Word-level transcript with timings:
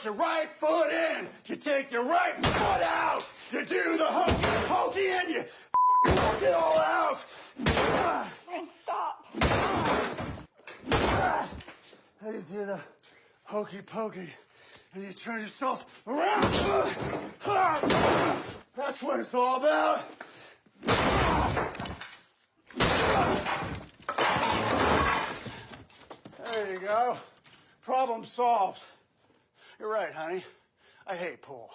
put 0.00 0.04
your 0.04 0.14
right 0.14 0.48
foot 0.56 0.90
in. 0.90 1.28
You 1.46 1.56
take 1.56 1.92
your 1.92 2.04
right 2.04 2.34
foot 2.34 2.82
out. 2.82 3.24
You 3.52 3.64
do 3.64 3.98
the 3.98 4.06
hokey 4.06 4.66
pokey 4.66 5.10
and 5.10 5.28
you 5.28 5.44
walk 6.06 6.42
it 6.42 6.54
all 6.54 6.78
out. 6.78 7.24
And 7.58 8.68
stop. 8.82 9.26
Then 12.22 12.34
you 12.34 12.44
do 12.50 12.64
the 12.64 12.80
hokey 13.44 13.82
pokey 13.82 14.28
and 14.94 15.04
you 15.04 15.12
turn 15.12 15.40
yourself 15.40 16.02
around. 16.06 16.44
That's 18.76 19.02
what 19.02 19.20
it's 19.20 19.34
all 19.34 19.56
about. 19.56 20.04
There 26.52 26.72
you 26.72 26.78
go. 26.78 27.18
Problem 27.82 28.24
solved. 28.24 28.82
You're 29.80 29.88
right, 29.88 30.12
honey. 30.12 30.44
I 31.06 31.16
hate 31.16 31.40
pool. 31.40 31.70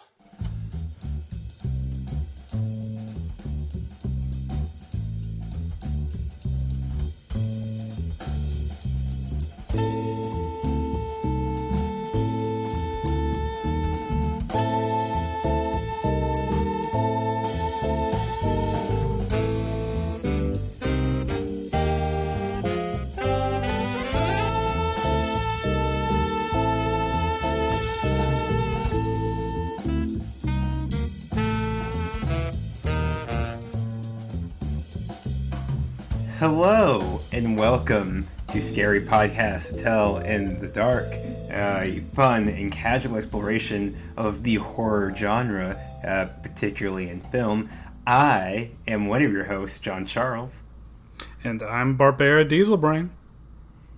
Hello 36.48 37.22
and 37.32 37.58
welcome 37.58 38.28
to 38.50 38.62
Scary 38.62 39.02
Podcast 39.02 39.82
Tell 39.82 40.20
in 40.20 40.60
the 40.60 40.68
Dark, 40.68 41.08
a 41.50 42.04
fun 42.14 42.48
and 42.50 42.72
casual 42.72 43.18
exploration 43.18 43.98
of 44.16 44.44
the 44.44 44.58
horror 44.58 45.12
genre, 45.16 45.76
uh, 46.06 46.28
particularly 46.44 47.10
in 47.10 47.22
film. 47.22 47.68
I 48.06 48.70
am 48.88 49.08
one 49.08 49.24
of 49.24 49.32
your 49.34 49.46
hosts, 49.46 49.80
John 49.80 50.06
Charles, 50.06 50.62
And 51.44 51.64
I'm 51.64 51.98
Barbara 51.98 52.46
Dieselbrain. 52.46 53.10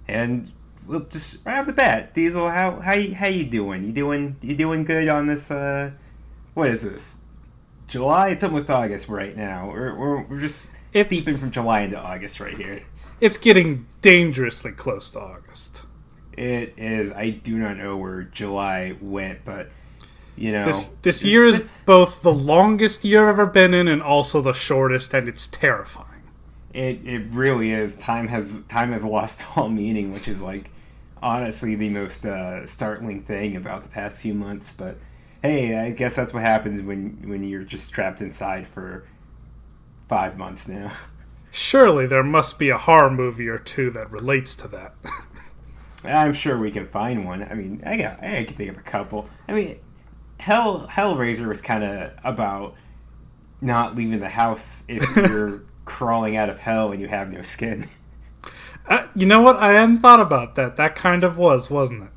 and 0.08 0.50
we'll 0.88 1.02
just 1.02 1.40
right 1.46 1.60
off 1.60 1.66
the 1.66 1.74
bat, 1.74 2.14
Diesel, 2.14 2.50
how 2.50 2.80
how 2.80 2.94
you, 2.94 3.14
how 3.14 3.28
you 3.28 3.44
doing? 3.44 3.84
You 3.84 3.92
doing 3.92 4.38
you 4.42 4.56
doing 4.56 4.86
good 4.86 5.10
on 5.10 5.28
this? 5.28 5.52
Uh, 5.52 5.92
what 6.54 6.70
is 6.70 6.82
this? 6.82 7.18
July? 7.90 8.30
It's 8.30 8.44
almost 8.46 8.70
August 8.72 9.10
right 9.10 9.36
now. 9.36 9.70
We're 9.70 9.94
we're, 9.94 10.22
we're 10.22 10.40
just 10.40 10.70
It's- 10.98 11.22
steeping 11.22 11.38
from 11.40 11.52
July 11.52 11.82
into 11.82 11.98
August 12.00 12.40
right 12.40 12.56
here. 12.56 12.82
It's 13.20 13.38
getting 13.38 13.86
dangerously 14.02 14.72
close 14.72 15.10
to 15.12 15.20
August. 15.22 15.84
It 16.34 16.74
is. 16.78 17.12
I 17.12 17.30
do 17.32 17.58
not 17.58 17.78
know 17.78 17.98
where 17.98 18.24
July 18.24 18.96
went, 19.02 19.40
but 19.44 19.72
you 20.36 20.52
know, 20.52 20.68
This 20.68 20.90
this 21.02 21.24
year 21.24 21.46
is 21.48 21.56
it's- 21.56 21.78
both 21.86 22.22
the 22.22 22.32
longest 22.32 23.04
year 23.04 23.24
I've 23.24 23.30
ever 23.40 23.48
been 23.48 23.74
in 23.74 23.88
and 23.88 24.04
also 24.04 24.40
the 24.42 24.54
shortest, 24.54 25.14
and 25.16 25.28
it's 25.28 25.48
terrifying. 25.48 26.22
It 26.74 27.00
it 27.06 27.24
really 27.32 27.72
is. 27.72 27.96
Time 27.96 28.28
has 28.28 28.62
time 28.70 28.92
has 28.92 29.04
lost 29.04 29.46
all 29.58 29.68
meaning, 29.70 30.14
which 30.14 30.28
is 30.28 30.42
like 30.44 30.70
honestly 31.24 31.74
the 31.74 31.90
most 31.90 32.24
uh, 32.24 32.68
startling 32.68 33.22
thing 33.24 33.56
about 33.56 33.82
the 33.82 33.90
past 33.90 34.22
few 34.22 34.36
months. 34.36 34.72
But 34.72 35.00
hey, 35.42 35.76
I 35.80 35.90
guess 35.90 36.16
that's 36.16 36.36
what 36.36 36.44
happens 36.44 36.84
when 36.84 37.18
when 37.28 37.42
you're 37.44 37.64
just 37.64 37.92
trapped 37.92 38.22
inside 38.22 38.68
for 38.68 39.06
five 40.08 40.38
months 40.38 40.68
now. 40.68 40.92
Surely 41.52 42.06
there 42.06 42.24
must 42.24 42.60
be 42.60 42.70
a 42.70 42.78
horror 42.78 43.10
movie 43.10 43.48
or 43.48 43.58
two 43.58 43.90
that 43.92 44.12
relates 44.12 44.56
to 44.56 44.68
that. 44.68 44.96
I'm 46.04 46.34
sure 46.34 46.58
we 46.58 46.72
can 46.72 46.86
find 46.86 47.26
one. 47.26 47.44
I 47.44 47.54
mean, 47.56 47.82
I 47.86 47.98
got 47.98 48.24
I 48.24 48.44
can 48.44 48.56
think 48.56 48.70
of 48.70 48.78
a 48.78 48.82
couple. 48.82 49.30
I 49.48 49.54
mean, 49.54 49.80
Hell 50.40 50.88
Hellraiser 50.88 51.48
was 51.48 51.62
kind 51.62 51.84
of 51.84 52.12
about 52.24 52.76
not 53.60 53.96
leaving 53.96 54.20
the 54.20 54.30
house 54.30 54.84
if 54.88 55.16
you're 55.16 55.64
crawling 55.86 56.36
out 56.38 56.50
of 56.50 56.60
hell 56.60 56.92
and 56.92 57.02
you 57.02 57.08
have 57.08 57.32
no 57.32 57.42
skin. 57.42 57.88
uh, 58.88 59.08
you 59.16 59.26
know 59.26 59.42
what? 59.42 59.58
I 59.58 59.74
hadn't 59.74 60.00
thought 60.00 60.20
about 60.20 60.56
that. 60.56 60.76
That 60.76 60.96
kind 60.96 61.24
of 61.24 61.38
was, 61.38 61.70
wasn't 61.70 62.04
it? 62.04 62.10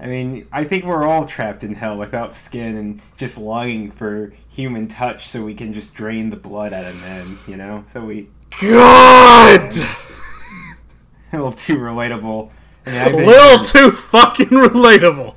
I 0.00 0.06
mean, 0.06 0.48
I 0.50 0.64
think 0.64 0.84
we're 0.84 1.06
all 1.06 1.26
trapped 1.26 1.62
in 1.62 1.74
hell 1.74 1.96
without 1.96 2.34
skin 2.34 2.76
and 2.76 3.00
just 3.16 3.38
longing 3.38 3.90
for 3.90 4.32
human 4.54 4.86
touch 4.86 5.28
so 5.28 5.44
we 5.44 5.54
can 5.54 5.74
just 5.74 5.94
drain 5.94 6.30
the 6.30 6.36
blood 6.36 6.72
out 6.72 6.84
of 6.84 7.00
men, 7.00 7.38
you 7.46 7.56
know? 7.56 7.84
So 7.86 8.04
we 8.04 8.28
God! 8.60 9.72
a 11.32 11.36
little 11.36 11.52
too 11.52 11.76
relatable. 11.76 12.50
I 12.86 13.10
mean, 13.10 13.22
A 13.22 13.26
little 13.26 13.64
too 13.64 13.90
fucking 13.90 14.48
relatable. 14.48 15.34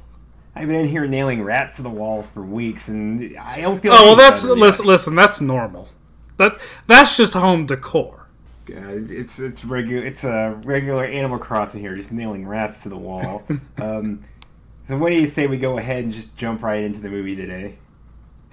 I've 0.56 0.68
been 0.68 0.88
here 0.88 1.08
nailing 1.08 1.44
rats 1.44 1.78
to 1.78 1.82
the 1.82 1.90
walls 1.90 2.28
for 2.28 2.42
weeks 2.42 2.88
and 2.88 3.38
I 3.38 3.62
don't 3.62 3.80
feel 3.80 3.94
Oh 3.94 4.06
well, 4.06 4.16
that's 4.16 4.44
listen. 4.44 4.86
Listen, 4.86 5.16
that's 5.16 5.42
normal. 5.42 5.88
That 6.38 6.60
that's 6.86 7.18
just 7.18 7.34
home 7.34 7.66
decor. 7.66 8.28
Uh, 8.70 9.00
it's 9.10 9.40
it's 9.40 9.64
regular. 9.64 10.04
It's 10.04 10.24
a 10.24 10.60
regular 10.64 11.06
Animal 11.06 11.40
Crossing 11.40 11.82
here, 11.82 11.96
just 11.96 12.12
nailing 12.12 12.48
rats 12.48 12.84
to 12.84 12.90
the 12.90 12.98
wall. 12.98 13.44
um, 13.78 14.24
so, 14.88 14.98
what 14.98 15.12
do 15.12 15.20
you 15.20 15.28
say 15.28 15.48
we 15.48 15.58
go 15.58 15.78
ahead 15.78 16.04
and 16.04 16.14
just 16.14 16.36
jump 16.38 16.64
right 16.64 16.84
into 16.84 17.00
the 17.00 17.10
movie 17.10 17.36
today? 17.36 17.78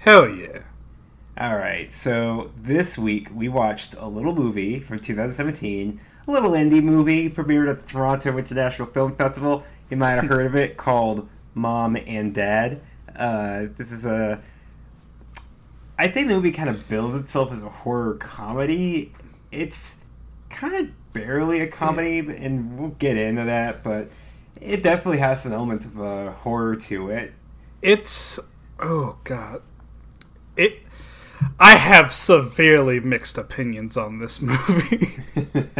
Hell 0.05 0.29
yeah. 0.29 0.59
All 1.35 1.57
right. 1.57 1.91
So 1.91 2.51
this 2.55 2.95
week 2.95 3.29
we 3.33 3.49
watched 3.49 3.95
a 3.97 4.07
little 4.07 4.35
movie 4.35 4.79
from 4.79 4.99
2017, 4.99 5.99
a 6.27 6.31
little 6.31 6.51
indie 6.51 6.83
movie 6.83 7.27
premiered 7.27 7.71
at 7.71 7.79
the 7.79 7.87
Toronto 7.87 8.37
International 8.37 8.87
Film 8.87 9.15
Festival. 9.15 9.63
You 9.89 9.97
might 9.97 10.11
have 10.11 10.25
heard 10.25 10.45
of 10.45 10.55
it, 10.55 10.77
called 10.77 11.27
Mom 11.55 11.97
and 12.05 12.35
Dad. 12.35 12.81
Uh, 13.15 13.65
this 13.75 13.91
is 13.91 14.05
a. 14.05 14.43
I 15.97 16.07
think 16.07 16.27
the 16.27 16.35
movie 16.35 16.51
kind 16.51 16.69
of 16.69 16.87
bills 16.87 17.15
itself 17.15 17.51
as 17.51 17.63
a 17.63 17.69
horror 17.69 18.13
comedy. 18.13 19.11
It's 19.51 19.97
kind 20.51 20.75
of 20.75 21.13
barely 21.13 21.61
a 21.61 21.67
comedy, 21.67 22.19
and 22.19 22.77
we'll 22.77 22.89
get 22.89 23.17
into 23.17 23.45
that, 23.45 23.83
but 23.83 24.11
it 24.61 24.83
definitely 24.83 25.17
has 25.17 25.41
some 25.41 25.51
elements 25.51 25.87
of 25.87 25.99
a 25.99 26.31
horror 26.31 26.75
to 26.75 27.09
it. 27.09 27.33
It's 27.81 28.39
oh 28.79 29.17
god. 29.23 29.63
It 30.57 30.79
I 31.59 31.75
have 31.75 32.13
severely 32.13 32.99
mixed 32.99 33.37
opinions 33.37 33.97
on 33.97 34.19
this 34.19 34.41
movie. 34.41 35.17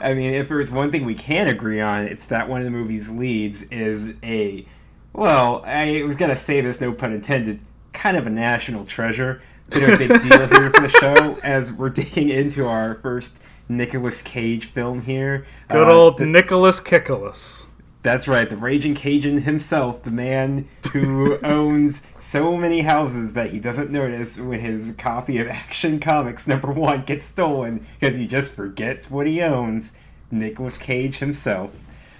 I 0.00 0.14
mean, 0.14 0.34
if 0.34 0.48
there's 0.48 0.70
one 0.72 0.90
thing 0.90 1.04
we 1.04 1.14
can 1.14 1.48
agree 1.48 1.80
on, 1.80 2.06
it's 2.06 2.24
that 2.26 2.48
one 2.48 2.60
of 2.60 2.64
the 2.64 2.70
movie's 2.70 3.08
leads 3.10 3.62
is 3.64 4.14
a, 4.22 4.66
well, 5.12 5.62
I 5.64 6.02
was 6.04 6.16
gonna 6.16 6.36
say 6.36 6.60
this, 6.60 6.80
no 6.80 6.92
pun 6.92 7.12
intended, 7.12 7.60
kind 7.92 8.16
of 8.16 8.26
a 8.26 8.30
national 8.30 8.84
treasure. 8.84 9.40
Bit 9.70 9.82
of 9.84 10.00
a 10.00 10.08
big 10.08 10.22
deal 10.22 10.46
here 10.48 10.70
for 10.70 10.80
the 10.82 10.88
show 10.88 11.38
as 11.42 11.72
we're 11.72 11.88
digging 11.88 12.28
into 12.28 12.66
our 12.66 12.96
first 12.96 13.40
Nicolas 13.68 14.20
Cage 14.22 14.66
film 14.66 15.02
here. 15.02 15.46
Good 15.68 15.88
Uh, 15.88 15.92
old 15.92 16.18
the- 16.18 16.26
Nicholas 16.26 16.80
Kikolas. 16.80 17.66
That's 18.02 18.26
right, 18.26 18.48
the 18.48 18.56
Raging 18.56 18.94
Cajun 18.94 19.42
himself, 19.42 20.02
the 20.02 20.10
man 20.10 20.68
who 20.92 21.38
owns 21.44 22.02
so 22.18 22.56
many 22.56 22.80
houses 22.80 23.34
that 23.34 23.50
he 23.50 23.60
doesn't 23.60 23.90
notice 23.90 24.40
when 24.40 24.60
his 24.60 24.94
copy 24.96 25.38
of 25.38 25.48
Action 25.48 26.00
Comics 26.00 26.48
number 26.48 26.72
one 26.72 27.04
gets 27.04 27.24
stolen 27.24 27.86
because 27.98 28.16
he 28.16 28.26
just 28.26 28.54
forgets 28.54 29.10
what 29.10 29.26
he 29.26 29.40
owns. 29.40 29.94
Nicolas 30.32 30.78
Cage 30.78 31.18
himself. 31.18 31.78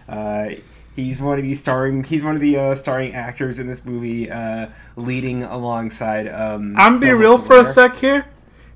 Uh, 0.09 0.51
he's 0.95 1.21
one 1.21 1.39
of 1.39 1.45
the 1.45 1.55
starring. 1.55 2.05
He's 2.05 2.23
one 2.23 2.35
of 2.35 2.41
the 2.41 2.57
uh, 2.57 2.75
starring 2.75 3.15
actors 3.15 3.59
in 3.59 3.67
this 3.67 3.85
movie, 3.85 4.31
uh, 4.31 4.69
leading 4.97 5.43
alongside. 5.43 6.29
Um, 6.29 6.75
I'm 6.77 7.01
be 7.01 7.11
real 7.11 7.39
for 7.39 7.59
a 7.59 7.65
sec 7.65 7.97
here. 7.97 8.27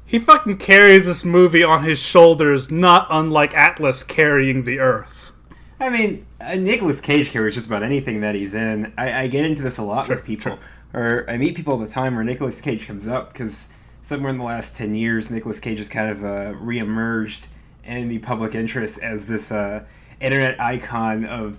He 0.05 0.19
fucking 0.19 0.59
carries 0.59 1.07
this 1.07 1.25
movie 1.25 1.65
on 1.65 1.83
his 1.83 1.99
shoulders, 1.99 2.71
not 2.71 3.09
unlike 3.11 3.55
Atlas 3.57 4.03
carrying 4.03 4.65
the 4.65 4.79
Earth. 4.79 5.33
I 5.79 5.91
mean, 5.91 6.27
uh, 6.41 6.55
Nicolas 6.55 7.01
Cage 7.01 7.31
carries 7.31 7.55
just 7.55 7.67
about 7.67 7.83
anything 7.83 8.23
that 8.23 8.35
he's 8.35 8.55
in. 8.55 8.93
I, 8.97 9.23
I 9.25 9.27
get 9.29 9.45
into 9.45 9.63
this 9.63 9.77
a 9.79 9.83
lot 9.83 10.09
with 10.09 10.25
people, 10.25 10.59
or 10.95 11.29
I 11.29 11.37
meet 11.37 11.55
people 11.55 11.75
all 11.75 11.79
the 11.79 11.87
time 11.87 12.15
where 12.15 12.25
Nicolas 12.25 12.61
Cage 12.61 12.87
comes 12.87 13.07
up 13.07 13.33
because 13.33 13.69
somewhere 14.01 14.31
in 14.31 14.39
the 14.39 14.45
last 14.45 14.75
ten 14.75 14.95
years, 14.95 15.31
Nicolas 15.31 15.61
Cage 15.61 15.79
has 15.79 15.89
kind 15.89 16.11
of 16.11 16.25
uh, 16.25 16.53
reemerged 16.55 17.49
in 17.85 18.09
the 18.09 18.19
public 18.19 18.55
interest 18.55 18.99
as 19.01 19.27
this 19.27 19.53
uh, 19.53 19.85
internet 20.21 20.59
icon 20.59 21.25
of 21.25 21.59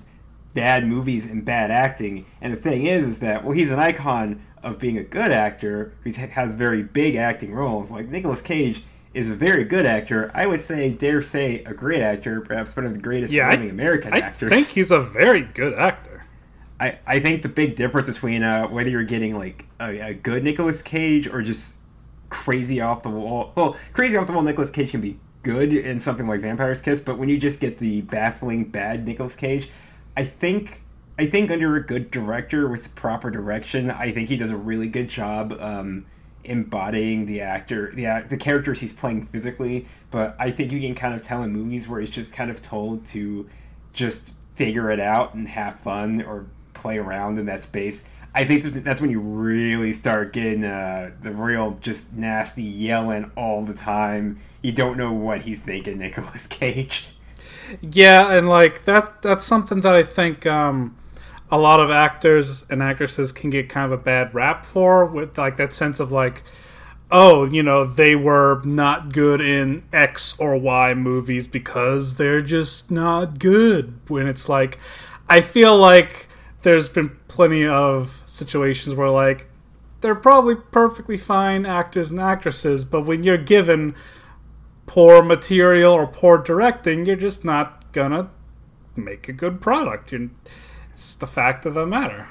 bad 0.55 0.87
movies 0.87 1.27
and 1.27 1.45
bad 1.45 1.69
acting. 1.69 2.25
And 2.41 2.51
the 2.53 2.57
thing 2.57 2.85
is, 2.85 3.05
is 3.05 3.19
that 3.19 3.43
well, 3.43 3.53
he's 3.53 3.71
an 3.71 3.79
icon 3.79 4.41
of 4.63 4.79
being 4.79 4.97
a 4.97 5.03
good 5.03 5.31
actor 5.31 5.93
who 6.03 6.11
has 6.11 6.55
very 6.55 6.81
big 6.81 7.15
acting 7.15 7.53
roles. 7.53 7.91
Like 7.91 8.07
Nicolas 8.07 8.41
Cage 8.41 8.83
is 9.17 9.29
a 9.29 9.35
very 9.35 9.63
good 9.63 9.85
actor. 9.85 10.29
I 10.33 10.45
would 10.45 10.61
say, 10.61 10.91
dare 10.91 11.21
say, 11.21 11.63
a 11.63 11.73
great 11.73 12.01
actor, 12.01 12.41
perhaps 12.41 12.75
one 12.75 12.85
of 12.85 12.93
the 12.93 12.99
greatest 12.99 13.33
Yeah, 13.33 13.47
I- 13.47 13.51
living 13.51 13.69
American 13.69 14.13
I 14.13 14.19
actors. 14.19 14.51
I 14.51 14.55
think 14.57 14.67
he's 14.69 14.91
a 14.91 15.01
very 15.01 15.41
good 15.41 15.73
actor. 15.73 16.25
I, 16.79 16.99
I 17.07 17.19
think 17.19 17.41
the 17.41 17.49
big 17.49 17.75
difference 17.75 18.07
between 18.07 18.43
uh, 18.43 18.67
whether 18.67 18.89
you're 18.89 19.03
getting 19.03 19.35
like 19.35 19.65
a, 19.79 20.09
a 20.09 20.13
good 20.13 20.43
Nicolas 20.43 20.83
Cage 20.83 21.27
or 21.27 21.41
just 21.41 21.79
crazy 22.29 22.79
off 22.79 23.01
the 23.01 23.09
wall. 23.09 23.51
Well, 23.55 23.75
crazy 23.93 24.15
off 24.15 24.27
the 24.27 24.33
wall 24.33 24.43
Nicolas 24.43 24.69
Cage 24.69 24.91
can 24.91 25.01
be 25.01 25.19
good 25.41 25.73
in 25.73 25.99
something 25.99 26.27
like 26.27 26.41
Vampire's 26.41 26.81
Kiss, 26.81 27.01
but 27.01 27.17
when 27.17 27.29
you 27.29 27.39
just 27.39 27.59
get 27.59 27.79
the 27.79 28.01
baffling 28.01 28.65
bad 28.65 29.07
Nicolas 29.07 29.35
Cage, 29.35 29.69
I 30.15 30.23
think 30.25 30.83
I 31.17 31.25
think 31.25 31.49
under 31.49 31.75
a 31.75 31.81
good 31.83 32.11
director 32.11 32.67
with 32.67 32.93
proper 32.93 33.31
direction, 33.31 33.89
I 33.89 34.11
think 34.11 34.29
he 34.29 34.37
does 34.37 34.51
a 34.51 34.57
really 34.57 34.87
good 34.87 35.09
job 35.09 35.57
um, 35.59 36.05
embodying 36.47 37.25
the 37.25 37.41
actor, 37.41 37.91
the 37.93 38.25
the 38.27 38.37
characters 38.37 38.79
he's 38.79 38.93
playing 38.93 39.25
physically. 39.25 39.87
But 40.11 40.35
I 40.39 40.51
think 40.51 40.71
you 40.71 40.79
can 40.79 40.95
kind 40.95 41.13
of 41.13 41.23
tell 41.23 41.43
in 41.43 41.51
movies 41.51 41.87
where 41.87 41.99
he's 41.99 42.09
just 42.09 42.33
kind 42.33 42.49
of 42.49 42.61
told 42.61 43.05
to 43.07 43.49
just 43.93 44.33
figure 44.55 44.89
it 44.89 44.99
out 44.99 45.33
and 45.33 45.47
have 45.47 45.79
fun 45.79 46.21
or 46.21 46.47
play 46.73 46.97
around 46.97 47.37
in 47.37 47.45
that 47.45 47.63
space. 47.63 48.05
I 48.33 48.45
think 48.45 48.63
that's 48.63 49.01
when 49.01 49.09
you 49.09 49.19
really 49.19 49.93
start 49.93 50.31
getting 50.31 50.63
uh, 50.63 51.11
the 51.21 51.31
real 51.31 51.77
just 51.81 52.13
nasty 52.13 52.63
yelling 52.63 53.31
all 53.35 53.65
the 53.65 53.73
time. 53.73 54.39
You 54.61 54.71
don't 54.71 54.97
know 54.97 55.11
what 55.11 55.41
he's 55.41 55.61
thinking, 55.61 55.97
Nicolas 55.99 56.47
Cage. 56.47 57.05
Yeah, 57.81 58.31
and 58.31 58.47
like 58.47 58.85
that 58.85 59.21
that's 59.21 59.45
something 59.45 59.81
that 59.81 59.95
I 59.95 60.03
think 60.03 60.45
um, 60.45 60.95
a 61.49 61.57
lot 61.57 61.79
of 61.79 61.89
actors 61.89 62.65
and 62.69 62.83
actresses 62.83 63.31
can 63.31 63.49
get 63.49 63.69
kind 63.69 63.91
of 63.91 63.99
a 63.99 64.01
bad 64.01 64.33
rap 64.33 64.65
for 64.65 65.05
with 65.05 65.37
like 65.37 65.55
that 65.57 65.73
sense 65.73 65.99
of 65.99 66.11
like 66.11 66.43
oh, 67.09 67.45
you 67.45 67.63
know, 67.63 67.85
they 67.85 68.15
were 68.15 68.61
not 68.63 69.13
good 69.13 69.39
in 69.39 69.83
X 69.93 70.35
or 70.39 70.57
Y 70.57 70.93
movies 70.93 71.47
because 71.47 72.15
they're 72.15 72.41
just 72.41 72.91
not 72.91 73.39
good. 73.39 73.99
When 74.07 74.27
it's 74.27 74.49
like 74.49 74.77
I 75.29 75.41
feel 75.41 75.77
like 75.77 76.27
there's 76.63 76.89
been 76.89 77.17
plenty 77.27 77.65
of 77.65 78.21
situations 78.25 78.95
where 78.95 79.09
like 79.09 79.49
they're 80.01 80.15
probably 80.15 80.55
perfectly 80.55 81.17
fine 81.17 81.65
actors 81.65 82.11
and 82.11 82.19
actresses, 82.19 82.85
but 82.85 83.01
when 83.01 83.23
you're 83.23 83.37
given 83.37 83.95
poor 84.85 85.23
material 85.23 85.93
or 85.93 86.07
poor 86.07 86.37
directing, 86.37 87.05
you're 87.05 87.15
just 87.15 87.43
not 87.43 87.91
gonna 87.93 88.29
make 88.95 89.27
a 89.27 89.33
good 89.33 89.61
product. 89.61 90.11
You're, 90.11 90.29
it's 90.97 91.13
the 91.13 91.27
fact 91.27 91.67
of 91.67 91.75
the 91.75 91.85
matter. 91.85 92.27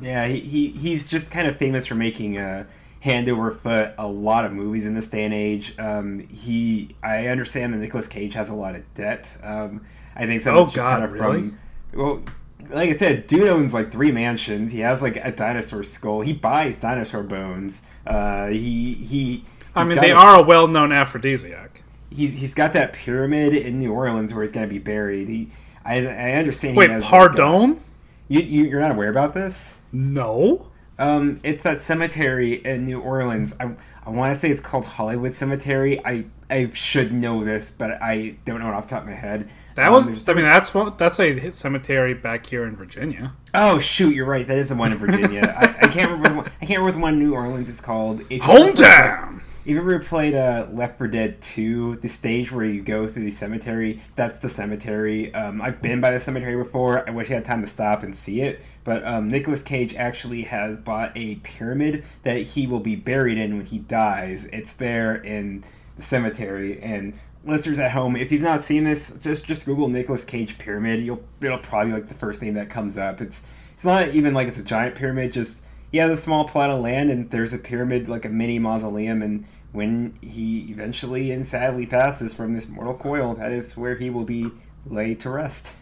Yeah, 0.00 0.26
he, 0.26 0.40
he 0.40 0.68
he's 0.70 1.08
just 1.08 1.30
kind 1.30 1.46
of 1.46 1.56
famous 1.56 1.86
for 1.86 1.94
making 1.94 2.38
a 2.38 2.66
hand 2.98 3.28
over 3.28 3.52
foot 3.52 3.92
a 3.98 4.08
lot 4.08 4.44
of 4.44 4.52
movies 4.52 4.84
in 4.84 4.94
this 4.94 5.08
day 5.08 5.24
and 5.24 5.32
age. 5.32 5.74
Um, 5.78 6.26
he, 6.26 6.96
I 7.04 7.28
understand 7.28 7.72
that 7.72 7.78
Nicolas 7.78 8.08
Cage 8.08 8.34
has 8.34 8.48
a 8.48 8.54
lot 8.54 8.74
of 8.74 8.94
debt. 8.94 9.36
Um, 9.44 9.86
I 10.16 10.26
think 10.26 10.42
some 10.42 10.56
oh, 10.56 10.62
it's 10.62 10.72
just 10.72 10.84
God, 10.84 10.90
kind 10.90 11.04
of 11.04 11.12
really? 11.12 11.40
from 11.40 11.58
well, 11.94 12.22
like 12.70 12.90
I 12.90 12.96
said, 12.96 13.28
dude 13.28 13.46
owns 13.46 13.72
like 13.72 13.92
three 13.92 14.10
mansions. 14.10 14.72
He 14.72 14.80
has 14.80 15.02
like 15.02 15.14
a 15.16 15.30
dinosaur 15.30 15.84
skull. 15.84 16.22
He 16.22 16.32
buys 16.32 16.78
dinosaur 16.80 17.22
bones. 17.22 17.82
Uh, 18.04 18.48
he 18.48 18.94
he. 18.94 19.44
I 19.76 19.84
mean, 19.84 19.98
they 20.00 20.10
a- 20.10 20.16
are 20.16 20.40
a 20.40 20.42
well-known 20.42 20.90
aphrodisiac. 20.90 21.84
He's 22.10 22.32
he's 22.32 22.54
got 22.54 22.72
that 22.72 22.92
pyramid 22.92 23.54
in 23.54 23.78
New 23.78 23.92
Orleans 23.92 24.34
where 24.34 24.42
he's 24.42 24.50
gonna 24.50 24.66
be 24.66 24.80
buried. 24.80 25.28
He, 25.28 25.52
I 25.84 26.04
I 26.08 26.32
understand. 26.32 26.76
Wait, 26.76 26.88
he 26.88 26.94
has, 26.94 27.04
like, 27.04 27.10
pardon? 27.10 27.70
a- 27.70 27.89
you, 28.30 28.40
you 28.40 28.64
you're 28.64 28.80
not 28.80 28.92
aware 28.92 29.10
about 29.10 29.34
this? 29.34 29.76
No. 29.92 30.68
Um, 30.98 31.40
it's 31.42 31.62
that 31.62 31.80
cemetery 31.80 32.54
in 32.64 32.84
New 32.86 33.00
Orleans. 33.00 33.54
I, 33.60 33.72
I 34.06 34.10
want 34.10 34.32
to 34.34 34.38
say 34.38 34.50
it's 34.50 34.60
called 34.60 34.84
Hollywood 34.84 35.32
Cemetery. 35.32 36.00
I 36.04 36.24
I 36.50 36.70
should 36.72 37.12
know 37.12 37.44
this, 37.44 37.70
but 37.70 37.92
I 38.02 38.36
don't 38.44 38.60
know 38.60 38.68
it 38.68 38.74
off 38.74 38.86
the 38.88 38.94
top 38.96 39.02
of 39.04 39.08
my 39.08 39.14
head. 39.14 39.48
That 39.76 39.86
Um, 39.88 39.94
was. 39.94 40.28
I 40.28 40.34
mean, 40.34 40.44
that's 40.44 40.74
one. 40.74 40.92
That's 40.98 41.18
a 41.18 41.32
hit 41.38 41.54
cemetery 41.54 42.12
back 42.14 42.44
here 42.46 42.64
in 42.64 42.76
Virginia. 42.76 43.32
oh 43.54 43.78
shoot, 43.78 44.14
you're 44.14 44.26
right. 44.26 44.46
That 44.46 44.58
is 44.58 44.68
the 44.68 44.74
one 44.74 44.92
in 44.92 44.98
Virginia. 44.98 45.54
I, 45.58 45.86
I 45.86 45.88
can't 45.88 46.10
remember. 46.10 46.50
I 46.60 46.66
can't 46.66 46.80
remember 46.80 46.92
the 46.92 47.02
one 47.02 47.14
in 47.14 47.20
New 47.20 47.34
Orleans 47.34 47.68
is 47.68 47.80
called. 47.80 48.20
Hometown. 48.28 49.40
If 49.60 49.66
you 49.66 49.78
ever 49.78 49.98
played 49.98 50.34
uh, 50.34 50.68
Left 50.72 50.96
4 50.96 51.08
Dead 51.08 51.42
2, 51.42 51.96
the 51.96 52.08
stage 52.08 52.50
where 52.50 52.64
you 52.64 52.80
go 52.80 53.06
through 53.06 53.24
the 53.24 53.30
cemetery, 53.30 54.00
that's 54.16 54.38
the 54.38 54.48
cemetery. 54.48 55.34
Um, 55.34 55.60
I've 55.60 55.82
been 55.82 56.00
by 56.00 56.12
the 56.12 56.18
cemetery 56.18 56.56
before. 56.56 57.06
I 57.06 57.12
wish 57.12 57.30
I 57.30 57.34
had 57.34 57.44
time 57.44 57.60
to 57.60 57.66
stop 57.66 58.02
and 58.02 58.16
see 58.16 58.40
it. 58.40 58.62
But 58.84 59.04
um, 59.04 59.28
Nicolas 59.28 59.62
Cage 59.62 59.94
actually 59.94 60.44
has 60.44 60.78
bought 60.78 61.12
a 61.14 61.34
pyramid 61.36 62.04
that 62.22 62.38
he 62.38 62.66
will 62.66 62.80
be 62.80 62.96
buried 62.96 63.36
in 63.36 63.58
when 63.58 63.66
he 63.66 63.76
dies. 63.76 64.46
It's 64.46 64.72
there 64.72 65.16
in 65.16 65.62
the 65.98 66.02
cemetery. 66.02 66.80
And 66.80 67.18
listeners 67.44 67.78
at 67.78 67.90
home, 67.90 68.16
if 68.16 68.32
you've 68.32 68.40
not 68.40 68.62
seen 68.62 68.84
this, 68.84 69.10
just 69.20 69.44
just 69.44 69.66
Google 69.66 69.88
Nicolas 69.88 70.24
Cage 70.24 70.56
pyramid. 70.56 71.00
You'll 71.00 71.22
it'll 71.42 71.58
probably 71.58 71.92
like 71.92 72.08
the 72.08 72.14
first 72.14 72.40
thing 72.40 72.54
that 72.54 72.70
comes 72.70 72.96
up. 72.96 73.20
It's 73.20 73.46
it's 73.74 73.84
not 73.84 74.14
even 74.14 74.32
like 74.32 74.48
it's 74.48 74.58
a 74.58 74.64
giant 74.64 74.94
pyramid. 74.94 75.34
Just 75.34 75.64
he 75.90 75.98
has 75.98 76.10
a 76.10 76.16
small 76.16 76.44
plot 76.46 76.70
of 76.70 76.80
land, 76.80 77.10
and 77.10 77.30
there's 77.30 77.52
a 77.52 77.58
pyramid 77.58 78.08
like 78.08 78.24
a 78.24 78.28
mini 78.28 78.58
mausoleum. 78.58 79.22
And 79.22 79.46
when 79.72 80.18
he 80.20 80.66
eventually 80.70 81.30
and 81.30 81.46
sadly 81.46 81.86
passes 81.86 82.34
from 82.34 82.54
this 82.54 82.68
mortal 82.68 82.94
coil, 82.94 83.34
that 83.34 83.52
is 83.52 83.76
where 83.76 83.96
he 83.96 84.10
will 84.10 84.24
be 84.24 84.50
laid 84.86 85.20
to 85.20 85.30
rest. 85.30 85.74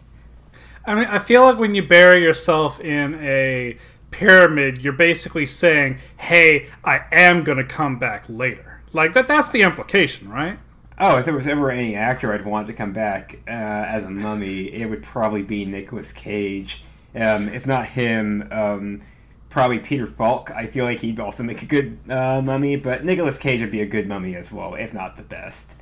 I 0.85 0.95
mean, 0.95 1.05
I 1.05 1.19
feel 1.19 1.43
like 1.43 1.59
when 1.59 1.75
you 1.75 1.83
bury 1.83 2.23
yourself 2.23 2.79
in 2.79 3.15
a 3.15 3.77
pyramid, 4.11 4.81
you're 4.81 4.93
basically 4.93 5.45
saying, 5.45 5.99
"Hey, 6.17 6.67
I 6.83 7.01
am 7.11 7.43
gonna 7.43 7.63
come 7.63 7.99
back 7.99 8.23
later." 8.27 8.81
Like 8.91 9.13
that. 9.13 9.27
That's 9.27 9.49
the 9.49 9.61
implication, 9.61 10.29
right? 10.29 10.57
Oh, 10.97 11.17
if 11.17 11.25
there 11.25 11.33
was 11.33 11.47
ever 11.47 11.71
any 11.71 11.95
actor 11.95 12.33
I'd 12.33 12.45
want 12.45 12.67
to 12.67 12.73
come 12.73 12.91
back 12.91 13.39
uh, 13.47 13.51
as 13.51 14.03
a 14.03 14.09
mummy, 14.09 14.73
it 14.73 14.89
would 14.89 15.03
probably 15.03 15.43
be 15.43 15.63
Nicolas 15.63 16.11
Cage. 16.11 16.83
Um, 17.15 17.47
if 17.49 17.65
not 17.65 17.87
him, 17.87 18.47
um, 18.51 19.01
probably 19.49 19.79
Peter 19.79 20.07
Falk. 20.07 20.51
I 20.51 20.67
feel 20.67 20.85
like 20.85 20.99
he'd 20.99 21.19
also 21.19 21.43
make 21.43 21.61
a 21.61 21.65
good 21.65 21.99
uh, 22.09 22.41
mummy, 22.41 22.75
but 22.75 23.03
Nicolas 23.03 23.37
Cage 23.37 23.61
would 23.61 23.71
be 23.71 23.81
a 23.81 23.85
good 23.85 24.07
mummy 24.07 24.35
as 24.35 24.51
well, 24.51 24.75
if 24.75 24.93
not 24.93 25.17
the 25.17 25.23
best. 25.23 25.75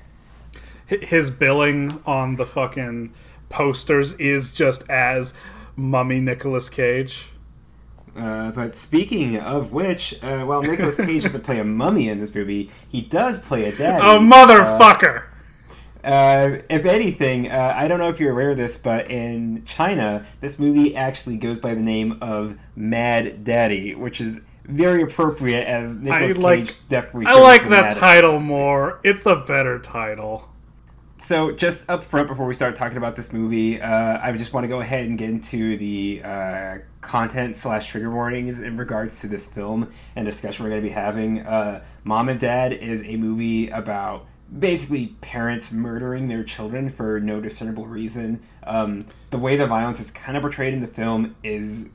His 0.86 1.30
billing 1.30 2.02
on 2.06 2.38
the 2.38 2.46
fucking 2.46 3.14
posters 3.50 4.14
is 4.14 4.52
just 4.52 4.90
as 4.90 5.34
Mummy 5.76 6.22
Nicolas 6.22 6.70
Cage. 6.70 7.30
Uh, 8.16 8.52
but 8.52 8.76
speaking 8.76 9.38
of 9.38 9.74
which, 9.74 10.18
uh, 10.24 10.44
while 10.44 10.62
Nicolas 10.62 10.96
Cage 10.98 11.24
doesn't 11.24 11.44
play 11.44 11.60
a 11.60 11.64
mummy 11.64 12.10
in 12.10 12.20
this 12.20 12.34
movie, 12.34 12.72
he 12.90 13.02
does 13.02 13.38
play 13.40 13.66
a 13.66 13.76
daddy. 13.76 14.02
Oh, 14.02 14.20
motherfucker! 14.20 15.26
Uh, 16.08 16.62
if 16.70 16.86
anything, 16.86 17.52
uh, 17.52 17.74
I 17.76 17.90
don't 17.90 18.00
know 18.00 18.08
if 18.08 18.20
you're 18.20 18.32
aware 18.32 18.52
of 18.52 18.58
this, 18.58 18.78
but 18.78 19.12
in 19.12 19.66
China, 19.66 20.26
this 20.40 20.58
movie 20.58 20.96
actually 20.96 21.36
goes 21.38 21.60
by 21.60 21.74
the 21.76 21.82
name 21.82 22.18
of 22.22 22.58
Mad 22.78 23.44
Daddy, 23.44 23.94
which 23.94 24.22
is 24.22 24.40
very 24.64 25.02
appropriate 25.02 25.66
as 25.66 26.00
Nicolas 26.00 26.38
I 26.38 26.40
like- 26.40 26.66
Cage 26.68 26.76
definitely. 26.88 27.26
I 27.26 27.34
like 27.34 27.68
that 27.70 27.98
title 27.98 28.40
more. 28.40 29.02
It's 29.04 29.26
a 29.26 29.36
better 29.36 29.80
title. 29.80 30.50
So, 31.20 31.52
just 31.52 31.90
up 31.90 32.04
front 32.04 32.28
before 32.28 32.46
we 32.46 32.54
start 32.54 32.76
talking 32.76 32.98
about 32.98 33.16
this 33.16 33.34
movie, 33.34 33.82
uh, 33.82 34.20
I 34.22 34.32
just 34.34 34.54
want 34.54 34.66
to 34.66 34.68
go 34.68 34.82
ahead 34.82 35.08
and 35.08 35.18
get 35.18 35.30
into 35.32 35.76
the 35.76 36.22
uh, 36.24 36.78
content 37.02 37.56
slash 37.56 37.90
trigger 37.90 38.12
warnings 38.12 38.60
in 38.60 38.78
regards 38.78 39.20
to 39.22 39.28
this 39.28 39.52
film 39.52 39.92
and 40.16 40.28
discussion 40.28 40.64
we're 40.64 40.70
going 40.70 40.84
to 40.84 40.88
be 40.88 40.94
having. 40.94 41.40
Uh, 41.40 41.84
Mom 42.04 42.30
and 42.30 42.40
Dad 42.40 42.72
is 42.72 43.04
a 43.04 43.18
movie 43.18 43.68
about 43.70 44.28
basically 44.56 45.08
parents 45.22 45.72
murdering 45.72 46.28
their 46.28 46.44
children 46.44 46.90
for 46.90 47.20
no 47.20 47.42
discernible 47.42 47.86
reason. 47.86 48.42
Um, 48.64 49.06
the 49.30 49.38
way 49.38 49.56
the 49.56 49.68
violence 49.68 50.00
is 50.00 50.12
kind 50.12 50.38
of 50.38 50.42
portrayed 50.42 50.74
in 50.74 50.82
the 50.82 50.88
film 50.88 51.36
is. 51.44 51.90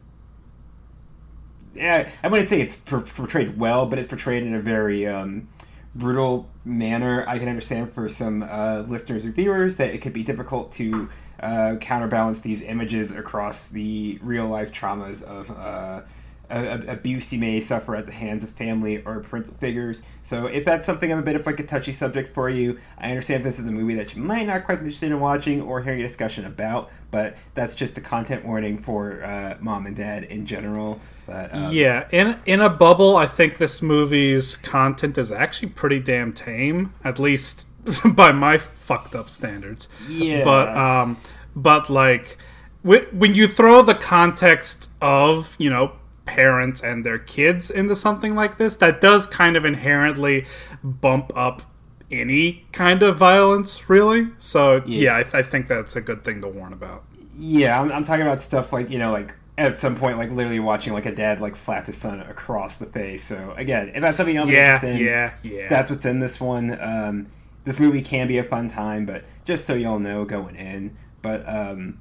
Yeah, 1.75 2.09
I 2.23 2.29
wouldn't 2.29 2.51
say 2.51 2.61
it's 2.61 2.79
por- 2.79 3.01
portrayed 3.01 3.59
well, 3.59 3.87
but 3.87 3.99
it's 3.99 4.09
portrayed 4.09 4.43
in 4.43 4.55
a 4.55 4.61
very 4.61 5.07
um, 5.07 5.49
brutal 5.95 6.51
manner. 6.65 7.25
I 7.27 7.39
can 7.39 7.49
understand 7.49 7.93
for 7.95 8.09
some 8.11 8.43
uh, 8.43 8.85
listeners 8.87 9.25
or 9.25 9.31
viewers 9.31 9.77
that 9.77 9.95
it 9.95 9.99
could 9.99 10.13
be 10.13 10.23
difficult 10.23 10.71
to 10.73 11.09
uh, 11.41 11.77
counterbalance 11.81 12.41
these 12.41 12.63
images 12.63 13.11
across 13.11 13.69
the 13.69 14.19
real 14.23 14.47
life 14.47 14.71
traumas 14.71 15.23
of 15.23 15.51
uh, 15.51 16.03
abuse 16.51 17.33
you 17.33 17.39
may 17.39 17.61
suffer 17.61 17.97
at 17.97 18.07
the 18.07 18.13
hands 18.13 18.45
of 18.45 18.51
family 18.51 19.03
or 19.05 19.21
parental 19.21 19.55
figures. 19.55 20.03
So, 20.21 20.47
if 20.47 20.65
that's 20.65 20.87
something 20.87 21.11
I'm 21.11 21.19
a 21.19 21.23
bit 21.23 21.37
of 21.37 21.47
like 21.47 21.61
a 21.61 21.65
touchy 21.65 21.93
subject 21.93 22.33
for 22.35 22.51
you, 22.51 22.79
I 22.99 23.11
understand 23.11 23.45
this 23.45 23.59
is 23.59 23.67
a 23.67 23.73
movie 23.73 23.95
that 23.95 24.15
you 24.15 24.23
might 24.23 24.47
not 24.47 24.65
quite 24.65 24.77
be 24.77 24.87
interested 24.87 25.11
in 25.13 25.21
watching 25.21 25.63
or 25.63 25.83
hearing 25.83 26.01
a 26.01 26.07
discussion 26.07 26.45
about. 26.45 26.91
But 27.11 27.37
that's 27.55 27.75
just 27.75 27.95
the 27.95 28.01
content 28.01 28.45
warning 28.45 28.79
for 28.83 29.25
uh, 29.25 29.57
mom 29.61 29.87
and 29.87 29.97
dad 29.97 30.25
in 30.25 30.47
general. 30.47 31.01
But 31.27 31.55
um, 31.55 31.73
Yeah, 31.73 32.07
in 32.11 32.39
in 32.47 32.61
a 32.61 32.71
bubble, 32.71 33.17
I 33.17 33.27
think 33.27 33.59
this 33.59 33.81
movie's 33.81 34.57
content 34.57 35.19
is 35.19 35.33
actually 35.33 35.71
pretty 35.71 36.01
damn 36.01 36.33
tame, 36.33 36.93
at 37.05 37.19
least 37.19 37.67
by 38.13 38.33
my 38.33 38.59
fucked 38.59 39.15
up 39.15 39.29
standards. 39.29 39.89
Yeah. 40.09 40.45
But 40.45 40.69
um, 40.77 41.19
but 41.55 41.91
like 41.91 42.37
when 42.83 43.35
you 43.35 43.47
throw 43.47 43.83
the 43.83 43.95
context 43.95 44.91
of 45.01 45.55
you 45.59 45.71
know 45.71 45.93
parents 46.27 46.81
and 46.83 47.05
their 47.05 47.19
kids 47.19 47.71
into 47.71 47.97
something 47.97 48.35
like 48.35 48.59
this, 48.59 48.77
that 48.77 49.01
does 49.01 49.27
kind 49.27 49.57
of 49.57 49.65
inherently 49.65 50.47
bump 50.83 51.33
up 51.37 51.63
any 52.11 52.67
kind 52.73 53.03
of 53.03 53.17
violence, 53.17 53.89
really. 53.89 54.29
So 54.39 54.85
yeah, 54.87 55.15
Yeah. 55.15 55.23
I, 55.33 55.39
I 55.39 55.43
think 55.43 55.67
that's 55.69 55.97
a 55.97 56.01
good 56.01 56.25
thing 56.25 56.41
to 56.43 56.49
warn 56.49 56.73
about. 56.73 57.05
Yeah, 57.35 57.81
I'm, 57.81 57.91
I'm 57.93 58.05
talking 58.05 58.23
about 58.23 58.43
stuff 58.43 58.73
like 58.73 58.91
you 58.91 58.99
know, 58.99 59.13
like 59.13 59.35
at 59.57 59.81
some 59.81 59.97
point, 59.97 60.19
like 60.19 60.31
literally 60.31 60.61
watching 60.61 60.93
like 60.93 61.07
a 61.07 61.15
dad 61.15 61.41
like 61.41 61.57
slap 61.57 61.87
his 61.87 61.97
son 61.97 62.21
across 62.21 62.77
the 62.77 62.87
face. 62.87 63.25
So 63.25 63.53
again, 63.57 63.91
if 63.95 64.03
that's 64.03 64.17
something 64.17 64.39
I'm 64.39 64.49
Yeah, 64.49 64.55
interested 64.55 64.91
in, 64.97 65.03
yeah, 65.05 65.35
yeah. 65.43 65.69
that's 65.69 65.91
what's 65.91 66.05
in 66.05 66.21
this 66.21 66.41
one. 66.41 66.79
Um, 66.81 67.29
this 67.65 67.81
movie 67.81 68.03
can 68.03 68.27
be 68.29 68.39
a 68.39 68.45
fun 68.45 68.69
time, 68.69 69.07
but 69.07 69.25
just 69.45 69.65
so 69.67 69.75
y'all 69.75 69.99
know 69.99 70.25
going 70.25 70.57
in. 70.57 70.97
But 71.23 71.49
um, 71.49 72.01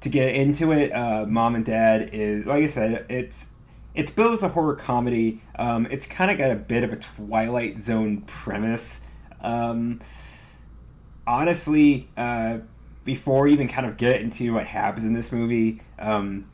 to 0.00 0.08
get 0.08 0.34
into 0.34 0.72
it, 0.72 0.90
uh, 0.92 1.26
Mom 1.26 1.54
and 1.54 1.64
Dad 1.64 2.10
is 2.12 2.46
like 2.46 2.64
I 2.64 2.66
said, 2.66 3.06
it's 3.08 3.50
it's 3.94 4.10
billed 4.10 4.34
as 4.34 4.42
a 4.42 4.48
horror 4.48 4.74
comedy. 4.74 5.40
Um, 5.56 5.86
it's 5.90 6.06
kind 6.06 6.30
of 6.30 6.38
got 6.38 6.50
a 6.50 6.56
bit 6.56 6.84
of 6.84 6.92
a 6.92 6.96
Twilight 6.96 7.78
Zone 7.78 8.22
premise. 8.22 9.02
Um, 9.40 10.00
honestly, 11.26 12.08
uh, 12.16 12.58
before 13.04 13.42
we 13.44 13.52
even 13.52 13.68
kind 13.68 13.86
of 13.86 13.96
get 13.96 14.20
into 14.20 14.54
what 14.54 14.66
happens 14.66 15.06
in 15.06 15.14
this 15.14 15.32
movie, 15.32 15.80
um, 15.98 16.50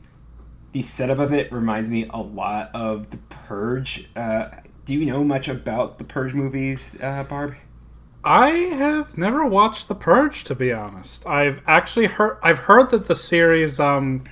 the 0.71 0.81
setup 0.81 1.19
of 1.19 1.33
it 1.33 1.51
reminds 1.51 1.89
me 1.89 2.05
a 2.09 2.21
lot 2.21 2.69
of 2.73 3.09
The 3.09 3.17
Purge. 3.17 4.09
Uh, 4.15 4.49
do 4.85 4.93
you 4.93 5.05
know 5.05 5.23
much 5.23 5.47
about 5.47 5.97
the 5.97 6.03
Purge 6.03 6.33
movies, 6.33 6.97
uh, 7.01 7.23
Barb? 7.23 7.55
I 8.23 8.49
have 8.49 9.17
never 9.17 9.45
watched 9.45 9.87
The 9.87 9.95
Purge, 9.95 10.43
to 10.43 10.53
be 10.53 10.71
honest. 10.71 11.25
I've 11.25 11.61
actually 11.65 12.05
heard 12.05 12.37
I've 12.43 12.59
heard 12.59 12.91
that 12.91 13.07
the 13.07 13.15
series 13.15 13.79
um 13.79 14.25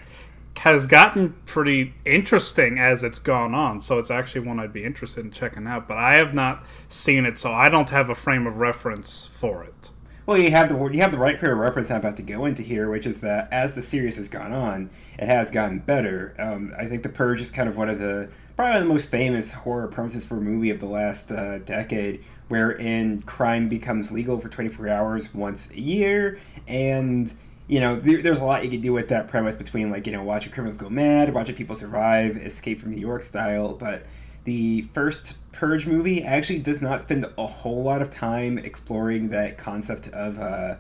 has 0.58 0.86
gotten 0.86 1.36
pretty 1.46 1.94
interesting 2.06 2.78
as 2.80 3.04
it's 3.04 3.20
gone 3.20 3.56
on, 3.56 3.80
so 3.80 3.98
it's 3.98 4.12
actually 4.12 4.42
one 4.42 4.60
I'd 4.60 4.74
be 4.74 4.84
interested 4.84 5.24
in 5.24 5.32
checking 5.32 5.68
out. 5.68 5.88
But 5.88 5.98
I 5.98 6.16
have 6.16 6.34
not 6.34 6.64
seen 6.90 7.26
it, 7.26 7.40
so 7.40 7.54
I 7.54 7.70
don't 7.70 7.90
have 7.92 8.10
a 8.10 8.16
frame 8.16 8.46
of 8.46 8.58
reference 8.58 9.26
for 9.26 9.64
it. 9.64 9.92
Well, 10.26 10.38
you 10.38 10.52
have 10.52 10.70
the 10.70 10.78
you 10.94 11.02
have 11.02 11.12
the 11.12 11.18
right 11.18 11.40
frame 11.40 11.54
of 11.54 11.58
reference 11.58 11.90
I'm 11.90 11.98
about 11.98 12.18
to 12.18 12.24
go 12.24 12.46
into 12.46 12.62
here, 12.62 12.90
which 12.92 13.08
is 13.08 13.22
that 13.22 13.48
as 13.52 13.74
the 13.74 13.82
series 13.82 14.18
has 14.18 14.30
gone 14.30 14.54
on, 14.54 14.92
it 15.18 15.26
has 15.26 15.50
gotten 15.50 15.80
better. 15.80 16.36
Um, 16.38 16.72
I 16.78 16.86
think 16.86 17.02
The 17.02 17.10
Purge 17.10 17.42
is 17.42 17.50
kind 17.50 17.68
of 17.68 17.78
one 17.78 17.90
of 17.90 17.98
the 17.98 18.30
probably 18.56 18.74
one 18.74 18.82
of 18.82 18.88
the 18.88 18.94
most 18.94 19.10
famous 19.10 19.54
horror 19.54 19.88
premises 19.88 20.26
for 20.26 20.38
a 20.38 20.42
movie 20.42 20.70
of 20.70 20.80
the 20.80 20.86
last 20.86 21.32
uh, 21.32 21.60
decade, 21.60 22.24
wherein 22.50 23.22
crime 23.22 23.70
becomes 23.70 24.12
legal 24.12 24.40
for 24.40 24.50
24 24.50 24.90
hours 24.90 25.34
once 25.34 25.72
a 25.72 25.80
year, 25.80 26.38
and 26.68 27.34
you 27.70 27.80
know 27.80 27.96
there, 27.96 28.22
there's 28.22 28.42
a 28.42 28.46
lot 28.46 28.66
you 28.66 28.70
can 28.70 28.82
do 28.82 28.92
with 28.92 29.10
that 29.10 29.30
premise 29.30 29.56
between 29.56 29.90
like 29.92 30.06
you 30.06 30.12
know 30.12 30.24
watching 30.24 30.52
criminals 30.52 30.76
go 30.76 30.90
mad, 30.90 31.34
watching 31.34 31.56
people 31.56 31.76
survive, 31.76 32.36
escape 32.36 32.82
from 32.82 32.92
New 32.92 33.00
York 33.00 33.24
style, 33.24 33.74
but 33.74 34.04
the 34.44 34.82
first 34.94 35.38
Purge 35.52 35.86
movie 35.86 36.24
actually 36.24 36.60
does 36.60 36.82
not 36.82 37.04
spend 37.04 37.26
a 37.38 37.46
whole 37.46 37.84
lot 37.84 38.02
of 38.02 38.10
time 38.10 38.58
exploring 38.58 39.30
that 39.30 39.58
concept 39.58 40.08
of 40.08 40.40
uh, 40.40 40.76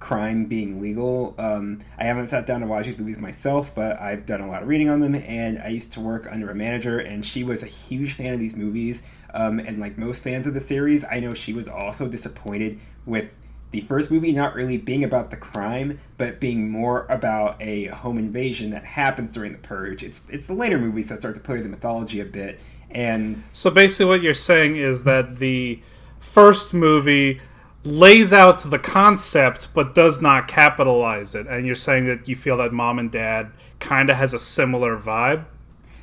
crime 0.00 0.46
being 0.46 0.80
legal. 0.80 1.34
Um, 1.38 1.80
I 1.96 2.04
haven't 2.04 2.26
sat 2.26 2.44
down 2.44 2.60
to 2.60 2.66
watch 2.66 2.86
these 2.86 2.98
movies 2.98 3.18
myself, 3.18 3.74
but 3.74 4.00
I've 4.00 4.26
done 4.26 4.40
a 4.40 4.48
lot 4.48 4.62
of 4.62 4.68
reading 4.68 4.88
on 4.88 5.00
them, 5.00 5.14
and 5.14 5.60
I 5.60 5.68
used 5.68 5.92
to 5.92 6.00
work 6.00 6.26
under 6.30 6.50
a 6.50 6.54
manager, 6.54 6.98
and 6.98 7.24
she 7.24 7.44
was 7.44 7.62
a 7.62 7.66
huge 7.66 8.14
fan 8.14 8.34
of 8.34 8.40
these 8.40 8.56
movies. 8.56 9.02
Um, 9.32 9.60
and 9.60 9.78
like 9.78 9.96
most 9.96 10.22
fans 10.22 10.46
of 10.46 10.54
the 10.54 10.60
series, 10.60 11.04
I 11.04 11.20
know 11.20 11.32
she 11.32 11.52
was 11.52 11.68
also 11.68 12.08
disappointed 12.08 12.80
with 13.06 13.32
the 13.70 13.82
first 13.82 14.10
movie 14.10 14.32
not 14.32 14.54
really 14.54 14.78
being 14.78 15.04
about 15.04 15.30
the 15.30 15.36
crime, 15.36 15.98
but 16.16 16.40
being 16.40 16.70
more 16.70 17.06
about 17.10 17.60
a 17.60 17.86
home 17.86 18.16
invasion 18.18 18.70
that 18.70 18.84
happens 18.84 19.32
during 19.32 19.52
the 19.52 19.58
purge. 19.58 20.02
It's 20.02 20.28
it's 20.30 20.46
the 20.46 20.54
later 20.54 20.78
movies 20.78 21.08
that 21.08 21.18
start 21.18 21.34
to 21.34 21.40
play 21.40 21.56
with 21.56 21.64
the 21.64 21.68
mythology 21.68 22.20
a 22.20 22.24
bit, 22.24 22.60
and 22.90 23.42
So 23.52 23.70
basically, 23.70 24.06
what 24.06 24.22
you're 24.22 24.34
saying 24.34 24.76
is 24.76 25.04
that 25.04 25.36
the 25.36 25.80
first 26.18 26.72
movie 26.72 27.40
lays 27.84 28.32
out 28.32 28.68
the 28.70 28.78
concept 28.78 29.68
but 29.74 29.94
does 29.94 30.20
not 30.20 30.48
capitalize 30.48 31.34
it, 31.34 31.46
and 31.46 31.66
you're 31.66 31.74
saying 31.74 32.06
that 32.06 32.28
you 32.28 32.36
feel 32.36 32.56
that 32.56 32.72
Mom 32.72 32.98
and 32.98 33.10
Dad 33.10 33.50
kind 33.80 34.10
of 34.10 34.16
has 34.16 34.34
a 34.34 34.38
similar 34.38 34.98
vibe. 34.98 35.44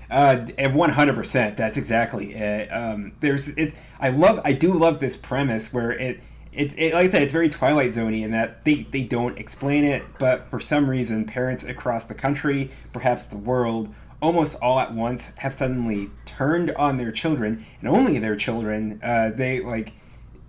Uh, 0.10 0.46
and 0.60 0.76
one 0.76 0.92
hundred 0.92 1.16
percent. 1.16 1.58
That's 1.58 1.78
exactly 1.78 2.36
it. 2.36 2.68
Um, 2.70 3.14
there's 3.22 3.50
it. 3.50 3.74
I 4.00 4.10
love. 4.10 4.40
I 4.46 4.54
do 4.54 4.72
love 4.72 5.00
this 5.00 5.18
premise 5.18 5.74
where 5.74 5.92
it. 5.92 6.22
It, 6.56 6.74
it, 6.78 6.94
like 6.94 7.06
I 7.06 7.10
said, 7.10 7.22
it's 7.22 7.34
very 7.34 7.50
Twilight 7.50 7.92
Zoney 7.92 8.24
in 8.24 8.32
that 8.32 8.64
they, 8.64 8.84
they 8.84 9.04
don't 9.04 9.38
explain 9.38 9.84
it, 9.84 10.04
but 10.18 10.50
for 10.50 10.60
some 10.60 10.90
reason, 10.90 11.26
parents 11.26 11.66
across 11.66 12.06
the 12.06 12.14
country, 12.14 12.72
perhaps 12.94 13.26
the 13.26 13.38
world, 13.38 13.94
almost 14.22 14.58
all 14.62 14.80
at 14.80 14.94
once 14.94 15.36
have 15.36 15.54
suddenly 15.54 16.10
turned 16.24 16.72
on 16.72 16.98
their 16.98 17.12
children, 17.12 17.66
and 17.82 17.90
only 17.90 18.20
their 18.20 18.36
children. 18.38 19.00
Uh, 19.04 19.32
they 19.36 19.60
like 19.60 19.94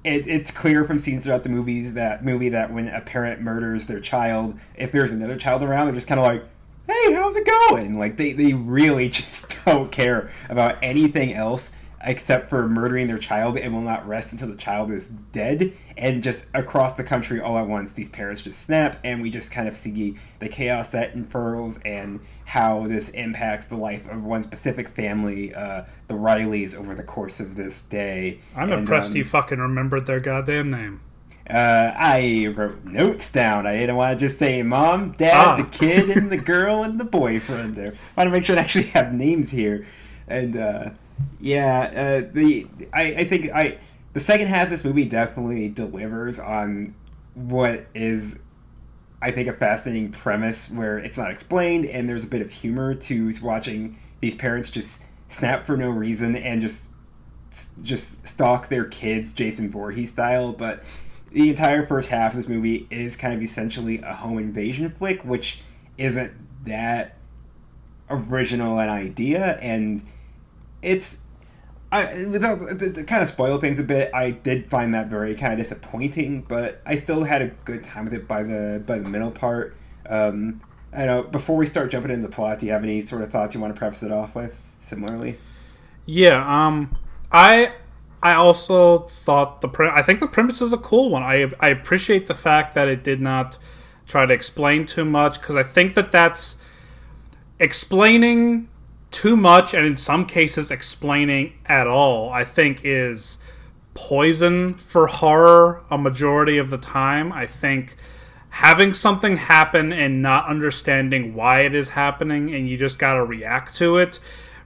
it, 0.05 0.29
it's 0.29 0.53
clear 0.53 0.85
from 0.85 0.99
scenes 0.99 1.25
throughout 1.25 1.43
the 1.43 1.49
movies 1.49 1.95
that 1.95 2.25
movie 2.25 2.51
that 2.51 2.73
when 2.73 2.87
a 2.89 3.01
parent 3.01 3.43
murders 3.43 3.87
their 3.87 4.01
child, 4.01 4.57
if 4.77 4.93
there's 4.93 5.11
another 5.11 5.37
child 5.37 5.65
around, 5.65 5.87
they're 5.87 5.95
just 5.97 6.07
kind 6.07 6.21
of 6.21 6.27
like, 6.27 6.45
"Hey, 6.87 7.13
how's 7.13 7.35
it 7.35 7.47
going?" 7.69 7.99
Like 7.99 8.17
they 8.17 8.33
they 8.33 8.53
really 8.55 9.09
just 9.11 9.65
don't 9.65 9.91
care 9.91 10.31
about 10.49 10.79
anything 10.83 11.35
else 11.35 11.73
except 12.05 12.49
for 12.51 12.69
murdering 12.69 13.07
their 13.07 13.19
child 13.19 13.57
and 13.57 13.73
will 13.73 13.81
not 13.81 14.07
rest 14.07 14.33
until 14.33 14.49
the 14.49 14.57
child 14.57 14.91
is 14.91 15.09
dead. 15.33 15.73
And 15.97 16.23
just 16.23 16.47
across 16.55 16.95
the 16.95 17.05
country, 17.05 17.41
all 17.41 17.57
at 17.59 17.67
once, 17.67 17.93
these 17.93 18.09
parents 18.11 18.43
just 18.43 18.63
snap, 18.65 18.99
and 19.03 19.23
we 19.23 19.31
just 19.31 19.51
kind 19.51 19.67
of 19.67 19.75
see 19.75 20.17
the 20.39 20.49
chaos 20.49 20.91
that 20.91 21.15
unfurls 21.15 21.79
and 21.85 22.21
how 22.45 22.87
this 22.87 23.09
impacts 23.09 23.67
the 23.67 23.77
life 23.77 24.09
of 24.11 24.23
one 24.23 24.43
specific 24.43 24.89
family, 24.89 25.55
uh, 25.55 25.85
the 26.09 26.15
Rileys, 26.15 26.77
over 26.77 26.95
the 26.95 27.03
course 27.03 27.41
of 27.41 27.57
this 27.57 27.83
day. 27.83 28.39
I'm 28.55 28.71
And, 28.71 28.81
impressed 28.81 29.13
um, 29.13 29.17
you 29.17 29.25
fucking 29.25 29.59
remembered 29.59 30.07
their 30.07 30.21
goddamn 30.21 30.71
name. 30.71 31.01
uh, 31.49 31.93
I 31.97 32.53
wrote 32.55 32.85
notes 32.85 33.33
down. 33.33 33.67
I 33.67 33.77
didn't 33.79 33.97
want 33.97 34.19
to 34.19 34.27
just 34.27 34.39
say 34.39 34.63
mom, 34.63 35.13
dad, 35.13 35.33
Ah. 35.35 35.57
the 35.57 35.65
kid, 35.65 36.11
and 36.11 36.31
the 36.31 36.37
girl, 36.55 36.83
and 36.83 37.01
the 37.01 37.05
boyfriend. 37.05 37.75
There, 37.75 37.95
I 38.17 38.21
want 38.21 38.27
to 38.29 38.33
make 38.33 38.45
sure 38.45 38.55
to 38.57 38.61
actually 38.63 38.85
have 38.89 39.13
names 39.15 39.51
here. 39.51 39.87
And 40.29 40.57
uh, 40.57 40.91
yeah, 41.41 42.23
uh, 42.25 42.31
the 42.33 42.67
I, 42.93 43.03
I 43.03 43.25
think 43.25 43.51
I 43.53 43.79
the 44.13 44.21
second 44.21 44.47
half 44.47 44.65
of 44.65 44.71
this 44.71 44.85
movie 44.85 45.05
definitely 45.05 45.69
delivers 45.69 46.39
on 46.39 46.95
what 47.35 47.87
is 47.95 48.41
I 49.21 49.31
think 49.31 49.49
a 49.49 49.53
fascinating 49.53 50.11
premise 50.11 50.71
where 50.71 50.99
it's 50.99 51.19
not 51.19 51.31
explained 51.31 51.87
and 51.87 52.09
there's 52.09 52.25
a 52.25 52.29
bit 52.29 52.43
of 52.43 52.51
humor 52.51 52.95
to 52.95 53.31
watching 53.43 53.99
these 54.21 54.35
parents 54.35 54.71
just 54.71 55.03
snap 55.29 55.67
for 55.67 55.77
no 55.77 55.91
reason 55.91 56.37
and 56.37 56.63
just 56.63 56.91
just 57.83 58.27
stalk 58.27 58.69
their 58.69 58.85
kids 58.85 59.35
Jason 59.35 59.71
Voorhees 59.71 60.13
style 60.13 60.53
but 60.53 60.83
the 61.31 61.51
entire 61.51 61.87
first 61.87 62.11
half 62.11 62.33
of 62.33 62.37
this 62.37 62.49
movie 62.49 62.87
is 62.91 63.17
kind 63.17 63.35
of 63.35 63.43
essentially 63.43 64.01
a 64.01 64.15
home 64.15 64.39
invasion 64.39 64.95
flick 64.99 65.25
which 65.25 65.61
isn't 65.99 66.33
that 66.65 67.17
original 68.09 68.79
an 68.79 68.89
idea 68.89 69.59
and 69.61 70.03
it's 70.87 71.21
I 71.93 72.25
without 72.27 72.79
to, 72.79 72.93
to 72.93 73.05
kind 73.05 73.23
of 73.23 73.29
spoil 73.29 73.59
things 73.59 73.79
a 73.79 73.85
bit, 73.85 74.11
I 74.15 74.31
did 74.33 74.71
find 74.71 74.95
that 74.95 75.09
very 75.09 75.35
kind 75.35 75.53
of 75.53 75.59
disappointing, 75.59 76.43
but 76.43 76.83
I 76.87 76.97
still 76.97 77.25
had 77.25 77.43
a 77.43 77.49
good 77.65 77.85
time 77.85 78.05
with 78.05 78.15
it 78.15 78.27
by 78.29 78.43
the 78.43 78.83
by 78.85 78.99
the 78.99 79.09
middle 79.09 79.31
part. 79.31 79.77
Um, 80.09 80.61
I 80.93 81.07
know. 81.07 81.23
Before 81.25 81.57
we 81.57 81.67
start 81.67 81.91
jumping 81.91 82.11
into 82.11 82.27
the 82.27 82.33
plot, 82.33 82.59
do 82.61 82.67
you 82.67 82.73
have 82.73 82.83
any 82.83 83.01
sort 83.01 83.23
of 83.23 83.31
thoughts 83.31 83.55
you 83.55 83.61
want 83.61 83.75
to 83.75 83.79
preface 83.79 84.03
it 84.03 84.13
off 84.13 84.35
with? 84.35 84.61
Similarly, 84.81 85.39
Yeah, 86.07 86.67
um, 86.67 86.97
I 87.33 87.75
I 88.23 88.35
also 88.35 89.01
thought 89.01 89.61
the 89.61 89.69
pre- 89.69 89.89
I 89.89 90.03
think 90.03 90.21
the 90.21 90.29
premise 90.29 90.61
is 90.61 90.73
a 90.73 90.79
cool 90.79 91.11
one. 91.11 91.23
I 91.23 91.53
I 91.61 91.69
appreciate 91.69 92.27
the 92.27 92.35
fact 92.35 92.75
that 92.75 92.89
it 92.89 93.03
did 93.05 93.21
not 93.21 93.59
try 94.07 94.27
to 94.27 94.33
explain 94.33 94.87
too 94.87 95.05
much 95.05 95.41
because 95.41 95.57
I 95.57 95.63
think 95.63 95.95
that 95.95 96.13
that's 96.13 96.57
explaining 97.59 98.69
too 99.11 99.37
much 99.37 99.75
and 99.75 99.87
in 99.87 99.97
some 99.97 100.27
cases 100.27 100.71
explaining 100.71 101.55
at 101.67 101.87
all. 101.87 102.31
I 102.31 102.45
think 102.45 102.81
is 102.85 103.39
poison 103.95 104.75
for 104.75 105.07
horror 105.07 105.83
a 105.91 105.99
majority 105.99 106.59
of 106.59 106.71
the 106.71 106.79
time. 106.79 107.33
I 107.33 107.47
think 107.47 107.97
having 108.51 108.93
something 108.93 109.37
happen 109.37 109.93
and 109.93 110.23
not 110.23 110.47
understanding 110.47 111.35
why 111.35 111.61
it 111.61 111.75
is 111.75 111.91
happening 111.91 112.55
and 112.55 112.69
you 112.69 112.77
just 112.77 112.99
got 112.99 113.15
to 113.15 113.25
react 113.25 113.77
to 113.77 113.97
it 113.97 114.19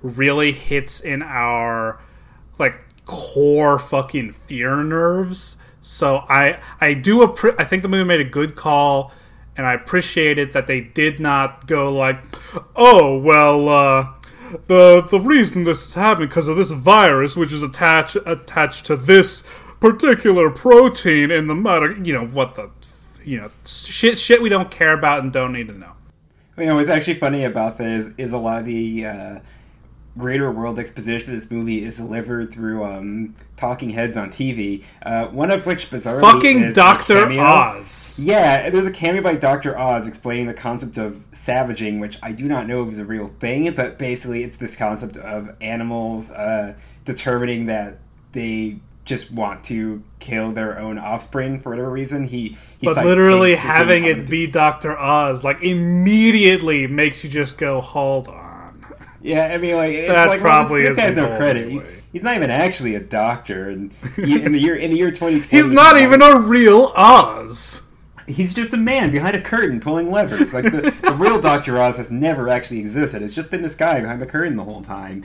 really 0.02 0.52
hits 0.52 1.00
in 1.00 1.23
our 1.23 2.00
like 2.59 2.78
core 3.04 3.78
fucking 3.78 4.32
fear 4.32 4.82
nerves. 4.82 5.56
So 5.82 6.25
I 6.28 6.61
I 6.80 6.94
do 6.94 7.18
appre- 7.18 7.54
I 7.59 7.64
think 7.64 7.82
the 7.82 7.88
movie 7.88 8.04
made 8.04 8.20
a 8.20 8.28
good 8.28 8.54
call 8.54 9.12
and 9.56 9.66
I 9.66 9.75
appreciate 9.75 10.38
it 10.38 10.52
that 10.52 10.66
they 10.66 10.80
did 10.80 11.20
not 11.20 11.66
go 11.66 11.92
like, 11.92 12.23
"Oh, 12.76 13.18
well 13.18 13.68
uh 13.68 14.12
the 14.66 15.07
the 15.11 15.21
reason 15.21 15.64
this 15.64 15.88
is 15.88 15.95
happening 15.95 16.28
because 16.28 16.49
of 16.49 16.57
this 16.57 16.71
virus 16.71 17.37
which 17.37 17.52
is 17.52 17.62
attached 17.62 18.16
attached 18.26 18.87
to 18.87 18.97
this 18.97 19.42
particular 19.80 20.50
protein 20.50 21.30
in 21.30 21.47
the 21.47 21.54
matter, 21.54 21.92
you 21.92 22.12
know, 22.12 22.26
what 22.26 22.54
the 22.54 22.71
you 23.25 23.40
know, 23.40 23.50
shit 23.66 24.19
shit 24.19 24.40
we 24.40 24.49
don't 24.49 24.71
care 24.71 24.92
about 24.92 25.23
and 25.23 25.33
don't 25.33 25.52
need 25.52 25.69
to 25.69 25.78
know. 25.78 25.92
you 26.59 26.66
know 26.66 26.76
what's 26.76 26.88
actually 26.88 27.19
funny 27.19 27.45
about 27.45 27.78
this 27.78 28.12
is 28.19 28.33
a 28.33 28.38
lot 28.38 28.61
of 28.61 28.66
the 28.66 29.07
uh, 29.07 29.40
greater 30.19 30.50
world 30.50 30.79
exposition 30.79 31.31
of 31.31 31.35
this 31.37 31.50
movie 31.50 31.85
is 31.85 31.97
delivered 31.97 32.52
through 32.52 32.85
um, 32.85 33.35
talking 33.57 33.90
heads 33.90 34.17
on 34.17 34.31
TV. 34.31 34.83
Uh, 35.02 35.29
one 35.29 35.50
of 35.50 35.67
which 35.67 35.90
bizarrely 35.90 36.21
Fucking 36.21 36.62
is 36.62 36.75
Doctor. 36.75 37.31
Oz. 37.31 38.21
Yeah, 38.23 38.71
there's 38.71 38.87
a 38.87 38.93
cameo 38.93 39.23
by 39.23 39.37
Dr. 39.37 39.79
Oz 39.79 40.07
explaining 40.07 40.47
the 40.47 40.55
concept 40.55 40.99
of 40.99 41.23
savaging, 41.33 42.00
which 42.00 42.19
I 42.23 42.33
do 42.33 42.45
not 42.45 42.67
know 42.67 42.83
if 42.85 42.93
is 42.93 42.99
a 42.99 43.05
real 43.05 43.29
thing, 43.40 43.73
but 43.75 43.99
basically 43.99 44.43
it's 44.43 44.57
this 44.57 44.76
concept 44.76 45.17
of 45.17 45.55
animals 45.61 46.31
uh, 46.31 46.75
determining 47.05 47.67
that 47.67 47.99
they 48.33 48.81
just 49.05 49.33
want 49.33 49.64
to 49.64 50.02
kill 50.21 50.52
their 50.52 50.79
own 50.79 50.99
offspring 50.99 51.59
for 51.59 51.71
whatever 51.71 51.90
reason. 51.90 52.25
He, 52.25 52.57
he 52.79 52.87
But 52.87 53.05
literally 53.05 53.55
pigs 53.55 53.61
as 53.61 53.64
being 53.64 53.76
having 53.76 54.05
it 54.05 54.29
be 54.29 54.47
Doctor 54.47 54.97
Oz 54.97 55.43
like 55.43 55.62
immediately 55.62 56.87
makes 56.87 57.25
you 57.25 57.31
just 57.31 57.59
go, 57.59 57.81
hold 57.81 58.29
on. 58.29 58.50
Yeah, 59.22 59.46
I 59.46 59.58
mean, 59.58 59.76
like 59.76 59.92
it's 59.92 60.08
That 60.08 60.28
like 60.28 60.40
probably 60.40 60.84
well, 60.84 60.94
this, 60.94 61.04
this 61.04 61.16
guy's 61.16 61.16
no 61.16 61.36
credit. 61.36 61.66
Anyway. 61.66 62.02
he's 62.12 62.22
not 62.22 62.36
even 62.36 62.50
actually 62.50 62.94
a 62.94 63.00
doctor, 63.00 63.68
and 63.68 63.92
in 64.16 64.52
the 64.52 64.58
year 64.58 64.76
in 64.76 64.90
the 64.90 64.96
year 64.96 65.10
2020, 65.10 65.48
He's 65.48 65.68
not 65.68 65.98
even 65.98 66.22
a 66.22 66.40
real 66.40 66.92
Oz. 66.96 67.82
He's 68.26 68.54
just 68.54 68.72
a 68.72 68.76
man 68.76 69.10
behind 69.10 69.34
a 69.34 69.40
curtain 69.40 69.80
pulling 69.80 70.10
levers. 70.10 70.54
Like 70.54 70.64
the, 70.64 70.94
the 71.02 71.12
real 71.12 71.40
Doctor 71.42 71.80
Oz 71.80 71.96
has 71.96 72.10
never 72.10 72.48
actually 72.48 72.78
existed. 72.78 73.22
It's 73.22 73.34
just 73.34 73.50
been 73.50 73.62
this 73.62 73.74
guy 73.74 74.00
behind 74.00 74.22
the 74.22 74.26
curtain 74.26 74.56
the 74.56 74.64
whole 74.64 74.82
time. 74.82 75.24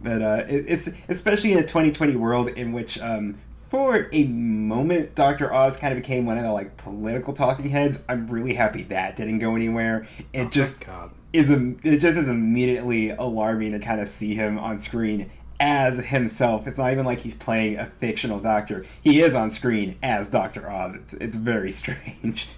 But 0.00 0.22
uh, 0.22 0.44
it, 0.48 0.64
it's 0.68 0.88
especially 1.08 1.52
in 1.52 1.58
a 1.58 1.62
2020 1.62 2.14
world 2.14 2.48
in 2.48 2.72
which, 2.72 3.00
um, 3.00 3.38
for 3.68 4.08
a 4.12 4.24
moment, 4.24 5.16
Doctor 5.16 5.52
Oz 5.52 5.76
kind 5.76 5.92
of 5.92 6.00
became 6.00 6.24
one 6.24 6.38
of 6.38 6.44
the 6.44 6.52
like 6.52 6.76
political 6.76 7.32
talking 7.32 7.70
heads. 7.70 8.04
I'm 8.08 8.28
really 8.28 8.54
happy 8.54 8.84
that 8.84 9.16
didn't 9.16 9.40
go 9.40 9.56
anywhere. 9.56 10.06
It 10.32 10.52
just 10.52 10.84
Oh, 10.84 10.86
God. 10.86 11.10
Is 11.32 11.50
it 11.50 11.98
just 11.98 12.18
is 12.18 12.28
immediately 12.28 13.10
alarming 13.10 13.72
to 13.72 13.78
kind 13.78 14.00
of 14.00 14.08
see 14.08 14.34
him 14.34 14.58
on 14.58 14.78
screen 14.78 15.30
as 15.60 15.98
himself. 15.98 16.66
It's 16.66 16.78
not 16.78 16.92
even 16.92 17.04
like 17.04 17.18
he's 17.18 17.34
playing 17.34 17.78
a 17.78 17.86
fictional 17.86 18.40
doctor. 18.40 18.84
He 19.02 19.20
is 19.20 19.34
on 19.34 19.50
screen 19.50 19.96
as 20.02 20.28
Doctor 20.28 20.70
Oz. 20.70 20.94
It's 20.94 21.12
it's 21.14 21.36
very 21.36 21.72
strange. 21.82 22.48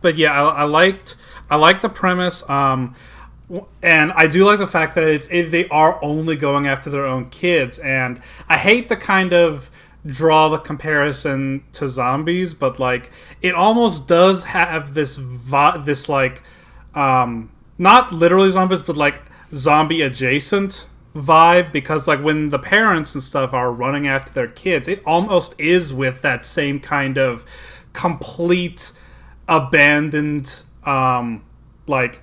but 0.00 0.16
yeah, 0.16 0.40
I, 0.42 0.62
I 0.62 0.64
liked 0.64 1.16
I 1.50 1.56
liked 1.56 1.82
the 1.82 1.88
premise, 1.88 2.48
um, 2.48 2.94
and 3.82 4.12
I 4.12 4.26
do 4.26 4.44
like 4.44 4.58
the 4.58 4.66
fact 4.66 4.94
that 4.94 5.08
it's 5.08 5.28
it, 5.28 5.50
they 5.50 5.68
are 5.68 6.02
only 6.02 6.36
going 6.36 6.66
after 6.66 6.90
their 6.90 7.06
own 7.06 7.28
kids, 7.28 7.78
and 7.78 8.20
I 8.48 8.56
hate 8.56 8.88
to 8.88 8.96
kind 8.96 9.32
of 9.32 9.70
draw 10.06 10.48
the 10.48 10.58
comparison 10.58 11.64
to 11.72 11.88
zombies, 11.88 12.54
but 12.54 12.78
like 12.78 13.10
it 13.42 13.54
almost 13.54 14.06
does 14.06 14.44
have 14.44 14.94
this 14.94 15.16
vi- 15.16 15.78
this 15.78 16.08
like 16.08 16.42
um, 16.94 17.50
not 17.78 18.12
literally 18.12 18.50
zombies, 18.50 18.82
but 18.82 18.96
like 18.96 19.22
zombie 19.54 20.02
adjacent 20.02 20.86
vibe 21.14 21.72
because 21.72 22.06
like 22.06 22.20
when 22.22 22.50
the 22.50 22.58
parents 22.58 23.14
and 23.14 23.24
stuff 23.24 23.54
are 23.54 23.72
running 23.72 24.06
after 24.06 24.30
their 24.32 24.46
kids 24.46 24.86
it 24.86 25.02
almost 25.06 25.54
is 25.58 25.90
with 25.90 26.20
that 26.20 26.44
same 26.44 26.78
kind 26.78 27.16
of 27.16 27.46
complete 27.94 28.92
abandoned 29.48 30.62
um 30.84 31.42
like 31.86 32.20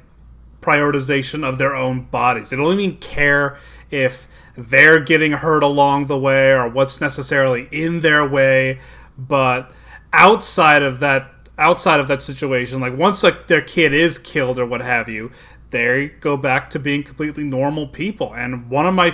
prioritization 0.66 1.48
of 1.48 1.58
their 1.60 1.76
own 1.76 2.02
bodies. 2.02 2.50
They 2.50 2.58
don't 2.58 2.80
even 2.80 2.98
care 2.98 3.58
if 3.92 4.28
they're 4.58 5.00
getting 5.00 5.32
hurt 5.34 5.62
along 5.62 6.08
the 6.08 6.18
way 6.18 6.52
or 6.52 6.68
what's 6.68 7.00
necessarily 7.00 7.68
in 7.72 8.00
their 8.00 8.28
way 8.28 8.80
but 9.18 9.72
outside 10.12 10.82
of 10.82 11.00
that 11.02 11.32
outside 11.58 12.00
of 12.00 12.08
that 12.08 12.22
situation 12.22 12.82
like 12.82 12.98
once 12.98 13.24
like 13.24 13.48
their 13.48 13.62
kid 13.62 13.94
is 13.94 14.18
killed 14.20 14.60
or 14.60 14.66
what 14.66 14.82
have 14.82 15.08
you 15.08 15.32
they 15.76 16.08
go 16.22 16.38
back 16.38 16.70
to 16.70 16.80
being 16.80 17.04
completely 17.04 17.44
normal 17.44 17.88
people. 17.88 18.34
And 18.34 18.70
one 18.70 18.86
of 18.86 18.94
my 18.94 19.14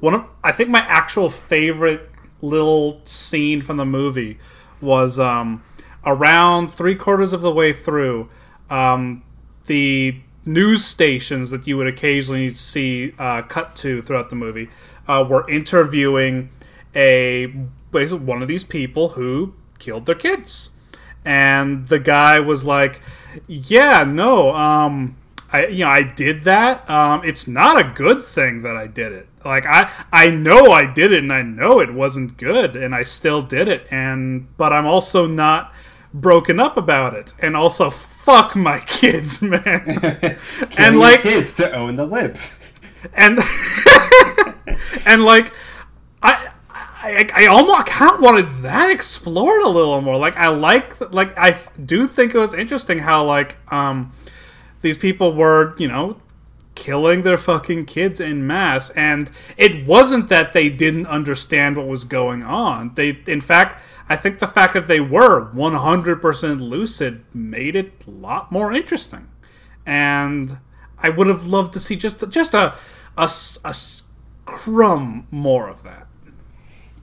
one 0.00 0.14
of 0.14 0.24
i 0.44 0.52
think 0.52 0.70
my 0.70 0.80
actual 0.80 1.28
favorite 1.28 2.08
little 2.40 3.00
scene 3.04 3.60
from 3.60 3.76
the 3.76 3.84
movie 3.84 4.38
was 4.80 5.18
um 5.18 5.62
around 6.06 6.68
three 6.68 6.94
quarters 6.94 7.32
of 7.32 7.40
the 7.40 7.52
way 7.52 7.72
through 7.72 8.28
um 8.70 9.22
the 9.66 10.16
news 10.46 10.84
stations 10.84 11.50
that 11.50 11.66
you 11.66 11.76
would 11.76 11.88
occasionally 11.88 12.48
see 12.54 13.12
uh, 13.18 13.42
cut 13.42 13.74
to 13.74 14.00
throughout 14.00 14.30
the 14.30 14.36
movie 14.36 14.70
uh, 15.08 15.22
were 15.28 15.48
interviewing 15.50 16.48
a 16.94 17.46
one 17.90 18.40
of 18.40 18.48
these 18.48 18.64
people 18.64 19.10
who 19.10 19.52
killed 19.78 20.06
their 20.06 20.14
kids 20.14 20.70
and 21.28 21.86
the 21.88 21.98
guy 21.98 22.40
was 22.40 22.64
like 22.64 23.02
yeah 23.46 24.02
no 24.02 24.50
um 24.54 25.14
i 25.52 25.66
you 25.66 25.84
know 25.84 25.90
i 25.90 26.02
did 26.02 26.42
that. 26.42 26.88
Um 26.90 27.22
it's 27.22 27.46
not 27.46 27.78
a 27.78 27.84
good 27.84 28.22
thing 28.22 28.62
that 28.62 28.76
i 28.76 28.86
did 28.86 29.12
it. 29.12 29.28
Like 29.44 29.66
i 29.66 29.90
i 30.10 30.30
know 30.30 30.72
i 30.72 30.86
did 30.86 31.12
it 31.12 31.22
and 31.22 31.32
i 31.32 31.42
know 31.42 31.80
it 31.80 31.92
wasn't 31.92 32.38
good 32.38 32.74
and 32.76 32.94
i 32.94 33.02
still 33.02 33.42
did 33.42 33.68
it. 33.68 33.86
And 33.90 34.48
but 34.56 34.72
i'm 34.72 34.86
also 34.86 35.26
not 35.26 35.72
broken 36.14 36.58
up 36.58 36.78
about 36.78 37.12
it. 37.14 37.34
And 37.38 37.54
also 37.54 37.90
fuck 37.90 38.56
my 38.56 38.80
kids 38.86 39.42
man. 39.42 39.62
And 40.78 40.98
like 40.98 41.20
kids 41.20 41.54
to 41.56 41.70
own 41.72 41.96
the 41.96 42.06
lips. 42.06 42.58
and 43.12 43.38
and 45.06 45.24
like 45.24 45.52
I, 46.22 46.47
I 47.08 47.28
I 47.34 47.46
almost 47.46 47.86
kind 47.86 48.14
of 48.14 48.20
wanted 48.20 48.46
that 48.62 48.90
explored 48.90 49.62
a 49.62 49.68
little 49.68 50.00
more. 50.00 50.16
Like 50.16 50.36
I 50.36 50.48
like 50.48 51.12
like 51.12 51.36
I 51.38 51.58
do 51.84 52.06
think 52.06 52.34
it 52.34 52.38
was 52.38 52.54
interesting 52.54 52.98
how 52.98 53.24
like 53.24 53.56
um 53.72 54.12
these 54.82 54.98
people 54.98 55.34
were 55.34 55.74
you 55.78 55.88
know 55.88 56.20
killing 56.74 57.22
their 57.22 57.38
fucking 57.38 57.84
kids 57.84 58.20
in 58.20 58.46
mass 58.46 58.90
and 58.90 59.32
it 59.56 59.84
wasn't 59.84 60.28
that 60.28 60.52
they 60.52 60.70
didn't 60.70 61.06
understand 61.08 61.76
what 61.76 61.86
was 61.86 62.04
going 62.04 62.42
on. 62.42 62.92
They 62.94 63.18
in 63.26 63.40
fact 63.40 63.82
i 64.10 64.16
think 64.16 64.38
the 64.38 64.46
fact 64.46 64.72
that 64.74 64.86
they 64.86 65.00
were 65.00 65.50
100% 65.52 66.60
lucid 66.60 67.24
made 67.34 67.76
it 67.76 68.04
a 68.06 68.10
lot 68.10 68.52
more 68.52 68.72
interesting. 68.72 69.28
And 69.86 70.58
i 70.98 71.08
would 71.08 71.26
have 71.26 71.46
loved 71.46 71.72
to 71.72 71.80
see 71.80 71.96
just 71.96 72.28
just 72.30 72.54
a 72.54 72.76
a, 73.16 73.30
a 73.64 73.74
crumb 74.44 75.26
more 75.30 75.68
of 75.68 75.82
that 75.82 76.07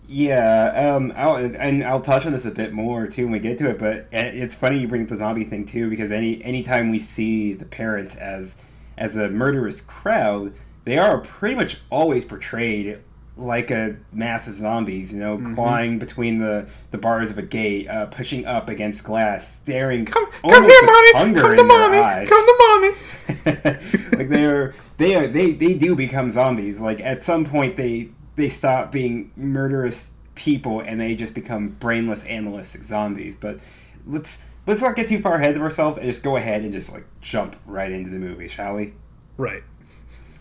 Yeah, 0.07 0.95
um, 0.95 1.13
I'll, 1.15 1.37
and 1.37 1.83
I'll 1.83 2.01
touch 2.01 2.25
on 2.25 2.31
this 2.31 2.45
a 2.45 2.51
bit 2.51 2.73
more 2.73 3.07
too 3.07 3.23
when 3.23 3.33
we 3.33 3.39
get 3.39 3.57
to 3.59 3.69
it. 3.69 3.79
But 3.79 4.07
it's 4.11 4.55
funny 4.55 4.79
you 4.79 4.87
bring 4.87 5.03
up 5.03 5.09
the 5.09 5.17
zombie 5.17 5.43
thing 5.43 5.65
too, 5.65 5.89
because 5.89 6.11
any 6.11 6.43
anytime 6.43 6.91
we 6.91 6.99
see 6.99 7.53
the 7.53 7.65
parents 7.65 8.15
as 8.15 8.61
as 8.97 9.17
a 9.17 9.29
murderous 9.29 9.81
crowd, 9.81 10.53
they 10.83 10.97
are 10.97 11.19
pretty 11.19 11.55
much 11.55 11.77
always 11.89 12.25
portrayed 12.25 12.99
like 13.37 13.69
a 13.71 13.97
mass 14.13 14.47
of 14.47 14.53
zombies. 14.53 15.13
You 15.13 15.19
know, 15.19 15.41
clawing 15.55 15.99
between 15.99 16.39
the 16.39 16.69
the 16.91 16.97
bars 16.97 17.31
of 17.31 17.37
a 17.37 17.43
gate, 17.43 17.87
uh, 17.87 18.05
pushing 18.05 18.45
up 18.45 18.69
against 18.69 19.03
glass, 19.03 19.59
staring. 19.59 20.05
come 20.05 20.25
come 20.41 20.63
here 20.63 20.81
mommy 20.83 21.13
come 21.13 21.33
to 21.57 21.63
mommy 21.63 21.97
eyes. 21.97 22.29
come 22.29 22.45
to 22.45 22.55
mommy 22.59 22.91
like 24.17 24.29
they 24.29 24.45
are 24.45 24.75
they 24.97 25.15
are 25.15 25.27
they 25.27 25.51
they 25.51 25.73
do 25.73 25.95
become 25.95 26.29
zombies 26.29 26.79
like 26.79 27.01
at 27.01 27.23
some 27.23 27.43
point 27.43 27.75
they 27.75 28.09
they 28.35 28.49
stop 28.49 28.91
being 28.91 29.31
murderous 29.35 30.11
people 30.35 30.81
and 30.81 30.99
they 30.99 31.15
just 31.15 31.33
become 31.33 31.69
brainless 31.69 32.23
animalistic 32.25 32.83
zombies. 32.83 33.37
But 33.37 33.59
let's 34.05 34.43
let's 34.67 34.81
not 34.81 34.95
get 34.95 35.07
too 35.07 35.21
far 35.21 35.35
ahead 35.35 35.55
of 35.55 35.61
ourselves 35.61 35.97
and 35.97 36.05
just 36.05 36.23
go 36.23 36.35
ahead 36.35 36.63
and 36.63 36.71
just 36.71 36.91
like 36.91 37.05
jump 37.21 37.55
right 37.65 37.91
into 37.91 38.09
the 38.09 38.19
movie 38.19 38.47
shall 38.47 38.75
we? 38.75 38.93
Right. 39.37 39.63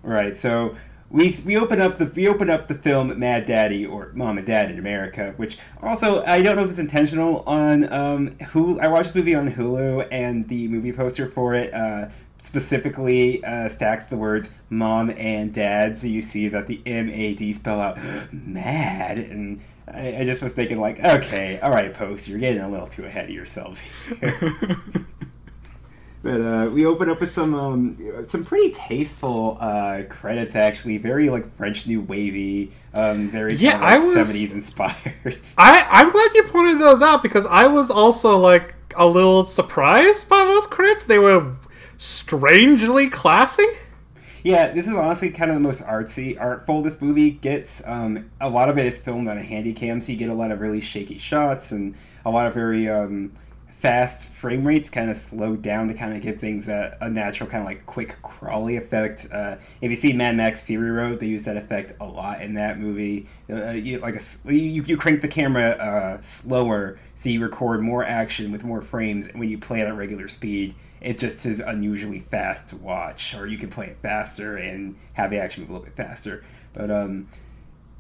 Right 0.03 0.37
so 0.37 0.77
we, 1.11 1.33
we 1.47 1.57
open 1.57 1.81
up 1.81 1.97
the 1.97 2.07
we 2.07 2.27
open 2.27 2.51
up 2.51 2.67
the 2.67 2.75
film 2.75 3.17
Mad 3.19 3.47
Daddy 3.47 3.87
or 3.87 4.11
Mom 4.15 4.37
and 4.37 4.47
Dad 4.47 4.71
in 4.71 4.79
America, 4.81 5.33
which 5.37 5.59
also 5.81 6.25
I 6.25 6.43
don't 6.43 6.57
know 6.57 6.63
if 6.63 6.71
it's 6.71 6.79
intentional 6.79 7.45
on 7.47 7.93
um, 7.93 8.37
who 8.49 8.81
I 8.81 8.89
watched 8.89 9.09
this 9.09 9.15
movie 9.15 9.35
on 9.35 9.53
Hulu 9.53 10.09
and 10.11 10.49
the 10.49 10.67
movie 10.67 10.93
poster 10.93 11.29
for 11.29 11.55
it 11.55 11.73
uh, 11.73 12.09
specifically 12.45 13.43
uh, 13.45 13.69
stacks 13.69 14.05
the 14.07 14.17
words 14.17 14.51
mom 14.71 15.11
and 15.11 15.53
dad, 15.53 15.97
so 15.97 16.07
you 16.07 16.23
see 16.23 16.49
that 16.49 16.67
the 16.67 16.81
M 16.87 17.09
A 17.11 17.35
D 17.35 17.53
spell 17.53 17.81
out 17.81 17.99
mad, 18.33 19.19
and 19.19 19.61
I, 19.89 20.19
I 20.19 20.25
just 20.25 20.43
was 20.43 20.53
thinking 20.53 20.79
like, 20.81 21.01
okay, 21.03 21.59
all 21.61 21.71
right, 21.71 21.93
post, 21.93 22.29
you're 22.29 22.39
getting 22.39 22.63
a 22.63 22.69
little 22.69 22.87
too 22.87 23.05
ahead 23.05 23.25
of 23.25 23.31
yourselves 23.31 23.81
here. 23.81 24.37
But 26.23 26.41
uh, 26.41 26.71
we 26.73 26.87
open 26.87 27.11
up 27.11 27.21
with 27.21 27.35
some 27.35 27.55
um, 27.55 28.25
some 28.27 28.45
pretty 28.47 28.71
tasteful 28.73 29.59
uh, 29.61 30.05
credits, 30.09 30.55
actually. 30.57 30.97
Very 30.97 31.29
like 31.29 31.55
French 31.55 31.87
New 31.87 32.01
Wavy, 32.01 32.73
um, 32.95 33.31
very 33.31 33.55
Yeah, 33.57 33.73
kind 33.73 33.85
of, 33.85 33.91
I 33.91 34.21
was- 34.21 34.33
70s 34.33 34.55
inspired. 34.55 35.39
I, 35.59 35.87
I'm 35.91 36.09
glad 36.11 36.31
you 36.35 36.45
pointed 36.45 36.81
those 36.81 37.03
out 37.03 37.23
because 37.23 37.45
I 37.45 37.67
was 37.67 37.91
also 37.91 38.39
like 38.39 38.75
a 38.97 39.07
little 39.07 39.45
surprised 39.45 40.27
by 40.31 40.45
those 40.47 40.67
credits. 40.67 41.05
They 41.05 41.19
were 41.19 41.53
strangely 41.99 43.09
classy. 43.09 43.67
yeah, 44.45 44.73
this 44.73 44.87
is 44.87 44.95
honestly 44.95 45.31
kind 45.31 45.51
of 45.51 45.57
the 45.57 45.61
most 45.61 45.83
artsy, 45.85 46.39
artful 46.41 46.83
this 46.83 47.01
movie 47.01 47.31
gets. 47.31 47.87
Um, 47.87 48.31
a 48.41 48.51
lot 48.51 48.69
of 48.69 48.79
it 48.79 48.87
is 48.87 48.99
filmed 48.99 49.29
on 49.29 49.39
a 49.39 49.43
handy 49.43 49.73
cam, 49.73 50.01
so 50.01 50.13
you 50.13 50.19
get 50.19 50.29
a 50.29 50.35
lot 50.35 50.51
of 50.51 50.61
really 50.61 50.81
shaky 50.81 51.19
shots 51.19 51.73
and 51.73 51.95
a 52.25 52.31
lot 52.31 52.47
of 52.47 52.55
very 52.55 52.89
um, 52.89 53.33
fast 53.85 54.29
frame 54.29 54.67
rates 54.67 54.89
kind 54.89 55.11
of 55.11 55.17
slowed 55.17 55.61
down 55.61 55.89
to 55.89 55.93
kind 55.93 56.15
of 56.15 56.23
give 56.23 56.41
things 56.41 56.65
that 56.65 56.97
a 57.03 57.11
natural 57.11 57.47
kind 57.49 57.61
of 57.61 57.67
like 57.67 57.85
quick 57.85 58.17
crawly 58.23 58.77
effect. 58.77 59.27
Uh, 59.31 59.57
if 59.83 59.91
you 59.91 59.97
see 59.97 60.11
Mad 60.11 60.37
Max 60.37 60.63
Fury 60.63 60.91
Road, 60.91 61.21
they 61.21 61.27
use 61.27 61.43
that 61.43 61.59
effect 61.59 61.93
a 62.01 62.07
lot 62.07 62.41
in 62.41 62.55
that 62.55 62.79
movie. 62.79 63.29
Uh, 63.51 63.73
you, 63.73 63.99
like 63.99 64.17
a, 64.17 64.55
you, 64.55 64.83
you 64.85 64.97
crank 64.97 65.21
the 65.21 65.29
camera 65.29 65.73
uh, 65.73 66.21
slower 66.23 66.99
so 67.13 67.29
you 67.29 67.43
record 67.43 67.83
more 67.83 68.03
action 68.03 68.53
with 68.53 68.65
more 68.65 68.81
frames 68.81 69.29
when 69.35 69.51
you 69.51 69.59
play 69.59 69.81
it 69.81 69.87
at 69.87 69.95
regular 69.95 70.29
speed. 70.29 70.75
It 71.05 71.19
just 71.19 71.45
is 71.45 71.61
unusually 71.61 72.21
fast 72.21 72.71
to 72.71 72.77
watch, 72.77 73.35
or 73.35 73.47
you 73.47 73.59
can 73.59 73.69
play 73.69 73.87
it 73.87 73.99
faster 74.03 74.57
and 74.57 74.97
have 75.13 75.31
the 75.31 75.39
action 75.39 75.63
move 75.63 75.71
a 75.71 75.73
little 75.75 75.87
bit 75.87 75.97
faster. 75.97 76.45
But 76.73 76.91
um, 76.91 77.29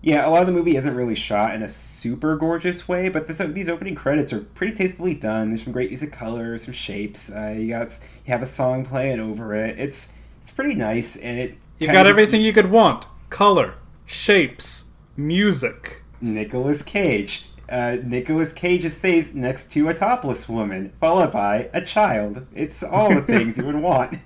yeah, 0.00 0.26
a 0.26 0.30
lot 0.30 0.40
of 0.40 0.46
the 0.46 0.52
movie 0.52 0.76
isn't 0.76 0.94
really 0.94 1.14
shot 1.14 1.54
in 1.54 1.62
a 1.62 1.68
super 1.68 2.36
gorgeous 2.36 2.88
way, 2.88 3.08
but 3.08 3.26
this, 3.26 3.38
these 3.38 3.68
opening 3.68 3.94
credits 3.94 4.32
are 4.32 4.40
pretty 4.40 4.74
tastefully 4.74 5.14
done. 5.14 5.50
There's 5.50 5.64
some 5.64 5.72
great 5.72 5.90
use 5.90 6.02
of 6.02 6.10
color, 6.10 6.56
some 6.58 6.74
shapes. 6.74 7.30
Uh, 7.30 7.54
you 7.56 7.68
got 7.68 7.88
you 8.26 8.32
have 8.32 8.42
a 8.42 8.46
song 8.46 8.84
playing 8.84 9.20
over 9.20 9.54
it. 9.54 9.78
It's 9.78 10.12
it's 10.40 10.50
pretty 10.50 10.74
nice, 10.74 11.16
and 11.16 11.38
it 11.38 11.58
you 11.78 11.86
got 11.86 12.06
everything 12.06 12.42
you 12.42 12.52
could 12.52 12.70
want: 12.70 13.06
color, 13.30 13.74
shapes, 14.06 14.84
music. 15.16 16.02
Nicolas 16.20 16.82
Cage. 16.82 17.44
Uh, 17.68 17.98
Nicolas 18.02 18.52
Cage's 18.52 18.98
face 18.98 19.34
next 19.34 19.70
to 19.72 19.88
a 19.88 19.94
topless 19.94 20.48
woman, 20.48 20.92
followed 21.00 21.32
by 21.32 21.70
a 21.72 21.80
child. 21.80 22.46
It's 22.54 22.82
all 22.82 23.14
the 23.14 23.22
things 23.22 23.58
you 23.58 23.64
would 23.64 23.74
want. 23.80 24.18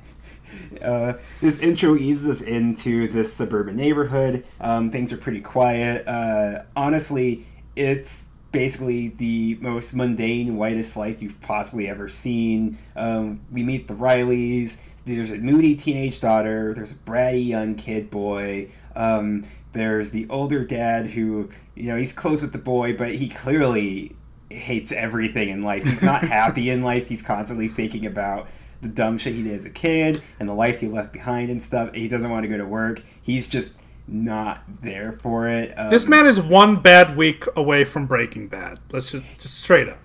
Uh, 0.82 1.14
this 1.40 1.58
intro 1.60 1.96
eases 1.96 2.40
us 2.40 2.46
into 2.46 3.08
this 3.08 3.32
suburban 3.32 3.76
neighborhood. 3.76 4.44
Um, 4.60 4.90
things 4.90 5.12
are 5.12 5.16
pretty 5.16 5.40
quiet. 5.40 6.06
Uh, 6.06 6.64
honestly, 6.76 7.46
it's 7.76 8.26
basically 8.52 9.08
the 9.08 9.58
most 9.60 9.94
mundane, 9.94 10.56
whitest 10.56 10.96
life 10.96 11.22
you've 11.22 11.40
possibly 11.40 11.88
ever 11.88 12.08
seen. 12.08 12.78
Um, 12.96 13.40
we 13.52 13.62
meet 13.62 13.88
the 13.88 13.94
Rileys. 13.94 14.80
There's 15.04 15.32
a 15.32 15.36
moody 15.36 15.76
teenage 15.76 16.20
daughter. 16.20 16.74
There's 16.74 16.92
a 16.92 16.96
bratty 16.96 17.46
young 17.46 17.74
kid 17.74 18.10
boy. 18.10 18.70
Um, 18.94 19.44
there's 19.72 20.10
the 20.10 20.26
older 20.30 20.64
dad 20.64 21.08
who, 21.08 21.50
you 21.74 21.88
know, 21.88 21.96
he's 21.96 22.12
close 22.12 22.42
with 22.42 22.52
the 22.52 22.58
boy, 22.58 22.96
but 22.96 23.14
he 23.14 23.28
clearly 23.28 24.16
hates 24.50 24.92
everything 24.92 25.48
in 25.48 25.62
life. 25.62 25.84
He's 25.84 26.02
not 26.02 26.22
happy 26.28 26.70
in 26.70 26.82
life. 26.82 27.08
He's 27.08 27.22
constantly 27.22 27.68
thinking 27.68 28.06
about 28.06 28.48
the 28.80 28.88
dumb 28.88 29.18
shit 29.18 29.34
he 29.34 29.42
did 29.42 29.54
as 29.54 29.64
a 29.64 29.70
kid 29.70 30.22
and 30.38 30.48
the 30.48 30.54
life 30.54 30.80
he 30.80 30.86
left 30.88 31.12
behind 31.12 31.50
and 31.50 31.62
stuff. 31.62 31.92
He 31.94 32.08
doesn't 32.08 32.30
want 32.30 32.44
to 32.44 32.48
go 32.48 32.56
to 32.56 32.66
work. 32.66 33.02
He's 33.20 33.48
just 33.48 33.74
not 34.06 34.62
there 34.82 35.18
for 35.22 35.48
it. 35.48 35.74
Um, 35.78 35.90
this 35.90 36.06
man 36.06 36.26
is 36.26 36.40
one 36.40 36.80
bad 36.80 37.16
week 37.16 37.44
away 37.56 37.84
from 37.84 38.06
Breaking 38.06 38.48
Bad. 38.48 38.80
Let's 38.90 39.10
just 39.10 39.38
just 39.38 39.58
straight 39.58 39.88
up. 39.88 39.98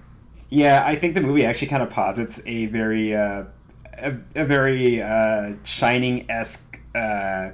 Yeah, 0.49 0.83
I 0.85 0.95
think 0.95 1.13
the 1.13 1.21
movie 1.21 1.45
actually 1.45 1.69
kind 1.69 1.81
of 1.81 1.89
posits 1.89 2.41
a 2.45 2.65
very 2.67 3.15
uh, 3.15 3.45
a, 3.97 4.17
a 4.35 4.45
very 4.45 5.01
uh, 5.01 5.53
shining 5.63 6.29
esque 6.29 6.79
uh, 6.93 7.51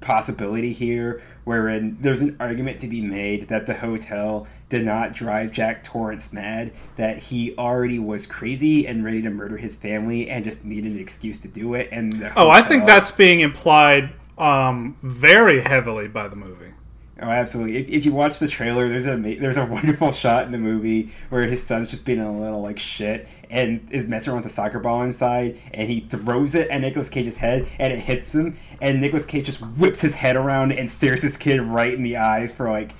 possibility 0.00 0.72
here, 0.72 1.22
wherein 1.44 1.96
there's 2.00 2.20
an 2.20 2.36
argument 2.38 2.80
to 2.80 2.86
be 2.86 3.00
made 3.00 3.48
that 3.48 3.66
the 3.66 3.74
hotel 3.74 4.46
did 4.68 4.84
not 4.84 5.12
drive 5.12 5.50
Jack 5.50 5.82
Torrance 5.82 6.32
mad, 6.32 6.72
that 6.96 7.18
he 7.18 7.56
already 7.56 7.98
was 7.98 8.26
crazy 8.26 8.86
and 8.86 9.04
ready 9.04 9.22
to 9.22 9.30
murder 9.30 9.56
his 9.56 9.76
family 9.76 10.28
and 10.28 10.44
just 10.44 10.64
needed 10.64 10.92
an 10.92 10.98
excuse 10.98 11.38
to 11.40 11.48
do 11.48 11.74
it. 11.74 11.88
And 11.90 12.30
oh, 12.36 12.50
I 12.50 12.62
think 12.62 12.84
that's 12.84 13.10
being 13.10 13.40
implied 13.40 14.12
um, 14.36 14.96
very 15.02 15.60
heavily 15.60 16.08
by 16.08 16.28
the 16.28 16.36
movie. 16.36 16.72
Oh, 17.20 17.28
absolutely! 17.28 17.78
If, 17.78 17.88
if 17.88 18.04
you 18.04 18.12
watch 18.12 18.38
the 18.38 18.46
trailer, 18.46 18.88
there's 18.88 19.06
a 19.06 19.16
there's 19.16 19.56
a 19.56 19.66
wonderful 19.66 20.12
shot 20.12 20.44
in 20.46 20.52
the 20.52 20.58
movie 20.58 21.12
where 21.30 21.42
his 21.42 21.62
son's 21.62 21.88
just 21.88 22.04
being 22.04 22.20
a 22.20 22.40
little 22.40 22.62
like 22.62 22.78
shit 22.78 23.28
and 23.50 23.88
is 23.90 24.06
messing 24.06 24.32
around 24.32 24.42
with 24.42 24.52
a 24.52 24.54
soccer 24.54 24.78
ball 24.78 25.02
inside, 25.02 25.58
and 25.72 25.90
he 25.90 26.00
throws 26.00 26.54
it 26.54 26.68
at 26.68 26.80
Nicolas 26.80 27.08
Cage's 27.08 27.38
head, 27.38 27.66
and 27.78 27.92
it 27.92 27.98
hits 27.98 28.34
him, 28.34 28.56
and 28.80 29.00
Nicolas 29.00 29.26
Cage 29.26 29.46
just 29.46 29.60
whips 29.60 30.00
his 30.00 30.14
head 30.14 30.36
around 30.36 30.72
and 30.72 30.90
stares 30.90 31.22
his 31.22 31.36
kid 31.36 31.60
right 31.60 31.92
in 31.92 32.02
the 32.04 32.16
eyes 32.16 32.52
for 32.52 32.70
like 32.70 32.92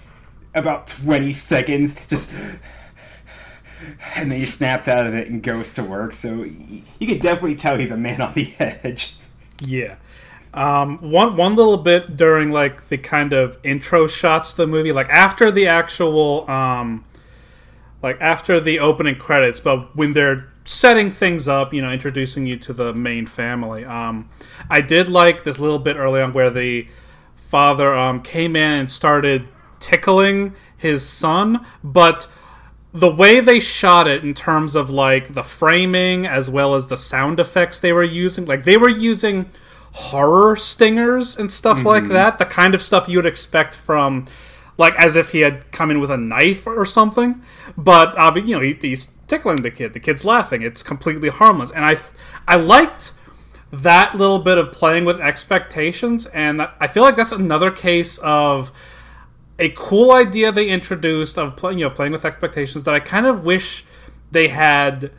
about 0.55 0.87
20 0.87 1.33
seconds, 1.33 2.07
just. 2.09 2.33
And 4.17 4.31
then 4.31 4.41
he 4.41 4.45
snaps 4.45 4.89
out 4.89 5.07
of 5.07 5.15
it 5.15 5.29
and 5.29 5.43
goes 5.43 5.73
to 5.75 5.85
work. 5.85 6.13
So 6.13 6.43
you 6.43 7.07
can 7.07 7.21
definitely 7.21 7.55
tell 7.55 7.77
he's 7.77 7.93
a 7.93 7.97
man 7.97 8.21
on 8.21 8.35
the 8.35 8.53
edge. 8.59 9.15
Yeah. 9.63 9.97
Um, 10.55 10.99
one 11.11 11.37
one 11.37 11.55
little 11.55 11.77
bit 11.77 12.17
during 12.17 12.51
like 12.51 12.89
the 12.89 12.99
kind 12.99 13.33
of 13.33 13.59
intro 13.63 14.07
shots 14.07 14.53
of 14.53 14.57
the 14.57 14.67
movie, 14.67 14.93
like 14.93 15.09
after 15.11 15.51
the 15.51 15.67
actual, 15.67 16.49
um, 16.51 17.05
like 18.03 18.19
after 18.21 18.59
the 18.59 18.79
opening 18.79 19.17
credits, 19.17 19.61
but 19.61 19.95
when 19.95 20.13
they're 20.13 20.49
setting 20.69 21.09
things 21.09 21.49
up, 21.49 21.73
you 21.73 21.81
know, 21.81 21.91
introducing 21.91 22.47
you 22.47 22.57
to 22.59 22.73
the 22.73 22.93
main 22.93 23.27
family. 23.27 23.85
Um, 23.85 24.29
I 24.69 24.83
did 24.83 25.09
like 25.09 25.43
this 25.43 25.59
little 25.59 25.79
bit 25.79 25.97
early 25.97 26.21
on 26.21 26.35
where 26.35 26.51
the 26.51 26.87
father 27.37 27.95
um, 27.95 28.23
came 28.23 28.55
in 28.55 28.81
and 28.81 28.93
started 28.93 29.49
tickling 29.81 30.55
his 30.77 31.09
son, 31.09 31.65
but 31.83 32.27
the 32.93 33.11
way 33.11 33.41
they 33.41 33.61
shot 33.61 34.07
it 34.07 34.23
in 34.25 34.35
terms 34.35 34.77
of 34.77 34.91
like 34.91 35.33
the 35.33 35.43
framing 35.43 36.27
as 36.27 36.51
well 36.51 36.75
as 36.75 36.89
the 36.89 36.97
sound 36.97 37.41
effects 37.41 37.81
they 37.81 37.93
were 37.93 38.03
using, 38.03 38.45
like 38.45 38.65
they 38.65 38.77
were 38.77 38.89
using 38.89 39.47
horror 39.93 40.57
stingers 40.57 41.37
and 41.37 41.51
stuff 41.51 41.79
mm-hmm. 41.79 41.87
like 41.87 42.09
that, 42.09 42.39
the 42.39 42.45
kind 42.45 42.75
of 42.75 42.83
stuff 42.83 43.09
you 43.09 43.19
would 43.19 43.27
expect 43.27 43.75
from 43.75 44.27
like 44.77 44.95
as 44.95 45.17
if 45.17 45.33
he 45.33 45.41
had 45.41 45.71
come 45.73 45.91
in 45.91 46.01
with 46.01 46.11
a 46.11 46.17
knife 46.17 46.67
or 46.67 46.87
something. 46.87 47.43
But 47.77 48.17
uh, 48.17 48.33
you 48.37 48.55
know, 48.55 48.61
he, 48.61 48.75
he's 48.75 49.11
tickling 49.27 49.63
the 49.63 49.71
kid. 49.71 49.93
The 49.93 50.01
kid's 50.01 50.25
laughing. 50.25 50.63
It's 50.63 50.83
completely 50.83 51.29
harmless, 51.29 51.71
and 51.71 51.85
I 51.85 51.97
I 52.47 52.57
liked 52.57 53.13
that 53.71 54.15
little 54.15 54.39
bit 54.39 54.57
of 54.57 54.73
playing 54.73 55.05
with 55.05 55.21
expectations, 55.21 56.27
and 56.27 56.63
I 56.63 56.87
feel 56.89 57.03
like 57.03 57.17
that's 57.17 57.33
another 57.33 57.71
case 57.71 58.19
of 58.19 58.73
a 59.59 59.71
cool 59.71 60.13
idea 60.13 60.53
they 60.53 60.69
introduced 60.69 61.37
of 61.37 61.57
playing, 61.57 61.79
you 61.79 61.85
know, 61.85 61.91
playing 61.91 62.13
with 62.13 62.25
expectations 62.25 62.85
that 62.85 62.95
I 62.95 63.01
kind 63.01 63.27
of 63.27 63.45
wish 63.45 63.85
they 64.31 64.49
had 64.49 65.11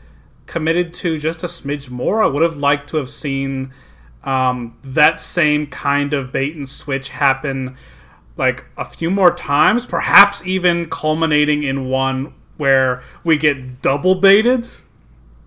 committed 0.46 0.94
to 0.96 1.20
just 1.20 1.44
a 1.44 1.48
smidge 1.48 1.90
more. 1.90 2.24
I 2.24 2.28
would 2.28 2.42
have 2.42 2.58
liked 2.58 2.90
to 2.90 2.98
have 2.98 3.10
seen 3.10 3.72
um, 4.24 4.78
that 4.84 5.20
same 5.20 5.68
kind 5.68 6.14
of 6.14 6.32
bait 6.32 6.56
and 6.56 6.68
switch 6.68 7.10
happen 7.10 7.78
like 8.38 8.66
a 8.78 8.86
few 8.86 9.10
more 9.10 9.34
times, 9.34 9.86
perhaps 9.86 10.46
even 10.46 10.90
culminating 10.90 11.64
in 11.64 11.90
one 11.90 12.34
where 12.58 13.04
we 13.24 13.38
get 13.38 13.82
double 13.82 14.16
baited. 14.16 14.62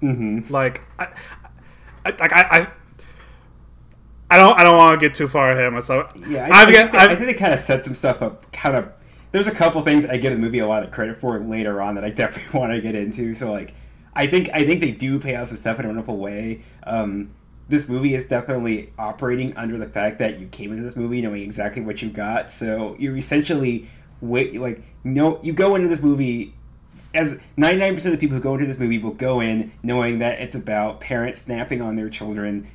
Mm-hmm. 0.02 0.52
Like, 0.52 0.82
I, 0.98 1.08
I, 2.04 2.10
like 2.10 2.32
I, 2.32 2.42
I 2.42 2.66
I 4.32 4.38
don't. 4.38 4.58
I 4.58 4.64
don't 4.64 4.78
want 4.78 4.98
to 4.98 5.06
get 5.06 5.14
too 5.14 5.28
far 5.28 5.50
ahead 5.50 5.64
of 5.64 5.74
myself. 5.74 6.10
Yeah, 6.26 6.48
I, 6.50 6.62
I, 6.62 6.64
think, 6.64 6.94
I 6.94 7.14
think 7.14 7.30
it 7.30 7.34
kind 7.34 7.52
of 7.52 7.60
sets 7.60 7.84
some 7.84 7.94
stuff 7.94 8.22
up. 8.22 8.50
Kind 8.50 8.76
of. 8.76 8.90
There's 9.30 9.46
a 9.46 9.50
couple 9.50 9.82
things 9.82 10.06
I 10.06 10.16
give 10.16 10.32
the 10.32 10.38
movie 10.38 10.60
a 10.60 10.66
lot 10.66 10.82
of 10.82 10.90
credit 10.90 11.20
for 11.20 11.38
later 11.38 11.82
on 11.82 11.96
that 11.96 12.04
I 12.04 12.08
definitely 12.08 12.58
want 12.58 12.72
to 12.72 12.80
get 12.80 12.94
into. 12.94 13.34
So 13.34 13.52
like, 13.52 13.74
I 14.14 14.26
think 14.26 14.48
I 14.54 14.64
think 14.64 14.80
they 14.80 14.90
do 14.90 15.18
pay 15.18 15.36
off 15.36 15.48
some 15.48 15.58
stuff 15.58 15.78
in 15.78 15.84
a 15.84 15.88
wonderful 15.88 16.16
way. 16.16 16.62
Um, 16.84 17.28
this 17.68 17.88
movie 17.88 18.14
is 18.14 18.26
definitely 18.26 18.92
operating 18.98 19.56
under 19.56 19.78
the 19.78 19.88
fact 19.88 20.18
that 20.18 20.38
you 20.38 20.46
came 20.48 20.72
into 20.72 20.82
this 20.82 20.96
movie 20.96 21.20
knowing 21.22 21.42
exactly 21.42 21.82
what 21.82 22.02
you 22.02 22.10
got. 22.10 22.50
So 22.50 22.96
you're 22.98 23.16
essentially 23.16 23.88
wait 24.20 24.60
like 24.60 24.80
no 25.02 25.40
you 25.42 25.52
go 25.52 25.74
into 25.74 25.88
this 25.88 26.00
movie 26.00 26.54
as 27.14 27.40
99% 27.58 27.96
of 27.96 28.12
the 28.12 28.18
people 28.18 28.36
who 28.36 28.42
go 28.42 28.54
into 28.54 28.66
this 28.66 28.78
movie 28.78 28.98
will 28.98 29.12
go 29.12 29.40
in 29.40 29.72
knowing 29.82 30.20
that 30.20 30.40
it's 30.40 30.54
about 30.54 31.00
parents 31.00 31.42
snapping 31.42 31.82
on 31.82 31.96
their 31.96 32.08
children 32.08 32.70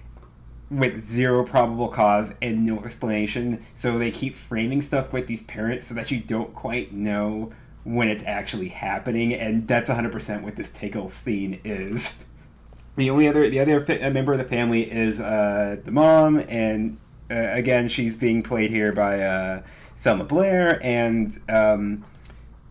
with 0.69 1.01
zero 1.01 1.43
probable 1.43 1.87
cause 1.87 2.35
and 2.41 2.65
no 2.65 2.79
explanation. 2.83 3.65
So 3.73 3.97
they 3.97 4.11
keep 4.11 4.35
framing 4.35 4.81
stuff 4.81 5.13
with 5.13 5.27
these 5.27 5.43
parents 5.43 5.87
so 5.87 5.95
that 5.95 6.11
you 6.11 6.19
don't 6.19 6.53
quite 6.53 6.91
know 6.91 7.51
when 7.83 8.09
it's 8.09 8.23
actually 8.25 8.67
happening, 8.67 9.33
and 9.33 9.65
that's 9.65 9.89
100% 9.89 10.41
what 10.43 10.57
this 10.57 10.71
tickle 10.71 11.09
scene 11.09 11.61
is. 11.63 12.21
The 12.97 13.11
only 13.11 13.27
other 13.27 13.47
the 13.47 13.59
other 13.59 13.85
member 14.11 14.33
of 14.33 14.39
the 14.39 14.43
family 14.43 14.91
is 14.91 15.21
uh, 15.21 15.77
the 15.85 15.91
mom, 15.91 16.43
and 16.49 16.97
uh, 17.29 17.35
again 17.35 17.89
she's 17.89 18.15
being 18.15 18.41
played 18.41 18.71
here 18.71 18.91
by 18.91 19.21
uh, 19.21 19.61
Selma 19.93 20.23
Blair, 20.23 20.79
and 20.83 21.39
um, 21.47 22.03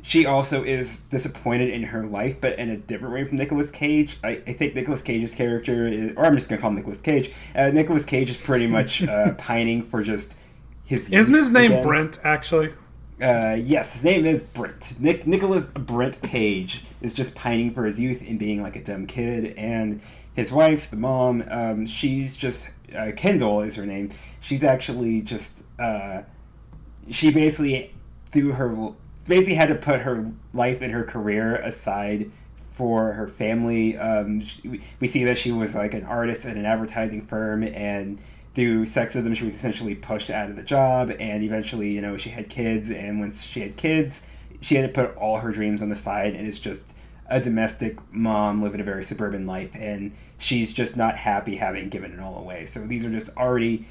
she 0.02 0.26
also 0.26 0.64
is 0.64 0.98
disappointed 1.00 1.70
in 1.70 1.84
her 1.84 2.04
life, 2.04 2.40
but 2.40 2.58
in 2.58 2.70
a 2.70 2.76
different 2.76 3.14
way 3.14 3.24
from 3.24 3.38
Nicolas 3.38 3.70
Cage. 3.70 4.18
I, 4.24 4.42
I 4.48 4.52
think 4.52 4.74
Nicolas 4.74 5.00
Cage's 5.00 5.32
character, 5.32 5.86
is, 5.86 6.12
or 6.16 6.24
I'm 6.24 6.34
just 6.34 6.48
gonna 6.48 6.60
call 6.60 6.70
him 6.70 6.76
Nicolas 6.76 7.00
Cage. 7.00 7.32
Uh, 7.54 7.68
Nicolas 7.68 8.04
Cage 8.04 8.28
is 8.28 8.36
pretty 8.36 8.66
much 8.66 9.02
uh, 9.08 9.34
pining 9.34 9.84
for 9.84 10.02
just 10.02 10.36
his. 10.84 11.08
Isn't 11.12 11.34
his 11.34 11.52
name 11.52 11.70
again. 11.70 11.84
Brent 11.84 12.18
actually? 12.24 12.72
Uh, 13.20 13.56
yes, 13.58 13.94
his 13.94 14.04
name 14.04 14.26
is 14.26 14.42
Brent. 14.42 15.00
Nick 15.00 15.26
Nicholas 15.26 15.68
Brent 15.68 16.20
Page 16.20 16.84
is 17.00 17.14
just 17.14 17.34
pining 17.34 17.72
for 17.72 17.86
his 17.86 17.98
youth 17.98 18.20
and 18.20 18.38
being 18.38 18.62
like 18.62 18.76
a 18.76 18.84
dumb 18.84 19.06
kid, 19.06 19.54
and 19.56 20.02
his 20.34 20.52
wife, 20.52 20.90
the 20.90 20.96
mom, 20.96 21.42
um, 21.50 21.86
she's 21.86 22.36
just 22.36 22.68
uh, 22.94 23.12
Kendall 23.16 23.62
is 23.62 23.76
her 23.76 23.86
name. 23.86 24.12
She's 24.40 24.62
actually 24.62 25.22
just 25.22 25.64
uh, 25.78 26.22
she 27.10 27.30
basically 27.30 27.94
through 28.26 28.52
her 28.52 28.92
basically 29.26 29.54
had 29.54 29.68
to 29.70 29.76
put 29.76 30.00
her 30.00 30.30
life 30.52 30.82
and 30.82 30.92
her 30.92 31.02
career 31.02 31.56
aside 31.56 32.30
for 32.72 33.12
her 33.12 33.26
family. 33.26 33.96
Um, 33.96 34.44
she, 34.44 34.82
we 35.00 35.08
see 35.08 35.24
that 35.24 35.38
she 35.38 35.52
was 35.52 35.74
like 35.74 35.94
an 35.94 36.04
artist 36.04 36.44
at 36.44 36.58
an 36.58 36.66
advertising 36.66 37.26
firm, 37.26 37.62
and 37.62 38.18
through 38.56 38.86
sexism, 38.86 39.36
she 39.36 39.44
was 39.44 39.54
essentially 39.54 39.94
pushed 39.94 40.30
out 40.30 40.48
of 40.48 40.56
the 40.56 40.62
job. 40.62 41.12
And 41.20 41.44
eventually, 41.44 41.92
you 41.92 42.00
know, 42.00 42.16
she 42.16 42.30
had 42.30 42.48
kids, 42.48 42.90
and 42.90 43.20
once 43.20 43.44
she 43.44 43.60
had 43.60 43.76
kids, 43.76 44.26
she 44.62 44.76
had 44.76 44.92
to 44.92 45.02
put 45.02 45.14
all 45.16 45.36
her 45.38 45.52
dreams 45.52 45.82
on 45.82 45.90
the 45.90 45.96
side, 45.96 46.34
and 46.34 46.46
it's 46.46 46.58
just 46.58 46.94
a 47.28 47.38
domestic 47.38 47.98
mom 48.12 48.62
living 48.62 48.80
a 48.80 48.84
very 48.84 49.04
suburban 49.04 49.46
life, 49.46 49.70
and 49.74 50.12
she's 50.38 50.72
just 50.72 50.96
not 50.96 51.16
happy 51.16 51.56
having 51.56 51.90
given 51.90 52.12
it 52.12 52.18
all 52.18 52.38
away. 52.38 52.64
So 52.64 52.80
these 52.80 53.04
are 53.04 53.10
just 53.10 53.36
already. 53.36 53.84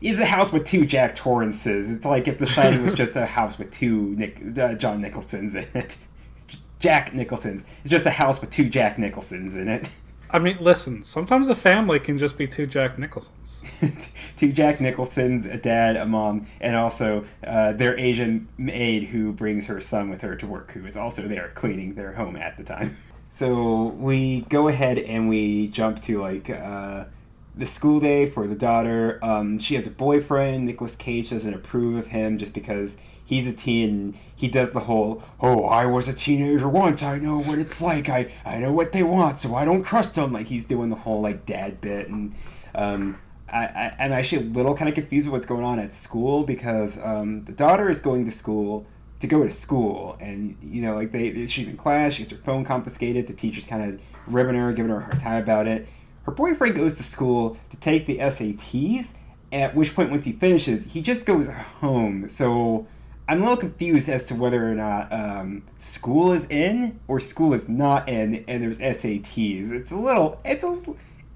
It's 0.00 0.18
a 0.18 0.26
house 0.26 0.52
with 0.52 0.66
two 0.66 0.84
Jack 0.84 1.14
Torrances. 1.14 1.88
It's 1.88 2.04
like 2.04 2.26
if 2.26 2.38
The 2.38 2.46
Shining 2.46 2.82
was 2.82 2.94
just 2.94 3.14
a 3.14 3.24
house 3.24 3.56
with 3.56 3.70
two 3.70 4.16
Nick, 4.16 4.58
uh, 4.58 4.74
John 4.74 5.00
Nicholsons 5.00 5.54
in 5.54 5.68
it. 5.74 5.96
Jack 6.80 7.14
Nicholsons. 7.14 7.64
It's 7.82 7.90
just 7.90 8.06
a 8.06 8.10
house 8.10 8.40
with 8.40 8.50
two 8.50 8.68
Jack 8.68 8.98
Nicholsons 8.98 9.54
in 9.54 9.68
it. 9.68 9.88
I 10.32 10.38
mean, 10.38 10.56
listen. 10.60 11.02
Sometimes 11.02 11.48
a 11.48 11.54
family 11.54 12.00
can 12.00 12.16
just 12.16 12.38
be 12.38 12.46
two 12.46 12.66
Jack 12.66 12.98
Nicholsons. 12.98 13.62
two 14.36 14.50
Jack 14.50 14.80
Nicholsons, 14.80 15.44
a 15.44 15.58
dad, 15.58 15.96
a 15.96 16.06
mom, 16.06 16.46
and 16.60 16.74
also 16.74 17.24
uh, 17.46 17.72
their 17.72 17.98
Asian 17.98 18.48
maid 18.56 19.04
who 19.04 19.32
brings 19.32 19.66
her 19.66 19.78
son 19.80 20.08
with 20.08 20.22
her 20.22 20.34
to 20.36 20.46
work, 20.46 20.72
who 20.72 20.86
is 20.86 20.96
also 20.96 21.22
there 21.22 21.52
cleaning 21.54 21.94
their 21.94 22.12
home 22.12 22.36
at 22.36 22.56
the 22.56 22.64
time. 22.64 22.96
So 23.28 23.86
we 23.98 24.42
go 24.42 24.68
ahead 24.68 24.98
and 24.98 25.28
we 25.28 25.68
jump 25.68 26.02
to 26.02 26.20
like 26.20 26.50
uh, 26.50 27.06
the 27.54 27.66
school 27.66 28.00
day 28.00 28.26
for 28.26 28.46
the 28.46 28.54
daughter. 28.54 29.18
Um, 29.22 29.58
she 29.58 29.74
has 29.74 29.86
a 29.86 29.90
boyfriend. 29.90 30.66
Nicolas 30.66 30.96
Cage 30.96 31.30
doesn't 31.30 31.54
approve 31.54 31.96
of 31.96 32.06
him 32.08 32.38
just 32.38 32.54
because 32.54 32.98
he's 33.24 33.46
a 33.46 33.52
teen. 33.52 34.18
He 34.34 34.48
does 34.48 34.72
the 34.72 34.80
whole, 34.80 35.22
"Oh, 35.40 35.64
I 35.64 35.86
was 35.86 36.08
a 36.08 36.12
teenager 36.12 36.68
once. 36.68 37.02
I 37.02 37.18
know 37.18 37.40
what 37.40 37.58
it's 37.58 37.80
like. 37.80 38.08
I 38.08 38.30
I 38.44 38.58
know 38.58 38.72
what 38.72 38.92
they 38.92 39.02
want, 39.02 39.38
so 39.38 39.54
I 39.54 39.64
don't 39.64 39.84
trust 39.84 40.14
them." 40.14 40.32
Like 40.32 40.46
he's 40.46 40.64
doing 40.64 40.90
the 40.90 40.96
whole 40.96 41.20
like 41.20 41.46
dad 41.46 41.80
bit, 41.80 42.08
and 42.08 42.34
um, 42.74 43.18
I, 43.48 43.64
I 43.64 43.96
I'm 43.98 44.12
actually 44.12 44.46
a 44.46 44.50
little 44.50 44.74
kind 44.74 44.88
of 44.88 44.94
confused 44.94 45.28
with 45.28 45.32
what's 45.32 45.46
going 45.46 45.64
on 45.64 45.78
at 45.78 45.94
school 45.94 46.42
because 46.42 47.02
um, 47.02 47.44
the 47.44 47.52
daughter 47.52 47.88
is 47.90 48.00
going 48.00 48.24
to 48.26 48.32
school 48.32 48.86
to 49.20 49.26
go 49.26 49.44
to 49.44 49.50
school, 49.50 50.16
and 50.20 50.56
you 50.62 50.82
know, 50.82 50.94
like 50.94 51.12
they 51.12 51.46
she's 51.46 51.68
in 51.68 51.76
class, 51.76 52.14
she 52.14 52.22
gets 52.22 52.32
her 52.32 52.38
phone 52.38 52.64
confiscated. 52.64 53.28
The 53.28 53.34
teacher's 53.34 53.66
kind 53.66 53.94
of 53.94 54.02
ribbing 54.26 54.56
her, 54.56 54.72
giving 54.72 54.90
her 54.90 54.98
a 54.98 55.02
hard 55.02 55.20
time 55.20 55.42
about 55.42 55.66
it. 55.66 55.86
Her 56.24 56.32
boyfriend 56.32 56.76
goes 56.76 56.96
to 56.96 57.02
school 57.02 57.56
to 57.70 57.76
take 57.76 58.06
the 58.06 58.18
SATs. 58.18 59.16
At 59.50 59.74
which 59.74 59.94
point, 59.94 60.10
once 60.10 60.24
he 60.24 60.32
finishes, 60.32 60.92
he 60.92 61.02
just 61.02 61.26
goes 61.26 61.46
home. 61.48 62.26
So 62.26 62.86
I'm 63.32 63.40
a 63.40 63.44
little 63.44 63.56
confused 63.56 64.10
as 64.10 64.26
to 64.26 64.34
whether 64.34 64.68
or 64.68 64.74
not 64.74 65.10
um, 65.10 65.62
school 65.78 66.32
is 66.32 66.46
in 66.50 67.00
or 67.08 67.18
school 67.18 67.54
is 67.54 67.66
not 67.66 68.06
in, 68.06 68.44
and 68.46 68.62
there's 68.62 68.78
SATs. 68.78 69.72
It's 69.72 69.90
a 69.90 69.96
little, 69.96 70.38
it's 70.44 70.62
a, 70.62 70.78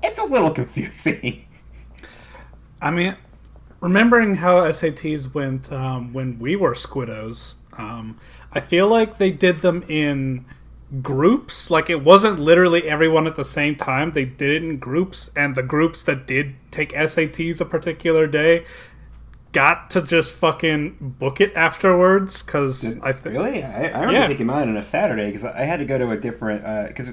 it's 0.02 0.18
a 0.18 0.24
little 0.24 0.50
confusing. 0.50 1.46
I 2.82 2.90
mean, 2.90 3.16
remembering 3.80 4.34
how 4.34 4.60
SATs 4.64 5.32
went 5.32 5.72
um, 5.72 6.12
when 6.12 6.38
we 6.38 6.54
were 6.54 6.74
squiddos, 6.74 7.54
um, 7.78 8.20
I 8.52 8.60
feel 8.60 8.88
like 8.88 9.16
they 9.16 9.30
did 9.30 9.62
them 9.62 9.82
in 9.88 10.44
groups. 11.00 11.70
Like 11.70 11.88
it 11.88 12.04
wasn't 12.04 12.38
literally 12.38 12.82
everyone 12.86 13.26
at 13.26 13.36
the 13.36 13.44
same 13.44 13.74
time. 13.74 14.12
They 14.12 14.26
did 14.26 14.50
it 14.50 14.62
in 14.62 14.78
groups, 14.78 15.30
and 15.34 15.54
the 15.54 15.62
groups 15.62 16.02
that 16.02 16.26
did 16.26 16.56
take 16.70 16.92
SATs 16.92 17.58
a 17.58 17.64
particular 17.64 18.26
day 18.26 18.66
got 19.60 19.90
to 19.90 20.02
just 20.02 20.30
fucking 20.36 20.96
book 21.00 21.40
it 21.40 21.52
afterwards 21.56 22.42
because 22.42 22.98
I 23.00 23.12
think 23.12 23.34
really 23.36 23.62
I, 23.62 23.84
I 23.88 24.00
remember 24.00 24.12
Yeah. 24.12 24.26
taking 24.28 24.46
mine 24.46 24.68
on 24.68 24.76
a 24.76 24.82
Saturday 24.82 25.26
because 25.26 25.44
I 25.44 25.64
had 25.70 25.78
to 25.78 25.86
go 25.92 25.96
to 25.98 26.10
a 26.10 26.16
different 26.26 26.64
uh, 26.64 26.86
because 26.88 27.08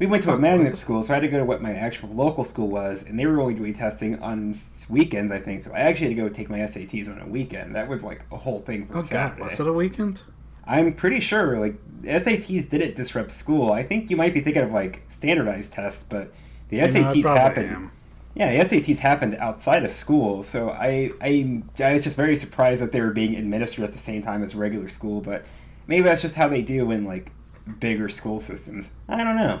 we 0.00 0.06
went 0.06 0.22
to 0.24 0.30
a 0.32 0.38
magnet 0.38 0.76
school, 0.76 1.02
so 1.02 1.12
I 1.12 1.16
had 1.16 1.22
to 1.22 1.28
go 1.28 1.38
to 1.38 1.44
what 1.44 1.60
my 1.60 1.74
actual 1.74 2.10
local 2.10 2.44
school 2.44 2.68
was, 2.68 3.04
and 3.06 3.18
they 3.18 3.26
were 3.26 3.40
only 3.40 3.54
doing 3.54 3.74
testing 3.74 4.12
on 4.22 4.54
weekends, 4.88 5.32
I 5.32 5.40
think. 5.40 5.60
So 5.64 5.72
I 5.72 5.80
actually 5.88 6.08
had 6.10 6.16
to 6.16 6.22
go 6.22 6.28
take 6.28 6.48
my 6.48 6.60
SATs 6.60 7.08
on 7.12 7.20
a 7.20 7.26
weekend. 7.26 7.74
That 7.74 7.88
was 7.88 8.04
like 8.04 8.20
a 8.30 8.36
whole 8.36 8.60
thing 8.60 8.86
for 8.86 8.98
Oh 8.98 9.00
a 9.00 9.04
god, 9.04 9.40
was 9.40 9.58
it 9.58 9.66
a 9.66 9.72
weekend? 9.72 10.22
I'm 10.64 10.92
pretty 10.94 11.18
sure 11.18 11.58
like 11.58 11.76
SATs 12.04 12.68
didn't 12.68 12.94
disrupt 12.94 13.32
school. 13.32 13.72
I 13.72 13.82
think 13.82 14.08
you 14.10 14.16
might 14.16 14.34
be 14.34 14.40
thinking 14.40 14.62
of 14.62 14.70
like 14.70 15.02
standardized 15.08 15.72
tests, 15.72 16.04
but 16.08 16.32
the 16.68 16.76
You 16.76 16.82
SATs 16.84 17.22
probably 17.22 17.40
happened. 17.40 17.68
am. 17.70 17.90
Yeah, 18.38 18.56
the 18.56 18.76
SATs 18.76 18.98
happened 18.98 19.34
outside 19.34 19.84
of 19.84 19.90
school, 19.90 20.44
so 20.44 20.70
I, 20.70 21.10
I 21.20 21.60
I 21.80 21.94
was 21.94 22.04
just 22.04 22.16
very 22.16 22.36
surprised 22.36 22.80
that 22.80 22.92
they 22.92 23.00
were 23.00 23.10
being 23.10 23.34
administered 23.34 23.84
at 23.84 23.92
the 23.92 23.98
same 23.98 24.22
time 24.22 24.44
as 24.44 24.54
regular 24.54 24.86
school. 24.88 25.20
But 25.20 25.44
maybe 25.88 26.04
that's 26.04 26.22
just 26.22 26.36
how 26.36 26.46
they 26.46 26.62
do 26.62 26.92
in 26.92 27.04
like 27.04 27.32
bigger 27.80 28.08
school 28.08 28.38
systems. 28.38 28.92
I 29.08 29.24
don't 29.24 29.34
know. 29.34 29.58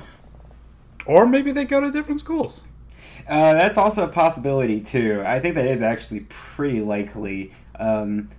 Or 1.06 1.26
maybe 1.26 1.50
they 1.50 1.64
go 1.64 1.80
to 1.80 1.90
different 1.90 2.20
schools. 2.20 2.62
Uh, 3.28 3.54
that's 3.54 3.76
also 3.76 4.04
a 4.04 4.08
possibility 4.08 4.80
too. 4.80 5.24
I 5.26 5.40
think 5.40 5.56
that 5.56 5.66
is 5.66 5.82
actually 5.82 6.20
pretty 6.28 6.80
likely. 6.80 7.50
Um, 7.80 8.30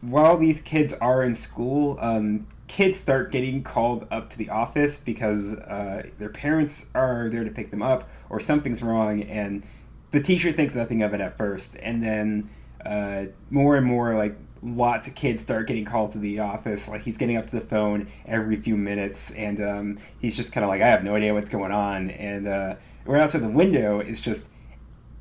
while 0.00 0.36
these 0.36 0.60
kids 0.60 0.92
are 0.92 1.24
in 1.24 1.34
school, 1.34 1.98
um, 2.00 2.46
kids 2.68 2.98
start 2.98 3.30
getting 3.30 3.62
called 3.62 4.06
up 4.10 4.30
to 4.30 4.38
the 4.38 4.50
office 4.50 4.98
because 4.98 5.54
uh, 5.54 6.02
their 6.18 6.28
parents 6.28 6.90
are 6.94 7.28
there 7.28 7.44
to 7.44 7.50
pick 7.50 7.70
them 7.70 7.82
up, 7.82 8.08
or 8.28 8.40
something's 8.40 8.82
wrong, 8.82 9.22
and 9.22 9.62
the 10.10 10.20
teacher 10.20 10.52
thinks 10.52 10.74
nothing 10.74 11.02
of 11.02 11.14
it 11.14 11.20
at 11.20 11.36
first, 11.36 11.76
and 11.82 12.02
then 12.02 12.50
uh, 12.84 13.26
more 13.50 13.76
and 13.76 13.86
more 13.86 14.14
like 14.14 14.36
lots 14.62 15.06
of 15.06 15.14
kids 15.14 15.42
start 15.42 15.66
getting 15.66 15.84
called 15.84 16.12
to 16.12 16.18
the 16.18 16.40
office. 16.40 16.88
Like 16.88 17.02
he's 17.02 17.16
getting 17.16 17.36
up 17.36 17.46
to 17.48 17.56
the 17.56 17.64
phone 17.64 18.08
every 18.26 18.56
few 18.56 18.76
minutes, 18.76 19.30
and 19.32 19.62
um, 19.62 19.98
he's 20.18 20.36
just 20.36 20.52
kind 20.52 20.64
of 20.64 20.68
like, 20.68 20.82
I 20.82 20.88
have 20.88 21.04
no 21.04 21.14
idea 21.14 21.34
what's 21.34 21.50
going 21.50 21.72
on, 21.72 22.10
and 22.10 22.48
uh, 22.48 22.76
right 23.04 23.22
outside 23.22 23.42
the 23.42 23.48
window 23.48 24.00
is 24.00 24.20
just 24.20 24.50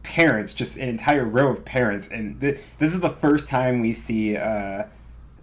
parents, 0.03 0.53
just 0.53 0.77
an 0.77 0.89
entire 0.89 1.25
row 1.25 1.51
of 1.51 1.65
parents, 1.65 2.07
and 2.07 2.39
th- 2.41 2.59
this 2.79 2.93
is 2.93 3.01
the 3.01 3.09
first 3.09 3.49
time 3.49 3.81
we 3.81 3.93
see 3.93 4.37
uh, 4.37 4.85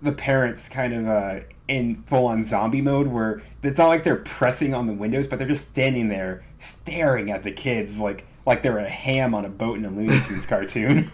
the 0.01 0.13
parents 0.13 0.69
kind 0.69 0.95
of 0.95 1.09
uh, 1.09 1.41
in 1.69 2.03
full 2.05 2.27
on 2.27 2.45
zombie 2.45 2.83
mode, 2.83 3.07
where 3.07 3.43
it's 3.63 3.79
not 3.79 3.89
like 3.89 4.03
they're 4.03 4.17
pressing 4.17 4.75
on 4.75 4.87
the 4.87 4.93
windows, 4.93 5.27
but 5.27 5.39
they're 5.39 5.49
just 5.49 5.71
standing 5.71 6.09
there 6.09 6.45
staring 6.59 7.31
at 7.31 7.43
the 7.43 7.53
kids 7.53 7.99
like 7.99 8.27
like 8.45 8.63
they're 8.63 8.79
a 8.79 8.89
ham 8.89 9.35
on 9.35 9.45
a 9.45 9.49
boat 9.49 9.79
in 9.79 9.85
a 9.85 9.91
Looney 9.91 10.21
Tunes 10.21 10.47
cartoon. 10.47 11.11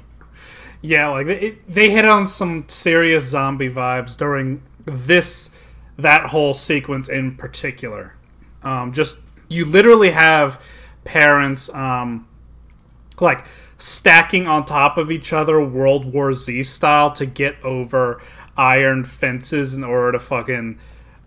Yeah, 0.80 1.08
like 1.08 1.26
it, 1.26 1.72
they 1.72 1.90
hit 1.90 2.04
on 2.04 2.28
some 2.28 2.68
serious 2.68 3.24
zombie 3.24 3.70
vibes 3.70 4.16
during 4.16 4.62
this 4.84 5.50
that 5.96 6.26
whole 6.26 6.54
sequence 6.54 7.08
in 7.08 7.36
particular. 7.36 8.14
Um, 8.62 8.92
just 8.92 9.18
you 9.48 9.64
literally 9.64 10.10
have 10.10 10.62
parents 11.04 11.68
um, 11.70 12.28
like 13.20 13.44
stacking 13.78 14.46
on 14.46 14.64
top 14.64 14.98
of 14.98 15.10
each 15.10 15.32
other 15.32 15.60
World 15.60 16.12
War 16.12 16.32
Z 16.34 16.64
style 16.64 17.12
to 17.12 17.26
get 17.26 17.56
over 17.64 18.20
iron 18.58 19.04
fences 19.04 19.72
in 19.72 19.84
order 19.84 20.12
to 20.12 20.18
fucking 20.18 20.78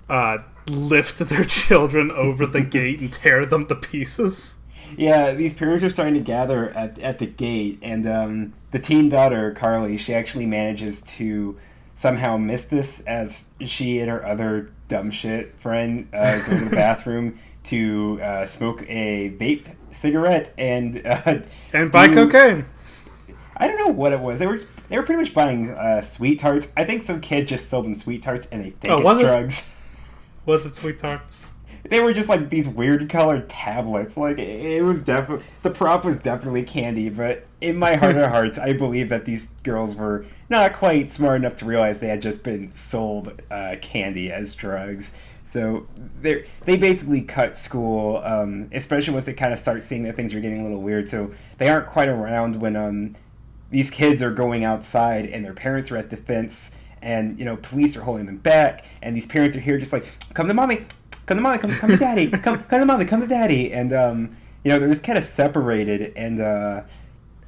uh, 0.09 0.39
lift 0.67 1.17
their 1.29 1.43
children 1.45 2.11
over 2.11 2.45
the 2.45 2.61
gate 2.77 2.99
and 2.99 3.11
tear 3.11 3.45
them 3.45 3.65
to 3.67 3.75
pieces. 3.75 4.57
Yeah, 4.97 5.31
these 5.33 5.53
parents 5.53 5.83
are 5.85 5.89
starting 5.89 6.15
to 6.15 6.19
gather 6.19 6.69
at, 6.71 6.99
at 6.99 7.19
the 7.19 7.25
gate, 7.25 7.79
and 7.81 8.05
um, 8.05 8.53
the 8.71 8.79
teen 8.79 9.07
daughter, 9.07 9.51
Carly, 9.53 9.95
she 9.95 10.13
actually 10.13 10.45
manages 10.45 11.01
to 11.03 11.57
somehow 11.95 12.35
miss 12.35 12.65
this 12.65 12.99
as 13.01 13.51
she 13.61 13.99
and 13.99 14.09
her 14.09 14.25
other 14.25 14.69
dumb 14.89 15.09
shit 15.11 15.55
friend 15.59 16.09
uh, 16.13 16.39
go 16.39 16.57
to 16.59 16.65
the 16.65 16.75
bathroom 16.75 17.39
to 17.63 18.19
uh, 18.21 18.45
smoke 18.45 18.83
a 18.89 19.29
vape 19.39 19.65
cigarette 19.91 20.51
and 20.57 21.01
uh, 21.05 21.39
And 21.71 21.89
buy 21.91 22.07
do- 22.07 22.13
cocaine. 22.27 22.65
I 23.61 23.67
don't 23.67 23.77
know 23.77 23.87
what 23.93 24.11
it 24.11 24.19
was. 24.19 24.39
They 24.39 24.47
were 24.47 24.59
they 24.89 24.97
were 24.97 25.03
pretty 25.03 25.21
much 25.21 25.33
buying 25.33 25.69
uh, 25.69 26.01
sweet 26.01 26.39
tarts. 26.39 26.69
I 26.75 26.83
think 26.83 27.03
some 27.03 27.21
kid 27.21 27.47
just 27.47 27.69
sold 27.69 27.85
them 27.85 27.95
sweet 27.95 28.23
tarts 28.23 28.47
and 28.51 28.65
they 28.65 28.71
think 28.71 28.99
Oh, 28.99 29.01
was 29.01 29.17
it's 29.19 29.23
it? 29.23 29.27
drugs. 29.27 29.75
Was 30.45 30.65
it 30.65 30.73
Sweet 30.73 30.97
Tarts? 30.97 31.47
They 31.87 31.99
were 32.01 32.13
just 32.13 32.27
like 32.29 32.49
these 32.49 32.67
weird 32.67 33.07
colored 33.09 33.47
tablets. 33.47 34.17
Like 34.17 34.39
it 34.39 34.83
was 34.83 35.03
definitely 35.03 35.45
the 35.61 35.69
prop 35.69 36.03
was 36.03 36.17
definitely 36.17 36.63
candy, 36.63 37.09
but 37.09 37.45
in 37.61 37.77
my 37.77 37.95
heart 37.95 38.17
of 38.17 38.29
hearts, 38.35 38.57
I 38.57 38.73
believe 38.73 39.09
that 39.09 39.25
these 39.25 39.49
girls 39.63 39.95
were 39.95 40.25
not 40.49 40.73
quite 40.73 41.11
smart 41.11 41.37
enough 41.37 41.57
to 41.57 41.65
realize 41.65 41.99
they 41.99 42.07
had 42.07 42.21
just 42.21 42.43
been 42.43 42.71
sold 42.71 43.39
uh, 43.51 43.75
candy 43.81 44.31
as 44.31 44.55
drugs. 44.55 45.13
So 45.43 45.85
they 46.21 46.45
they 46.65 46.77
basically 46.77 47.21
cut 47.21 47.55
school, 47.55 48.17
um, 48.23 48.69
especially 48.73 49.13
once 49.13 49.25
they 49.27 49.33
kind 49.33 49.53
of 49.53 49.59
start 49.59 49.83
seeing 49.83 50.03
that 50.03 50.15
things 50.15 50.33
are 50.33 50.39
getting 50.39 50.61
a 50.61 50.63
little 50.63 50.81
weird. 50.81 51.07
So 51.09 51.31
they 51.59 51.69
aren't 51.69 51.87
quite 51.87 52.09
around 52.09 52.55
when 52.61 52.75
um, 52.75 53.15
these 53.71 53.89
kids 53.89 54.21
are 54.21 54.31
going 54.31 54.63
outside 54.63 55.25
and 55.25 55.43
their 55.43 55.53
parents 55.53 55.91
are 55.91 55.97
at 55.97 56.09
the 56.09 56.17
fence 56.17 56.75
and 57.01 57.39
you 57.39 57.45
know 57.45 57.57
police 57.57 57.97
are 57.97 58.01
holding 58.01 58.27
them 58.27 58.37
back 58.37 58.85
and 59.01 59.15
these 59.15 59.25
parents 59.25 59.57
are 59.57 59.59
here 59.59 59.79
just 59.79 59.91
like 59.91 60.05
come 60.33 60.47
to 60.47 60.53
mommy 60.53 60.85
come 61.25 61.37
to 61.37 61.41
mommy 61.41 61.57
come, 61.57 61.71
come 61.71 61.89
to 61.89 61.97
daddy 61.97 62.27
come, 62.31 62.61
come 62.63 62.79
to 62.79 62.85
mommy 62.85 63.05
come 63.05 63.21
to 63.21 63.27
daddy. 63.27 63.73
And 63.73 63.91
um, 63.93 64.35
you 64.63 64.69
know 64.69 64.79
they're 64.79 64.89
just 64.89 65.03
kind 65.03 65.17
of 65.17 65.23
separated 65.23 66.13
and 66.15 66.39
uh, 66.39 66.83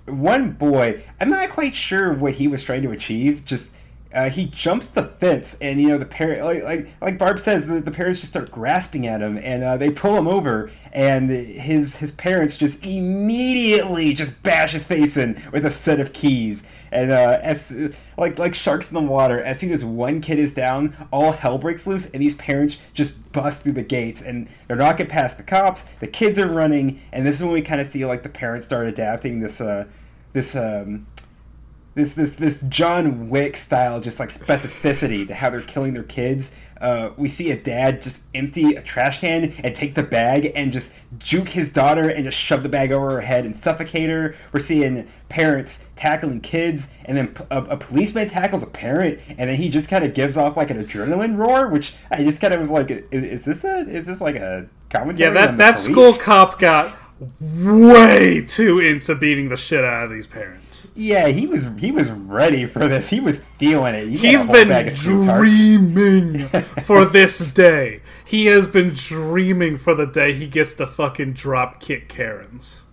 one 0.05 0.51
boy 0.51 1.01
i'm 1.21 1.29
not 1.29 1.49
quite 1.49 1.75
sure 1.75 2.11
what 2.11 2.33
he 2.33 2.47
was 2.47 2.63
trying 2.63 2.81
to 2.81 2.91
achieve 2.91 3.45
just 3.45 3.73
uh, 4.13 4.29
he 4.29 4.45
jumps 4.45 4.87
the 4.87 5.03
fence, 5.03 5.57
and 5.59 5.81
you 5.81 5.87
know 5.87 5.97
the 5.97 6.05
parent, 6.05 6.43
like 6.43 6.63
like, 6.63 6.89
like 7.01 7.17
Barb 7.17 7.39
says, 7.39 7.67
the, 7.67 7.81
the 7.81 7.91
parents 7.91 8.19
just 8.19 8.31
start 8.31 8.51
grasping 8.51 9.07
at 9.07 9.21
him, 9.21 9.37
and 9.37 9.63
uh, 9.63 9.77
they 9.77 9.89
pull 9.89 10.15
him 10.15 10.27
over, 10.27 10.69
and 10.91 11.29
his 11.29 11.97
his 11.97 12.11
parents 12.11 12.55
just 12.55 12.83
immediately 12.85 14.13
just 14.13 14.43
bash 14.43 14.71
his 14.73 14.85
face 14.85 15.17
in 15.17 15.41
with 15.51 15.65
a 15.65 15.71
set 15.71 15.99
of 15.99 16.13
keys, 16.13 16.63
and 16.91 17.11
uh, 17.11 17.39
as 17.41 17.91
like 18.17 18.37
like 18.37 18.53
sharks 18.53 18.91
in 18.91 18.95
the 18.95 19.01
water, 19.01 19.41
as 19.41 19.59
soon 19.59 19.71
as 19.71 19.83
one 19.83 20.21
kid 20.21 20.37
is 20.37 20.53
down, 20.53 20.95
all 21.11 21.31
hell 21.31 21.57
breaks 21.57 21.87
loose, 21.87 22.09
and 22.11 22.21
these 22.21 22.35
parents 22.35 22.77
just 22.93 23.31
bust 23.31 23.63
through 23.63 23.73
the 23.73 23.83
gates, 23.83 24.21
and 24.21 24.47
they're 24.67 24.77
not 24.77 24.97
get 24.97 25.09
past 25.09 25.37
the 25.37 25.43
cops. 25.43 25.83
The 25.99 26.07
kids 26.07 26.37
are 26.37 26.47
running, 26.47 27.01
and 27.11 27.25
this 27.25 27.37
is 27.37 27.43
when 27.43 27.53
we 27.53 27.63
kind 27.63 27.81
of 27.81 27.87
see 27.87 28.05
like 28.05 28.21
the 28.21 28.29
parents 28.29 28.65
start 28.67 28.85
adapting 28.87 29.39
this 29.39 29.59
uh 29.59 29.85
this 30.33 30.55
um 30.55 31.07
this 31.95 32.13
this 32.15 32.35
this 32.35 32.61
John 32.61 33.29
Wick 33.29 33.55
style 33.55 34.01
just 34.01 34.19
like 34.19 34.29
specificity 34.29 35.27
to 35.27 35.33
how 35.33 35.49
they're 35.49 35.61
killing 35.61 35.93
their 35.93 36.03
kids. 36.03 36.55
Uh, 36.81 37.11
we 37.15 37.29
see 37.29 37.49
a 37.49 37.55
dad 37.55 38.01
just 38.01 38.23
empty 38.35 38.75
a 38.75 38.81
trash 38.81 39.21
can 39.21 39.53
and 39.63 39.73
take 39.73 39.95
the 39.95 40.03
bag 40.03 40.51
and 40.53 40.71
just 40.71 40.93
juke 41.17 41.47
his 41.49 41.71
daughter 41.71 42.09
and 42.09 42.25
just 42.25 42.37
shove 42.37 42.61
the 42.61 42.67
bag 42.67 42.91
over 42.91 43.11
her 43.11 43.21
head 43.21 43.45
and 43.45 43.55
suffocate 43.55 44.09
her. 44.09 44.35
We're 44.51 44.59
seeing 44.59 45.07
parents 45.29 45.85
tackling 45.95 46.41
kids, 46.41 46.89
and 47.05 47.15
then 47.15 47.35
a, 47.49 47.63
a 47.63 47.77
policeman 47.77 48.29
tackles 48.29 48.63
a 48.63 48.67
parent, 48.67 49.19
and 49.29 49.49
then 49.49 49.55
he 49.55 49.69
just 49.69 49.87
kind 49.87 50.03
of 50.03 50.13
gives 50.13 50.35
off 50.35 50.57
like 50.57 50.71
an 50.71 50.83
adrenaline 50.83 51.37
roar, 51.37 51.69
which 51.69 51.93
I 52.11 52.21
just 52.23 52.41
kind 52.41 52.53
of 52.53 52.59
was 52.59 52.69
like, 52.69 52.91
is, 52.91 53.05
is 53.11 53.45
this 53.45 53.63
a 53.63 53.89
is 53.89 54.05
this 54.05 54.19
like 54.19 54.35
a 54.35 54.67
commentary? 54.89 55.33
Yeah, 55.33 55.45
that 55.45 55.57
that 55.57 55.79
school 55.79 56.13
cop 56.13 56.59
got 56.59 56.97
way 57.39 58.43
too 58.47 58.79
into 58.79 59.15
beating 59.15 59.49
the 59.49 59.57
shit 59.57 59.83
out 59.83 60.05
of 60.05 60.11
these 60.11 60.27
parents. 60.27 60.91
Yeah, 60.95 61.27
he 61.27 61.47
was 61.47 61.67
he 61.77 61.91
was 61.91 62.11
ready 62.11 62.65
for 62.65 62.87
this. 62.87 63.09
He 63.09 63.19
was 63.19 63.43
feeling 63.57 63.95
it. 63.95 64.09
He 64.09 64.17
He's 64.17 64.45
been 64.45 64.93
dreaming 64.93 66.47
for 66.83 67.05
this 67.05 67.45
day. 67.51 68.01
He 68.25 68.45
has 68.47 68.67
been 68.67 68.93
dreaming 68.93 69.77
for 69.77 69.93
the 69.95 70.05
day 70.05 70.33
he 70.33 70.47
gets 70.47 70.73
to 70.73 70.87
fucking 70.87 71.33
drop 71.33 71.79
kick 71.79 72.09
Karens. 72.09 72.87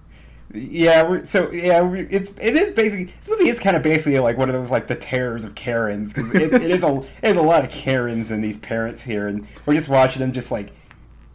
Yeah, 0.53 1.23
so 1.25 1.51
yeah, 1.53 1.89
it's 1.95 2.33
it 2.41 2.57
is 2.57 2.73
basically 2.73 3.05
this 3.05 3.31
movie 3.31 3.49
is 3.49 3.61
kind 3.61 3.77
of 3.77 3.85
basically 3.85 4.19
like 4.19 4.37
one 4.37 4.49
of 4.49 4.55
those 4.55 4.71
like 4.71 4.89
the 4.89 4.97
terrors 4.97 5.45
of 5.45 5.55
Karens 5.55 6.13
because 6.13 6.35
it, 6.35 6.53
it 6.53 6.71
is 6.71 6.83
a 6.83 6.97
it 7.23 7.31
is 7.31 7.37
a 7.37 7.43
lot 7.43 7.65
of 7.65 7.71
Karens 7.71 8.33
and 8.33 8.43
these 8.43 8.59
parents 8.59 9.05
here, 9.05 9.29
and 9.29 9.47
we're 9.65 9.75
just 9.75 9.89
watching 9.89 10.21
them 10.21 10.33
just 10.33 10.51
like 10.51 10.73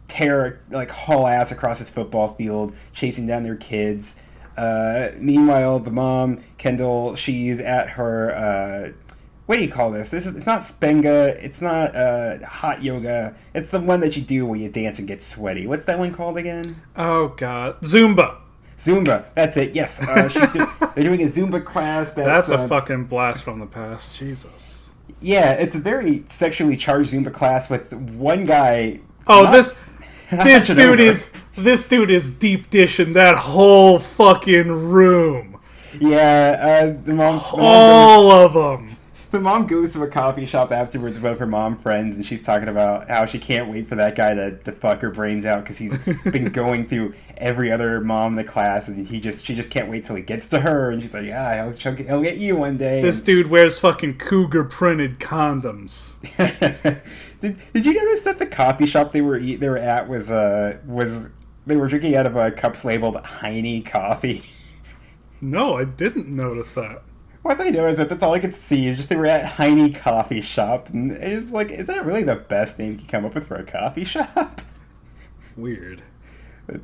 tear 0.08 0.60
like 0.70 0.90
haul 0.90 1.26
ass 1.26 1.50
across 1.52 1.78
his 1.78 1.90
football 1.90 2.34
field, 2.34 2.74
chasing 2.92 3.26
down 3.26 3.42
their 3.42 3.56
kids. 3.56 4.20
Uh, 4.56 5.10
meanwhile, 5.18 5.78
the 5.78 5.90
mom 5.90 6.40
Kendall, 6.58 7.14
she's 7.14 7.60
at 7.60 7.90
her. 7.90 8.34
Uh, 8.34 8.92
what 9.46 9.56
do 9.56 9.62
you 9.62 9.70
call 9.70 9.92
this? 9.92 10.10
This 10.10 10.26
is 10.26 10.34
it's 10.36 10.46
not 10.46 10.60
spenga. 10.60 11.36
It's 11.42 11.62
not 11.62 11.94
uh, 11.94 12.44
hot 12.44 12.82
yoga. 12.82 13.36
It's 13.54 13.70
the 13.70 13.80
one 13.80 14.00
that 14.00 14.16
you 14.16 14.22
do 14.22 14.44
where 14.44 14.58
you 14.58 14.68
dance 14.68 14.98
and 14.98 15.06
get 15.06 15.22
sweaty. 15.22 15.66
What's 15.66 15.84
that 15.84 15.98
one 15.98 16.12
called 16.12 16.36
again? 16.36 16.82
Oh 16.96 17.28
God, 17.28 17.80
Zumba. 17.82 18.38
Zumba. 18.78 19.24
That's 19.34 19.56
it. 19.56 19.74
Yes, 19.74 20.02
uh, 20.02 20.28
she's 20.28 20.50
do- 20.50 20.68
they're 20.94 21.04
doing 21.04 21.22
a 21.22 21.26
Zumba 21.26 21.64
class. 21.64 22.12
That's, 22.12 22.48
that's 22.48 22.50
a 22.50 22.64
uh, 22.64 22.68
fucking 22.68 23.04
blast 23.04 23.42
from 23.42 23.60
the 23.60 23.66
past. 23.66 24.18
Jesus. 24.18 24.90
Yeah, 25.20 25.52
it's 25.52 25.76
a 25.76 25.78
very 25.78 26.24
sexually 26.28 26.76
charged 26.76 27.12
Zumba 27.12 27.32
class 27.32 27.70
with 27.70 27.92
one 27.92 28.46
guy. 28.46 29.00
Oh, 29.28 29.44
not- 29.44 29.52
this 29.52 29.80
this 30.30 30.66
dude 30.66 30.98
is 30.98 31.30
this 31.56 31.86
dude 31.86 32.10
is 32.10 32.30
deep 32.30 32.68
dishing 32.68 33.12
that 33.12 33.36
whole 33.36 34.00
fucking 34.00 34.90
room. 34.90 35.60
Yeah, 36.00 36.56
uh, 36.60 36.86
the 37.04 37.14
mom, 37.14 37.36
the 37.36 37.56
all 37.58 38.30
goes, 38.30 38.46
of 38.46 38.54
them. 38.54 38.96
The 39.30 39.38
mom 39.38 39.68
goes 39.68 39.92
to 39.92 40.02
a 40.02 40.08
coffee 40.08 40.44
shop 40.44 40.72
afterwards 40.72 41.20
with 41.20 41.38
her 41.38 41.46
mom 41.46 41.76
friends, 41.76 42.16
and 42.16 42.26
she's 42.26 42.44
talking 42.44 42.68
about 42.68 43.08
how 43.08 43.24
she 43.24 43.38
can't 43.38 43.70
wait 43.70 43.86
for 43.86 43.94
that 43.94 44.16
guy 44.16 44.34
to, 44.34 44.56
to 44.58 44.72
fuck 44.72 45.00
her 45.02 45.10
brains 45.10 45.44
out 45.44 45.62
because 45.62 45.78
he's 45.78 45.96
been 46.24 46.46
going 46.46 46.88
through 46.88 47.14
every 47.36 47.70
other 47.70 48.00
mom 48.00 48.32
in 48.32 48.36
the 48.36 48.44
class, 48.44 48.88
and 48.88 49.06
he 49.06 49.20
just 49.20 49.44
she 49.44 49.54
just 49.54 49.70
can't 49.70 49.88
wait 49.88 50.04
till 50.04 50.16
he 50.16 50.22
gets 50.22 50.48
to 50.48 50.60
her, 50.60 50.90
and 50.90 51.02
she's 51.02 51.14
like, 51.14 51.26
yeah, 51.26 51.70
he'll, 51.70 51.94
he'll 51.94 52.22
get 52.22 52.36
you 52.36 52.56
one 52.56 52.76
day. 52.76 53.00
This 53.00 53.18
and, 53.18 53.26
dude 53.26 53.46
wears 53.46 53.78
fucking 53.78 54.18
cougar 54.18 54.64
printed 54.64 55.20
condoms. 55.20 56.16
Did, 57.40 57.58
did 57.72 57.84
you 57.84 57.94
notice 57.94 58.22
that 58.22 58.38
the 58.38 58.46
coffee 58.46 58.86
shop 58.86 59.12
they 59.12 59.20
were 59.20 59.38
eat, 59.38 59.56
they 59.56 59.68
were 59.68 59.78
at 59.78 60.08
was 60.08 60.30
uh 60.30 60.78
was 60.86 61.30
they 61.66 61.76
were 61.76 61.88
drinking 61.88 62.16
out 62.16 62.26
of 62.26 62.36
a 62.36 62.50
cups 62.50 62.84
labeled 62.84 63.16
Heine 63.16 63.82
coffee? 63.82 64.44
No, 65.40 65.76
I 65.76 65.84
didn't 65.84 66.28
notice 66.28 66.72
that. 66.74 67.02
Once 67.42 67.60
I 67.60 67.68
noticed 67.68 67.98
that, 67.98 68.08
that's 68.08 68.22
all 68.22 68.34
I 68.34 68.38
could 68.38 68.54
see. 68.54 68.88
Is 68.88 68.96
just 68.96 69.08
they 69.08 69.16
were 69.16 69.26
at 69.26 69.44
Heine 69.44 69.92
Coffee 69.92 70.40
Shop, 70.40 70.88
and 70.88 71.12
it 71.12 71.42
was 71.42 71.52
like, 71.52 71.70
is 71.70 71.86
that 71.86 72.04
really 72.06 72.22
the 72.22 72.36
best 72.36 72.78
name 72.78 72.92
you 72.92 72.98
can 72.98 73.06
come 73.06 73.24
up 73.24 73.34
with 73.34 73.46
for 73.46 73.56
a 73.56 73.62
coffee 73.62 74.04
shop? 74.06 74.62
Weird. 75.56 76.02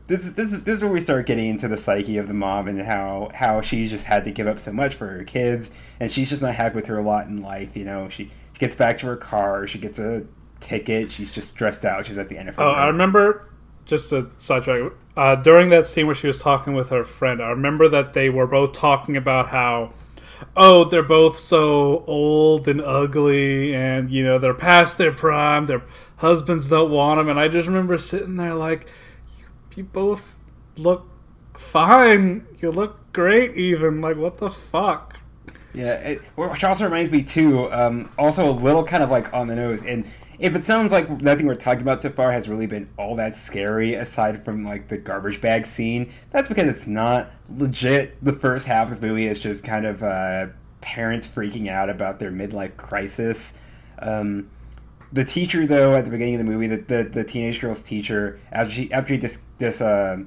This 0.06 0.24
is 0.24 0.34
this 0.34 0.52
is 0.52 0.64
this 0.64 0.74
is 0.74 0.82
where 0.82 0.92
we 0.92 1.00
start 1.00 1.26
getting 1.26 1.48
into 1.48 1.66
the 1.66 1.76
psyche 1.76 2.16
of 2.18 2.28
the 2.28 2.34
mom 2.34 2.68
and 2.68 2.80
how 2.80 3.30
how 3.34 3.60
she's 3.60 3.90
just 3.90 4.04
had 4.04 4.22
to 4.24 4.30
give 4.30 4.46
up 4.46 4.60
so 4.60 4.72
much 4.72 4.94
for 4.94 5.08
her 5.08 5.24
kids, 5.24 5.70
and 5.98 6.12
she's 6.12 6.28
just 6.28 6.42
not 6.42 6.54
happy 6.54 6.76
with 6.76 6.86
her 6.86 7.02
lot 7.02 7.26
in 7.26 7.42
life. 7.42 7.76
You 7.76 7.84
know, 7.84 8.08
she, 8.08 8.26
she 8.26 8.58
gets 8.60 8.76
back 8.76 8.98
to 8.98 9.06
her 9.06 9.16
car, 9.16 9.66
she 9.66 9.78
gets 9.78 9.98
a 9.98 10.24
ticket. 10.62 11.10
She's 11.10 11.30
just 11.30 11.48
stressed 11.48 11.84
out. 11.84 12.06
She's 12.06 12.18
at 12.18 12.28
the 12.28 12.38
end 12.38 12.48
of 12.48 12.56
her. 12.56 12.62
Oh, 12.62 12.70
I 12.70 12.86
remember. 12.86 13.48
Just 13.84 14.10
to 14.10 14.30
sidetrack, 14.38 14.92
uh, 15.16 15.34
during 15.34 15.70
that 15.70 15.88
scene 15.88 16.06
where 16.06 16.14
she 16.14 16.28
was 16.28 16.38
talking 16.38 16.72
with 16.72 16.90
her 16.90 17.02
friend, 17.02 17.42
I 17.42 17.50
remember 17.50 17.88
that 17.88 18.12
they 18.12 18.30
were 18.30 18.46
both 18.46 18.72
talking 18.74 19.16
about 19.16 19.48
how, 19.48 19.92
oh, 20.56 20.84
they're 20.84 21.02
both 21.02 21.36
so 21.36 22.04
old 22.06 22.68
and 22.68 22.80
ugly, 22.80 23.74
and 23.74 24.08
you 24.08 24.22
know 24.22 24.38
they're 24.38 24.54
past 24.54 24.98
their 24.98 25.10
prime. 25.10 25.66
Their 25.66 25.82
husbands 26.18 26.68
don't 26.68 26.92
want 26.92 27.18
them, 27.18 27.28
and 27.28 27.40
I 27.40 27.48
just 27.48 27.66
remember 27.66 27.98
sitting 27.98 28.36
there 28.36 28.54
like, 28.54 28.86
you, 29.40 29.46
you 29.74 29.84
both 29.84 30.36
look 30.76 31.08
fine. 31.54 32.46
You 32.60 32.70
look 32.70 33.12
great, 33.12 33.54
even 33.56 34.00
like 34.00 34.16
what 34.16 34.38
the 34.38 34.48
fuck. 34.48 35.18
Yeah, 35.74 35.94
it, 35.94 36.22
which 36.36 36.62
also 36.62 36.84
reminds 36.84 37.10
me 37.10 37.24
too. 37.24 37.70
Um, 37.72 38.10
also 38.16 38.48
a 38.48 38.52
little 38.52 38.84
kind 38.84 39.02
of 39.02 39.10
like 39.10 39.34
on 39.34 39.48
the 39.48 39.56
nose, 39.56 39.82
and 39.82 40.06
if 40.42 40.56
it 40.56 40.64
sounds 40.64 40.90
like 40.90 41.08
nothing 41.22 41.46
we're 41.46 41.54
talking 41.54 41.82
about 41.82 42.02
so 42.02 42.10
far 42.10 42.32
has 42.32 42.48
really 42.48 42.66
been 42.66 42.88
all 42.98 43.14
that 43.16 43.36
scary 43.36 43.94
aside 43.94 44.44
from 44.44 44.64
like 44.64 44.88
the 44.88 44.98
garbage 44.98 45.40
bag 45.40 45.64
scene, 45.64 46.12
that's 46.30 46.48
because 46.48 46.68
it's 46.68 46.88
not 46.88 47.30
legit. 47.48 48.22
The 48.24 48.32
first 48.32 48.66
half 48.66 48.84
of 48.84 48.90
this 48.90 49.00
movie 49.00 49.28
is 49.28 49.38
just 49.38 49.64
kind 49.64 49.86
of 49.86 50.02
uh, 50.02 50.48
parents 50.80 51.28
freaking 51.28 51.68
out 51.68 51.88
about 51.88 52.18
their 52.18 52.32
midlife 52.32 52.76
crisis. 52.76 53.56
Um, 54.00 54.50
the 55.12 55.24
teacher, 55.24 55.64
though, 55.64 55.94
at 55.94 56.06
the 56.06 56.10
beginning 56.10 56.34
of 56.34 56.44
the 56.44 56.50
movie, 56.50 56.66
the, 56.66 56.78
the, 56.78 57.04
the 57.04 57.24
teenage 57.24 57.60
girl's 57.60 57.84
teacher, 57.84 58.40
after 58.50 58.72
she 58.74 58.92
after 58.92 59.14
he 59.14 59.20
dis, 59.20 59.42
this 59.58 59.80
uh, 59.80 60.18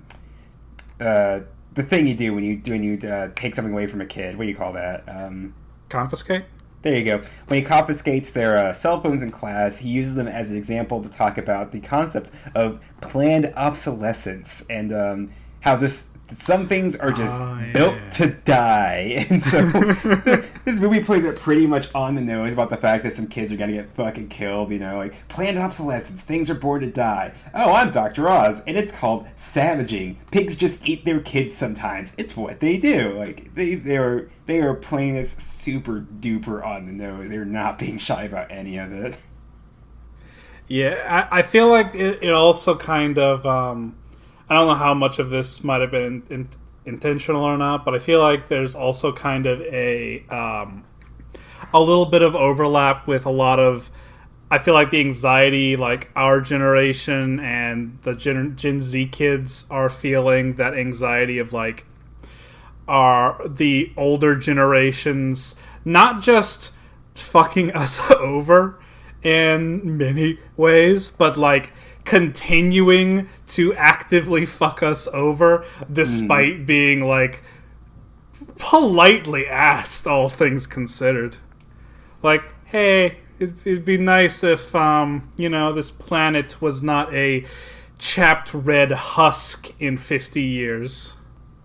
uh, 1.02 1.42
the 1.74 1.84
thing 1.84 2.08
you 2.08 2.16
do 2.16 2.34
when 2.34 2.46
you 2.46 2.62
when 2.68 2.84
you 2.84 3.06
uh, 3.06 3.32
take 3.36 3.54
something 3.54 3.74
away 3.74 3.88
from 3.88 4.00
a 4.00 4.06
kid, 4.06 4.38
what 4.38 4.46
do 4.46 4.50
you 4.50 4.56
call 4.56 4.72
that? 4.74 5.04
Um, 5.08 5.54
Confiscate. 5.90 6.46
There 6.86 6.96
you 6.96 7.04
go. 7.04 7.24
When 7.48 7.60
he 7.60 7.66
confiscates 7.66 8.30
their 8.30 8.60
uh, 8.60 8.72
cell 8.72 9.02
phones 9.02 9.24
in 9.24 9.32
class, 9.32 9.80
he 9.80 9.90
uses 9.90 10.14
them 10.14 10.28
as 10.28 10.52
an 10.52 10.58
example 10.58 11.02
to 11.02 11.10
talk 11.10 11.40
about 11.40 11.72
the 11.72 11.80
concept 11.80 12.30
of 12.54 12.80
planned 13.02 13.52
obsolescence 13.56 14.64
and 14.70 14.94
um, 14.94 15.32
how 15.62 15.78
just 15.78 16.10
some 16.38 16.68
things 16.68 16.96
are 16.96 17.12
just 17.12 17.40
oh, 17.40 17.60
yeah. 17.60 17.72
built 17.74 17.96
to 18.14 18.28
die. 18.28 19.26
And 19.36 19.42
so 19.42 19.62
this 20.66 20.80
movie 20.80 21.04
plays 21.04 21.24
it 21.24 21.36
pretty 21.36 21.66
much 21.66 21.94
on 21.96 22.16
the 22.16 22.22
nose 22.22 22.54
about 22.54 22.70
the 22.70 22.78
fact 22.78 23.04
that 23.04 23.16
some 23.16 23.28
kids 23.28 23.52
are 23.52 23.58
going 23.58 23.70
to 23.70 23.76
get 23.76 23.90
fucking 23.92 24.28
killed, 24.28 24.72
you 24.72 24.80
know, 24.80 24.98
like 24.98 25.28
planned 25.28 25.58
obsolescence, 25.58 26.24
things 26.24 26.50
are 26.50 26.56
born 26.56 26.82
to 26.82 26.88
die. 26.88 27.34
Oh, 27.54 27.74
I'm 27.74 27.92
Dr. 27.92 28.30
Oz, 28.30 28.62
and 28.68 28.78
it's 28.78 28.92
called 28.92 29.28
savaging. 29.36 30.20
Pigs 30.32 30.56
just 30.56 30.88
eat 30.88 31.06
their 31.06 31.20
kids 31.20 31.56
sometimes. 31.56 32.14
It's 32.18 32.36
what 32.36 32.60
they 32.60 32.78
do. 32.78 33.14
Like 33.14 33.54
they 33.56 33.76
they're 33.76 34.30
they 34.46 34.60
are 34.60 34.74
playing 34.74 35.16
this 35.16 35.32
super 35.34 36.06
duper 36.20 36.66
on 36.66 36.86
the 36.86 36.92
nose. 36.92 37.30
They're 37.30 37.46
not 37.46 37.80
being 37.80 37.98
shy 37.98 38.24
about 38.24 38.52
any 38.52 38.78
of 38.78 38.92
it. 38.92 39.18
Yeah, 40.68 41.28
I, 41.32 41.40
I 41.40 41.42
feel 41.44 41.68
like 41.68 41.94
it, 41.94 42.24
it 42.24 42.34
also 42.34 42.76
kind 42.76 43.18
of 43.18 43.46
um 43.46 43.96
I 44.50 44.54
don't 44.54 44.68
know 44.68 44.76
how 44.76 44.94
much 44.94 45.20
of 45.20 45.30
this 45.30 45.64
might 45.64 45.82
have 45.82 45.92
been 45.92 46.24
in, 46.30 46.34
in, 46.34 46.50
intentional 46.86 47.44
or 47.44 47.58
not, 47.58 47.84
but 47.84 47.96
I 47.96 48.00
feel 48.00 48.20
like 48.20 48.48
there's 48.48 48.76
also 48.76 49.12
kind 49.12 49.46
of 49.46 49.62
a 49.62 50.26
um, 50.30 50.84
a 51.74 51.80
little 51.80 52.06
bit 52.06 52.22
of 52.22 52.36
overlap 52.36 53.08
with 53.08 53.26
a 53.26 53.32
lot 53.32 53.60
of. 53.60 53.90
I 54.52 54.60
feel 54.60 54.76
like 54.76 54.92
the 54.92 55.00
anxiety, 55.00 55.76
like 55.76 56.12
our 56.16 56.40
generation 56.40 57.40
and 57.40 57.98
the 58.04 58.14
Gen, 58.14 58.56
Gen 58.56 58.82
Z 58.82 59.08
kids 59.08 59.66
are 59.72 59.90
feeling 59.90 60.54
that 60.56 60.76
anxiety 60.76 61.40
of 61.40 61.52
like 61.52 61.86
are 62.88 63.42
the 63.48 63.92
older 63.98 64.36
generations 64.36 65.56
not 65.84 66.22
just 66.22 66.72
fucking 67.16 67.72
us 67.74 68.00
over 68.12 68.80
in 69.24 69.98
many 69.98 70.40
ways, 70.58 71.08
but 71.10 71.38
like 71.38 71.72
continuing 72.06 73.28
to 73.48 73.74
actively 73.74 74.46
fuck 74.46 74.82
us 74.82 75.08
over 75.08 75.66
despite 75.92 76.54
mm. 76.54 76.66
being 76.66 77.06
like 77.06 77.44
politely 78.58 79.48
asked 79.48 80.08
all 80.08 80.30
things 80.30 80.66
considered 80.66 81.36
like 82.26 82.44
hey, 82.66 83.20
it'd, 83.40 83.56
it'd 83.66 83.86
be 83.86 83.98
nice 83.98 84.44
if 84.44 84.76
um, 84.76 85.32
you 85.38 85.48
know 85.48 85.72
this 85.72 85.92
planet 85.92 86.62
was 86.62 86.84
not 86.84 87.14
a 87.14 87.46
chapped 87.98 88.54
red 88.54 88.92
husk 88.92 89.72
in 89.80 89.98
50 89.98 90.42
years. 90.42 91.16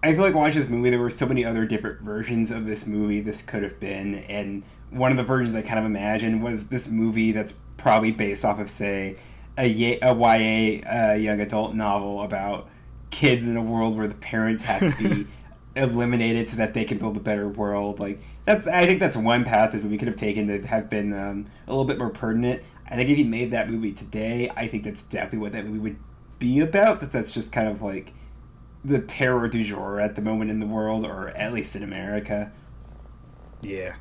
I 0.03 0.13
feel 0.13 0.23
like 0.23 0.35
watching 0.35 0.61
this 0.61 0.71
movie, 0.71 0.91
there 0.91 1.01
were 1.01 1.11
so 1.11 1.27
many 1.27 1.45
other 1.45 1.67
different 1.67 2.01
versions 2.01 2.51
of 2.51 2.65
this 2.65 2.87
movie 2.87 3.21
this 3.21 3.43
could 3.43 3.63
have 3.63 3.81
been, 3.81 4.15
and 4.15 4.63
one 4.91 5.11
of 5.11 5.17
the 5.17 5.25
versions 5.25 5.55
I 5.55 5.63
kind 5.63 5.79
of 5.79 5.85
imagined 5.85 6.43
was 6.43 6.69
this 6.69 6.89
movie 6.89 7.33
that's 7.33 7.53
probably 7.77 8.13
based 8.13 8.45
off 8.45 8.59
of, 8.59 8.71
say, 8.71 9.17
a, 9.59 9.69
y- 9.69 9.99
a 10.03 10.15
YA 10.15 10.89
uh, 10.89 11.15
young 11.15 11.41
adult 11.41 11.75
novel 11.75 12.23
about 12.23 12.69
kids 13.11 13.49
in 13.49 13.57
a 13.57 13.63
world 13.63 13.97
where 13.97 14.09
the 14.09 14.15
parents 14.15 14.63
have 14.63 14.97
to 14.97 15.09
be 15.09 15.27
eliminated 15.77 16.49
so 16.49 16.57
that 16.57 16.75
they 16.75 16.85
can 16.85 16.99
build 16.99 17.17
a 17.17 17.21
better 17.21 17.49
world. 17.49 18.01
Like 18.01 18.21
that's, 18.45 18.67
I 18.67 18.87
think 18.87 19.01
that's 19.01 19.17
one 19.17 19.45
path 19.45 19.73
that 19.73 19.85
we 19.85 19.99
could 19.99 20.09
have 20.09 20.17
taken 20.17 20.47
to 20.49 20.67
have 20.67 20.89
been 20.89 21.13
um, 21.13 21.47
a 21.67 21.71
little 21.71 21.85
bit 21.85 21.99
more 21.99 22.11
pertinent. 22.11 22.63
I 22.89 22.97
think 22.97 23.09
if 23.09 23.19
you 23.19 23.25
made 23.25 23.53
that 23.53 23.71
movie 23.71 23.93
today, 23.93 24.51
I 24.57 24.67
think 24.67 24.85
that's 24.85 25.03
definitely 25.03 25.39
what 25.39 25.53
that 25.53 25.65
movie 25.67 25.79
would 25.79 25.97
be 26.39 26.61
about. 26.61 27.01
Since 27.01 27.13
that's 27.13 27.31
just 27.31 27.53
kind 27.53 27.69
of 27.69 27.83
like 27.83 28.13
the 28.85 28.99
terror 29.01 29.47
du 29.47 29.63
jour 29.63 30.01
at 30.01 30.17
the 30.17 30.23
moment 30.23 30.51
in 30.51 30.59
the 30.59 30.67
world, 30.67 31.05
or 31.05 31.29
at 31.31 31.53
least 31.53 31.77
in 31.77 31.83
America. 31.83 32.53
Yeah. 33.61 33.95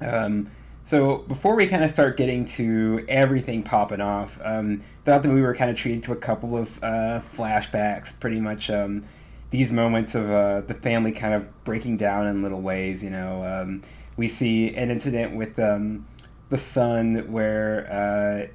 Um, 0.00 0.50
so 0.86 1.18
before 1.26 1.56
we 1.56 1.66
kind 1.66 1.82
of 1.82 1.90
start 1.90 2.16
getting 2.16 2.44
to 2.44 3.04
everything 3.08 3.64
popping 3.64 4.00
off, 4.00 4.38
um, 4.44 4.82
throughout 5.04 5.22
the 5.22 5.28
movie 5.28 5.40
we 5.40 5.46
were 5.48 5.56
kind 5.56 5.68
of 5.68 5.76
treated 5.76 6.04
to 6.04 6.12
a 6.12 6.16
couple 6.16 6.56
of 6.56 6.78
uh, 6.80 7.20
flashbacks, 7.36 8.18
pretty 8.20 8.38
much 8.38 8.70
um, 8.70 9.02
these 9.50 9.72
moments 9.72 10.14
of 10.14 10.30
uh, 10.30 10.60
the 10.60 10.74
family 10.74 11.10
kind 11.10 11.34
of 11.34 11.64
breaking 11.64 11.96
down 11.96 12.28
in 12.28 12.40
little 12.40 12.60
ways. 12.60 13.02
You 13.02 13.10
know, 13.10 13.42
um, 13.44 13.82
we 14.16 14.28
see 14.28 14.76
an 14.76 14.92
incident 14.92 15.34
with 15.34 15.58
um, 15.58 16.06
the 16.50 16.58
son 16.58 17.32
where 17.32 17.88
uh, 17.90 18.46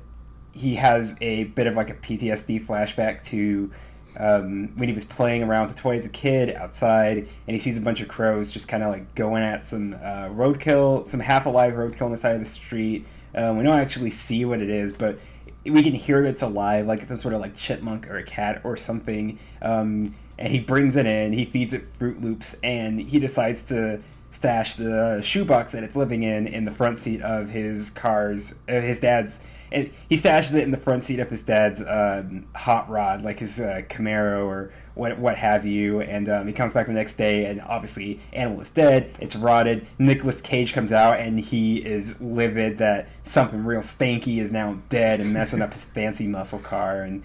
he 0.57 0.75
has 0.75 1.17
a 1.19 1.43
bit 1.43 1.67
of 1.67 1.75
like 1.75 1.89
a 1.89 1.95
PTSD 1.95 2.65
flashback 2.65 3.25
to 3.25 3.69
um, 4.17 4.69
when 4.75 4.87
he 4.87 4.93
was 4.93 5.05
playing 5.05 5.43
around 5.43 5.67
with 5.67 5.75
the 5.75 5.81
toy 5.81 5.95
as 5.95 6.05
a 6.05 6.09
kid 6.09 6.53
outside, 6.55 7.17
and 7.17 7.27
he 7.47 7.59
sees 7.59 7.77
a 7.77 7.81
bunch 7.81 8.01
of 8.01 8.07
crows 8.07 8.51
just 8.51 8.67
kind 8.67 8.83
of 8.83 8.91
like 8.91 9.15
going 9.15 9.43
at 9.43 9.65
some 9.65 9.93
uh, 9.93 10.29
roadkill, 10.29 11.07
some 11.07 11.19
half 11.19 11.45
alive 11.45 11.73
roadkill 11.73 12.03
on 12.03 12.11
the 12.11 12.17
side 12.17 12.35
of 12.35 12.41
the 12.41 12.45
street. 12.45 13.05
Um, 13.33 13.57
we 13.57 13.63
don't 13.63 13.79
actually 13.79 14.09
see 14.09 14.43
what 14.45 14.59
it 14.59 14.69
is, 14.69 14.93
but 14.93 15.17
we 15.63 15.83
can 15.83 15.93
hear 15.93 16.23
it's 16.25 16.41
alive, 16.41 16.87
like 16.87 16.99
it's 16.99 17.09
some 17.09 17.19
sort 17.19 17.33
of 17.33 17.41
like 17.41 17.55
chipmunk 17.55 18.09
or 18.09 18.17
a 18.17 18.23
cat 18.23 18.61
or 18.63 18.75
something. 18.75 19.39
Um, 19.61 20.15
and 20.37 20.51
he 20.51 20.59
brings 20.59 20.95
it 20.95 21.05
in, 21.05 21.33
he 21.33 21.45
feeds 21.45 21.71
it 21.71 21.85
Fruit 21.99 22.21
Loops, 22.21 22.59
and 22.63 22.99
he 22.99 23.19
decides 23.19 23.63
to 23.65 24.01
stash 24.31 24.75
the 24.75 25.21
shoebox 25.21 25.73
that 25.73 25.83
it's 25.83 25.95
living 25.95 26.23
in 26.23 26.47
in 26.47 26.65
the 26.65 26.71
front 26.71 26.97
seat 26.97 27.21
of 27.21 27.49
his 27.49 27.89
car's, 27.89 28.55
uh, 28.67 28.81
his 28.81 28.99
dad's 28.99 29.43
and 29.71 29.89
he 30.09 30.17
stashes 30.17 30.53
it 30.53 30.63
in 30.63 30.71
the 30.71 30.77
front 30.77 31.03
seat 31.03 31.19
of 31.19 31.29
his 31.29 31.43
dad's 31.43 31.81
um, 31.81 32.45
hot 32.55 32.89
rod, 32.89 33.23
like 33.23 33.39
his 33.39 33.59
uh, 33.59 33.81
Camaro 33.87 34.45
or 34.45 34.73
what 34.95 35.17
what 35.17 35.37
have 35.37 35.65
you. 35.65 36.01
And 36.01 36.27
um, 36.27 36.47
he 36.47 36.53
comes 36.53 36.73
back 36.73 36.87
the 36.87 36.93
next 36.93 37.15
day, 37.15 37.45
and 37.45 37.61
obviously, 37.61 38.19
animal 38.33 38.61
is 38.61 38.69
dead. 38.69 39.15
It's 39.19 39.35
rotted. 39.35 39.87
Nicolas 39.97 40.41
Cage 40.41 40.73
comes 40.73 40.91
out, 40.91 41.19
and 41.19 41.39
he 41.39 41.77
is 41.77 42.19
livid 42.19 42.79
that 42.79 43.07
something 43.23 43.63
real 43.63 43.81
stanky 43.81 44.39
is 44.39 44.51
now 44.51 44.79
dead 44.89 45.21
and 45.21 45.33
messing 45.33 45.61
up 45.61 45.73
his 45.73 45.85
fancy 45.95 46.27
muscle 46.27 46.59
car. 46.59 47.03
And 47.03 47.23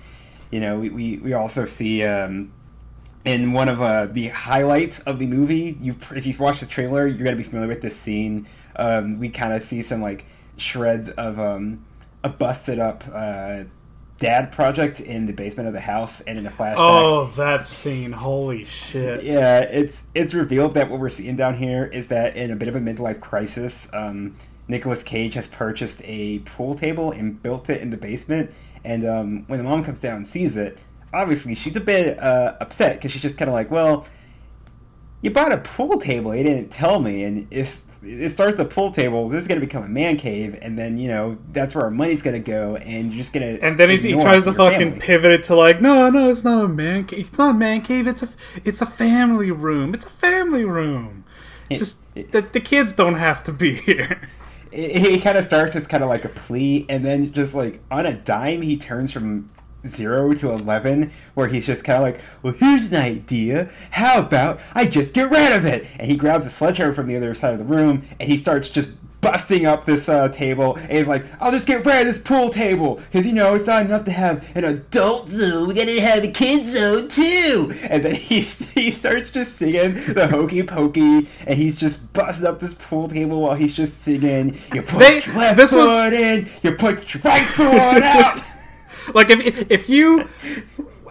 you 0.50 0.60
know, 0.60 0.78
we 0.78 0.90
we, 0.90 1.16
we 1.18 1.32
also 1.32 1.64
see. 1.66 2.04
Um, 2.04 2.52
in 3.24 3.52
one 3.52 3.68
of 3.68 3.82
uh, 3.82 4.06
the 4.06 4.28
highlights 4.28 5.00
of 5.00 5.18
the 5.18 5.26
movie, 5.26 5.76
you 5.80 5.96
if 6.14 6.26
you 6.26 6.34
watch 6.38 6.60
the 6.60 6.66
trailer, 6.66 7.08
you're 7.08 7.24
gonna 7.24 7.34
be 7.34 7.42
familiar 7.42 7.66
with 7.66 7.82
this 7.82 7.98
scene. 7.98 8.46
Um, 8.76 9.18
we 9.18 9.30
kind 9.30 9.52
of 9.52 9.64
see 9.64 9.82
some 9.82 10.00
like 10.00 10.26
shreds 10.56 11.10
of 11.10 11.40
um, 11.40 11.84
a 12.26 12.28
busted 12.28 12.80
up 12.80 13.04
uh, 13.12 13.62
dad 14.18 14.50
project 14.50 14.98
in 14.98 15.26
the 15.26 15.32
basement 15.32 15.68
of 15.68 15.72
the 15.72 15.80
house 15.80 16.20
and 16.22 16.38
in 16.38 16.46
a 16.46 16.50
flashback. 16.50 16.74
Oh, 16.76 17.26
that 17.36 17.66
scene! 17.66 18.12
Holy 18.12 18.64
shit! 18.64 19.22
Yeah, 19.22 19.60
it's 19.60 20.02
it's 20.14 20.34
revealed 20.34 20.74
that 20.74 20.90
what 20.90 20.98
we're 20.98 21.08
seeing 21.08 21.36
down 21.36 21.56
here 21.56 21.84
is 21.84 22.08
that 22.08 22.36
in 22.36 22.50
a 22.50 22.56
bit 22.56 22.68
of 22.68 22.74
a 22.74 22.80
midlife 22.80 23.20
crisis, 23.20 23.88
um, 23.94 24.34
Nicolas 24.66 25.04
Cage 25.04 25.34
has 25.34 25.46
purchased 25.46 26.02
a 26.04 26.40
pool 26.40 26.74
table 26.74 27.12
and 27.12 27.40
built 27.40 27.70
it 27.70 27.80
in 27.80 27.90
the 27.90 27.96
basement. 27.96 28.50
And 28.84 29.06
um, 29.06 29.44
when 29.46 29.58
the 29.58 29.64
mom 29.64 29.84
comes 29.84 30.00
down 30.00 30.16
and 30.16 30.26
sees 30.26 30.56
it, 30.56 30.78
obviously 31.12 31.54
she's 31.54 31.76
a 31.76 31.80
bit 31.80 32.18
uh, 32.18 32.56
upset 32.60 32.96
because 32.96 33.12
she's 33.12 33.22
just 33.22 33.38
kind 33.38 33.48
of 33.48 33.54
like, 33.54 33.70
well. 33.70 34.06
You 35.22 35.30
bought 35.30 35.50
a 35.50 35.56
pool 35.56 35.98
table. 35.98 36.36
You 36.36 36.44
didn't 36.44 36.70
tell 36.70 37.00
me, 37.00 37.24
and 37.24 37.48
it's 37.50 37.84
it 38.06 38.28
starts 38.30 38.56
the 38.56 38.64
pool 38.64 38.90
table. 38.92 39.28
This 39.28 39.42
is 39.42 39.48
going 39.48 39.60
to 39.60 39.66
become 39.66 39.82
a 39.82 39.88
man 39.88 40.16
cave, 40.16 40.58
and 40.62 40.78
then 40.78 40.96
you 40.98 41.08
know 41.08 41.38
that's 41.52 41.74
where 41.74 41.84
our 41.84 41.90
money's 41.90 42.22
going 42.22 42.42
to 42.42 42.50
go, 42.50 42.76
and 42.76 43.08
you're 43.12 43.18
just 43.22 43.32
going 43.32 43.58
to. 43.58 43.64
And 43.64 43.78
then 43.78 43.90
he, 43.90 43.96
he 43.98 44.12
tries 44.14 44.44
to 44.44 44.52
fucking 44.52 44.78
family. 44.92 45.00
pivot 45.00 45.32
it 45.32 45.42
to 45.44 45.56
like, 45.56 45.80
no, 45.80 46.08
no, 46.10 46.30
it's 46.30 46.44
not 46.44 46.64
a 46.64 46.68
man 46.68 47.04
cave. 47.04 47.28
It's 47.28 47.38
not 47.38 47.50
a 47.54 47.58
man 47.58 47.82
cave. 47.82 48.06
It's 48.06 48.22
a, 48.22 48.28
it's 48.64 48.80
a 48.80 48.86
family 48.86 49.50
room. 49.50 49.94
It's 49.94 50.06
a 50.06 50.10
family 50.10 50.64
room. 50.64 51.24
It- 51.68 51.78
Just 51.78 51.98
it- 52.14 52.32
the, 52.32 52.42
the 52.42 52.60
kids 52.60 52.92
don't 52.92 53.14
have 53.16 53.42
to 53.44 53.52
be 53.52 53.74
here. 53.88 54.20
it, 54.72 55.04
it 55.04 55.22
kind 55.22 55.36
of 55.38 55.44
starts 55.44 55.74
as 55.76 55.86
kind 55.86 56.02
of 56.02 56.08
like 56.08 56.24
a 56.24 56.28
plea, 56.30 56.86
and 56.88 57.04
then 57.04 57.32
just 57.32 57.54
like 57.54 57.80
on 57.90 58.06
a 58.06 58.14
dime, 58.14 58.62
he 58.62 58.76
turns 58.76 59.12
from 59.12 59.50
zero 59.88 60.32
to 60.34 60.50
eleven, 60.50 61.10
where 61.34 61.48
he's 61.48 61.66
just 61.66 61.84
kind 61.84 61.96
of 61.98 62.02
like, 62.02 62.20
"Well, 62.42 62.52
here's 62.54 62.92
an 62.92 63.00
idea. 63.00 63.70
How 63.92 64.20
about 64.20 64.60
I 64.74 64.86
just 64.86 65.14
get 65.14 65.30
rid 65.30 65.52
of 65.52 65.64
it?" 65.66 65.86
And 65.98 66.10
he 66.10 66.16
grabs 66.16 66.46
a 66.46 66.50
sledgehammer 66.50 66.92
from 66.94 67.06
the 67.08 67.16
other 67.16 67.34
side 67.34 67.52
of 67.52 67.58
the 67.58 67.64
room, 67.64 68.02
and 68.20 68.28
he 68.28 68.36
starts 68.36 68.68
just 68.68 68.90
busting 69.22 69.66
up 69.66 69.86
this 69.86 70.08
uh, 70.08 70.28
table. 70.28 70.76
And 70.76 70.92
he's 70.92 71.08
like, 71.08 71.24
"I'll 71.40 71.50
just 71.50 71.66
get 71.66 71.84
rid 71.84 72.06
of 72.06 72.14
this 72.14 72.18
pool 72.22 72.48
table 72.50 72.96
because 72.96 73.26
you 73.26 73.32
know 73.32 73.54
it's 73.54 73.66
not 73.66 73.84
enough 73.84 74.04
to 74.04 74.12
have 74.12 74.46
an 74.56 74.64
adult 74.64 75.28
zone. 75.30 75.66
We 75.68 75.74
gotta 75.74 76.00
have 76.00 76.22
a 76.22 76.28
kid 76.30 76.66
zone 76.66 77.08
too." 77.08 77.72
And 77.90 78.04
then 78.04 78.14
he 78.28 78.40
he 78.40 78.90
starts 78.92 79.30
just 79.30 79.56
singing 79.56 79.94
the 80.14 80.28
hokey 80.30 80.62
pokey, 80.62 81.26
and 81.46 81.58
he's 81.58 81.76
just 81.76 82.12
busting 82.12 82.46
up 82.46 82.60
this 82.60 82.74
pool 82.74 83.08
table 83.08 83.40
while 83.40 83.54
he's 83.56 83.74
just 83.74 84.02
singing. 84.02 84.58
You 84.74 84.82
put 84.82 84.98
They- 85.00 85.22
your 85.22 85.34
left 85.34 85.56
this 85.56 85.72
was- 85.72 85.86
foot 85.88 86.12
in, 86.12 86.48
you 86.62 86.72
put 86.72 87.14
your 87.14 87.22
right 87.24 87.44
foot 87.44 88.02
out. 88.02 88.42
Like 89.14 89.30
if 89.30 89.70
if 89.70 89.88
you, 89.88 90.28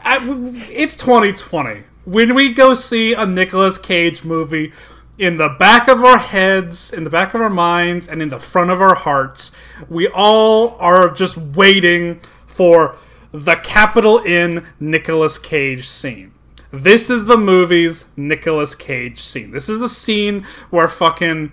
it's 0.05 0.95
2020. 0.95 1.83
When 2.05 2.35
we 2.35 2.53
go 2.53 2.73
see 2.75 3.13
a 3.13 3.25
Nicolas 3.25 3.77
Cage 3.77 4.23
movie, 4.23 4.71
in 5.17 5.37
the 5.37 5.49
back 5.49 5.87
of 5.87 6.03
our 6.03 6.17
heads, 6.17 6.91
in 6.91 7.03
the 7.03 7.09
back 7.09 7.33
of 7.33 7.41
our 7.41 7.49
minds, 7.49 8.07
and 8.07 8.21
in 8.21 8.29
the 8.29 8.39
front 8.39 8.69
of 8.69 8.81
our 8.81 8.95
hearts, 8.95 9.51
we 9.89 10.07
all 10.07 10.75
are 10.79 11.09
just 11.09 11.37
waiting 11.37 12.19
for 12.45 12.97
the 13.31 13.55
capital 13.55 14.21
N 14.25 14.65
Nicolas 14.79 15.37
Cage 15.37 15.87
scene. 15.87 16.31
This 16.71 17.09
is 17.09 17.25
the 17.25 17.37
movie's 17.37 18.07
Nicolas 18.17 18.75
Cage 18.75 19.19
scene. 19.21 19.51
This 19.51 19.69
is 19.69 19.79
the 19.79 19.89
scene 19.89 20.45
where 20.69 20.87
fucking 20.87 21.51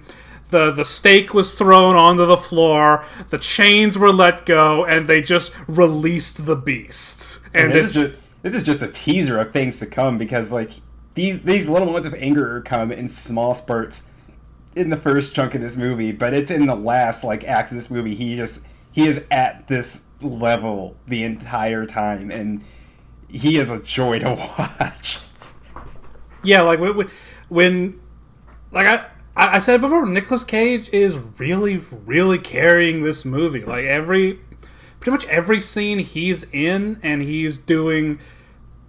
the 0.52 0.70
the 0.70 0.84
stake 0.84 1.34
was 1.34 1.54
thrown 1.56 1.96
onto 1.96 2.24
the 2.24 2.36
floor, 2.36 3.04
the 3.30 3.38
chains 3.38 3.98
were 3.98 4.12
let 4.12 4.46
go, 4.46 4.84
and 4.84 5.08
they 5.08 5.20
just 5.20 5.52
released 5.66 6.46
the 6.46 6.54
beast. 6.54 7.40
And 7.52 7.72
this 7.72 7.96
it's 7.96 7.96
is, 7.96 8.10
just, 8.10 8.42
this 8.42 8.54
is 8.54 8.62
just 8.62 8.82
a 8.82 8.88
teaser 8.88 9.40
of 9.40 9.52
things 9.52 9.80
to 9.80 9.86
come 9.86 10.16
because 10.16 10.52
like 10.52 10.70
these 11.14 11.42
these 11.42 11.66
little 11.66 11.86
moments 11.86 12.06
of 12.06 12.14
anger 12.14 12.62
come 12.62 12.92
in 12.92 13.08
small 13.08 13.54
spurts 13.54 14.06
in 14.74 14.90
the 14.90 14.96
first 14.96 15.34
chunk 15.34 15.54
of 15.54 15.60
this 15.60 15.76
movie, 15.76 16.12
but 16.12 16.32
it's 16.32 16.50
in 16.50 16.66
the 16.66 16.76
last 16.76 17.24
like 17.24 17.44
act 17.44 17.72
of 17.72 17.76
this 17.76 17.90
movie. 17.90 18.14
He 18.14 18.36
just 18.36 18.64
he 18.92 19.06
is 19.06 19.24
at 19.30 19.66
this 19.68 20.04
level 20.20 20.96
the 21.06 21.24
entire 21.24 21.86
time, 21.86 22.30
and 22.30 22.62
he 23.28 23.56
is 23.56 23.70
a 23.70 23.80
joy 23.82 24.18
to 24.20 24.30
watch. 24.80 25.18
yeah, 26.42 26.62
like 26.62 26.78
when, 26.78 27.08
when 27.48 28.00
like 28.70 28.86
I. 28.86 29.08
I 29.36 29.56
I 29.56 29.58
said 29.58 29.80
before, 29.80 30.06
Nicolas 30.06 30.44
Cage 30.44 30.88
is 30.90 31.18
really, 31.38 31.76
really 31.76 32.38
carrying 32.38 33.02
this 33.02 33.24
movie. 33.24 33.62
Like 33.62 33.84
every, 33.84 34.40
pretty 35.00 35.10
much 35.10 35.26
every 35.26 35.60
scene 35.60 35.98
he's 35.98 36.44
in, 36.52 36.98
and 37.02 37.22
he's 37.22 37.58
doing 37.58 38.20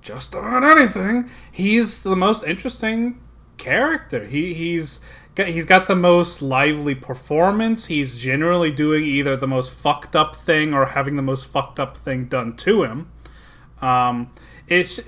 just 0.01 0.33
about 0.33 0.63
anything. 0.63 1.29
He's 1.51 2.03
the 2.03 2.15
most 2.15 2.43
interesting 2.43 3.21
character. 3.57 4.25
He 4.25 4.53
he's 4.53 4.99
got, 5.35 5.47
he's 5.47 5.65
got 5.65 5.87
the 5.87 5.95
most 5.95 6.41
lively 6.41 6.95
performance. 6.95 7.85
He's 7.85 8.19
generally 8.19 8.71
doing 8.71 9.03
either 9.03 9.35
the 9.35 9.47
most 9.47 9.71
fucked 9.73 10.15
up 10.15 10.35
thing 10.35 10.73
or 10.73 10.87
having 10.87 11.15
the 11.15 11.21
most 11.21 11.47
fucked 11.47 11.79
up 11.79 11.95
thing 11.95 12.25
done 12.25 12.55
to 12.57 12.83
him. 12.83 13.11
Um, 13.81 14.31
it's 14.67 14.99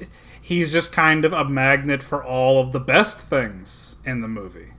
he's 0.41 0.71
just 0.71 0.91
kind 0.91 1.25
of 1.25 1.33
a 1.33 1.43
magnet 1.43 2.03
for 2.03 2.23
all 2.23 2.61
of 2.61 2.71
the 2.71 2.79
best 2.79 3.19
things 3.19 3.97
in 4.05 4.21
the 4.21 4.27
movie. 4.27 4.74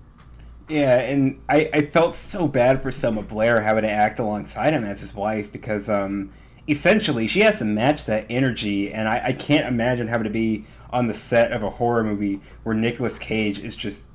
Yeah, 0.69 0.99
and 0.99 1.41
I, 1.49 1.71
I 1.73 1.83
felt 1.83 2.14
so 2.14 2.49
bad 2.49 2.83
for 2.83 2.91
Selma 2.91 3.23
Blair 3.23 3.61
having 3.61 3.83
to 3.83 3.91
act 3.91 4.19
alongside 4.19 4.73
him 4.73 4.85
as 4.85 5.01
his 5.01 5.14
wife 5.14 5.53
because 5.53 5.89
um, 5.89 6.33
essentially 6.69 7.29
she 7.29 7.41
has 7.41 7.61
to 7.61 7.64
match 7.64 8.07
that 8.07 8.27
energy, 8.29 8.93
and 8.93 9.09
I, 9.09 9.27
I 9.27 9.33
can't 9.33 9.67
imagine 9.67 10.09
having 10.09 10.25
to 10.25 10.31
be 10.31 10.64
on 10.91 11.07
the 11.07 11.14
set 11.14 11.53
of 11.53 11.62
a 11.62 11.71
horror 11.71 12.03
movie 12.03 12.41
where 12.64 12.75
Nicolas 12.75 13.19
Cage 13.19 13.59
is 13.61 13.77
just 13.77 14.07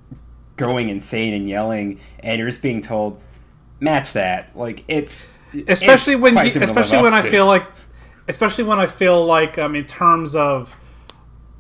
going 0.58 0.90
insane 0.90 1.34
and 1.34 1.48
yelling, 1.48 2.00
and 2.20 2.38
you're 2.38 2.50
just 2.50 2.62
being 2.62 2.82
told, 2.82 3.22
match 3.80 4.14
that. 4.14 4.56
Like 4.56 4.84
it's 4.90 5.30
especially 5.68 6.14
it's 6.14 6.22
when 6.22 6.46
you, 6.46 6.62
especially 6.62 7.02
when 7.02 7.14
I 7.14 7.22
feel 7.22 7.46
like 7.46 7.66
especially 8.28 8.66
when 8.66 8.80
I 8.80 8.88
feel 8.88 9.26
like 9.26 9.58
um 9.58 9.76
in 9.76 9.86
terms 9.86 10.36
of 10.36 10.78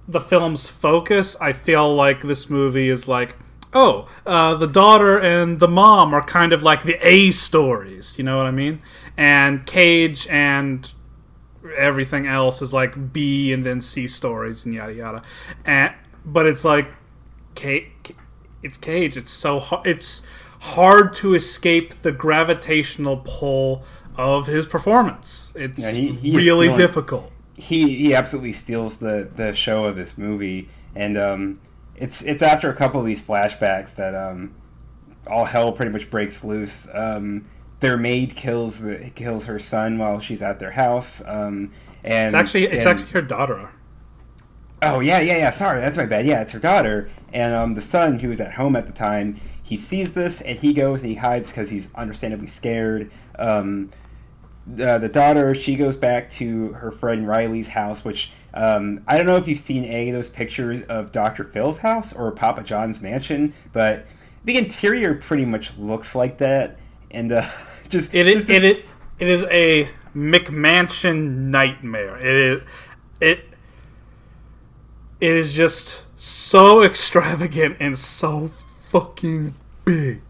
the 0.07 0.19
film's 0.19 0.69
focus, 0.69 1.37
I 1.39 1.53
feel 1.53 1.95
like 1.95 2.21
this 2.21 2.49
movie 2.49 2.89
is 2.89 3.07
like 3.07 3.37
oh, 3.73 4.07
uh, 4.25 4.55
the 4.55 4.67
daughter 4.67 5.17
and 5.19 5.59
the 5.59 5.67
mom 5.67 6.13
are 6.13 6.23
kind 6.23 6.53
of 6.53 6.61
like 6.63 6.83
the 6.83 6.97
A 7.07 7.31
stories, 7.31 8.17
you 8.17 8.23
know 8.23 8.37
what 8.37 8.45
I 8.45 8.51
mean? 8.51 8.81
And 9.17 9.65
Cage 9.65 10.27
and 10.29 10.89
everything 11.77 12.27
else 12.27 12.61
is 12.61 12.73
like 12.73 13.13
B 13.13 13.53
and 13.53 13.63
then 13.63 13.81
C 13.81 14.07
stories 14.07 14.65
and 14.65 14.73
yada 14.73 14.93
yada. 14.93 15.21
And 15.65 15.93
but 16.25 16.45
it's 16.45 16.65
like 16.65 16.87
Cage, 17.55 18.13
it's 18.63 18.77
Cage. 18.77 19.17
It's 19.17 19.31
so 19.31 19.59
hard. 19.59 19.85
It's 19.87 20.21
hard 20.59 21.13
to 21.15 21.33
escape 21.33 21.93
the 22.01 22.11
gravitational 22.11 23.17
pull 23.25 23.83
of 24.17 24.47
his 24.47 24.67
performance. 24.67 25.53
It's 25.55 25.81
Yeah, 25.81 25.91
he- 25.91 26.11
he 26.13 26.31
really 26.35 26.67
stealing- 26.67 26.77
difficult. 26.77 27.31
he 27.57 27.95
he 27.97 28.13
absolutely 28.15 28.53
steals 28.53 28.97
the 28.99 29.27
the 29.35 29.53
show 29.53 29.85
of 29.85 29.95
this 29.95 30.17
movie, 30.17 30.69
and 30.95 31.17
um, 31.17 31.59
it's 32.01 32.21
it's 32.23 32.41
after 32.41 32.69
a 32.69 32.75
couple 32.75 32.99
of 32.99 33.05
these 33.05 33.21
flashbacks 33.21 33.95
that 33.95 34.13
um, 34.15 34.53
all 35.27 35.45
hell 35.45 35.71
pretty 35.71 35.91
much 35.91 36.09
breaks 36.09 36.43
loose. 36.43 36.89
Um, 36.93 37.45
their 37.79 37.95
maid 37.95 38.35
kills 38.35 38.79
the 38.79 39.11
kills 39.15 39.45
her 39.45 39.59
son 39.59 39.97
while 39.97 40.19
she's 40.19 40.41
at 40.41 40.59
their 40.59 40.71
house. 40.71 41.21
Um, 41.25 41.71
and 42.03 42.27
It's 42.27 42.33
actually 42.33 42.65
it's 42.65 42.81
and- 42.85 42.89
actually 42.99 43.11
her 43.11 43.21
daughter. 43.21 43.69
Oh 44.81 44.99
yeah, 44.99 45.19
yeah, 45.21 45.37
yeah. 45.37 45.49
Sorry, 45.51 45.79
that's 45.79 45.95
my 45.97 46.07
bad. 46.07 46.25
Yeah, 46.25 46.41
it's 46.41 46.53
her 46.53 46.59
daughter, 46.59 47.07
and 47.31 47.53
um, 47.53 47.75
the 47.75 47.81
son 47.81 48.17
who 48.17 48.29
was 48.29 48.39
at 48.41 48.53
home 48.53 48.75
at 48.75 48.87
the 48.87 48.91
time. 48.93 49.39
He 49.63 49.77
sees 49.77 50.13
this 50.13 50.41
and 50.41 50.57
he 50.59 50.73
goes 50.73 51.01
and 51.01 51.11
he 51.11 51.15
hides 51.17 51.49
because 51.51 51.69
he's 51.69 51.93
understandably 51.95 52.47
scared. 52.47 53.09
Um, 53.39 53.89
the, 54.67 54.97
the 54.97 55.07
daughter 55.07 55.55
she 55.55 55.75
goes 55.77 55.95
back 55.95 56.29
to 56.31 56.73
her 56.73 56.91
friend 56.91 57.25
Riley's 57.27 57.69
house, 57.69 58.03
which 58.03 58.31
um, 58.53 59.01
I 59.07 59.17
don't 59.17 59.25
know 59.25 59.37
if 59.37 59.47
you've 59.47 59.59
seen 59.59 59.85
any 59.85 60.09
of 60.09 60.15
those 60.15 60.29
pictures 60.29 60.81
of 60.83 61.11
Dr. 61.11 61.43
Phil's 61.43 61.79
house 61.79 62.13
or 62.13 62.31
Papa 62.31 62.63
John's 62.63 63.01
mansion, 63.01 63.53
but 63.71 64.05
the 64.43 64.57
interior 64.57 65.15
pretty 65.15 65.45
much 65.45 65.77
looks 65.77 66.15
like 66.15 66.37
that, 66.39 66.77
and 67.09 67.31
uh, 67.31 67.47
just 67.89 68.13
It 68.13 68.27
is 68.27 68.45
just 68.45 68.49
it, 68.49 68.63
it 68.63 68.85
it 69.19 69.27
is 69.27 69.43
a 69.51 69.89
McMansion 70.15 71.35
nightmare. 71.35 72.17
It 72.17 72.35
is 72.35 72.61
it 73.21 73.45
it 75.21 75.31
is 75.31 75.53
just 75.53 76.05
so 76.17 76.83
extravagant 76.83 77.77
and 77.79 77.97
so 77.97 78.49
fucking 78.89 79.53
big. 79.85 80.21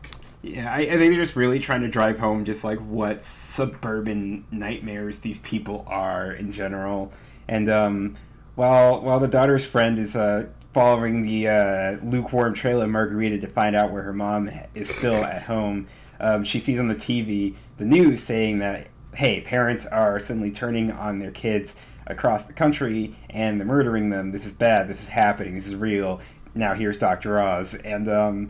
Yeah, 0.44 0.74
I, 0.74 0.80
I 0.80 0.98
think 0.98 1.14
they're 1.14 1.24
just 1.24 1.36
really 1.36 1.60
trying 1.60 1.82
to 1.82 1.88
drive 1.88 2.18
home 2.18 2.46
just 2.46 2.64
like 2.64 2.80
what 2.80 3.24
suburban 3.24 4.46
nightmares 4.52 5.20
these 5.20 5.40
people 5.40 5.86
are 5.88 6.32
in 6.32 6.52
general. 6.52 7.14
And 7.52 7.70
um, 7.70 8.16
while 8.56 9.02
while 9.02 9.20
the 9.20 9.28
daughter's 9.28 9.66
friend 9.66 10.00
is 10.00 10.16
uh, 10.16 10.48
following 10.74 11.24
the 11.24 11.50
uh, 11.50 11.98
lukewarm 12.02 12.54
trail 12.54 12.82
of 12.82 12.90
Margarita 12.90 13.40
to 13.40 13.48
find 13.48 13.76
out 13.76 13.92
where 13.92 14.04
her 14.04 14.14
mom 14.14 14.50
is 14.74 14.90
still 14.90 15.16
at 15.26 15.44
home, 15.44 15.88
um, 16.22 16.46
she 16.46 16.60
sees 16.60 16.80
on 16.80 16.88
the 16.88 16.96
TV 16.96 17.56
the 17.78 17.84
news 17.84 18.24
saying 18.24 18.60
that 18.60 18.88
hey, 19.14 19.42
parents 19.42 19.86
are 19.86 20.18
suddenly 20.18 20.50
turning 20.50 20.92
on 20.92 21.20
their 21.20 21.32
kids 21.32 21.76
across 22.08 22.46
the 22.46 22.54
country 22.54 23.14
and 23.30 23.60
they're 23.60 23.68
murdering 23.68 24.10
them. 24.10 24.32
This 24.32 24.46
is 24.46 24.54
bad. 24.54 24.88
This 24.88 25.02
is 25.02 25.10
happening. 25.10 25.56
This 25.56 25.68
is 25.68 25.76
real. 25.76 26.22
Now 26.56 26.74
here's 26.74 27.00
Doctor 27.00 27.38
Oz, 27.38 27.76
and 27.76 28.08
um, 28.08 28.50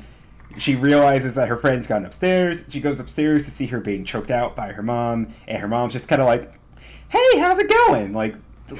she 0.59 0.75
realizes 0.75 1.33
that 1.33 1.47
her 1.47 1.57
friend's 1.57 1.87
gone 1.87 2.05
upstairs. 2.05 2.65
She 2.69 2.79
goes 2.79 2.99
upstairs 2.99 3.45
to 3.45 3.51
see 3.51 3.65
her 3.65 3.79
being 3.79 4.05
choked 4.05 4.29
out 4.29 4.55
by 4.55 4.73
her 4.73 4.83
mom, 4.83 5.29
and 5.47 5.57
her 5.57 5.67
mom's 5.67 5.93
just 5.93 6.07
kind 6.07 6.21
of 6.21 6.27
like, 6.27 6.53
"Hey, 7.09 7.39
how's 7.39 7.57
it 7.57 7.67
going?" 7.67 8.13
Like 8.13 8.35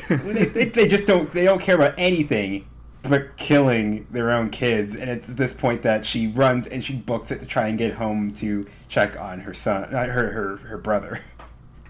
they, 0.10 0.46
they, 0.46 0.66
they 0.66 0.88
just 0.88 1.08
don't 1.08 1.32
they 1.32 1.46
don't 1.46 1.62
care 1.62 1.76
about 1.76 1.96
anything 1.98 2.66
but 3.04 3.36
killing 3.38 4.06
their 4.12 4.32
own 4.32 4.50
kids. 4.50 4.96
And 4.96 5.10
it's 5.10 5.30
at 5.30 5.38
this 5.38 5.54
point 5.54 5.82
that 5.82 6.06
she 6.06 6.28
runs 6.28 6.68
and 6.68 6.84
she 6.84 6.96
books 6.96 7.32
it 7.32 7.40
to 7.40 7.46
try 7.46 7.68
and 7.68 7.78
get 7.78 7.96
home 7.96 8.32
to 8.34 8.68
check 8.90 9.20
on 9.20 9.42
her 9.42 9.54
son, 9.54 9.92
her 9.92 10.32
her 10.32 10.58
her 10.58 10.78
brother. 10.78 11.22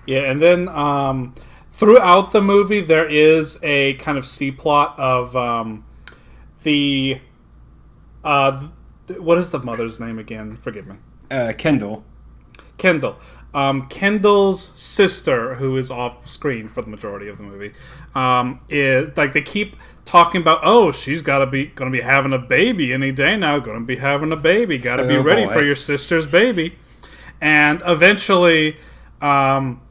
Yeah, 0.07 0.21
and 0.31 0.41
then 0.41 0.67
um, 0.69 1.35
throughout 1.71 2.31
the 2.31 2.41
movie, 2.41 2.81
there 2.81 3.07
is 3.07 3.59
a 3.61 3.93
kind 3.95 4.17
of 4.17 4.25
C 4.25 4.51
plot 4.51 4.97
of 4.97 5.35
um, 5.35 5.85
the 6.63 7.19
uh, 8.23 8.67
th- 9.07 9.19
what 9.19 9.37
is 9.37 9.51
the 9.51 9.59
mother's 9.59 9.99
name 9.99 10.17
again? 10.17 10.55
Forgive 10.55 10.87
me. 10.87 10.95
Uh, 11.29 11.53
Kendall. 11.57 12.03
Kendall. 12.77 13.17
Um, 13.53 13.87
Kendall's 13.87 14.71
sister, 14.75 15.55
who 15.55 15.75
is 15.75 15.91
off 15.91 16.29
screen 16.29 16.69
for 16.69 16.81
the 16.81 16.89
majority 16.89 17.27
of 17.27 17.35
the 17.37 17.43
movie, 17.43 17.73
um, 18.15 18.61
is 18.69 19.09
like 19.17 19.33
they 19.33 19.41
keep 19.41 19.75
talking 20.05 20.39
about. 20.41 20.59
Oh, 20.63 20.91
she's 20.93 21.21
got 21.21 21.39
to 21.39 21.47
be 21.47 21.65
going 21.65 21.91
to 21.91 21.97
be 21.97 22.01
having 22.01 22.31
a 22.31 22.37
baby 22.37 22.93
any 22.93 23.11
day 23.11 23.35
now. 23.35 23.59
Going 23.59 23.79
to 23.79 23.85
be 23.85 23.97
having 23.97 24.31
a 24.31 24.37
baby. 24.37 24.77
Got 24.77 24.97
to 24.97 25.07
be 25.07 25.15
Oh, 25.17 25.21
ready 25.21 25.45
boy. 25.45 25.53
for 25.53 25.63
your 25.63 25.75
sister's 25.75 26.25
baby. 26.25 26.75
And 27.41 27.81
eventually, 27.85 28.77
um, 29.21 29.81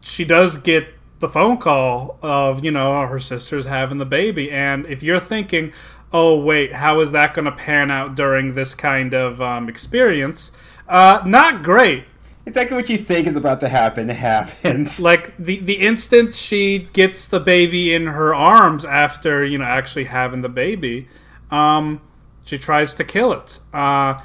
she 0.00 0.24
does 0.24 0.56
get 0.58 0.86
the 1.18 1.28
phone 1.28 1.56
call 1.58 2.18
of 2.22 2.64
you 2.64 2.70
know 2.70 3.06
her 3.06 3.18
sister's 3.20 3.64
having 3.66 3.98
the 3.98 4.04
baby. 4.06 4.50
And 4.52 4.86
if 4.86 5.02
you're 5.02 5.20
thinking, 5.20 5.72
oh 6.12 6.38
wait, 6.38 6.72
how 6.72 7.00
is 7.00 7.10
that 7.12 7.34
going 7.34 7.46
to 7.46 7.52
pan 7.52 7.90
out 7.90 8.14
during 8.14 8.54
this 8.54 8.74
kind 8.76 9.12
of 9.12 9.40
um, 9.42 9.68
experience? 9.68 10.52
Uh, 10.88 11.22
not 11.24 11.62
great 11.62 12.04
Exactly 12.44 12.76
what 12.76 12.88
you 12.88 12.98
think 12.98 13.26
is 13.26 13.36
about 13.36 13.60
to 13.60 13.68
happen 13.68 14.08
happens. 14.08 15.00
like 15.00 15.36
the 15.36 15.60
the 15.60 15.74
instant 15.74 16.34
she 16.34 16.88
gets 16.92 17.28
the 17.28 17.40
baby 17.40 17.94
in 17.94 18.06
her 18.06 18.34
arms 18.34 18.84
after 18.84 19.44
you 19.44 19.58
know 19.58 19.64
actually 19.64 20.04
having 20.04 20.42
the 20.42 20.48
baby 20.48 21.08
um 21.50 22.00
she 22.44 22.58
tries 22.58 22.94
to 22.94 23.04
kill 23.04 23.32
it 23.32 23.60
uh 23.72 24.20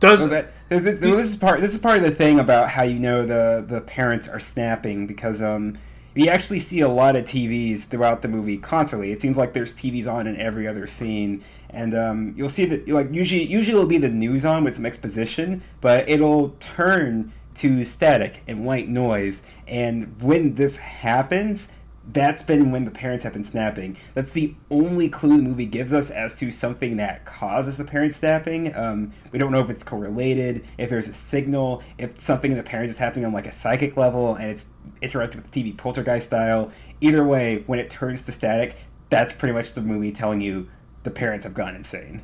does 0.00 0.22
So 0.22 0.28
that 0.28 0.52
th- 0.68 0.82
th- 0.82 1.00
this 1.00 1.32
is 1.32 1.36
part. 1.36 1.60
This 1.60 1.72
is 1.72 1.78
part 1.78 1.96
of 1.96 2.02
the 2.02 2.10
thing 2.10 2.38
about 2.38 2.68
how 2.68 2.82
you 2.82 2.98
know 2.98 3.24
the 3.24 3.64
the 3.66 3.80
parents 3.80 4.28
are 4.28 4.40
snapping 4.40 5.06
because 5.06 5.40
um 5.42 5.78
we 6.14 6.28
actually 6.28 6.60
see 6.60 6.80
a 6.80 6.88
lot 6.88 7.14
of 7.14 7.24
TVs 7.24 7.84
throughout 7.84 8.22
the 8.22 8.28
movie 8.28 8.56
constantly. 8.56 9.12
It 9.12 9.20
seems 9.20 9.36
like 9.36 9.52
there's 9.52 9.74
TVs 9.74 10.06
on 10.10 10.26
in 10.26 10.36
every 10.38 10.66
other 10.66 10.86
scene, 10.86 11.44
and 11.70 11.94
um, 11.94 12.34
you'll 12.36 12.48
see 12.48 12.64
that 12.66 12.88
like 12.88 13.12
usually 13.12 13.44
usually 13.44 13.76
it'll 13.76 13.88
be 13.88 13.98
the 13.98 14.08
news 14.08 14.44
on 14.44 14.64
with 14.64 14.74
some 14.74 14.86
exposition, 14.86 15.62
but 15.80 16.08
it'll 16.08 16.50
turn 16.58 17.32
to 17.56 17.84
static 17.84 18.42
and 18.46 18.64
white 18.64 18.88
noise. 18.88 19.48
And 19.66 20.20
when 20.20 20.54
this 20.54 20.76
happens, 20.78 21.72
that's 22.12 22.42
been 22.42 22.70
when 22.70 22.84
the 22.84 22.90
parents 22.90 23.24
have 23.24 23.32
been 23.32 23.44
snapping. 23.44 23.96
That's 24.14 24.32
the 24.32 24.54
only 24.70 25.08
clue 25.08 25.38
the 25.38 25.42
movie 25.42 25.66
gives 25.66 25.92
us 25.92 26.10
as 26.10 26.38
to 26.38 26.52
something 26.52 26.96
that 26.98 27.24
causes 27.24 27.78
the 27.78 27.84
parents 27.84 28.18
snapping. 28.18 28.74
Um, 28.76 29.12
we 29.32 29.38
don't 29.38 29.50
know 29.50 29.60
if 29.60 29.70
it's 29.70 29.82
correlated, 29.82 30.64
if 30.78 30.88
there's 30.88 31.08
a 31.08 31.14
signal, 31.14 31.82
if 31.98 32.20
something 32.20 32.52
in 32.52 32.56
the 32.56 32.62
parents 32.62 32.94
is 32.94 32.98
happening 32.98 33.24
on 33.24 33.32
like 33.32 33.46
a 33.46 33.52
psychic 33.52 33.96
level 33.96 34.34
and 34.36 34.50
it's 34.50 34.68
interacting 35.02 35.42
with 35.42 35.50
the 35.50 35.62
TV 35.62 35.76
poltergeist 35.76 36.28
style. 36.28 36.70
Either 37.00 37.24
way, 37.24 37.64
when 37.66 37.78
it 37.78 37.90
turns 37.90 38.24
to 38.26 38.32
static, 38.32 38.76
that's 39.10 39.32
pretty 39.32 39.52
much 39.52 39.74
the 39.74 39.82
movie 39.82 40.12
telling 40.12 40.40
you 40.40 40.68
the 41.02 41.10
parents 41.10 41.44
have 41.44 41.54
gone 41.54 41.74
insane. 41.74 42.22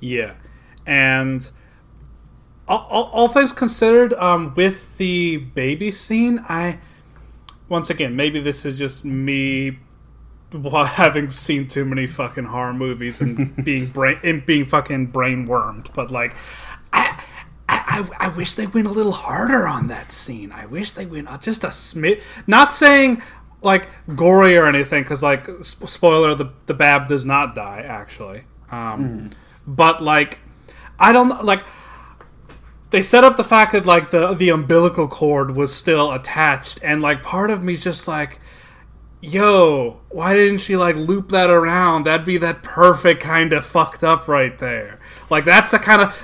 yeah 0.00 0.34
and 0.86 1.50
all, 2.68 2.86
all, 2.90 3.04
all 3.12 3.28
things 3.28 3.52
considered 3.52 4.12
um 4.14 4.52
with 4.56 4.96
the 4.98 5.36
baby 5.38 5.90
scene 5.90 6.38
i 6.48 6.78
once 7.68 7.90
again 7.90 8.14
maybe 8.16 8.40
this 8.40 8.64
is 8.64 8.78
just 8.78 9.04
me 9.04 9.78
while 10.52 10.84
having 10.84 11.30
seen 11.30 11.66
too 11.66 11.84
many 11.84 12.06
fucking 12.06 12.44
horror 12.44 12.72
movies 12.74 13.20
and 13.20 13.54
being 13.64 13.86
brain 13.86 14.18
and 14.22 14.44
being 14.46 14.64
fucking 14.64 15.06
brain 15.06 15.44
wormed 15.46 15.88
but 15.94 16.10
like 16.10 16.34
I, 16.92 17.22
I, 17.68 18.08
I 18.18 18.28
wish 18.28 18.54
they 18.54 18.66
went 18.66 18.86
a 18.86 18.90
little 18.90 19.12
harder 19.12 19.68
on 19.68 19.88
that 19.88 20.10
scene. 20.10 20.52
I 20.52 20.64
wish 20.66 20.92
they 20.92 21.04
went 21.04 21.28
uh, 21.28 21.36
just 21.36 21.64
a 21.64 21.70
smith. 21.70 22.24
Not 22.46 22.72
saying 22.72 23.20
like 23.60 23.88
gory 24.16 24.56
or 24.56 24.66
anything, 24.66 25.02
because 25.02 25.22
like 25.22 25.46
sp- 25.60 25.84
spoiler, 25.88 26.34
the 26.34 26.50
the 26.64 26.72
Bab 26.72 27.08
does 27.08 27.26
not 27.26 27.54
die 27.54 27.84
actually. 27.86 28.44
Um, 28.70 29.30
But 29.66 30.00
like, 30.00 30.40
I 30.98 31.12
don't 31.12 31.28
know, 31.28 31.42
like. 31.42 31.62
They 32.90 33.02
set 33.02 33.24
up 33.24 33.36
the 33.36 33.44
fact 33.44 33.72
that 33.72 33.86
like 33.86 34.10
the 34.10 34.34
the 34.34 34.48
umbilical 34.48 35.08
cord 35.08 35.54
was 35.54 35.74
still 35.74 36.12
attached, 36.12 36.80
and 36.82 37.02
like 37.02 37.22
part 37.22 37.50
of 37.50 37.62
me's 37.62 37.82
just 37.82 38.08
like, 38.08 38.40
yo, 39.20 40.00
why 40.08 40.34
didn't 40.34 40.58
she 40.58 40.76
like 40.76 40.96
loop 40.96 41.30
that 41.30 41.50
around? 41.50 42.04
That'd 42.04 42.26
be 42.26 42.38
that 42.38 42.62
perfect 42.62 43.22
kind 43.22 43.52
of 43.52 43.66
fucked 43.66 44.04
up 44.04 44.28
right 44.28 44.58
there. 44.58 44.98
Like 45.28 45.44
that's 45.44 45.70
the 45.70 45.78
kind 45.78 46.02
of 46.02 46.14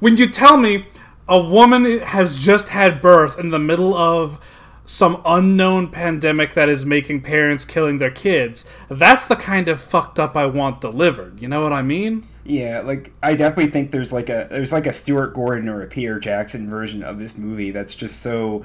when 0.00 0.16
you 0.16 0.28
tell 0.28 0.56
me 0.56 0.86
a 1.28 1.40
woman 1.40 1.84
has 2.00 2.38
just 2.38 2.68
had 2.68 3.00
birth 3.00 3.38
in 3.38 3.48
the 3.48 3.58
middle 3.58 3.94
of 3.94 4.40
some 4.84 5.22
unknown 5.24 5.88
pandemic 5.88 6.54
that 6.54 6.68
is 6.68 6.84
making 6.84 7.22
parents 7.22 7.64
killing 7.64 7.98
their 7.98 8.10
kids. 8.10 8.64
That's 8.90 9.26
the 9.26 9.36
kind 9.36 9.68
of 9.68 9.80
fucked 9.80 10.18
up 10.18 10.36
I 10.36 10.46
want 10.46 10.80
delivered. 10.80 11.40
You 11.40 11.48
know 11.48 11.62
what 11.62 11.72
I 11.72 11.82
mean? 11.82 12.26
Yeah, 12.44 12.80
like 12.80 13.12
I 13.22 13.34
definitely 13.34 13.70
think 13.70 13.92
there's 13.92 14.12
like 14.12 14.28
a 14.28 14.48
there's 14.50 14.72
like 14.72 14.86
a 14.86 14.92
Stuart 14.92 15.34
Gordon 15.34 15.68
or 15.68 15.80
a 15.82 15.86
Peter 15.86 16.18
Jackson 16.18 16.68
version 16.68 17.02
of 17.02 17.18
this 17.18 17.38
movie 17.38 17.70
that's 17.70 17.94
just 17.94 18.20
so 18.20 18.64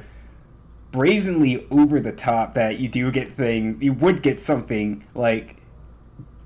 brazenly 0.92 1.68
over 1.70 2.00
the 2.00 2.12
top 2.12 2.54
that 2.54 2.80
you 2.80 2.88
do 2.88 3.12
get 3.12 3.32
things 3.34 3.84
you 3.84 3.92
would 3.94 4.24
get 4.24 4.40
something 4.40 5.06
like 5.14 5.58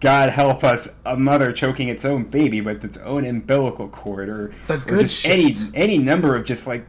God 0.02 0.30
help 0.30 0.64
us, 0.64 0.90
a 1.06 1.16
mother 1.16 1.54
choking 1.54 1.88
its 1.88 2.04
own 2.04 2.24
baby 2.24 2.60
with 2.60 2.84
its 2.84 2.98
own 2.98 3.24
umbilical 3.24 3.88
cord, 3.88 4.30
or, 4.30 4.52
The 4.66 4.74
or 4.74 4.78
good 4.78 5.02
just 5.02 5.26
any 5.28 5.54
any 5.76 5.98
number 6.00 6.36
of 6.36 6.44
just 6.44 6.66
like 6.66 6.86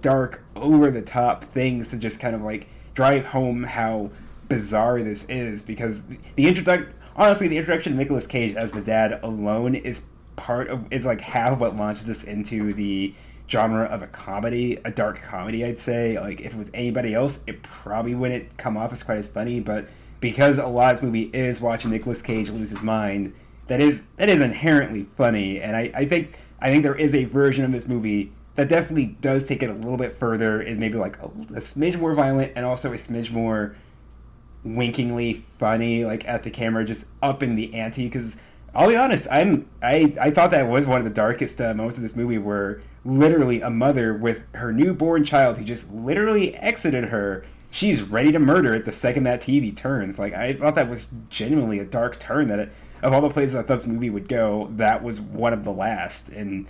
dark, 0.00 0.44
over 0.54 0.90
the 0.90 1.02
top 1.02 1.42
things 1.42 1.88
to 1.88 1.96
just 1.96 2.20
kind 2.20 2.36
of 2.36 2.42
like 2.42 2.68
drive 2.94 3.26
home 3.26 3.64
how 3.64 4.10
bizarre 4.48 5.02
this 5.02 5.24
is. 5.24 5.64
Because 5.64 6.04
the 6.36 6.46
introduction, 6.46 6.94
honestly, 7.16 7.48
the 7.48 7.58
introduction 7.58 7.92
of 7.92 7.98
Nicolas 7.98 8.26
Cage 8.26 8.56
as 8.56 8.72
the 8.72 8.80
dad 8.80 9.20
alone 9.22 9.74
is 9.74 10.06
part 10.36 10.68
of 10.68 10.90
is 10.92 11.04
like 11.04 11.20
half 11.20 11.58
what 11.58 11.76
launches 11.76 12.06
this 12.06 12.24
into 12.24 12.72
the 12.72 13.14
genre 13.50 13.84
of 13.84 14.02
a 14.02 14.06
comedy, 14.06 14.78
a 14.84 14.90
dark 14.90 15.22
comedy. 15.22 15.64
I'd 15.64 15.78
say. 15.78 16.18
Like 16.18 16.40
if 16.40 16.54
it 16.54 16.58
was 16.58 16.70
anybody 16.74 17.14
else, 17.14 17.44
it 17.46 17.62
probably 17.62 18.14
wouldn't 18.14 18.56
come 18.56 18.76
off 18.76 18.92
as 18.92 19.02
quite 19.02 19.18
as 19.18 19.30
funny, 19.30 19.60
but 19.60 19.88
because 20.20 20.58
a 20.58 20.66
lot 20.66 20.94
of 20.94 21.00
this 21.00 21.04
movie 21.04 21.30
is 21.34 21.60
watching 21.60 21.90
Nicolas 21.90 22.22
Cage 22.22 22.48
lose 22.48 22.70
his 22.70 22.82
mind, 22.82 23.34
that 23.66 23.80
is 23.80 24.06
that 24.16 24.28
is 24.28 24.40
inherently 24.40 25.06
funny, 25.16 25.60
and 25.60 25.76
I, 25.76 25.90
I 25.94 26.04
think 26.06 26.38
I 26.60 26.70
think 26.70 26.82
there 26.82 26.94
is 26.94 27.14
a 27.14 27.24
version 27.24 27.64
of 27.64 27.72
this 27.72 27.88
movie 27.88 28.32
that 28.54 28.68
definitely 28.68 29.16
does 29.20 29.46
take 29.46 29.62
it 29.62 29.70
a 29.70 29.74
little 29.74 29.96
bit 29.96 30.16
further, 30.16 30.60
is 30.60 30.78
maybe 30.78 30.98
like 30.98 31.18
a, 31.18 31.26
a 31.26 31.60
smidge 31.60 31.98
more 31.98 32.14
violent 32.14 32.52
and 32.54 32.64
also 32.64 32.92
a 32.92 32.96
smidge 32.96 33.30
more 33.30 33.74
winkingly 34.64 35.44
funny, 35.58 36.04
like 36.04 36.26
at 36.26 36.42
the 36.42 36.50
camera, 36.50 36.84
just 36.84 37.08
up 37.22 37.42
in 37.42 37.56
the 37.56 37.74
ante. 37.74 38.04
Because 38.04 38.40
I'll 38.74 38.88
be 38.88 38.96
honest, 38.96 39.28
I'm 39.30 39.68
I 39.82 40.14
I 40.20 40.30
thought 40.30 40.50
that 40.50 40.68
was 40.68 40.86
one 40.86 40.98
of 40.98 41.04
the 41.04 41.14
darkest 41.14 41.60
uh, 41.60 41.74
moments 41.74 41.98
of 41.98 42.02
this 42.02 42.16
movie, 42.16 42.38
where 42.38 42.82
literally 43.04 43.60
a 43.60 43.70
mother 43.70 44.14
with 44.14 44.42
her 44.54 44.72
newborn 44.72 45.24
child 45.24 45.58
who 45.58 45.64
just 45.64 45.92
literally 45.92 46.54
exited 46.56 47.04
her. 47.06 47.44
She's 47.70 48.02
ready 48.02 48.30
to 48.32 48.38
murder 48.38 48.74
it 48.74 48.84
the 48.84 48.92
second 48.92 49.24
that 49.24 49.40
TV 49.40 49.74
turns. 49.74 50.18
Like 50.18 50.34
I 50.34 50.52
thought 50.54 50.74
that 50.74 50.90
was 50.90 51.10
genuinely 51.30 51.78
a 51.78 51.84
dark 51.84 52.20
turn. 52.20 52.48
That 52.48 52.58
it, 52.58 52.72
of 53.02 53.12
all 53.12 53.20
the 53.20 53.30
places 53.30 53.56
I 53.56 53.62
thought 53.62 53.76
this 53.76 53.86
movie 53.86 54.10
would 54.10 54.28
go, 54.28 54.68
that 54.72 55.02
was 55.02 55.20
one 55.20 55.52
of 55.52 55.64
the 55.64 55.72
last. 55.72 56.28
And 56.28 56.66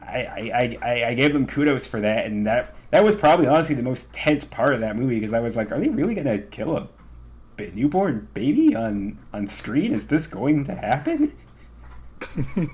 I, 0.00 0.18
I, 0.18 0.78
I, 0.82 1.04
I 1.08 1.14
gave 1.14 1.32
them 1.32 1.46
kudos 1.46 1.86
for 1.86 2.00
that. 2.00 2.26
And 2.26 2.46
that 2.46 2.74
that 2.90 3.04
was 3.04 3.16
probably 3.16 3.46
honestly 3.46 3.74
the 3.74 3.82
most 3.82 4.14
tense 4.14 4.44
part 4.44 4.72
of 4.74 4.80
that 4.80 4.96
movie 4.96 5.16
because 5.16 5.32
I 5.32 5.40
was 5.40 5.56
like, 5.56 5.70
are 5.72 5.78
they 5.78 5.88
really 5.88 6.14
gonna 6.14 6.38
kill 6.38 6.74
ba- 6.74 6.88
newborn 7.58 8.28
baby 8.34 8.74
on 8.74 9.18
on 9.32 9.46
screen? 9.46 9.92
Is 9.92 10.08
this 10.08 10.26
going 10.26 10.64
to 10.66 10.74
happen? 10.74 11.32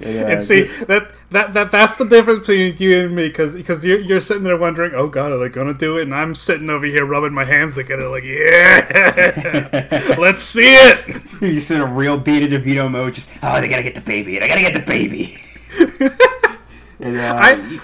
And, 0.00 0.16
uh, 0.16 0.28
and 0.28 0.40
see 0.40 0.62
that, 0.62 1.12
that 1.30 1.54
that 1.54 1.72
that's 1.72 1.96
the 1.96 2.04
difference 2.04 2.46
between 2.46 2.76
you 2.78 3.00
and 3.00 3.16
me 3.16 3.26
because 3.26 3.56
because 3.56 3.84
you're, 3.84 3.98
you're 3.98 4.20
sitting 4.20 4.44
there 4.44 4.56
wondering 4.56 4.94
oh 4.94 5.08
god 5.08 5.32
are 5.32 5.38
they 5.38 5.48
gonna 5.48 5.74
do 5.74 5.98
it 5.98 6.02
and 6.02 6.14
i'm 6.14 6.36
sitting 6.36 6.70
over 6.70 6.86
here 6.86 7.04
rubbing 7.04 7.32
my 7.32 7.42
hands 7.42 7.74
together 7.74 8.08
like 8.08 8.22
yeah 8.22 10.14
let's 10.16 10.44
see 10.44 10.62
it 10.62 11.18
you 11.40 11.54
just 11.54 11.70
in 11.70 11.80
a 11.80 11.86
real 11.86 12.18
Danny 12.18 12.48
DeVito 12.48 12.90
mode, 12.90 13.14
just 13.14 13.30
oh, 13.42 13.60
they 13.60 13.68
gotta 13.68 13.82
get 13.82 13.94
the 13.94 14.00
baby, 14.00 14.36
and 14.36 14.44
I 14.44 14.48
gotta 14.48 14.60
get 14.60 14.74
the 14.74 14.80
baby. 14.80 15.36
and, 16.98 17.16
uh, 17.16 17.36
I 17.38 17.80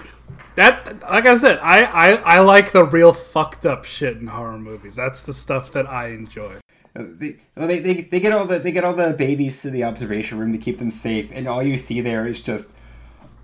that 0.56 1.02
like 1.02 1.26
I 1.26 1.36
said, 1.36 1.58
I, 1.60 1.84
I 1.84 2.10
I 2.36 2.38
like 2.40 2.72
the 2.72 2.84
real 2.84 3.12
fucked 3.12 3.66
up 3.66 3.84
shit 3.84 4.16
in 4.18 4.26
horror 4.28 4.58
movies. 4.58 4.96
That's 4.96 5.22
the 5.22 5.34
stuff 5.34 5.72
that 5.72 5.88
I 5.88 6.08
enjoy. 6.08 6.58
Uh, 6.96 7.04
they, 7.18 7.36
well, 7.56 7.66
they, 7.66 7.80
they, 7.80 8.00
they 8.02 8.20
get 8.20 8.32
all 8.32 8.44
the 8.44 8.58
they 8.60 8.70
get 8.70 8.84
all 8.84 8.94
the 8.94 9.12
babies 9.12 9.60
to 9.62 9.70
the 9.70 9.82
observation 9.84 10.38
room 10.38 10.52
to 10.52 10.58
keep 10.58 10.78
them 10.78 10.90
safe, 10.90 11.28
and 11.32 11.48
all 11.48 11.62
you 11.62 11.76
see 11.76 12.00
there 12.00 12.26
is 12.26 12.40
just 12.40 12.70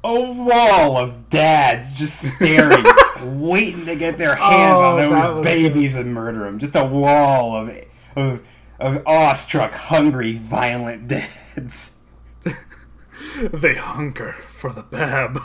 a 0.05 0.21
wall 0.33 0.97
of 0.97 1.29
dads 1.29 1.93
just 1.93 2.23
staring, 2.37 2.85
waiting 3.41 3.85
to 3.87 3.97
get 3.97 4.17
their 4.17 4.35
hands 4.37 4.77
Oh, 4.77 4.81
on 4.81 4.97
those 5.11 5.45
babies 5.45 5.95
and 5.95 6.15
murder 6.15 6.41
them. 6.41 6.59
Just 6.59 6.77
a 6.77 6.85
wall 6.85 7.57
of 7.57 7.75
of 8.17 8.43
of 8.79 9.03
awestruck, 9.07 9.73
hungry, 9.75 10.39
violent 10.39 11.09
dads. 11.57 11.97
They 13.53 13.75
hunger 13.75 14.33
for 14.33 14.73
the 14.73 14.83
bab. 14.83 15.39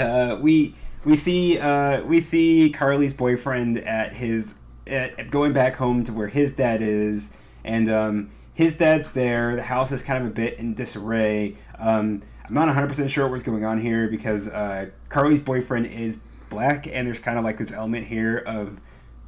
Uh, 0.00 0.36
we 0.40 0.74
we 1.04 1.16
see 1.16 1.58
uh, 1.58 2.02
we 2.04 2.20
see 2.20 2.70
Carly's 2.70 3.14
boyfriend 3.14 3.78
at 3.78 4.14
his 4.14 4.58
at, 4.86 5.30
going 5.30 5.52
back 5.52 5.76
home 5.76 6.04
to 6.04 6.12
where 6.12 6.28
his 6.28 6.54
dad 6.54 6.82
is, 6.82 7.34
and 7.64 7.90
um, 7.90 8.30
his 8.54 8.76
dad's 8.76 9.12
there. 9.12 9.56
The 9.56 9.62
house 9.62 9.92
is 9.92 10.02
kind 10.02 10.24
of 10.24 10.30
a 10.30 10.34
bit 10.34 10.58
in 10.58 10.74
disarray. 10.74 11.56
Um, 11.78 12.22
I'm 12.46 12.54
not 12.54 12.66
100 12.66 12.88
percent 12.88 13.10
sure 13.10 13.28
what's 13.28 13.42
going 13.42 13.64
on 13.64 13.80
here 13.80 14.08
because 14.08 14.48
uh, 14.48 14.90
Carly's 15.08 15.40
boyfriend 15.40 15.86
is 15.86 16.22
black, 16.48 16.86
and 16.86 17.06
there's 17.06 17.20
kind 17.20 17.38
of 17.38 17.44
like 17.44 17.58
this 17.58 17.72
element 17.72 18.06
here 18.06 18.38
of 18.38 18.78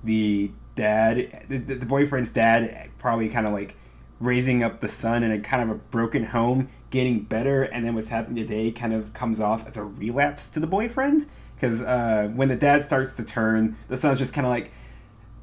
the 0.05 0.51
dad, 0.75 1.45
the, 1.49 1.59
the 1.59 1.87
boyfriend's 1.87 2.33
dad, 2.33 2.91
probably 2.99 3.29
kind 3.29 3.47
of 3.47 3.53
like 3.53 3.77
raising 4.21 4.63
up 4.63 4.81
the 4.81 4.89
son 4.89 5.23
in 5.23 5.31
a 5.31 5.41
kind 5.41 5.63
of 5.63 5.77
a 5.77 5.79
broken 5.79 6.25
home, 6.25 6.69
getting 6.93 7.23
better, 7.23 7.65
and 7.65 7.85
then 7.85 7.97
what's 7.97 8.11
happening 8.11 8.47
today 8.47 8.71
kind 8.71 8.93
of 8.93 9.13
comes 9.13 9.41
off 9.41 9.67
as 9.67 9.77
a 9.77 9.83
relapse 9.83 10.49
to 10.51 10.61
the 10.61 10.69
boyfriend. 10.69 11.27
Because 11.57 11.83
uh, 11.83 12.31
when 12.35 12.49
the 12.49 12.57
dad 12.57 12.85
starts 12.85 13.17
to 13.17 13.25
turn, 13.25 13.77
the 13.89 13.97
son's 13.97 14.19
just 14.19 14.33
kind 14.33 14.47
of 14.47 14.53
like, 14.53 14.71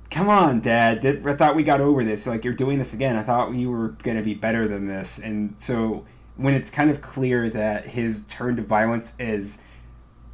"Come 0.09 0.29
on, 0.29 0.61
dad! 0.61 1.05
I 1.05 1.33
thought 1.33 1.57
we 1.57 1.63
got 1.63 1.81
over 1.81 2.05
this. 2.05 2.25
Like 2.25 2.45
you're 2.45 2.53
doing 2.53 2.77
this 2.77 2.93
again. 2.93 3.17
I 3.17 3.23
thought 3.23 3.51
we 3.51 3.65
were 3.65 3.89
gonna 4.03 4.21
be 4.21 4.33
better 4.33 4.69
than 4.69 4.87
this." 4.87 5.19
And 5.19 5.55
so 5.57 6.05
when 6.37 6.53
it's 6.53 6.69
kind 6.69 6.89
of 6.89 7.01
clear 7.01 7.49
that 7.49 7.87
his 7.87 8.23
turn 8.27 8.55
to 8.55 8.61
violence 8.61 9.13
is 9.19 9.59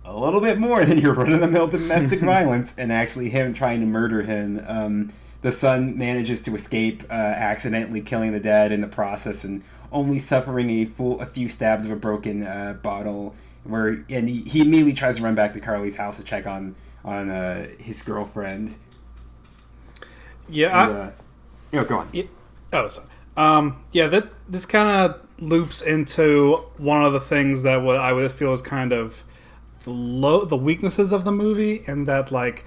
a 0.04 0.16
little 0.16 0.40
bit 0.40 0.60
more 0.60 0.86
than 0.86 1.00
your 1.00 1.14
run-of-the-mill 1.16 1.68
domestic 1.68 2.20
violence, 2.34 2.76
and 2.78 2.92
actually 2.92 3.30
him 3.30 3.54
trying 3.54 3.80
to 3.80 3.88
murder 3.88 4.22
him. 4.22 4.64
Um, 4.68 5.14
the 5.42 5.52
son 5.52 5.98
manages 5.98 6.42
to 6.44 6.56
escape, 6.56 7.04
uh, 7.10 7.14
accidentally 7.14 8.02
killing 8.02 8.32
the 8.32 8.40
dad 8.40 8.72
in 8.72 8.82
the 8.82 8.88
process, 8.88 9.44
and 9.44 9.64
only 9.92 10.20
suffering 10.20 10.70
a 10.70 10.86
full, 10.86 11.22
a 11.22 11.26
few 11.26 11.50
stabs 11.50 11.86
of 11.86 11.92
a 11.92 11.96
broken 11.96 12.44
uh, 12.44 12.78
bottle. 12.82 13.36
Where 13.64 14.06
and 14.10 14.30
he, 14.30 14.42
he 14.42 14.62
immediately 14.62 14.94
tries 14.94 15.18
to 15.18 15.24
run 15.24 15.34
back 15.34 15.54
to 15.54 15.60
Carly's 15.60 15.96
house 15.96 16.18
to 16.18 16.24
check 16.24 16.46
on 16.46 16.76
on 17.04 17.30
uh, 17.30 17.68
his 17.80 18.04
girlfriend. 18.04 18.76
Yeah, 20.48 20.68
And, 20.68 20.98
I, 20.98 21.02
uh, 21.02 21.12
you 21.72 21.80
know, 21.80 21.86
go 21.86 21.98
on. 22.00 22.10
Yeah. 22.14 22.24
Oh, 22.74 22.88
sorry. 22.88 23.08
Um, 23.38 23.84
yeah, 23.92 24.08
that 24.08 24.30
this 24.48 24.66
kind 24.66 24.88
of 25.12 25.22
loops 25.40 25.82
into 25.82 26.58
one 26.78 27.04
of 27.04 27.14
the 27.14 27.20
things 27.20 27.64
that 27.64 27.82
what 27.82 27.98
I 27.98 28.14
would 28.14 28.32
feel 28.32 28.54
is 28.54 28.62
kind 28.62 28.94
of 28.94 29.24
the 29.84 29.90
low, 29.90 30.46
the 30.46 30.58
weaknesses 30.58 31.12
of 31.12 31.26
the 31.26 31.32
movie, 31.32 31.84
and 31.88 32.08
that 32.08 32.32
like 32.32 32.66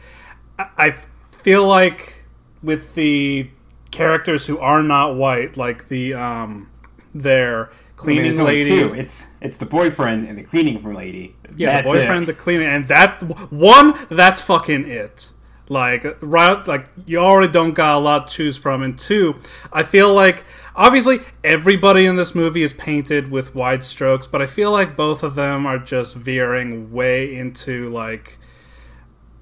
I, 0.58 0.68
I 0.76 0.94
feel 1.32 1.66
like 1.66 2.24
with 2.62 2.94
the 2.94 3.50
characters 3.90 4.46
who 4.46 4.58
are 4.58 4.82
not 4.82 5.16
white, 5.16 5.56
like 5.56 5.88
the 5.88 6.14
um, 6.14 6.68
their 7.14 7.66
I 8.00 8.06
mean, 8.06 8.16
cleaning 8.16 8.30
it's 8.30 8.38
lady, 8.40 8.68
two. 8.68 8.94
It's 8.94 9.28
it's 9.40 9.56
the 9.56 9.66
boyfriend 9.66 10.28
and 10.28 10.38
the 10.38 10.44
cleaning 10.44 10.80
from 10.80 10.94
lady. 10.94 11.36
yeah, 11.56 11.82
That's 11.82 11.86
the 11.86 11.98
boyfriend, 11.98 12.22
it. 12.24 12.26
the 12.26 12.34
cleaning, 12.34 12.66
and 12.68 12.86
that 12.88 13.22
one, 13.50 13.98
that's 14.08 14.40
fucking 14.40 14.88
it. 14.88 15.32
Like 15.70 16.06
right, 16.22 16.66
like 16.66 16.86
you 17.04 17.18
already 17.18 17.52
don't 17.52 17.74
got 17.74 17.96
a 17.98 18.00
lot 18.00 18.26
to 18.28 18.32
choose 18.32 18.56
from. 18.56 18.82
And 18.82 18.98
two, 18.98 19.34
I 19.70 19.82
feel 19.82 20.14
like 20.14 20.44
obviously 20.74 21.20
everybody 21.44 22.06
in 22.06 22.16
this 22.16 22.34
movie 22.34 22.62
is 22.62 22.72
painted 22.72 23.30
with 23.30 23.54
wide 23.54 23.84
strokes, 23.84 24.26
but 24.26 24.40
I 24.40 24.46
feel 24.46 24.70
like 24.70 24.96
both 24.96 25.22
of 25.22 25.34
them 25.34 25.66
are 25.66 25.78
just 25.78 26.14
veering 26.14 26.90
way 26.90 27.34
into 27.34 27.90
like 27.90 28.38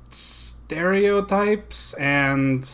stereotypes 0.09 1.95
and 1.95 2.69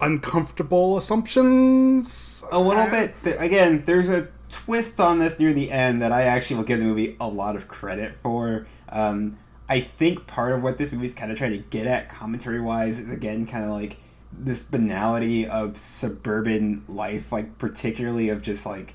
uncomfortable 0.00 0.96
assumptions. 0.96 2.44
a 2.50 2.58
little 2.58 2.86
bit. 2.86 3.14
Again, 3.24 3.84
there's 3.86 4.08
a 4.08 4.28
twist 4.48 5.00
on 5.00 5.18
this 5.18 5.38
near 5.38 5.52
the 5.52 5.70
end 5.70 6.02
that 6.02 6.12
I 6.12 6.22
actually 6.22 6.56
will 6.56 6.64
give 6.64 6.78
the 6.78 6.84
movie 6.84 7.16
a 7.20 7.28
lot 7.28 7.56
of 7.56 7.68
credit 7.68 8.16
for. 8.22 8.66
Um, 8.88 9.38
I 9.68 9.80
think 9.80 10.26
part 10.26 10.52
of 10.52 10.62
what 10.62 10.78
this 10.78 10.92
movie's 10.92 11.14
kind 11.14 11.32
of 11.32 11.38
trying 11.38 11.52
to 11.52 11.58
get 11.58 11.86
at, 11.86 12.08
commentary 12.08 12.60
wise, 12.60 13.00
is 13.00 13.10
again 13.10 13.46
kind 13.46 13.64
of 13.64 13.70
like 13.70 13.96
this 14.32 14.62
banality 14.62 15.46
of 15.46 15.76
suburban 15.76 16.84
life, 16.88 17.32
like 17.32 17.58
particularly 17.58 18.28
of 18.28 18.42
just 18.42 18.66
like 18.66 18.94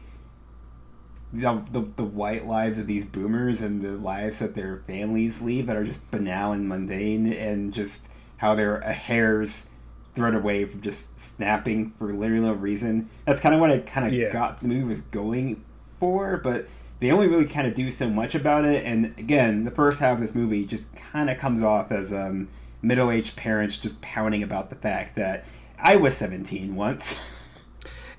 the, 1.33 1.63
the, 1.71 1.81
the 1.95 2.03
white 2.03 2.45
lives 2.45 2.77
of 2.77 2.87
these 2.87 3.05
boomers 3.05 3.61
and 3.61 3.81
the 3.81 3.91
lives 3.91 4.39
that 4.39 4.55
their 4.55 4.83
families 4.87 5.41
lead 5.41 5.67
that 5.67 5.77
are 5.77 5.83
just 5.83 6.09
banal 6.11 6.51
and 6.51 6.67
mundane 6.67 7.31
and 7.31 7.73
just 7.73 8.09
how 8.37 8.55
they're 8.55 8.79
a 8.79 8.93
hair's 8.93 9.69
thrown 10.15 10.35
away 10.35 10.65
from 10.65 10.81
just 10.81 11.19
snapping 11.19 11.91
for 11.97 12.11
literally 12.13 12.43
no 12.43 12.53
reason. 12.53 13.09
That's 13.25 13.39
kind 13.41 13.55
of 13.55 13.61
what 13.61 13.71
I 13.71 13.79
kind 13.79 14.07
of 14.07 14.13
Yeah. 14.13 14.31
got 14.31 14.59
the 14.59 14.67
movie 14.67 14.83
was 14.83 15.01
going 15.01 15.63
for, 15.99 16.37
but 16.37 16.67
they 16.99 17.11
only 17.11 17.27
really 17.27 17.45
kind 17.45 17.65
of 17.67 17.73
do 17.73 17.89
so 17.89 18.09
much 18.09 18.35
about 18.35 18.65
it. 18.65 18.85
And 18.85 19.05
again, 19.17 19.63
the 19.63 19.71
first 19.71 19.99
half 19.99 20.15
of 20.15 20.21
this 20.21 20.35
movie 20.35 20.65
just 20.65 20.93
kind 20.95 21.29
of 21.29 21.37
comes 21.37 21.61
off 21.63 21.91
as 21.91 22.11
um, 22.13 22.49
middle-aged 22.81 23.35
parents 23.35 23.77
just 23.77 24.01
pounding 24.01 24.43
about 24.43 24.69
the 24.69 24.75
fact 24.75 25.15
that 25.15 25.45
I 25.79 25.95
was 25.95 26.15
17 26.17 26.75
once. 26.75 27.19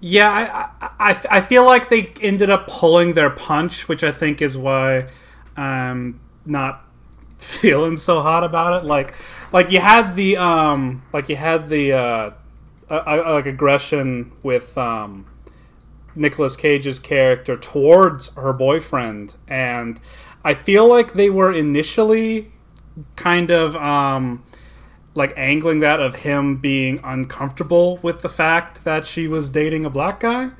Yeah, 0.04 0.28
I, 0.80 0.86
I, 0.86 1.10
I, 1.12 1.36
I 1.36 1.40
feel 1.40 1.64
like 1.64 1.88
they 1.88 2.12
ended 2.20 2.50
up 2.50 2.66
pulling 2.66 3.12
their 3.12 3.30
punch, 3.30 3.88
which 3.88 4.02
I 4.02 4.10
think 4.10 4.42
is 4.42 4.56
why 4.56 5.06
I'm 5.56 6.18
not 6.44 6.84
feeling 7.42 7.96
so 7.96 8.20
hot 8.22 8.44
about 8.44 8.82
it. 8.82 8.86
Like, 8.86 9.14
like 9.52 9.70
you 9.70 9.80
had 9.80 10.14
the 10.14 10.36
um, 10.36 11.02
like 11.12 11.28
you 11.28 11.36
had 11.36 11.68
the 11.68 11.92
uh, 11.92 12.30
uh, 12.90 13.22
like 13.34 13.46
aggression 13.46 14.32
with 14.42 14.76
um, 14.78 15.26
Nicolas 16.14 16.56
Cage's 16.56 16.98
character 16.98 17.56
towards 17.56 18.32
her 18.34 18.52
boyfriend, 18.52 19.36
and 19.48 20.00
I 20.44 20.54
feel 20.54 20.88
like 20.88 21.12
they 21.12 21.30
were 21.30 21.52
initially 21.52 22.50
kind 23.16 23.50
of 23.50 23.74
um, 23.76 24.44
like 25.14 25.32
angling 25.36 25.80
that 25.80 26.00
of 26.00 26.14
him 26.14 26.56
being 26.56 27.00
uncomfortable 27.04 27.98
with 27.98 28.22
the 28.22 28.28
fact 28.28 28.84
that 28.84 29.06
she 29.06 29.28
was 29.28 29.48
dating 29.48 29.84
a 29.84 29.90
black 29.90 30.20
guy 30.20 30.50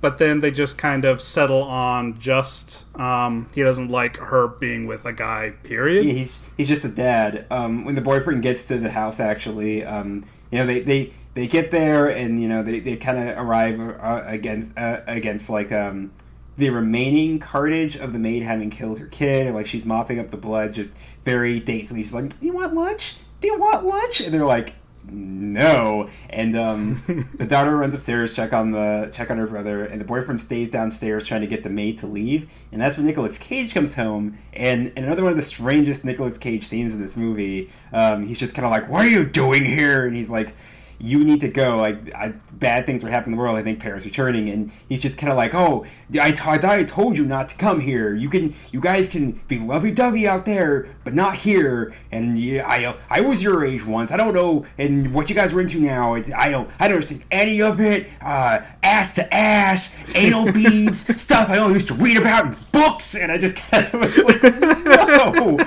but 0.00 0.18
then 0.18 0.40
they 0.40 0.50
just 0.50 0.78
kind 0.78 1.04
of 1.04 1.20
settle 1.20 1.62
on 1.62 2.18
just 2.18 2.84
um, 2.98 3.48
he 3.54 3.62
doesn't 3.62 3.88
like 3.88 4.16
her 4.18 4.48
being 4.48 4.86
with 4.86 5.04
a 5.04 5.12
guy 5.12 5.52
period 5.62 6.04
Yeah, 6.04 6.12
he's 6.12 6.38
he's 6.56 6.68
just 6.68 6.84
a 6.84 6.88
dad. 6.88 7.46
Um, 7.50 7.84
when 7.84 7.94
the 7.94 8.00
boyfriend 8.00 8.42
gets 8.42 8.66
to 8.66 8.78
the 8.78 8.90
house, 8.90 9.20
actually, 9.20 9.84
um, 9.84 10.24
you 10.50 10.58
know, 10.58 10.66
they, 10.66 10.80
they, 10.80 11.12
they 11.34 11.46
get 11.46 11.70
there 11.70 12.08
and 12.08 12.40
you 12.40 12.48
know 12.48 12.62
they, 12.62 12.80
they 12.80 12.96
kind 12.96 13.18
of 13.18 13.38
arrive 13.38 13.80
uh, 13.80 14.22
against 14.26 14.76
uh, 14.76 15.00
against 15.06 15.48
like 15.48 15.72
um, 15.72 16.10
the 16.56 16.70
remaining 16.70 17.38
cartage 17.38 17.96
of 17.96 18.12
the 18.12 18.18
maid 18.18 18.42
having 18.42 18.70
killed 18.70 18.98
her 18.98 19.06
kid, 19.06 19.46
and 19.46 19.54
like 19.54 19.66
she's 19.66 19.84
mopping 19.84 20.18
up 20.18 20.30
the 20.30 20.36
blood, 20.36 20.74
just 20.74 20.96
very 21.24 21.60
daintily. 21.60 22.02
She's 22.02 22.14
like, 22.14 22.38
"Do 22.40 22.46
you 22.46 22.52
want 22.52 22.74
lunch? 22.74 23.16
Do 23.40 23.48
you 23.48 23.58
want 23.58 23.84
lunch?" 23.84 24.20
And 24.20 24.34
they're 24.34 24.44
like. 24.44 24.74
No, 25.10 26.08
and 26.30 26.56
um, 26.56 27.28
the 27.38 27.46
daughter 27.46 27.76
runs 27.76 27.94
upstairs 27.94 28.34
check 28.34 28.52
on 28.52 28.72
the 28.72 29.10
check 29.12 29.30
on 29.30 29.38
her 29.38 29.46
brother, 29.46 29.84
and 29.84 30.00
the 30.00 30.04
boyfriend 30.04 30.40
stays 30.40 30.70
downstairs 30.70 31.26
trying 31.26 31.40
to 31.40 31.46
get 31.46 31.62
the 31.62 31.70
maid 31.70 31.98
to 31.98 32.06
leave. 32.06 32.50
And 32.72 32.80
that's 32.80 32.96
when 32.96 33.06
Nicolas 33.06 33.38
Cage 33.38 33.72
comes 33.72 33.94
home, 33.94 34.38
and, 34.52 34.92
and 34.96 35.06
another 35.06 35.22
one 35.22 35.32
of 35.32 35.36
the 35.36 35.44
strangest 35.44 36.04
Nicolas 36.04 36.38
Cage 36.38 36.64
scenes 36.64 36.92
in 36.92 37.00
this 37.00 37.16
movie. 37.16 37.70
Um, 37.92 38.26
he's 38.26 38.38
just 38.38 38.54
kind 38.54 38.66
of 38.66 38.70
like, 38.70 38.88
"What 38.90 39.06
are 39.06 39.10
you 39.10 39.24
doing 39.24 39.64
here?" 39.64 40.06
And 40.06 40.14
he's 40.14 40.30
like, 40.30 40.54
"You 40.98 41.22
need 41.24 41.40
to 41.42 41.48
go. 41.48 41.76
Like, 41.76 42.12
I, 42.14 42.34
bad 42.52 42.86
things 42.86 43.04
are 43.04 43.08
happening 43.08 43.34
in 43.34 43.38
the 43.38 43.42
world. 43.42 43.56
I 43.56 43.62
think 43.62 43.80
Paris 43.80 44.04
is 44.04 44.10
returning." 44.10 44.48
And 44.48 44.70
he's 44.88 45.00
just 45.00 45.18
kind 45.18 45.30
of 45.30 45.36
like, 45.36 45.54
"Oh, 45.54 45.84
I, 46.20 46.32
t- 46.32 46.40
I 46.44 46.58
thought 46.58 46.64
I 46.64 46.84
told 46.84 47.16
you 47.16 47.26
not 47.26 47.48
to 47.50 47.54
come 47.56 47.80
here. 47.80 48.14
You 48.14 48.28
can, 48.28 48.54
you 48.72 48.80
guys 48.80 49.08
can 49.08 49.32
be 49.48 49.58
lovey-dovey 49.58 50.26
out 50.26 50.44
there, 50.44 50.88
but 51.04 51.14
not 51.14 51.36
here." 51.36 51.94
And 52.10 52.38
yeah, 52.38 52.66
I, 52.66 53.18
I 53.18 53.20
was 53.20 53.42
your 53.42 53.64
age 53.64 53.84
once. 53.84 54.10
I 54.10 54.16
don't 54.16 54.34
know, 54.34 54.66
and 54.78 55.12
what 55.14 55.28
you 55.28 55.34
guys 55.34 55.52
are 55.52 55.60
into 55.60 55.80
now. 55.80 56.14
I 56.14 56.48
don't, 56.48 56.70
I 56.78 56.88
don't 56.88 56.96
understand 56.96 57.24
any 57.30 57.62
of 57.62 57.80
it. 57.80 58.08
Uh, 58.20 58.60
ass 58.82 59.14
to 59.14 59.34
ass, 59.34 59.94
anal 60.14 60.50
beads, 60.52 61.20
stuff 61.20 61.48
I 61.48 61.58
only 61.58 61.74
used 61.74 61.88
to 61.88 61.94
read 61.94 62.16
about 62.16 62.46
in 62.46 62.56
books. 62.72 63.14
And 63.14 63.30
I 63.30 63.38
just 63.38 63.56
kind 63.56 63.86
of 63.86 64.00
was 64.00 64.18
like, 64.18 64.42
"Whoa, 64.42 65.58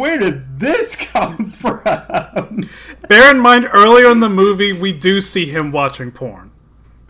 where 0.00 0.18
did 0.18 0.58
this 0.58 0.96
come 1.12 1.50
from?" 1.50 2.64
bear 3.08 3.30
in 3.30 3.38
mind 3.40 3.68
earlier 3.72 4.10
in 4.10 4.20
the 4.20 4.28
movie 4.28 4.72
we 4.72 4.92
do 4.92 5.20
see 5.20 5.46
him 5.46 5.70
watching 5.70 6.10
porn 6.10 6.50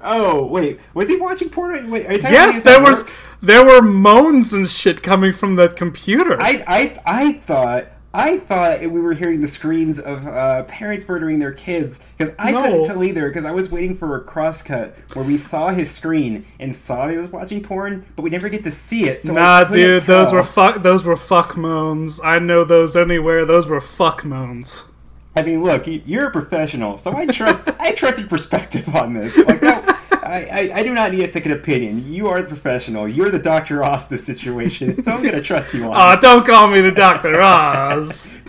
Oh 0.03 0.47
wait, 0.47 0.81
was 0.95 1.09
he 1.09 1.17
watching 1.17 1.51
porn? 1.51 1.91
Wait, 1.91 2.07
are 2.07 2.13
you 2.15 2.19
telling 2.19 2.35
yes 2.35 2.63
there 2.63 2.81
was 2.83 3.05
work? 3.05 3.13
there 3.43 3.65
were 3.65 3.83
moans 3.83 4.53
and 4.53 4.69
shit 4.69 5.03
coming 5.03 5.33
from 5.33 5.57
the 5.57 5.69
computer 5.69 6.41
I, 6.41 6.65
I, 6.67 7.01
I 7.05 7.33
thought. 7.35 7.87
I 8.13 8.39
thought 8.39 8.81
we 8.81 9.01
were 9.01 9.15
hearing 9.15 9.41
the 9.41 9.47
screams 9.47 10.01
of 10.01 10.27
uh, 10.27 10.65
parents 10.65 11.07
murdering 11.09 11.39
their 11.39 11.53
kids 11.53 12.01
because 12.19 12.35
I 12.41 12.51
No. 12.51 12.63
couldn't 12.63 12.85
tell 12.87 13.05
either 13.05 13.29
because 13.29 13.45
I 13.45 13.53
was 13.53 13.71
waiting 13.71 13.97
for 13.97 14.17
a 14.17 14.21
crosscut 14.25 14.97
where 15.15 15.25
we 15.25 15.37
saw 15.39 15.69
his 15.69 15.93
screen 15.93 16.45
and 16.59 16.75
saw 16.75 17.07
that 17.07 17.13
he 17.13 17.19
was 17.19 17.29
watching 17.29 17.63
porn, 17.63 18.05
but 18.17 18.23
we 18.23 18.31
never 18.31 18.49
get 18.49 18.65
to 18.65 18.73
see 18.73 19.05
it. 19.05 19.23
So 19.23 19.33
Nah, 19.33 19.63
dude, 19.65 20.03
those 20.05 20.33
were 20.33 20.43
fuck. 20.43 20.83
Those 20.83 21.05
were 21.05 21.15
fuck 21.17 21.57
moans. 21.57 22.21
I 22.25 22.41
know 22.41 22.65
those 22.65 22.97
anywhere. 22.97 23.45
Those 23.45 23.69
were 23.69 23.81
fuck 23.81 24.25
moans. 24.25 24.87
I 25.37 25.43
mean, 25.43 25.63
look, 25.63 25.87
you- 25.87 26.03
you're 26.05 26.27
a 26.27 26.31
professional, 26.33 26.99
so 26.99 27.13
I 27.17 27.27
trust. 27.27 27.71
I 27.79 27.93
trust 27.93 28.19
your 28.19 28.27
perspective 28.27 28.93
on 28.97 29.15
this. 29.15 29.39
Like, 29.47 29.63
no, 29.63 29.80
I, 30.31 30.45
I, 30.45 30.71
I 30.77 30.83
do 30.85 30.95
not 30.95 31.11
need 31.11 31.23
a 31.23 31.29
second 31.29 31.53
opinion. 31.53 32.11
You 32.11 32.29
are 32.29 32.41
the 32.41 32.47
professional. 32.47 33.09
You're 33.09 33.31
the 33.31 33.39
Doctor 33.39 33.83
Oz 33.83 34.05
of 34.05 34.11
this 34.11 34.25
situation, 34.25 35.03
so 35.03 35.11
I'm 35.11 35.23
gonna 35.23 35.43
trust 35.43 35.75
you 35.75 35.85
on. 35.85 35.91
Aw, 35.91 36.17
this. 36.17 36.23
don't 36.23 36.47
call 36.47 36.69
me 36.69 36.81
the 36.81 36.93
Doctor 36.93 37.41
Oz. 37.41 38.39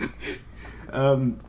Um, 0.94 1.40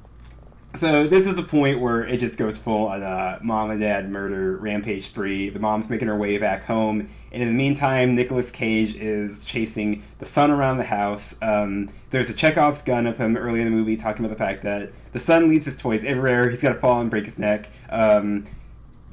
so 0.73 1.05
this 1.05 1.27
is 1.27 1.35
the 1.35 1.43
point 1.43 1.81
where 1.81 2.07
it 2.07 2.21
just 2.21 2.39
goes 2.39 2.57
full 2.57 2.87
on 2.87 3.03
uh, 3.03 3.39
mom 3.43 3.71
and 3.71 3.81
dad 3.81 4.09
murder 4.09 4.55
rampage 4.55 5.03
spree. 5.03 5.49
The 5.49 5.59
mom's 5.59 5.89
making 5.89 6.07
her 6.07 6.17
way 6.17 6.37
back 6.37 6.63
home, 6.63 7.09
and 7.33 7.43
in 7.43 7.49
the 7.49 7.53
meantime, 7.53 8.15
Nicolas 8.15 8.49
Cage 8.49 8.95
is 8.95 9.43
chasing 9.43 10.01
the 10.19 10.25
son 10.25 10.49
around 10.49 10.77
the 10.77 10.85
house. 10.85 11.35
Um, 11.41 11.89
there's 12.11 12.29
a 12.29 12.33
Chekhov's 12.33 12.83
gun 12.83 13.05
of 13.05 13.17
him 13.17 13.35
early 13.35 13.59
in 13.59 13.65
the 13.65 13.71
movie 13.71 13.97
talking 13.97 14.23
about 14.23 14.33
the 14.33 14.41
fact 14.41 14.63
that 14.63 14.93
the 15.11 15.19
son 15.19 15.49
leaves 15.49 15.65
his 15.65 15.75
toys 15.75 16.05
everywhere. 16.05 16.49
He's 16.49 16.63
gonna 16.63 16.75
fall 16.75 17.01
and 17.01 17.09
break 17.09 17.25
his 17.25 17.37
neck. 17.37 17.67
Um, 17.89 18.45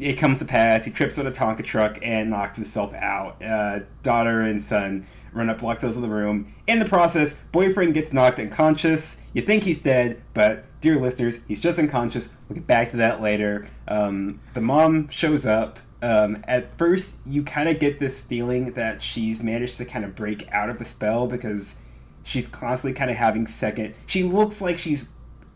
it 0.01 0.15
comes 0.15 0.39
to 0.39 0.45
pass. 0.45 0.85
He 0.85 0.91
trips 0.91 1.19
on 1.19 1.27
a 1.27 1.31
Tonka 1.31 1.65
truck 1.65 1.99
and 2.03 2.31
knocks 2.31 2.57
himself 2.57 2.95
out. 2.95 3.43
Uh, 3.43 3.81
daughter 4.03 4.41
and 4.41 4.61
son 4.61 5.07
run 5.33 5.49
up, 5.49 5.63
lock 5.63 5.79
those 5.79 5.97
in 5.97 6.03
the 6.03 6.09
room. 6.09 6.53
In 6.67 6.79
the 6.79 6.85
process, 6.85 7.37
boyfriend 7.53 7.95
gets 7.95 8.13
knocked 8.13 8.41
unconscious. 8.41 9.21
You 9.33 9.43
think 9.43 9.63
he's 9.63 9.81
dead, 9.81 10.21
but 10.35 10.65
dear 10.81 10.97
listeners, 10.97 11.45
he's 11.47 11.61
just 11.61 11.79
unconscious. 11.79 12.33
We'll 12.49 12.57
get 12.57 12.67
back 12.67 12.91
to 12.93 12.97
that 12.97 13.21
later. 13.21 13.69
Um, 13.87 14.41
the 14.55 14.61
mom 14.61 15.09
shows 15.09 15.47
up. 15.47 15.79
Um, 16.03 16.43
at 16.45 16.77
first, 16.79 17.19
you 17.27 17.43
kind 17.43 17.69
of 17.69 17.79
get 17.79 18.01
this 18.01 18.25
feeling 18.25 18.73
that 18.73 19.03
she's 19.03 19.43
managed 19.43 19.77
to 19.79 19.85
kind 19.85 20.05
of 20.05 20.17
break 20.17 20.49
out 20.51 20.71
of 20.71 20.79
the 20.79 20.85
spell 20.85 21.27
because 21.27 21.77
she's 22.25 22.49
constantly 22.49 22.97
kind 22.97 23.11
of 23.11 23.19
having 23.19 23.47
second. 23.47 23.95
She 24.07 24.23
looks 24.23 24.63
like 24.63 24.79
she's 24.79 25.11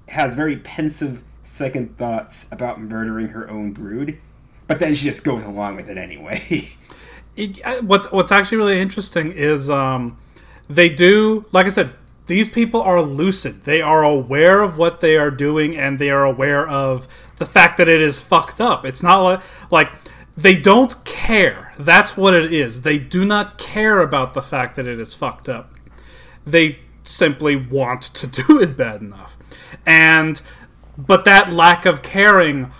has 0.09 0.35
very 0.35 0.59
pensive 0.59 1.23
second 1.43 1.97
thoughts 1.97 2.47
about 2.51 2.81
murdering 2.81 3.29
her 3.29 3.49
own 3.49 3.73
brood, 3.73 4.19
but 4.67 4.79
then 4.79 4.95
she 4.95 5.05
just 5.05 5.25
goes 5.25 5.43
along 5.45 5.77
with 5.77 5.89
it 5.89 5.99
anyway. 5.99 6.69
It- 7.37 7.61
uh, 7.65 7.83
what's 7.83 8.12
what's 8.12 8.31
actually 8.31 8.59
really 8.59 8.79
interesting 8.79 9.33
is 9.33 9.69
um, 9.69 10.17
they 10.69 10.89
do 10.89 11.45
like 11.51 11.67
I 11.67 11.71
said 11.71 11.91
these 12.27 12.49
people 12.49 12.81
are 12.81 13.03
lucid. 13.03 13.65
They 13.65 13.83
are 13.83 14.05
aware 14.05 14.62
of 14.62 14.79
what 14.79 15.01
they 15.01 15.17
are 15.17 15.33
doing 15.33 15.77
and 15.77 15.99
they 15.99 16.11
are 16.11 16.25
aware 16.25 16.67
of 16.69 17.09
the 17.37 17.45
fact 17.45 17.77
that 17.79 17.89
it 17.89 18.01
is 18.01 18.21
fucked 18.21 18.61
up. 18.61 18.85
It's 18.85 19.03
not 19.03 19.21
like 19.23 19.41
like 19.73 19.91
they 20.37 20.55
don't 20.57 21.05
care. 21.05 21.73
That's 21.77 22.17
what 22.17 22.35
it 22.35 22.53
is. 22.53 22.83
They 22.83 22.99
do 22.99 23.25
not 23.25 23.59
care 23.59 24.01
about 24.01 24.35
the 24.35 24.43
fact 24.43 24.77
that 24.77 24.87
it 24.87 25.01
is 25.01 25.12
fucked 25.12 25.49
up. 25.49 25.75
They 26.47 26.79
simply 27.03 27.57
want 27.57 28.03
to 28.03 28.27
do 28.47 28.61
it 28.61 28.77
bad 28.77 29.01
enough. 29.01 29.37
And 29.85 30.41
but 30.97 31.25
that 31.25 31.53
lack 31.53 31.85
of 31.85 32.03
caring 32.03 32.71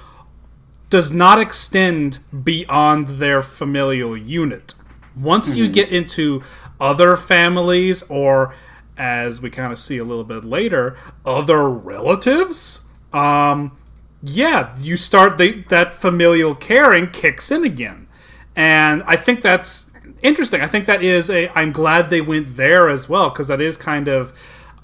does 0.95 1.11
not 1.11 1.40
extend 1.40 2.20
beyond 2.45 3.09
their 3.09 3.42
familial 3.42 4.16
unit. 4.16 4.76
Once 5.16 5.57
you 5.57 5.66
get 5.66 5.88
into 5.88 6.40
other 6.80 7.16
families, 7.16 8.05
or 8.09 8.55
as 8.97 9.40
we 9.40 9.51
kind 9.51 9.72
of 9.72 9.78
see 9.80 9.99
a 9.99 10.05
little 10.05 10.22
bit 10.22 10.45
later, 10.45 10.97
other 11.26 11.68
relatives, 11.68 12.82
um, 13.12 13.76
yeah, 14.22 14.72
you 14.78 14.97
start 14.97 15.36
the, 15.36 15.64
that 15.68 15.97
familial 15.97 16.55
caring 16.55 17.11
kicks 17.11 17.51
in 17.51 17.64
again, 17.64 18.07
and 18.55 19.03
I 19.05 19.16
think 19.16 19.42
that's 19.42 19.90
interesting. 20.22 20.61
I 20.61 20.68
think 20.68 20.86
that 20.86 21.03
is 21.03 21.28
a. 21.28 21.49
I'm 21.59 21.72
glad 21.72 22.09
they 22.09 22.20
went 22.20 22.55
there 22.55 22.88
as 22.88 23.09
well 23.09 23.30
because 23.30 23.49
that 23.49 23.61
is 23.61 23.76
kind 23.76 24.07
of 24.07 24.32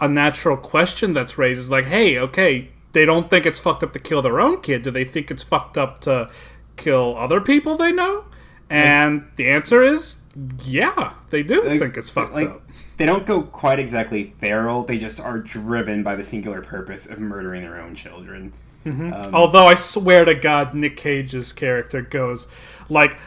a 0.00 0.08
natural 0.08 0.56
question 0.56 1.12
that's 1.12 1.38
raised. 1.38 1.60
Is 1.60 1.70
like, 1.70 1.86
hey, 1.86 2.18
okay, 2.18 2.70
they 2.92 3.04
don't 3.04 3.30
think 3.30 3.46
it's 3.46 3.58
fucked 3.60 3.82
up 3.82 3.92
to 3.92 3.98
kill 3.98 4.22
their 4.22 4.40
own 4.40 4.60
kid. 4.60 4.82
Do 4.82 4.90
they 4.90 5.04
think 5.04 5.30
it's 5.30 5.42
fucked 5.42 5.78
up 5.78 6.00
to 6.02 6.30
kill 6.76 7.16
other 7.16 7.40
people 7.40 7.76
they 7.76 7.92
know? 7.92 8.24
And 8.68 9.26
the 9.36 9.48
answer 9.48 9.82
is, 9.82 10.16
yeah, 10.64 11.14
they 11.30 11.42
do 11.42 11.62
Like- 11.64 11.78
think 11.80 11.96
it's 11.96 12.10
fucked 12.10 12.34
like, 12.34 12.48
up. 12.48 12.62
They 12.98 13.06
don't 13.06 13.26
go 13.26 13.42
quite 13.42 13.78
exactly 13.78 14.34
feral. 14.40 14.82
They 14.84 14.98
just 14.98 15.18
are 15.20 15.38
driven 15.38 16.02
by 16.02 16.16
the 16.16 16.22
singular 16.22 16.60
purpose 16.60 17.06
of 17.06 17.18
murdering 17.18 17.62
their 17.62 17.80
own 17.80 17.94
children. 17.94 18.52
Um, 18.86 19.12
Although 19.34 19.66
I 19.66 19.74
swear 19.74 20.24
to 20.24 20.34
God, 20.34 20.74
Nick 20.74 20.96
Cage's 20.96 21.52
character 21.52 22.00
goes 22.02 22.46
like 22.88 23.18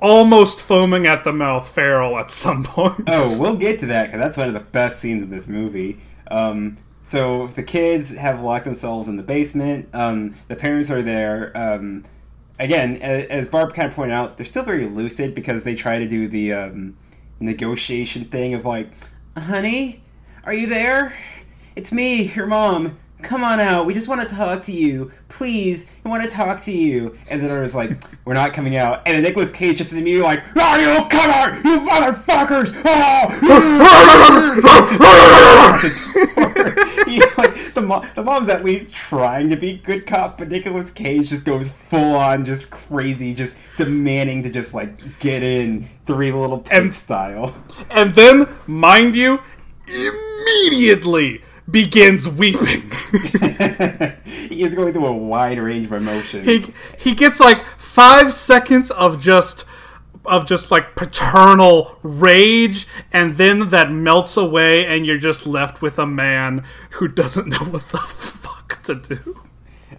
almost 0.00 0.60
foaming 0.62 1.06
at 1.06 1.24
the 1.24 1.32
mouth, 1.32 1.68
feral 1.68 2.18
at 2.18 2.30
some 2.30 2.64
point. 2.64 3.04
Oh, 3.06 3.36
we'll 3.40 3.56
get 3.56 3.78
to 3.80 3.86
that 3.86 4.06
because 4.06 4.20
that's 4.20 4.36
one 4.36 4.48
of 4.48 4.54
the 4.54 4.60
best 4.60 5.00
scenes 5.00 5.22
in 5.22 5.30
this 5.30 5.48
movie. 5.48 6.00
Um, 6.30 6.78
so 7.08 7.46
the 7.46 7.62
kids 7.62 8.14
have 8.14 8.42
locked 8.42 8.66
themselves 8.66 9.08
in 9.08 9.16
the 9.16 9.22
basement. 9.22 9.88
Um, 9.94 10.34
the 10.48 10.56
parents 10.56 10.90
are 10.90 11.00
there. 11.00 11.56
Um, 11.56 12.04
again, 12.58 12.98
as, 12.98 13.24
as 13.28 13.46
Barb 13.46 13.72
kind 13.72 13.88
of 13.88 13.94
pointed 13.94 14.12
out, 14.12 14.36
they're 14.36 14.44
still 14.44 14.62
very 14.62 14.84
lucid 14.84 15.34
because 15.34 15.64
they 15.64 15.74
try 15.74 15.98
to 15.98 16.06
do 16.06 16.28
the 16.28 16.52
um, 16.52 16.98
negotiation 17.40 18.26
thing 18.26 18.52
of 18.52 18.66
like, 18.66 18.90
"Honey, 19.38 20.02
are 20.44 20.52
you 20.52 20.66
there? 20.66 21.14
It's 21.76 21.92
me, 21.92 22.30
your 22.34 22.46
mom. 22.46 22.98
come 23.22 23.42
on 23.42 23.58
out. 23.58 23.86
We 23.86 23.94
just 23.94 24.06
want 24.06 24.28
to 24.28 24.34
talk 24.34 24.62
to 24.64 24.72
you. 24.72 25.10
Please, 25.28 25.88
we 26.04 26.10
want 26.10 26.24
to 26.24 26.28
talk 26.28 26.62
to 26.64 26.72
you. 26.72 27.16
And 27.30 27.40
the 27.40 27.48
daughter's 27.48 27.74
like, 27.74 27.92
we're 28.26 28.34
not 28.34 28.52
coming 28.52 28.76
out. 28.76 29.00
And 29.06 29.16
then 29.16 29.22
Nicolas 29.22 29.50
Cage 29.50 29.78
just 29.78 29.92
immediately 29.92 30.20
like, 30.20 30.44
no, 30.54 30.76
you 30.76 31.08
come 31.08 31.30
out, 31.30 31.64
you 31.64 31.80
motherfuckers! 31.88 32.74
Oh! 32.84 33.34
He, 37.14 37.20
like, 37.38 37.74
the, 37.74 37.80
mo- 37.82 38.04
the 38.14 38.22
mom's 38.22 38.48
at 38.48 38.64
least 38.64 38.94
trying 38.94 39.48
to 39.50 39.56
be 39.56 39.78
good 39.78 40.06
cop, 40.06 40.38
but 40.38 40.48
Nicolas 40.48 40.90
Cage 40.90 41.28
just 41.30 41.44
goes 41.44 41.70
full 41.88 42.14
on, 42.16 42.44
just 42.44 42.70
crazy, 42.70 43.34
just 43.34 43.56
demanding 43.76 44.42
to 44.42 44.50
just 44.50 44.74
like 44.74 45.18
get 45.20 45.42
in 45.42 45.88
three 46.06 46.30
little 46.32 46.64
And- 46.70 46.92
style. 46.94 47.54
and 47.90 48.14
then, 48.14 48.48
mind 48.66 49.14
you, 49.16 49.40
immediately 49.86 51.42
begins 51.70 52.28
weeping. 52.28 52.90
he 54.24 54.62
is 54.62 54.74
going 54.74 54.92
through 54.92 55.06
a 55.06 55.12
wide 55.12 55.58
range 55.58 55.86
of 55.86 55.92
emotions. 55.92 56.46
he 56.46 56.72
he 56.98 57.14
gets 57.14 57.40
like 57.40 57.62
five 57.76 58.32
seconds 58.32 58.90
of 58.90 59.20
just 59.20 59.64
of 60.28 60.46
just 60.46 60.70
like 60.70 60.94
paternal 60.96 61.98
rage 62.02 62.86
and 63.12 63.34
then 63.36 63.68
that 63.70 63.90
melts 63.90 64.36
away 64.36 64.86
and 64.86 65.04
you're 65.06 65.18
just 65.18 65.46
left 65.46 65.82
with 65.82 65.98
a 65.98 66.06
man 66.06 66.64
who 66.92 67.08
doesn't 67.08 67.48
know 67.48 67.58
what 67.58 67.88
the 67.88 67.98
fuck 67.98 68.82
to 68.82 68.94
do 68.94 69.40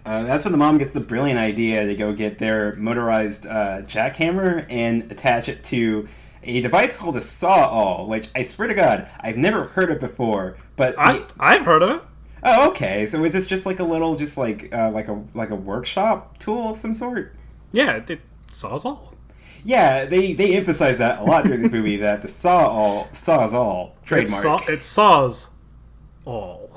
Uh, 0.06 0.22
that's 0.22 0.44
when 0.44 0.52
the 0.52 0.58
mom 0.58 0.78
gets 0.78 0.92
the 0.92 1.00
brilliant 1.00 1.38
idea 1.38 1.84
to 1.86 1.94
go 1.94 2.12
get 2.12 2.38
their 2.38 2.74
motorized 2.76 3.46
uh, 3.46 3.82
jackhammer 3.82 4.64
and 4.70 5.10
attach 5.12 5.48
it 5.48 5.62
to 5.64 6.08
a 6.42 6.62
device 6.62 6.96
called 6.96 7.16
a 7.16 7.20
saw-all, 7.20 8.06
which 8.08 8.28
I 8.34 8.44
swear 8.44 8.66
to 8.68 8.72
God, 8.74 9.08
I've 9.20 9.36
never 9.36 9.64
heard 9.64 9.90
of 9.90 10.00
before. 10.00 10.56
But 10.76 10.98
I, 10.98 11.18
the- 11.18 11.34
i've 11.38 11.64
heard 11.66 11.82
of 11.82 11.90
it 11.90 12.02
oh, 12.42 12.70
okay. 12.70 13.04
So 13.04 13.22
is 13.24 13.34
this 13.34 13.46
just 13.46 13.66
like 13.66 13.80
a 13.80 13.84
little, 13.84 14.16
just 14.16 14.38
like 14.38 14.72
uh, 14.74 14.90
like 14.90 15.08
a 15.08 15.22
like 15.34 15.50
a 15.50 15.54
workshop 15.54 16.38
tool 16.38 16.70
of 16.70 16.78
some 16.78 16.94
sort? 16.94 17.34
yeah 17.72 17.96
it, 17.96 18.08
it 18.08 18.20
saws 18.50 18.84
all 18.86 19.09
Yeah, 19.64 20.04
they 20.04 20.32
they 20.32 20.56
emphasize 20.56 20.98
that 20.98 21.20
a 21.20 21.24
lot 21.24 21.44
during 21.44 21.62
this 21.62 21.72
movie 21.72 21.96
that 21.96 22.22
the 22.22 22.28
saw-all 22.28 23.08
saws-all 23.12 23.96
it, 24.02 24.06
trademark. 24.06 24.42
saw, 24.42 24.58
it 24.68 24.84
saws 24.84 25.48
all 26.24 26.70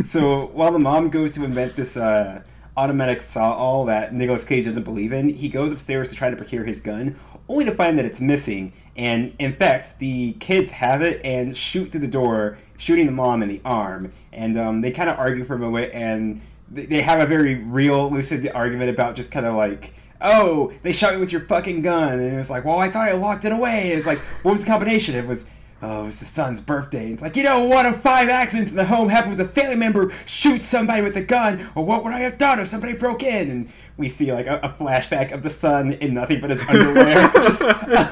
so 0.00 0.46
while 0.46 0.72
the 0.72 0.78
mom 0.78 1.08
goes 1.10 1.32
to 1.32 1.44
invent 1.44 1.76
this 1.76 1.96
uh, 1.96 2.42
automatic 2.76 3.22
saw-all 3.22 3.86
that 3.86 4.12
Nicolas 4.12 4.44
Cage 4.44 4.66
doesn't 4.66 4.82
believe 4.82 5.12
in, 5.12 5.28
he 5.28 5.48
goes 5.48 5.72
upstairs 5.72 6.10
to 6.10 6.16
try 6.16 6.30
to 6.30 6.36
procure 6.36 6.64
his 6.64 6.80
gun, 6.80 7.16
only 7.48 7.64
to 7.64 7.74
find 7.74 7.98
that 7.98 8.04
it's 8.04 8.20
missing. 8.20 8.72
And 8.96 9.34
in 9.38 9.54
fact, 9.54 9.98
the 9.98 10.32
kids 10.34 10.70
have 10.72 11.02
it 11.02 11.20
and 11.24 11.56
shoot 11.56 11.90
through 11.90 12.00
the 12.00 12.08
door, 12.08 12.58
shooting 12.76 13.06
the 13.06 13.12
mom 13.12 13.42
in 13.42 13.48
the 13.48 13.60
arm. 13.64 14.12
And 14.32 14.58
um, 14.58 14.80
they 14.80 14.90
kind 14.90 15.08
of 15.08 15.18
argue 15.18 15.44
for 15.44 15.54
a 15.54 15.58
moment, 15.58 15.92
and 15.94 16.42
they 16.70 17.02
have 17.02 17.20
a 17.20 17.26
very 17.26 17.54
real, 17.54 18.10
lucid 18.10 18.50
argument 18.54 18.90
about 18.90 19.16
just 19.16 19.30
kind 19.30 19.46
of 19.46 19.54
like. 19.54 19.94
Oh, 20.20 20.72
they 20.82 20.92
shot 20.92 21.14
me 21.14 21.20
with 21.20 21.32
your 21.32 21.42
fucking 21.42 21.82
gun, 21.82 22.20
and 22.20 22.32
it 22.32 22.36
was 22.36 22.50
like, 22.50 22.64
well, 22.64 22.78
I 22.78 22.90
thought 22.90 23.08
I 23.08 23.12
locked 23.12 23.44
it 23.44 23.52
away. 23.52 23.90
And 23.90 23.98
it's 23.98 24.06
like, 24.06 24.18
what 24.42 24.52
was 24.52 24.60
the 24.62 24.66
combination? 24.66 25.14
It 25.14 25.26
was 25.26 25.46
oh, 25.82 26.02
it 26.02 26.04
was 26.06 26.20
the 26.20 26.26
son's 26.26 26.60
birthday. 26.60 27.04
And 27.04 27.12
it's 27.14 27.22
like, 27.22 27.36
you 27.36 27.42
know, 27.42 27.64
one 27.64 27.86
of 27.86 28.00
five 28.00 28.28
accidents 28.28 28.70
in 28.70 28.76
the 28.76 28.84
home 28.84 29.08
happened 29.08 29.36
with 29.36 29.48
a 29.48 29.52
family 29.52 29.76
member 29.76 30.12
shoots 30.24 30.66
somebody 30.66 31.02
with 31.02 31.16
a 31.16 31.22
gun, 31.22 31.68
or 31.74 31.84
what 31.84 32.04
would 32.04 32.12
I 32.12 32.20
have 32.20 32.38
done 32.38 32.60
if 32.60 32.68
somebody 32.68 32.94
broke 32.94 33.22
in? 33.22 33.50
And 33.50 33.72
we 33.96 34.08
see 34.08 34.32
like 34.32 34.46
a, 34.46 34.58
a 34.62 34.68
flashback 34.68 35.32
of 35.32 35.42
the 35.42 35.50
son 35.50 35.94
in 35.94 36.14
nothing 36.14 36.40
but 36.40 36.50
his 36.50 36.60
underwear, 36.68 37.30
just 37.34 37.62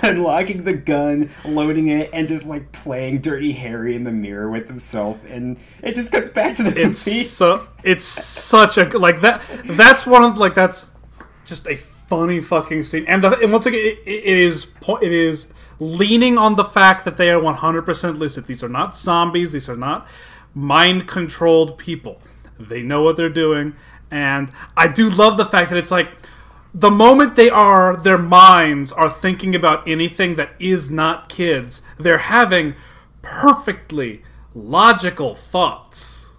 unlocking 0.03 0.65
the 0.65 0.73
gun, 0.73 1.31
loading 1.45 1.89
it, 1.89 2.11
and 2.13 2.29
just 2.29 2.47
like 2.47 2.73
playing 2.73 3.21
Dirty 3.21 3.53
Harry 3.53 3.95
in 3.95 4.05
the 4.05 4.13
mirror 4.13 4.51
with 4.51 4.67
himself. 4.67 5.19
And 5.29 5.59
it 5.83 5.95
just 5.95 6.13
cuts 6.13 6.31
back 6.31 6.57
to 6.57 6.63
the 6.63 6.71
it's 6.71 7.07
movie. 7.07 7.23
so 7.23 7.69
it's 7.83 8.05
such 8.05 8.79
a 8.79 8.85
like 8.99 9.21
that 9.21 9.43
that's 9.65 10.07
one 10.07 10.25
of 10.25 10.39
like 10.39 10.55
that's 10.55 10.93
just 11.45 11.67
a 11.67 11.77
funny 12.09 12.41
fucking 12.41 12.83
scene. 12.85 13.05
And 13.09 13.23
the, 13.25 13.39
and 13.41 13.53
once 13.53 13.67
again 13.67 13.81
it, 13.81 13.99
it 14.07 14.39
is 14.39 14.67
it 15.03 15.13
is 15.13 15.47
leaning 15.81 16.39
on 16.39 16.57
the 16.57 16.65
fact 16.65 17.05
that 17.05 17.17
they 17.17 17.31
are 17.31 17.41
100% 17.41 18.19
lucid. 18.19 18.47
These 18.47 18.63
are 18.65 18.69
not 18.69 18.97
zombies. 18.97 19.53
These 19.53 19.69
are 19.69 19.77
not 19.77 20.09
mind 20.55 21.09
controlled 21.09 21.79
people. 21.79 22.21
They 22.59 22.83
know 22.83 23.03
what 23.03 23.17
they're 23.17 23.29
doing. 23.29 23.75
And 24.11 24.53
i 24.77 24.87
do 24.87 25.11
love 25.11 25.37
the 25.37 25.45
fact 25.47 25.71
that 25.71 25.79
it's 25.79 25.91
like 25.91 26.09
the 26.73 26.91
moment 26.91 27.35
they 27.35 27.51
are 27.51 27.97
their 27.97 28.19
minds 28.19 28.93
are 28.93 29.11
thinking 29.11 29.55
about 29.57 29.89
anything 29.89 30.37
that 30.37 30.51
is 30.61 30.91
not 30.91 31.29
kids 31.29 31.83
they're 31.99 32.19
having 32.19 32.75
perfectly 33.23 34.23
logical 34.55 35.35
thoughts. 35.35 36.33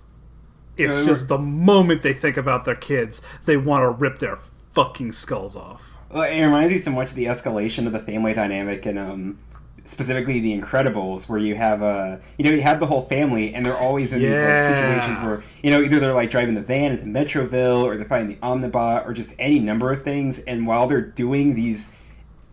It's 0.78 0.99
Yeah, 0.99 1.05
just 1.05 1.28
the 1.28 1.38
moment 1.38 2.01
they 2.01 2.13
think 2.13 2.38
about 2.38 2.66
their 2.66 2.76
kids, 2.76 3.22
they 3.45 3.57
want 3.57 3.84
to 3.84 3.89
rip 3.89 4.20
their 4.20 4.38
fucking 4.76 5.14
skulls 5.14 5.56
off. 5.56 5.98
Well, 6.12 6.24
it 6.24 6.42
reminds 6.42 6.72
me 6.72 6.80
so 6.80 6.92
much 6.92 7.10
of 7.10 7.16
the 7.16 7.26
escalation 7.26 7.88
of 7.88 7.94
the 7.94 8.00
family 8.00 8.34
dynamic 8.34 8.86
and 8.86 9.00
um, 9.00 9.40
specifically 9.86 10.40
The 10.40 10.58
Incredibles, 10.58 11.28
where 11.28 11.40
you 11.40 11.56
have 11.56 11.82
uh, 11.82 12.18
you 12.38 12.46
know 12.46 12.52
you 12.52 12.62
have 12.62 12.80
the 12.80 12.86
whole 12.86 13.06
family 13.06 13.54
and 13.54 13.66
they're 13.66 13.78
always 13.78 14.14
in 14.14 14.20
these 14.20 14.30
like 14.30 14.64
situations 14.64 15.20
where 15.26 15.44
you 15.64 15.72
know 15.72 15.82
either 15.82 16.00
they're 16.00 16.14
like 16.14 16.30
driving 16.30 16.56
the 16.56 16.62
van 16.62 16.92
into 16.92 17.06
Metroville 17.06 17.84
or 17.84 17.98
they're 17.98 18.06
fighting 18.06 18.28
the 18.28 18.36
Omnibot 18.36 19.08
or 19.08 19.14
just 19.14 19.34
any 19.40 19.60
number 19.60 19.92
of 19.92 20.04
things, 20.04 20.40
and 20.40 20.68
while 20.68 20.88
they're 20.88 21.02
doing 21.02 21.56
these 21.56 21.90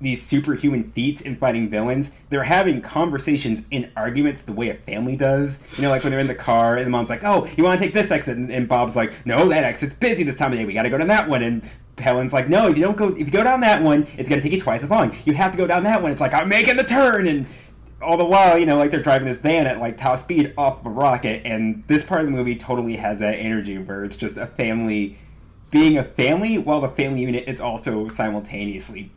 these 0.03 0.21
superhuman 0.21 0.91
feats 0.91 1.21
in 1.21 1.37
fighting 1.37 1.71
villains, 1.71 2.13
they're 2.29 2.43
having 2.43 2.83
conversations 2.83 3.65
and 3.71 3.89
arguments 3.97 4.43
the 4.43 4.53
way 4.53 4.69
a 4.69 4.75
family 4.75 5.15
does. 5.15 5.63
You 5.77 5.85
know, 5.85 5.91
like 5.91 6.03
when 6.03 6.11
they're 6.11 6.21
in 6.21 6.27
the 6.27 6.35
car 6.35 6.77
and 6.77 6.87
the 6.87 6.91
mom's 6.91 7.09
like, 7.09 7.23
"Oh, 7.25 7.49
you 7.57 7.63
want 7.63 7.79
to 7.79 7.85
take 7.85 7.95
this 7.95 8.11
exit?" 8.11 8.37
And, 8.37 8.51
and 8.51 8.69
Bob's 8.69 8.97
like, 8.97 9.13
"No, 9.25 9.49
that 9.49 9.65
exit's 9.65 9.95
busy 9.95 10.25
this 10.25 10.35
time 10.35 10.53
of 10.53 10.59
day. 10.59 10.65
We 10.65 10.75
got 10.75 10.83
to 10.83 10.91
go 10.91 10.99
down 10.99 11.09
that 11.09 11.29
one." 11.29 11.43
And 11.43 11.63
Helen's 11.99 12.33
like, 12.33 12.49
"No, 12.49 12.69
if 12.69 12.77
you 12.77 12.85
don't 12.85 12.97
go, 12.97 13.09
if 13.09 13.19
you 13.19 13.31
go 13.31 13.45
down 13.45 13.61
that 13.61 13.83
one, 13.83 14.07
it's 14.17 14.29
gonna 14.29 14.43
take 14.43 14.53
you 14.53 14.61
twice 14.61 14.83
as 14.83 14.91
long. 14.91 15.15
You 15.25 15.35
have 15.35 15.53
to 15.53 15.59
go 15.59 15.67
down 15.67 15.85
that 15.85 16.03
one." 16.03 16.13
It's 16.13 16.21
like 16.21 16.35
I'm 16.35 16.49
making 16.49 16.77
the 16.77 16.85
turn, 16.85 17.27
and 17.27 17.47
all 18.03 18.17
the 18.17 18.25
while, 18.25 18.59
you 18.59 18.67
know, 18.67 18.77
like 18.77 18.91
they're 18.91 19.03
driving 19.03 19.29
this 19.29 19.39
van 19.39 19.67
at 19.67 19.79
like 19.79 19.97
top 19.97 20.19
speed 20.19 20.53
off 20.59 20.81
of 20.81 20.87
a 20.87 20.91
rocket. 20.91 21.43
And 21.45 21.85
this 21.87 22.03
part 22.03 22.21
of 22.21 22.27
the 22.27 22.33
movie 22.33 22.57
totally 22.57 22.97
has 22.97 23.19
that 23.21 23.35
energy 23.35 23.79
where 23.79 24.05
it's 24.05 24.17
just 24.17 24.37
a 24.37 24.47
family 24.47 25.19
being 25.71 25.97
a 25.97 26.05
family, 26.05 26.59
while 26.59 26.81
the 26.81 26.89
family 26.89 27.23
unit 27.23 27.49
is 27.49 27.61
also 27.61 28.09
simultaneously 28.09 29.11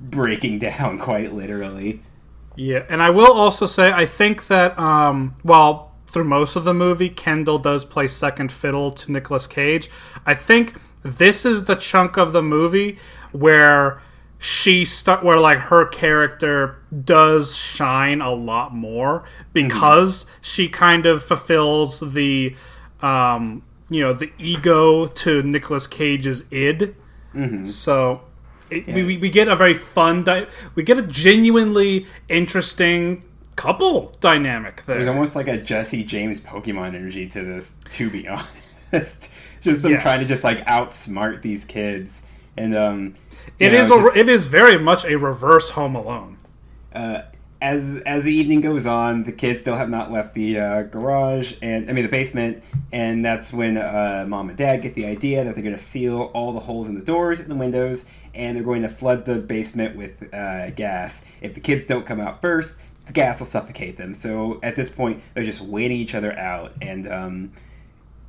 breaking 0.00 0.58
down 0.58 0.98
quite 0.98 1.32
literally. 1.32 2.02
Yeah, 2.56 2.84
and 2.88 3.02
I 3.02 3.10
will 3.10 3.32
also 3.32 3.66
say 3.66 3.92
I 3.92 4.04
think 4.04 4.48
that 4.48 4.78
um, 4.78 5.36
while 5.42 5.92
through 6.06 6.24
most 6.24 6.56
of 6.56 6.64
the 6.64 6.74
movie 6.74 7.08
Kendall 7.08 7.58
does 7.58 7.84
play 7.86 8.06
second 8.08 8.52
fiddle 8.52 8.90
to 8.90 9.12
Nicolas 9.12 9.46
Cage, 9.46 9.88
I 10.26 10.34
think 10.34 10.74
this 11.02 11.44
is 11.44 11.64
the 11.64 11.74
chunk 11.74 12.16
of 12.16 12.32
the 12.32 12.42
movie 12.42 12.98
where 13.32 14.00
she 14.38 14.84
start 14.84 15.22
where 15.24 15.38
like 15.38 15.58
her 15.58 15.86
character 15.86 16.76
does 17.04 17.56
shine 17.56 18.20
a 18.20 18.32
lot 18.32 18.74
more 18.74 19.24
because 19.52 20.26
she 20.40 20.68
kind 20.68 21.06
of 21.06 21.22
fulfills 21.22 22.00
the 22.00 22.54
um, 23.02 23.62
you 23.88 24.00
know 24.02 24.12
the 24.12 24.32
ego 24.38 25.06
to 25.06 25.42
Nicolas 25.42 25.86
Cage's 25.86 26.44
id. 26.50 26.94
So 27.70 28.22
it, 28.70 28.86
we, 28.86 29.02
we- 29.04 29.16
we 29.18 29.30
get 29.30 29.48
a 29.48 29.56
very 29.56 29.74
fun, 29.74 30.22
di- 30.24 30.46
we 30.74 30.82
get 30.82 30.98
a 30.98 31.02
genuinely 31.02 32.06
interesting 32.28 33.22
couple 33.56 34.14
dynamic 34.20 34.84
there. 34.86 34.96
There's 34.96 35.08
almost 35.08 35.34
like 35.36 35.48
a 35.48 35.56
Jesse 35.56 36.04
James 36.04 36.40
Pokemon 36.40 36.94
energy 36.94 37.26
to 37.28 37.42
this, 37.42 37.76
to 37.90 38.10
be 38.10 38.26
honest. 38.28 39.32
just 39.62 39.82
them 39.82 39.92
Yes. 39.92 40.02
trying 40.02 40.20
to 40.20 40.26
just 40.26 40.44
like 40.44 40.64
outsmart 40.66 41.42
these 41.42 41.64
kids. 41.64 42.22
And 42.56 42.76
um 42.76 43.14
It 43.58 43.72
you 43.72 43.78
is 43.78 43.88
know, 43.88 44.00
a, 44.00 44.02
just- 44.02 44.16
it 44.16 44.28
is 44.28 44.46
very 44.46 44.78
much 44.78 45.04
a 45.04 45.16
reverse 45.16 45.70
Home 45.70 45.94
Alone. 45.96 46.36
uh, 46.94 47.22
as 47.60 48.02
as 48.04 48.24
the 48.24 48.32
evening 48.34 48.60
goes 48.60 48.86
on, 48.86 49.22
the 49.22 49.30
kids 49.30 49.60
still 49.60 49.76
have 49.76 49.88
not 49.88 50.10
left 50.10 50.34
the 50.34 50.58
uh, 50.58 50.82
garage 50.82 51.54
and 51.62 51.88
I 51.88 51.92
mean 51.92 52.02
the 52.04 52.10
basement, 52.10 52.60
and 52.90 53.24
that's 53.24 53.52
when 53.52 53.76
uh, 53.78 54.24
mom 54.28 54.48
and 54.48 54.58
dad 54.58 54.82
get 54.82 54.94
the 54.96 55.06
idea 55.06 55.44
that 55.44 55.54
they're 55.54 55.62
going 55.62 55.76
to 55.76 55.80
seal 55.82 56.32
all 56.34 56.52
the 56.52 56.58
holes 56.60 56.88
in 56.88 56.96
the 56.96 57.04
doors 57.04 57.38
and 57.38 57.48
the 57.48 57.54
windows, 57.54 58.04
and 58.34 58.56
they're 58.56 58.64
going 58.64 58.82
to 58.82 58.88
flood 58.88 59.24
the 59.26 59.36
basement 59.36 59.94
with 59.96 60.24
uh, 60.34 60.70
gas. 60.70 61.24
If 61.40 61.54
the 61.54 61.60
kids 61.60 61.84
don't 61.86 62.04
come 62.04 62.20
out 62.20 62.40
first, 62.40 62.80
the 63.06 63.12
gas 63.12 63.38
will 63.38 63.46
suffocate 63.46 63.96
them. 63.96 64.12
So 64.12 64.58
at 64.64 64.74
this 64.74 64.88
point, 64.88 65.22
they're 65.34 65.44
just 65.44 65.60
waiting 65.60 65.98
each 65.98 66.16
other 66.16 66.36
out, 66.36 66.72
and 66.82 67.08
um, 67.08 67.52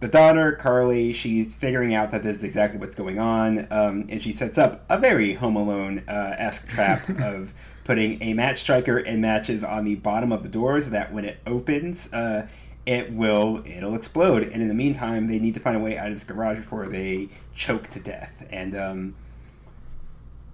the 0.04 0.10
daughter 0.10 0.52
Carly, 0.52 1.14
she's 1.14 1.54
figuring 1.54 1.96
out 1.96 2.12
that 2.12 2.24
this 2.24 2.36
is 2.36 2.44
exactly 2.44 2.78
what's 2.78 2.96
going 2.96 3.20
on, 3.20 3.68
um, 3.72 4.06
and 4.10 4.22
she 4.22 4.34
sets 4.34 4.58
up 4.58 4.84
a 4.90 4.98
very 4.98 5.34
Home 5.36 5.56
Alone 5.56 6.04
uh, 6.10 6.36
esque 6.38 6.68
trap 6.68 7.08
of 7.22 7.54
putting 7.86 8.22
a 8.22 8.34
match 8.34 8.60
striker 8.60 8.98
and 8.98 9.22
matches 9.22 9.64
on 9.64 9.86
the 9.86 9.96
bottom 9.96 10.34
of 10.34 10.44
the 10.44 10.50
door, 10.50 10.82
so 10.82 10.90
that 10.90 11.14
when 11.14 11.24
it 11.24 11.38
opens, 11.48 12.12
uh, 12.12 12.46
it 12.86 13.14
will 13.14 13.64
it'll 13.66 13.96
explode. 13.96 14.44
And 14.44 14.62
in 14.62 14.68
the 14.68 14.74
meantime, 14.74 15.30
they 15.30 15.40
need 15.40 15.54
to 15.54 15.62
find 15.62 15.78
a 15.78 15.80
way 15.80 15.98
out 15.98 16.10
of 16.10 16.16
this 16.16 16.26
garage 16.26 16.58
before 16.58 16.86
they 16.86 17.30
choke 17.56 17.88
to 17.92 18.02
death. 18.02 18.46
And 18.50 18.76
um, 18.76 19.16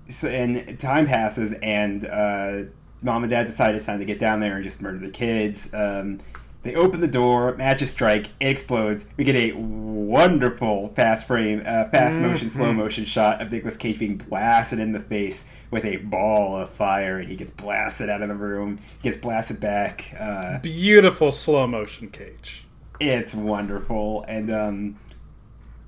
so, 0.10 0.28
and 0.28 0.80
time 0.80 1.08
passes, 1.08 1.54
and 1.54 2.06
uh, 2.06 2.64
mom 3.02 3.24
and 3.24 3.32
dad 3.32 3.48
decide 3.48 3.74
it's 3.74 3.88
time 3.88 3.98
to 3.98 4.06
get 4.06 4.20
down 4.20 4.42
there 4.42 4.58
and 4.58 4.64
just 4.64 4.80
murder 4.80 5.00
the 5.00 5.10
kids. 5.10 5.74
Um, 5.74 6.20
they 6.64 6.76
open 6.76 7.00
the 7.02 7.08
door, 7.08 7.56
matches 7.56 7.90
strike, 7.90 8.28
it 8.40 8.48
explodes. 8.48 9.08
We 9.18 9.24
get 9.24 9.36
a 9.36 9.54
wonderful 9.54 10.90
fast 10.96 11.28
frame, 11.28 11.62
uh, 11.66 11.86
fast 11.90 12.20
motion, 12.20 12.50
slow 12.50 12.74
motion 12.74 13.06
shot 13.06 13.42
of 13.42 13.52
Nicolas 13.52 13.78
Cage 13.78 14.00
being 14.00 14.18
blasted 14.18 14.80
in 14.80 14.92
the 14.92 15.00
face 15.00 15.48
with 15.72 15.86
a 15.86 15.98
ball 15.98 16.58
of 16.58 16.70
fire, 16.70 17.20
and 17.20 17.30
he 17.30 17.36
gets 17.36 17.52
blasted 17.52 18.10
out 18.10 18.22
of 18.22 18.30
the 18.30 18.36
room. 18.36 18.80
He 19.02 19.10
gets 19.10 19.18
blasted 19.18 19.60
back. 19.60 20.14
Uh, 20.20 20.60
Beautiful 20.60 21.32
slow 21.32 21.68
motion 21.68 22.10
Cage. 22.10 22.66
it's 23.00 23.34
wonderful, 23.36 24.26
and 24.28 24.52
um, 24.52 25.00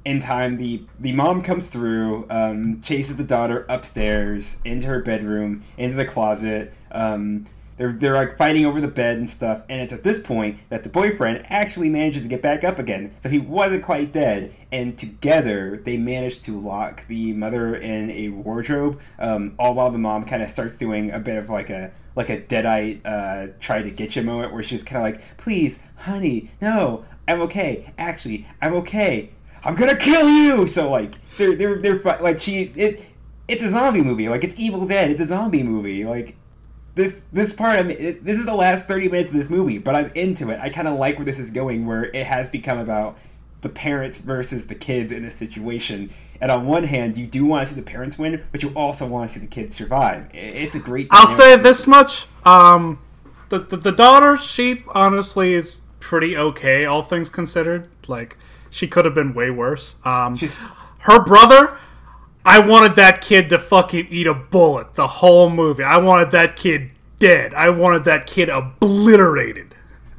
in 0.06 0.20
time, 0.20 0.58
the 0.58 0.84
the 1.00 1.12
mom 1.14 1.42
comes 1.42 1.68
through, 1.68 2.26
um, 2.30 2.82
chases 2.82 3.18
the 3.18 3.24
daughter 3.24 3.66
upstairs 3.70 4.60
into 4.64 4.88
her 4.88 5.02
bedroom, 5.02 5.64
into 5.78 5.96
the 5.98 6.06
closet. 6.06 6.74
Um, 6.92 7.46
they're 7.82 7.94
they're 7.94 8.14
like 8.14 8.38
fighting 8.38 8.64
over 8.64 8.80
the 8.80 8.88
bed 8.88 9.18
and 9.18 9.28
stuff, 9.28 9.64
and 9.68 9.82
it's 9.82 9.92
at 9.92 10.04
this 10.04 10.22
point 10.22 10.60
that 10.70 10.84
the 10.84 10.90
boyfriend 10.90 11.44
actually 11.50 11.90
manages 11.90 12.22
to 12.22 12.28
get 12.28 12.40
back 12.40 12.64
up 12.64 12.78
again. 12.78 13.12
So 13.22 13.30
he 13.30 13.40
wasn't 13.40 13.84
quite 13.84 14.14
dead, 14.14 14.54
and 14.72 14.96
together 14.96 15.82
they 15.84 15.98
manage 15.98 16.44
to 16.44 16.60
lock 16.60 17.08
the 17.08 17.34
mother 17.34 17.76
in 17.76 18.12
a 18.12 18.30
wardrobe. 18.30 19.02
Um, 19.18 19.56
all 19.58 19.74
while 19.74 19.90
the 19.90 19.98
mom 19.98 20.26
kind 20.26 20.44
of 20.44 20.52
starts 20.52 20.78
doing 20.78 21.10
a 21.10 21.20
bit 21.20 21.38
of 21.38 21.50
like 21.50 21.72
a 21.72 21.92
like 22.16 22.30
a 22.30 22.40
deadite 22.40 23.02
uh, 23.04 23.54
try 23.60 23.82
to 23.82 23.90
get 23.90 24.16
you 24.16 24.22
moment 24.22 24.54
where 24.54 24.62
she's 24.62 24.84
kind 24.84 25.04
of 25.04 25.14
like, 25.14 25.38
"Please, 25.38 25.80
honey, 25.96 26.52
no, 26.62 27.04
I'm 27.28 27.42
okay. 27.42 27.92
Actually, 27.98 28.46
I'm 28.62 28.76
okay. 28.76 29.32
I'm 29.64 29.74
gonna 29.74 29.98
kill 29.98 30.30
you." 30.30 30.68
So 30.68 30.88
like 30.92 31.14
they're 31.38 31.56
they're 31.56 31.80
they're 31.80 32.20
like 32.22 32.42
she 32.42 32.72
it. 32.76 33.02
It's 33.48 33.64
a 33.64 33.70
zombie 33.70 34.04
movie. 34.04 34.30
Like 34.30 34.44
it's 34.44 34.54
Evil 34.56 34.86
Dead. 34.86 35.10
It's 35.10 35.20
a 35.20 35.26
zombie 35.26 35.64
movie. 35.64 36.06
Like 36.06 36.36
this 36.96 37.22
this 37.32 37.54
part 37.54 37.80
I 37.80 37.84
mean, 37.84 37.98
it- 38.00 38.26
this 38.26 38.40
is 38.40 38.46
the 38.46 38.56
last 38.56 38.88
30 38.88 39.10
minutes 39.10 39.30
of 39.32 39.36
this 39.38 39.50
movie 39.50 39.78
but 39.78 39.96
i'm 39.96 40.12
into 40.16 40.50
it 40.50 40.60
i 40.62 40.70
kind 40.70 40.88
of 40.88 40.98
like 40.98 41.18
where 41.18 41.26
this 41.26 41.40
is 41.40 41.50
going 41.50 41.86
where 41.86 42.06
it 42.06 42.26
has 42.26 42.50
become 42.50 42.78
about 42.78 43.18
the 43.62 43.70
parents 43.70 44.18
versus 44.20 44.68
the 44.68 44.76
kids 44.76 45.12
in 45.12 45.24
a 45.24 45.32
situation 45.32 46.10
and 46.42 46.52
on 46.52 46.66
one 46.66 46.84
hand 46.86 47.18
you 47.18 47.26
do 47.28 47.46
want 47.46 47.68
to 47.68 47.74
see 47.74 47.80
the 47.80 47.86
parents 47.86 48.18
win 48.18 48.44
but 48.52 48.62
you 48.64 48.70
also 48.76 49.06
want 49.08 49.30
to 49.30 49.34
see 49.36 49.40
the 49.40 49.48
kids 49.48 49.76
survive 49.76 50.26
it's 50.34 50.76
a 50.76 50.80
great 50.80 51.08
I'll 51.12 51.28
say 51.28 51.56
this 51.56 51.86
much: 51.88 52.26
um, 52.46 53.00
the, 53.50 53.60
the 53.60 53.78
the 53.78 53.92
daughter, 53.92 54.36
she 54.38 54.84
honestly 54.96 55.54
is 55.54 55.82
pretty 56.00 56.36
okay, 56.38 56.86
all 56.86 57.02
things 57.04 57.30
considered. 57.30 57.88
Like 58.08 58.38
she 58.72 58.88
could 58.88 59.06
have 59.06 59.14
been 59.14 59.34
way 59.34 59.52
worse. 59.52 59.96
Um, 60.06 60.36
She's- 60.38 60.54
her 61.00 61.24
brother, 61.24 61.78
I 62.46 62.60
wanted 62.60 62.96
that 62.96 63.22
kid 63.22 63.50
to 63.50 63.60
fucking 63.60 64.08
eat 64.10 64.28
a 64.28 64.34
bullet 64.34 64.94
the 64.94 65.08
whole 65.08 65.50
movie. 65.50 65.84
I 65.84 65.98
wanted 65.98 66.32
that 66.32 66.56
kid 66.56 66.92
dead. 67.20 67.54
I 67.54 67.70
wanted 67.70 68.04
that 68.06 68.26
kid 68.26 68.50
obliterated. 68.50 69.71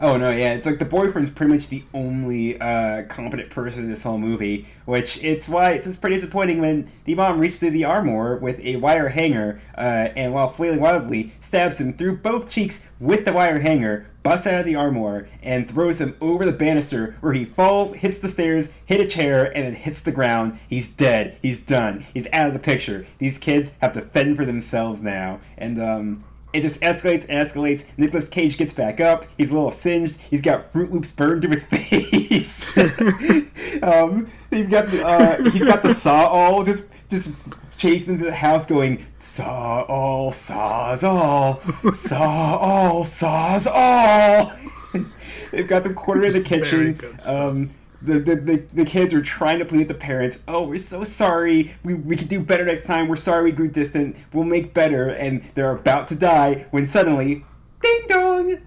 Oh 0.03 0.17
no, 0.17 0.31
yeah, 0.31 0.55
it's 0.55 0.67
like 0.67 0.81
the 0.81 0.85
boyfriend's 0.85 1.31
pretty 1.31 1.53
much 1.53 1.69
the 1.69 1.85
only 1.95 2.61
uh, 2.61 3.05
competent 3.05 3.51
person 3.51 3.85
in 3.85 3.91
this 3.91 4.03
whole 4.03 4.19
movie, 4.19 4.67
which 4.85 5.23
it's 5.23 5.49
why 5.49 5.75
it's 5.75 5.87
just 5.87 6.01
pretty 6.01 6.17
disappointing 6.17 6.61
when 6.61 6.91
the 7.05 7.15
mom 7.15 7.39
reaches 7.39 7.61
through 7.61 7.71
the 7.71 7.85
armor 7.85 8.37
with 8.37 8.59
a 8.59 8.75
wire 8.77 9.11
hanger, 9.11 9.61
uh, 9.79 10.09
and 10.17 10.35
while 10.35 10.49
flailing 10.49 10.81
wildly, 10.81 11.31
stabs 11.41 11.81
him 11.81 11.93
through 11.93 12.17
both 12.17 12.51
cheeks 12.51 12.85
with 12.99 13.25
the 13.25 13.33
wire 13.33 13.61
hanger, 13.61 14.11
busts 14.25 14.45
out 14.45 14.59
of 14.59 14.67
the 14.67 14.75
armor, 14.75 15.29
and 15.41 15.71
throws 15.71 16.01
him 16.01 16.17
over 16.21 16.45
the 16.45 16.51
banister, 16.51 17.17
where 17.21 17.33
he 17.33 17.45
falls, 17.45 17.95
hits 17.95 18.19
the 18.19 18.29
stairs, 18.29 18.73
hit 18.85 18.99
a 18.99 19.07
chair, 19.07 19.57
and 19.57 19.65
then 19.65 19.77
hits 19.77 20.01
the 20.01 20.11
ground. 20.11 20.59
He's 20.69 20.89
dead. 20.89 21.39
He's 21.43 21.63
done. 21.63 22.05
He's 22.13 22.27
out 22.33 22.49
of 22.49 22.55
the 22.55 22.59
picture. 22.59 23.07
These 23.19 23.39
kids 23.39 23.71
have 23.81 23.93
to 23.93 24.03
fend 24.03 24.37
for 24.37 24.45
themselves 24.45 25.05
now, 25.05 25.39
and 25.57 25.81
um, 25.81 26.25
it 26.53 26.61
just 26.61 26.81
escalates 26.81 27.27
and 27.29 27.49
escalates. 27.49 27.87
Nicolas 27.97 28.29
Cage 28.29 28.59
gets 28.59 28.73
back 28.73 29.01
up. 29.01 29.27
He's 29.37 29.51
a 29.51 29.55
little 29.55 29.71
singed. 29.71 30.21
He's 30.21 30.43
got 30.43 30.73
Froot 30.73 30.91
Loops 30.91 31.11
burned 31.11 31.43
to 31.43 31.49
his 31.49 31.65
face. 31.67 32.77
um, 33.83 34.29
he's 34.51 34.69
got 34.69 34.89
the 34.89 35.03
uh, 35.05 35.51
he's 35.51 35.65
got 35.65 35.83
the 35.83 35.95
saw 35.95 36.27
all 36.27 36.63
just 36.65 36.85
just 37.09 37.31
chasing 37.77 38.15
into 38.15 38.27
the 38.27 38.35
house, 38.35 38.67
going 38.67 39.05
saw 39.19 39.83
all 39.83 40.33
saws 40.33 41.03
all 41.03 41.61
saw 41.93 42.57
all 42.59 43.05
saws 43.05 43.67
all. 43.67 44.53
They've 45.51 45.69
got 45.69 45.85
them 45.85 45.95
cornered 45.95 46.25
in 46.25 46.33
the 46.33 46.49
kitchen. 46.49 46.99
Um, 47.27 47.71
the, 48.05 48.19
the, 48.19 48.37
the, 48.37 48.57
the 48.75 48.85
kids 48.85 49.15
are 49.15 49.23
trying 49.23 49.59
to 49.61 49.65
plead 49.65 49.79
with 49.79 49.89
the 49.89 49.95
parents. 49.95 50.41
Oh, 50.49 50.67
we're 50.67 50.79
so 50.79 51.05
sorry. 51.05 51.75
We, 51.85 51.95
we 51.95 52.17
can 52.17 52.29
do 52.29 52.41
better 52.41 52.65
next 52.65 52.85
time. 52.85 53.09
We're 53.09 53.17
sorry 53.17 53.45
we 53.45 53.53
grew 53.53 53.69
distant. 53.69 54.17
We'll 54.33 54.45
make 54.45 54.75
better. 54.75 55.09
And 55.09 55.43
they're 55.55 55.71
about 55.71 56.09
to 56.09 56.15
die 56.15 56.67
when 56.71 56.87
suddenly, 56.87 57.45
ding 57.81 58.01
dong. 58.09 58.59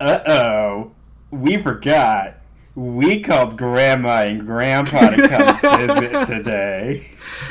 Uh 0.00 0.20
oh. 0.26 0.92
We 1.30 1.56
forgot. 1.56 2.36
We 2.74 3.20
called 3.20 3.56
Grandma 3.56 4.22
and 4.22 4.44
Grandpa 4.44 5.10
to 5.10 5.28
come 5.28 5.78
visit 5.86 6.26
today. 6.26 7.06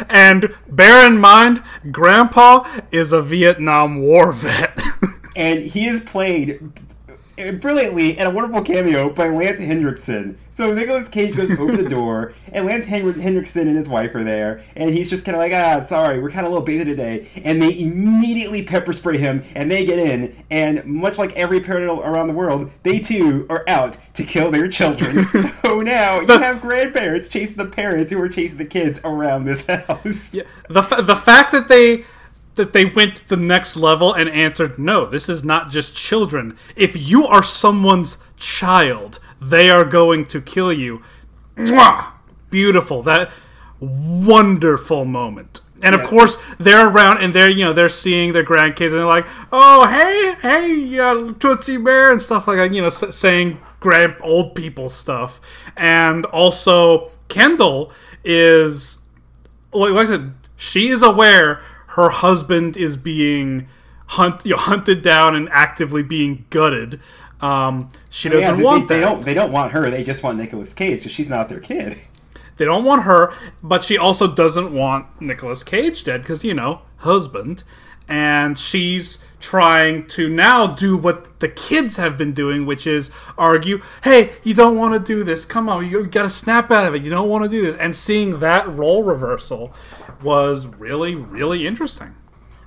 And 0.09 0.53
bear 0.69 1.07
in 1.07 1.17
mind, 1.17 1.63
Grandpa 1.91 2.67
is 2.91 3.11
a 3.13 3.21
Vietnam 3.21 4.01
War 4.01 4.33
vet. 4.33 4.79
and 5.35 5.61
he 5.61 5.87
is 5.87 6.01
played 6.01 6.59
brilliantly 7.61 8.17
and 8.17 8.27
a 8.27 8.31
wonderful 8.31 8.63
cameo 8.63 9.09
by 9.09 9.29
Lance 9.29 9.59
Henriksen. 9.59 10.37
So 10.53 10.71
Nicolas 10.71 11.09
Cage 11.09 11.35
goes 11.35 11.49
over 11.57 11.75
the 11.75 11.89
door, 11.89 12.33
and 12.51 12.67
Lance 12.67 12.85
Hen- 12.85 13.19
Henriksen 13.19 13.67
and 13.67 13.75
his 13.75 13.89
wife 13.89 14.13
are 14.13 14.23
there, 14.23 14.61
and 14.75 14.91
he's 14.93 15.09
just 15.09 15.25
kind 15.25 15.35
of 15.35 15.39
like, 15.39 15.51
ah, 15.51 15.81
sorry, 15.83 16.19
we're 16.19 16.29
kind 16.29 16.45
of 16.45 16.51
a 16.51 16.53
little 16.53 16.65
busy 16.65 16.85
today. 16.85 17.27
And 17.43 17.59
they 17.59 17.79
immediately 17.79 18.61
pepper 18.61 18.93
spray 18.93 19.17
him, 19.17 19.43
and 19.55 19.71
they 19.71 19.83
get 19.83 19.97
in, 19.97 20.45
and 20.51 20.85
much 20.85 21.17
like 21.17 21.35
every 21.35 21.59
parent 21.59 21.89
around 21.89 22.27
the 22.27 22.35
world, 22.35 22.69
they 22.83 22.99
too 22.99 23.47
are 23.49 23.63
out 23.67 23.97
to 24.13 24.23
kill 24.23 24.51
their 24.51 24.67
children. 24.67 25.25
so 25.63 25.81
now 25.81 26.19
you 26.21 26.27
have 26.27 26.61
grandparents 26.61 27.29
chasing 27.29 27.57
the 27.57 27.65
parents 27.65 28.11
who 28.11 28.21
are 28.21 28.29
chasing 28.29 28.59
the 28.59 28.65
kids 28.65 29.01
around 29.03 29.45
this 29.45 29.65
house. 29.65 30.35
Yeah, 30.35 30.43
the 30.69 30.83
fa- 30.83 31.01
the 31.01 31.15
fact 31.15 31.51
that 31.53 31.67
they 31.67 32.05
that 32.55 32.73
they 32.73 32.85
went 32.85 33.15
to 33.15 33.29
the 33.29 33.37
next 33.37 33.75
level 33.75 34.13
and 34.13 34.29
answered 34.29 34.77
no 34.77 35.07
this 35.07 35.27
is 35.27 35.43
not 35.43 35.71
just 35.71 35.95
children 35.95 36.55
if 36.75 36.95
you 36.95 37.25
are 37.25 37.41
someone's 37.41 38.19
child 38.37 39.19
they 39.43 39.69
are 39.69 39.85
going 39.85 40.25
to 40.27 40.41
kill 40.41 40.71
you 40.71 41.01
Mwah! 41.55 42.05
beautiful 42.49 43.03
that 43.03 43.31
wonderful 43.79 45.05
moment 45.05 45.61
and 45.81 45.93
of 45.93 46.03
course 46.03 46.37
they're 46.59 46.87
around 46.87 47.17
and 47.17 47.33
they're 47.33 47.49
you 47.49 47.65
know 47.65 47.73
they're 47.73 47.89
seeing 47.89 48.31
their 48.31 48.45
grandkids 48.45 48.87
and 48.87 48.93
they're 48.93 49.05
like 49.05 49.27
oh 49.51 49.85
hey 49.87 50.35
hey 50.41 50.99
uh, 50.99 51.31
tootsie 51.33 51.77
bear 51.77 52.11
and 52.11 52.21
stuff 52.21 52.47
like 52.47 52.57
that 52.57 52.73
you 52.73 52.81
know 52.81 52.87
s- 52.87 53.15
saying 53.15 53.59
grand 53.79 54.15
old 54.21 54.55
people 54.55 54.87
stuff 54.87 55.41
and 55.75 56.25
also 56.25 57.11
kendall 57.27 57.91
is 58.23 58.99
like, 59.73 59.91
like 59.91 60.07
I 60.07 60.11
said, 60.11 60.33
she 60.55 60.87
is 60.89 61.01
aware 61.01 61.55
her 61.87 62.09
husband 62.09 62.77
is 62.77 62.97
being 62.97 63.67
hunt, 64.07 64.45
you 64.45 64.51
know, 64.51 64.57
hunted 64.57 65.01
down 65.01 65.35
and 65.35 65.49
actively 65.51 66.03
being 66.03 66.45
gutted. 66.49 67.01
Um, 67.43 67.89
she 68.09 68.29
doesn't 68.29 68.41
Yeah, 68.49 68.55
they, 68.55 68.63
want 68.63 68.87
they 68.87 68.99
that. 68.99 69.05
don't. 69.05 69.21
They 69.23 69.33
don't 69.33 69.51
want 69.51 69.73
her. 69.73 69.89
They 69.89 70.03
just 70.03 70.23
want 70.23 70.37
Nicolas 70.37 70.73
Cage 70.73 70.99
because 70.99 71.11
she's 71.11 71.29
not 71.29 71.49
their 71.49 71.59
kid. 71.59 71.97
They 72.55 72.65
don't 72.65 72.85
want 72.85 73.03
her, 73.03 73.33
but 73.61 73.83
she 73.83 73.97
also 73.97 74.27
doesn't 74.33 74.71
want 74.73 75.07
Nicolas 75.21 75.63
Cage 75.63 76.03
dead 76.03 76.21
because 76.21 76.43
you 76.45 76.53
know 76.53 76.81
husband, 76.97 77.63
and 78.07 78.57
she's 78.57 79.17
trying 79.41 80.05
to 80.07 80.29
now 80.29 80.67
do 80.67 80.95
what 80.95 81.39
the 81.41 81.49
kids 81.49 81.97
have 81.97 82.17
been 82.17 82.31
doing, 82.31 82.65
which 82.65 82.87
is 82.87 83.09
argue, 83.37 83.81
"Hey, 84.03 84.33
you 84.43 84.53
don't 84.53 84.77
want 84.77 84.93
to 84.93 84.99
do 84.99 85.23
this. 85.25 85.43
Come 85.45 85.67
on, 85.67 85.89
you 85.89 86.05
got 86.05 86.23
to 86.23 86.29
snap 86.29 86.71
out 86.71 86.87
of 86.87 86.95
it. 86.95 87.03
You 87.03 87.09
don't 87.09 87.27
want 87.27 87.43
to 87.43 87.49
do 87.49 87.63
this." 87.63 87.77
And 87.77 87.93
seeing 87.95 88.39
that 88.39 88.69
role 88.69 89.03
reversal 89.03 89.73
was 90.21 90.67
really, 90.67 91.15
really 91.15 91.67
interesting. 91.67 92.15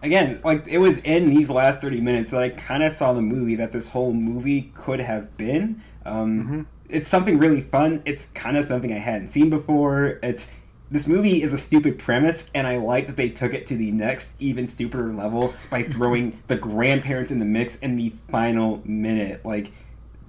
Again, 0.06 0.40
like 0.44 0.66
it 0.66 0.78
was 0.78 0.98
in 0.98 1.30
these 1.30 1.50
last 1.50 1.80
30 1.80 2.00
minutes 2.00 2.30
that 2.30 2.42
I 2.42 2.48
kind 2.50 2.82
of 2.82 2.92
saw 2.92 3.12
the 3.12 3.22
movie 3.22 3.56
that 3.56 3.72
this 3.72 3.88
whole 3.88 4.12
movie 4.12 4.72
could 4.74 5.00
have 5.00 5.36
been. 5.36 5.82
Um, 6.04 6.66
It's 6.88 7.08
something 7.08 7.38
really 7.38 7.62
fun. 7.62 8.02
It's 8.04 8.26
kind 8.26 8.56
of 8.56 8.64
something 8.64 8.92
I 8.92 8.98
hadn't 8.98 9.28
seen 9.28 9.50
before. 9.50 10.18
It's 10.22 10.50
this 10.88 11.08
movie 11.08 11.42
is 11.42 11.52
a 11.52 11.58
stupid 11.58 11.98
premise, 11.98 12.48
and 12.54 12.64
I 12.64 12.76
like 12.76 13.08
that 13.08 13.16
they 13.16 13.28
took 13.28 13.52
it 13.52 13.66
to 13.66 13.76
the 13.76 13.90
next, 13.90 14.40
even 14.40 14.68
stupider 14.68 15.12
level 15.12 15.52
by 15.68 15.82
throwing 15.82 16.40
the 16.46 16.56
grandparents 16.56 17.32
in 17.32 17.40
the 17.40 17.44
mix 17.44 17.76
in 17.76 17.96
the 17.96 18.12
final 18.28 18.82
minute. 18.84 19.44
Like 19.44 19.72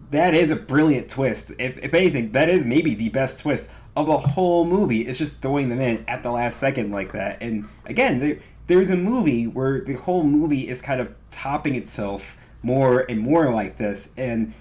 that 0.09 0.33
is 0.33 0.49
a 0.49 0.55
brilliant 0.55 1.09
twist. 1.09 1.51
If, 1.59 1.77
if 1.83 1.93
anything, 1.93 2.31
that 2.31 2.49
is 2.49 2.65
maybe 2.65 2.95
the 2.95 3.09
best 3.09 3.39
twist 3.41 3.69
of 3.95 4.07
the 4.07 4.17
whole 4.17 4.65
movie. 4.65 5.01
It's 5.01 5.17
just 5.17 5.41
throwing 5.41 5.69
them 5.69 5.79
in 5.79 6.03
at 6.07 6.23
the 6.23 6.31
last 6.31 6.59
second 6.59 6.91
like 6.91 7.11
that. 7.13 7.37
And 7.41 7.67
again, 7.85 8.19
there, 8.19 8.39
there's 8.67 8.89
a 8.89 8.97
movie 8.97 9.47
where 9.47 9.79
the 9.79 9.93
whole 9.93 10.23
movie 10.23 10.67
is 10.67 10.81
kind 10.81 11.01
of 11.01 11.13
topping 11.31 11.75
itself 11.75 12.37
more 12.61 13.05
and 13.09 13.19
more 13.19 13.49
like 13.49 13.77
this. 13.77 14.13
And 14.17 14.53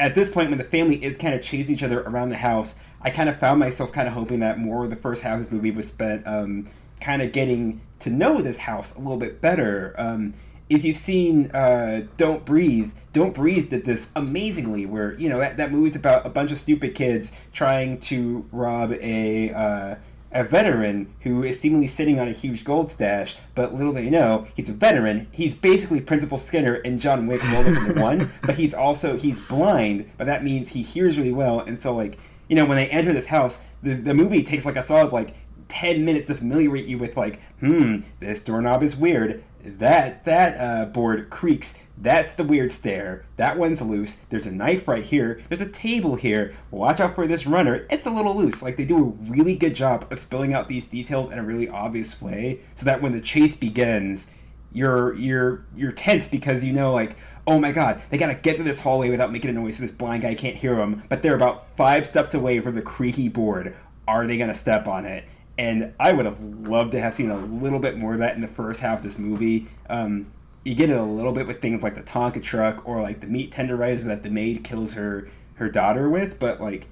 at 0.00 0.14
this 0.14 0.30
point, 0.30 0.48
when 0.48 0.58
the 0.58 0.64
family 0.64 1.02
is 1.02 1.16
kind 1.16 1.34
of 1.34 1.42
chasing 1.42 1.74
each 1.74 1.82
other 1.82 2.00
around 2.00 2.30
the 2.30 2.36
house, 2.36 2.82
I 3.02 3.10
kind 3.10 3.28
of 3.28 3.38
found 3.38 3.60
myself 3.60 3.92
kind 3.92 4.08
of 4.08 4.14
hoping 4.14 4.40
that 4.40 4.58
more 4.58 4.84
of 4.84 4.90
the 4.90 4.96
first 4.96 5.22
half 5.22 5.34
of 5.34 5.40
this 5.40 5.52
movie 5.52 5.70
was 5.70 5.88
spent 5.88 6.26
um, 6.26 6.68
kind 7.00 7.20
of 7.20 7.32
getting 7.32 7.80
to 8.00 8.10
know 8.10 8.40
this 8.40 8.58
house 8.58 8.94
a 8.94 8.98
little 8.98 9.16
bit 9.16 9.40
better. 9.40 9.94
Um, 9.98 10.34
if 10.68 10.84
you've 10.84 10.96
seen 10.96 11.50
uh, 11.50 12.06
Don't 12.16 12.44
Breathe, 12.44 12.92
Don't 13.12 13.34
Breathe 13.34 13.70
did 13.70 13.84
this 13.84 14.10
amazingly. 14.16 14.86
Where 14.86 15.14
you 15.14 15.28
know 15.28 15.38
that 15.38 15.58
that 15.58 15.70
movie's 15.70 15.96
about 15.96 16.24
a 16.24 16.30
bunch 16.30 16.50
of 16.50 16.58
stupid 16.58 16.94
kids 16.94 17.38
trying 17.52 18.00
to 18.00 18.46
rob 18.50 18.92
a. 18.92 19.50
Uh, 19.50 19.94
a 20.32 20.44
veteran 20.44 21.12
who 21.20 21.42
is 21.42 21.60
seemingly 21.60 21.86
sitting 21.86 22.18
on 22.18 22.28
a 22.28 22.32
huge 22.32 22.64
gold 22.64 22.90
stash, 22.90 23.36
but 23.54 23.74
little 23.74 23.92
they 23.92 24.08
know, 24.08 24.46
he's 24.54 24.70
a 24.70 24.72
veteran. 24.72 25.28
He's 25.30 25.54
basically 25.54 26.00
Principal 26.00 26.38
Skinner 26.38 26.74
and 26.74 27.00
John 27.00 27.26
Wick 27.26 27.42
rolled 27.52 27.66
up 27.66 27.88
into 27.88 28.00
one, 28.00 28.30
but 28.42 28.56
he's 28.56 28.74
also 28.74 29.16
he's 29.16 29.40
blind, 29.40 30.10
but 30.16 30.26
that 30.26 30.44
means 30.44 30.70
he 30.70 30.82
hears 30.82 31.18
really 31.18 31.32
well, 31.32 31.60
and 31.60 31.78
so 31.78 31.94
like 31.94 32.18
you 32.48 32.56
know 32.56 32.64
when 32.64 32.76
they 32.76 32.88
enter 32.88 33.12
this 33.12 33.26
house, 33.26 33.64
the 33.82 33.94
the 33.94 34.14
movie 34.14 34.42
takes 34.42 34.66
like 34.66 34.76
a 34.76 34.82
solid 34.82 35.12
like 35.12 35.34
ten 35.68 36.04
minutes 36.04 36.26
to 36.26 36.34
familiarize 36.34 36.86
you 36.86 36.98
with 36.98 37.16
like, 37.16 37.40
hmm, 37.60 38.00
this 38.20 38.42
doorknob 38.42 38.82
is 38.82 38.96
weird. 38.96 39.42
That 39.64 40.24
that 40.24 40.60
uh, 40.60 40.84
board 40.86 41.30
creaks. 41.30 41.78
That's 42.02 42.34
the 42.34 42.42
weird 42.42 42.72
stare. 42.72 43.24
That 43.36 43.56
one's 43.56 43.80
loose. 43.80 44.16
There's 44.28 44.46
a 44.46 44.50
knife 44.50 44.88
right 44.88 45.04
here. 45.04 45.40
There's 45.48 45.60
a 45.60 45.70
table 45.70 46.16
here. 46.16 46.52
Watch 46.72 46.98
out 46.98 47.14
for 47.14 47.28
this 47.28 47.46
runner. 47.46 47.86
It's 47.90 48.08
a 48.08 48.10
little 48.10 48.36
loose. 48.36 48.60
Like 48.60 48.76
they 48.76 48.84
do 48.84 48.98
a 48.98 49.30
really 49.30 49.56
good 49.56 49.74
job 49.74 50.08
of 50.10 50.18
spelling 50.18 50.52
out 50.52 50.66
these 50.66 50.86
details 50.86 51.30
in 51.30 51.38
a 51.38 51.44
really 51.44 51.68
obvious 51.68 52.20
way, 52.20 52.60
so 52.74 52.84
that 52.86 53.00
when 53.02 53.12
the 53.12 53.20
chase 53.20 53.54
begins, 53.54 54.28
you're 54.72 55.14
you're 55.14 55.64
you're 55.76 55.92
tense 55.92 56.26
because 56.26 56.64
you 56.64 56.72
know 56.72 56.94
like 56.94 57.14
oh 57.46 57.60
my 57.60 57.70
god 57.70 58.00
they 58.08 58.16
gotta 58.16 58.34
get 58.34 58.56
to 58.56 58.62
this 58.62 58.80
hallway 58.80 59.10
without 59.10 59.30
making 59.30 59.50
a 59.50 59.52
noise 59.52 59.76
so 59.76 59.82
this 59.82 59.92
blind 59.92 60.22
guy 60.22 60.34
can't 60.34 60.56
hear 60.56 60.76
them 60.76 61.02
but 61.10 61.20
they're 61.20 61.34
about 61.34 61.76
five 61.76 62.06
steps 62.06 62.32
away 62.32 62.58
from 62.58 62.74
the 62.74 62.80
creaky 62.80 63.28
board 63.28 63.76
are 64.08 64.26
they 64.26 64.38
gonna 64.38 64.54
step 64.54 64.88
on 64.88 65.04
it 65.04 65.24
and 65.58 65.92
I 66.00 66.12
would 66.12 66.26
have 66.26 66.40
loved 66.40 66.92
to 66.92 67.00
have 67.00 67.14
seen 67.14 67.30
a 67.30 67.36
little 67.36 67.78
bit 67.78 67.98
more 67.98 68.14
of 68.14 68.20
that 68.20 68.34
in 68.34 68.40
the 68.40 68.48
first 68.48 68.80
half 68.80 68.98
of 68.98 69.04
this 69.04 69.18
movie. 69.18 69.68
Um, 69.88 70.26
you 70.64 70.74
get 70.74 70.90
it 70.90 70.96
a 70.96 71.02
little 71.02 71.32
bit 71.32 71.46
with 71.46 71.60
things 71.60 71.82
like 71.82 71.94
the 71.94 72.02
Tonka 72.02 72.42
truck 72.42 72.86
or 72.86 73.02
like 73.02 73.20
the 73.20 73.26
meat 73.26 73.52
tenderizer 73.52 74.04
that 74.04 74.22
the 74.22 74.30
maid 74.30 74.64
kills 74.64 74.94
her 74.94 75.28
her 75.54 75.68
daughter 75.68 76.08
with, 76.08 76.38
but 76.38 76.60
like 76.60 76.86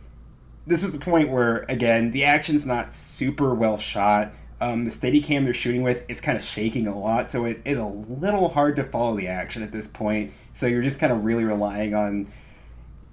this 0.66 0.82
was 0.82 0.92
the 0.92 0.98
point 0.98 1.30
where 1.30 1.64
again 1.68 2.12
the 2.12 2.24
action's 2.24 2.66
not 2.66 2.92
super 2.92 3.54
well 3.54 3.78
shot. 3.78 4.32
Um, 4.60 4.84
the 4.84 4.90
steady 4.90 5.22
cam 5.22 5.44
they're 5.44 5.54
shooting 5.54 5.82
with 5.82 6.04
is 6.08 6.20
kind 6.20 6.36
of 6.36 6.44
shaking 6.44 6.86
a 6.86 6.98
lot, 6.98 7.30
so 7.30 7.46
it 7.46 7.62
is 7.64 7.78
a 7.78 7.86
little 7.86 8.50
hard 8.50 8.76
to 8.76 8.84
follow 8.84 9.16
the 9.16 9.28
action 9.28 9.62
at 9.62 9.72
this 9.72 9.88
point. 9.88 10.32
So 10.52 10.66
you're 10.66 10.82
just 10.82 10.98
kind 10.98 11.12
of 11.12 11.24
really 11.24 11.44
relying 11.44 11.94
on 11.94 12.30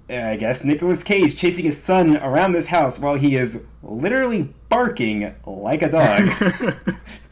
I 0.10 0.38
guess 0.38 0.64
Nicolas 0.64 1.04
Cage 1.04 1.38
chasing 1.38 1.66
his 1.66 1.82
son 1.82 2.18
around 2.18 2.54
this 2.54 2.68
house 2.68 2.98
while 3.00 3.16
he 3.16 3.36
is 3.36 3.64
literally 3.84 4.54
barking 4.70 5.36
like 5.46 5.82
a 5.82 5.90
dog. 5.90 6.76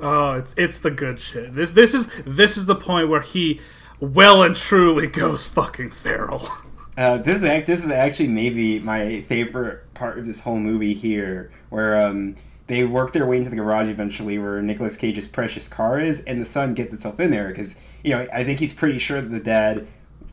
oh, 0.00 0.32
it's 0.34 0.54
it's 0.56 0.80
the 0.80 0.90
good 0.90 1.18
shit. 1.20 1.54
This 1.54 1.72
this 1.72 1.94
is 1.94 2.08
this 2.24 2.56
is 2.56 2.66
the 2.66 2.74
point 2.74 3.08
where 3.08 3.22
he 3.22 3.60
well 4.00 4.42
and 4.42 4.56
truly 4.56 5.06
goes 5.06 5.46
fucking 5.46 5.90
feral. 5.90 6.48
Uh, 6.98 7.16
this 7.16 7.38
is 7.38 7.44
act. 7.44 7.66
This 7.66 7.82
is 7.82 7.90
actually 7.90 8.28
maybe 8.28 8.78
my 8.80 9.22
favorite 9.22 9.94
part 9.94 10.18
of 10.18 10.26
this 10.26 10.40
whole 10.40 10.58
movie 10.58 10.92
here, 10.92 11.50
where 11.70 11.98
um, 11.98 12.36
they 12.66 12.84
work 12.84 13.12
their 13.12 13.24
way 13.24 13.38
into 13.38 13.48
the 13.48 13.56
garage 13.56 13.88
eventually, 13.88 14.38
where 14.38 14.60
Nicolas 14.60 14.98
Cage's 14.98 15.26
precious 15.26 15.66
car 15.66 15.98
is, 15.98 16.22
and 16.24 16.42
the 16.42 16.44
son 16.44 16.74
gets 16.74 16.92
itself 16.92 17.18
in 17.18 17.30
there 17.30 17.48
because 17.48 17.78
you 18.04 18.10
know 18.10 18.26
I 18.32 18.44
think 18.44 18.58
he's 18.58 18.74
pretty 18.74 18.98
sure 18.98 19.20
that 19.22 19.30
the 19.30 19.40
dad 19.40 19.86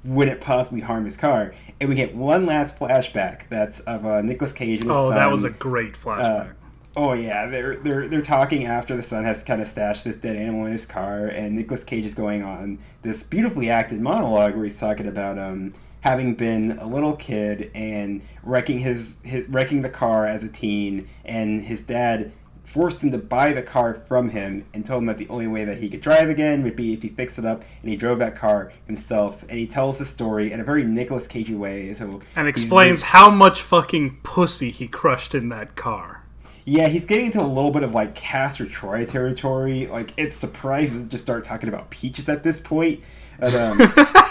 wouldn't 0.04 0.42
possibly 0.42 0.82
harm 0.82 1.06
his 1.06 1.16
car. 1.16 1.54
And 1.80 1.90
we 1.90 1.96
get 1.96 2.16
one 2.16 2.46
last 2.46 2.78
flashback 2.78 3.48
that's 3.50 3.80
of 3.82 4.06
uh, 4.06 4.22
Nicolas 4.22 4.52
Cage 4.52 4.82
and 4.82 4.90
his 4.90 4.98
oh, 4.98 5.10
son. 5.10 5.16
that 5.16 5.32
was 5.32 5.44
a 5.44 5.50
great 5.50 5.94
flashback. 5.94 6.50
Uh, 6.50 6.54
oh 6.98 7.14
yeah, 7.14 7.46
they're 7.46 7.78
they're 7.78 8.08
they're 8.08 8.22
talking 8.22 8.66
after 8.66 8.98
the 8.98 9.04
son 9.04 9.24
has 9.24 9.44
kind 9.44 9.62
of 9.62 9.68
stashed 9.68 10.04
this 10.04 10.18
dead 10.18 10.36
animal 10.36 10.66
in 10.66 10.72
his 10.72 10.86
car, 10.86 11.28
and 11.28 11.56
Nicolas 11.56 11.84
Cage 11.84 12.04
is 12.04 12.16
going 12.16 12.44
on 12.44 12.80
this 13.04 13.24
beautifully 13.24 13.70
acted 13.70 14.02
monologue 14.02 14.56
where 14.56 14.64
he's 14.64 14.80
talking 14.80 15.08
about 15.08 15.38
um 15.38 15.74
having 16.02 16.36
been 16.36 16.78
a 16.80 16.88
little 16.88 17.16
kid 17.16 17.72
and 17.74 18.22
wrecking 18.44 18.80
his, 18.80 19.22
his 19.24 19.48
wrecking 19.50 19.82
the 19.82 19.90
car 19.90 20.26
as 20.26 20.44
a 20.44 20.50
teen, 20.50 21.08
and 21.24 21.62
his 21.62 21.82
dad 21.82 22.32
forced 22.64 23.04
him 23.04 23.12
to 23.12 23.18
buy 23.18 23.54
the 23.54 23.64
car 23.64 24.02
from 24.08 24.30
him 24.30 24.66
and 24.74 24.86
told 24.86 25.02
him 25.02 25.08
that 25.08 25.18
the 25.18 25.28
only 25.30 25.48
way 25.48 25.64
that 25.64 25.78
he 25.78 25.90
could 25.90 26.02
drive 26.02 26.30
again 26.30 26.64
would 26.64 26.76
be 26.76 26.94
if 26.94 27.02
he 27.02 27.08
fixed 27.08 27.40
it 27.40 27.46
up 27.46 27.64
and 27.82 27.90
he 27.90 27.96
drove 27.96 28.20
that 28.20 28.36
car 28.36 28.74
himself 28.86 29.42
and 29.44 29.58
he 29.58 29.66
tells 29.66 29.98
the 29.98 30.06
story 30.06 30.52
in 30.52 30.60
a 30.60 30.64
very 30.66 30.84
Nicolas 30.84 31.28
Cagey 31.28 31.56
way 31.56 31.94
so 31.94 32.22
and 32.36 32.46
explains 32.46 33.04
how 33.04 33.30
much 33.30 33.62
fucking 33.62 34.18
pussy 34.22 34.70
he 34.70 34.86
crushed 34.86 35.34
in 35.34 35.48
that 35.48 35.78
car 35.78 36.27
yeah 36.68 36.88
he's 36.88 37.06
getting 37.06 37.28
into 37.28 37.42
a 37.42 37.48
little 37.48 37.72
bit 37.72 37.82
of 37.82 37.94
like 37.94 38.14
Castor 38.14 38.66
Troy 38.66 39.06
territory 39.06 39.88
like 39.88 40.14
it's 40.18 40.36
surprises 40.36 41.10
to 41.10 41.18
start 41.18 41.44
talking 41.44 41.70
about 41.70 41.90
peaches 41.90 42.28
at 42.30 42.44
this 42.44 42.60
point 42.60 43.02
but, 43.40 43.56
um, 43.56 43.78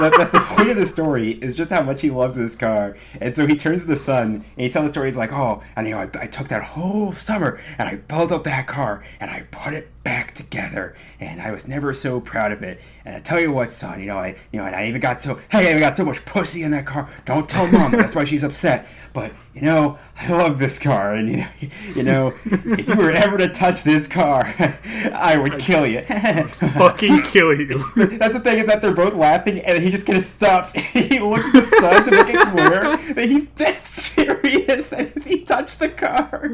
the, 0.00 0.10
the, 0.10 0.38
the, 0.38 0.40
point 0.40 0.70
of 0.70 0.76
the 0.76 0.86
story 0.86 1.32
is 1.32 1.54
just 1.54 1.70
how 1.70 1.82
much 1.82 2.00
he 2.00 2.10
loves 2.10 2.34
this 2.34 2.56
car. 2.56 2.96
And 3.20 3.36
so 3.36 3.46
he 3.46 3.56
turns 3.56 3.82
to 3.82 3.88
the 3.88 3.96
son 3.96 4.32
and 4.34 4.44
he 4.56 4.70
tells 4.70 4.86
the 4.86 4.92
story. 4.92 5.08
He's 5.08 5.16
like, 5.16 5.32
"Oh, 5.32 5.62
and 5.76 5.86
you 5.86 5.94
know, 5.94 6.00
I, 6.00 6.10
I 6.22 6.26
took 6.26 6.48
that 6.48 6.62
whole 6.62 7.12
summer 7.12 7.60
and 7.78 7.88
I 7.88 7.96
built 7.96 8.32
up 8.32 8.44
that 8.44 8.66
car 8.66 9.04
and 9.20 9.30
I 9.30 9.42
put 9.50 9.74
it 9.74 9.90
back 10.02 10.34
together, 10.34 10.94
and 11.18 11.40
I 11.40 11.50
was 11.50 11.68
never 11.68 11.92
so 11.92 12.20
proud 12.20 12.52
of 12.52 12.62
it. 12.62 12.80
And 13.04 13.16
I 13.16 13.20
tell 13.20 13.40
you 13.40 13.52
what, 13.52 13.70
son, 13.70 14.00
you 14.00 14.06
know, 14.06 14.18
I, 14.18 14.36
you 14.52 14.58
know, 14.58 14.66
and 14.66 14.74
I 14.74 14.88
even 14.88 15.00
got 15.00 15.20
so, 15.20 15.38
hey, 15.50 15.66
I 15.66 15.70
even 15.70 15.80
got 15.80 15.96
so 15.96 16.04
much 16.04 16.24
pussy 16.24 16.62
in 16.62 16.70
that 16.70 16.86
car. 16.86 17.08
Don't 17.24 17.48
tell 17.48 17.70
mom. 17.72 17.92
that's 17.92 18.14
why 18.14 18.24
she's 18.24 18.42
upset. 18.42 18.86
But 19.12 19.32
you 19.54 19.62
know, 19.62 19.98
I 20.16 20.28
love 20.28 20.60
this 20.60 20.78
car, 20.78 21.14
and 21.14 21.28
you 21.28 21.36
know, 21.38 21.48
you 21.96 22.02
know, 22.02 22.32
if 22.44 22.88
you 22.88 22.96
were 22.96 23.10
ever 23.10 23.36
to 23.38 23.48
touch 23.48 23.82
this 23.82 24.06
car, 24.06 24.54
I 25.12 25.36
would 25.36 25.58
kill 25.58 25.86
you. 25.86 26.02
fucking 26.02 27.22
kill 27.22 27.58
you. 27.58 27.84
That's 27.96 28.34
the 28.34 28.40
thing 28.40 28.60
is 28.60 28.66
that 28.66 28.80
they're 28.80 28.94
both 28.94 29.14
laughing, 29.14 29.58
and 29.60 29.82
he 29.82 29.90
just 29.90 30.06
kind 30.06 30.18
of 30.18 30.24
stops. 30.24 30.72
he 30.72 31.18
looks 31.18 31.46
at 31.54 31.64
the 31.64 31.76
son 31.80 32.04
to 32.04 32.10
make 32.10 32.34
it 32.34 32.48
clear 32.48 33.14
that 33.14 33.28
he's 33.28 33.46
dead 33.48 33.76
serious, 33.84 34.92
and 34.92 35.12
if 35.16 35.24
he 35.24 35.44
touched 35.44 35.78
the 35.78 35.88
car, 35.88 36.48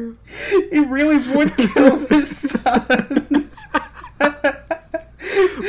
he 0.71 0.79
really 0.79 1.17
would 1.35 1.55
kill 1.55 1.99
his 2.07 2.37
son. 2.37 3.46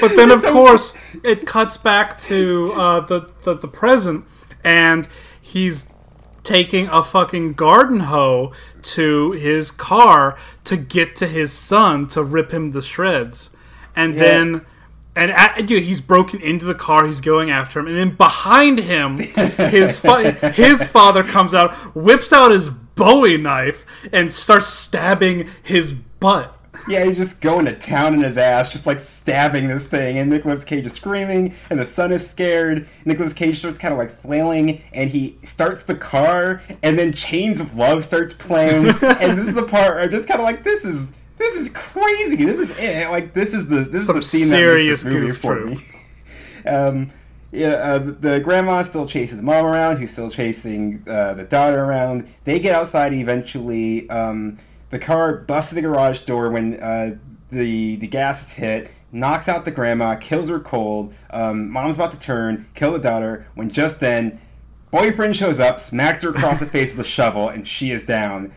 But 0.01 0.17
then, 0.17 0.31
of 0.39 0.43
course, 0.45 0.95
it 1.25 1.47
cuts 1.47 1.77
back 1.77 2.19
to 2.19 2.73
uh, 2.77 3.01
the, 3.01 3.31
the 3.43 3.55
the 3.55 3.69
present, 3.69 4.25
and 4.65 5.09
he's 5.41 5.89
taking 6.43 6.89
a 6.89 7.03
fucking 7.03 7.53
garden 7.53 8.01
hoe 8.01 8.53
to 8.81 9.33
his 9.33 9.71
car 9.71 10.39
to 10.65 10.77
get 10.77 11.17
to 11.17 11.27
his 11.27 11.53
son 11.53 12.07
to 12.09 12.23
rip 12.23 12.53
him 12.53 12.73
to 12.73 12.83
shreds, 12.83 13.51
and 13.95 14.15
yeah. 14.15 14.21
then. 14.21 14.67
And 15.17 15.33
at, 15.33 15.69
you 15.69 15.81
know, 15.81 15.83
he's 15.85 16.01
broken 16.01 16.41
into 16.43 16.65
the 16.65 16.77
car. 16.77 17.05
He's 17.05 17.21
going 17.21 17.51
after 17.51 17.81
him, 17.81 17.89
and 17.89 17.97
then 17.97 18.15
behind 18.15 18.79
him, 18.79 19.19
his 19.19 19.99
fa- 19.99 20.31
his 20.55 20.87
father 20.87 21.25
comes 21.25 21.55
out, 21.55 21.75
whips 21.97 22.33
out 22.33 22.53
his 22.53 22.71
Bowie 22.71 23.37
knife, 23.37 23.85
and 24.13 24.33
starts 24.33 24.67
stabbing 24.67 25.51
his 25.65 25.93
butt 25.93 26.58
yeah, 26.89 27.05
he's 27.05 27.17
just 27.17 27.41
going 27.41 27.67
to 27.67 27.79
town 27.79 28.15
in 28.15 28.23
his 28.23 28.37
ass, 28.37 28.71
just 28.71 28.87
like 28.87 29.01
stabbing 29.01 29.69
this 29.69 29.87
thing. 29.87 30.19
And 30.19 30.31
Nicolas 30.31 30.65
Cage 30.65 30.87
is 30.87 30.95
screaming, 30.95 31.55
and 31.71 31.79
the 31.79 31.87
son 31.87 32.13
is 32.13 32.29
scared. 32.29 32.89
Nicolas 33.05 33.33
Cage 33.33 33.59
starts 33.59 33.79
kind 33.79 33.93
of 33.93 33.99
like 33.99 34.21
flailing, 34.21 34.83
and 34.93 35.11
he 35.11 35.37
starts 35.45 35.83
the 35.83 35.95
car, 35.95 36.63
and 36.83 36.99
then 36.99 37.13
Chains 37.13 37.61
of 37.61 37.77
Love 37.77 38.05
starts 38.05 38.35
playing. 38.35 38.89
and 39.03 39.39
this 39.39 39.49
is 39.49 39.55
the 39.55 39.67
part 39.67 39.95
where 39.95 40.01
I'm 40.01 40.11
just 40.11 40.29
kind 40.29 40.41
of 40.41 40.45
like, 40.45 40.65
this 40.65 40.85
is 40.85 41.13
this 41.39 41.57
is 41.57 41.71
crazy. 41.71 42.45
This 42.45 42.59
is 42.59 42.79
it. 42.79 43.11
Like 43.11 43.33
this 43.33 43.55
is 43.55 43.69
the 43.69 43.81
this 43.81 44.07
Some 44.07 44.17
is 44.17 44.31
the 44.31 44.39
scene 44.39 44.49
serious 44.49 45.03
that 45.03 45.11
makes 45.13 45.41
this 45.41 45.45
movie 45.45 45.75
for 45.75 45.75
me. 45.75 45.85
um, 46.67 47.13
yeah, 47.51 47.69
uh, 47.69 47.99
the, 47.99 48.13
the 48.13 48.41
grandma's 48.41 48.91
still 48.91 49.07
chasing 49.07 49.39
the 49.39 49.43
mom 49.43 49.65
around, 49.65 49.97
who's 49.97 50.13
still 50.13 50.31
chasing 50.31 51.03
uh, 51.09 51.35
the 51.35 51.45
daughter 51.45 51.83
around. 51.83 52.29
They 52.45 52.61
get 52.61 52.75
outside 52.75 53.15
eventually. 53.15 54.09
Um, 54.11 54.59
the 54.91 54.99
car 54.99 55.37
busts 55.37 55.73
the 55.73 55.83
garage 55.83 56.23
door 56.23 56.51
when 56.51 56.81
uh, 56.81 57.17
the 57.51 57.97
the 57.97 58.07
gas 58.07 58.47
is 58.47 58.53
hit, 58.53 58.91
knocks 59.13 59.49
out 59.49 59.65
the 59.65 59.71
grandma, 59.71 60.17
kills 60.17 60.49
her 60.49 60.61
cold. 60.61 61.15
Um, 61.31 61.71
mom's 61.71 61.97
about 61.97 62.13
to 62.13 62.19
turn, 62.19 62.67
kill 62.75 62.93
the 62.93 62.99
daughter. 62.99 63.47
When 63.55 63.71
just 63.71 64.01
then, 64.01 64.41
boyfriend 64.91 65.37
shows 65.37 65.61
up, 65.61 65.81
smacks 65.81 66.23
her 66.23 66.31
across 66.31 66.61
the 66.61 66.67
face 66.71 66.97
with 66.97 67.07
a 67.07 67.09
shovel, 67.09 67.49
and 67.49 67.67
she 67.67 67.91
is 67.91 68.05
down. 68.05 68.53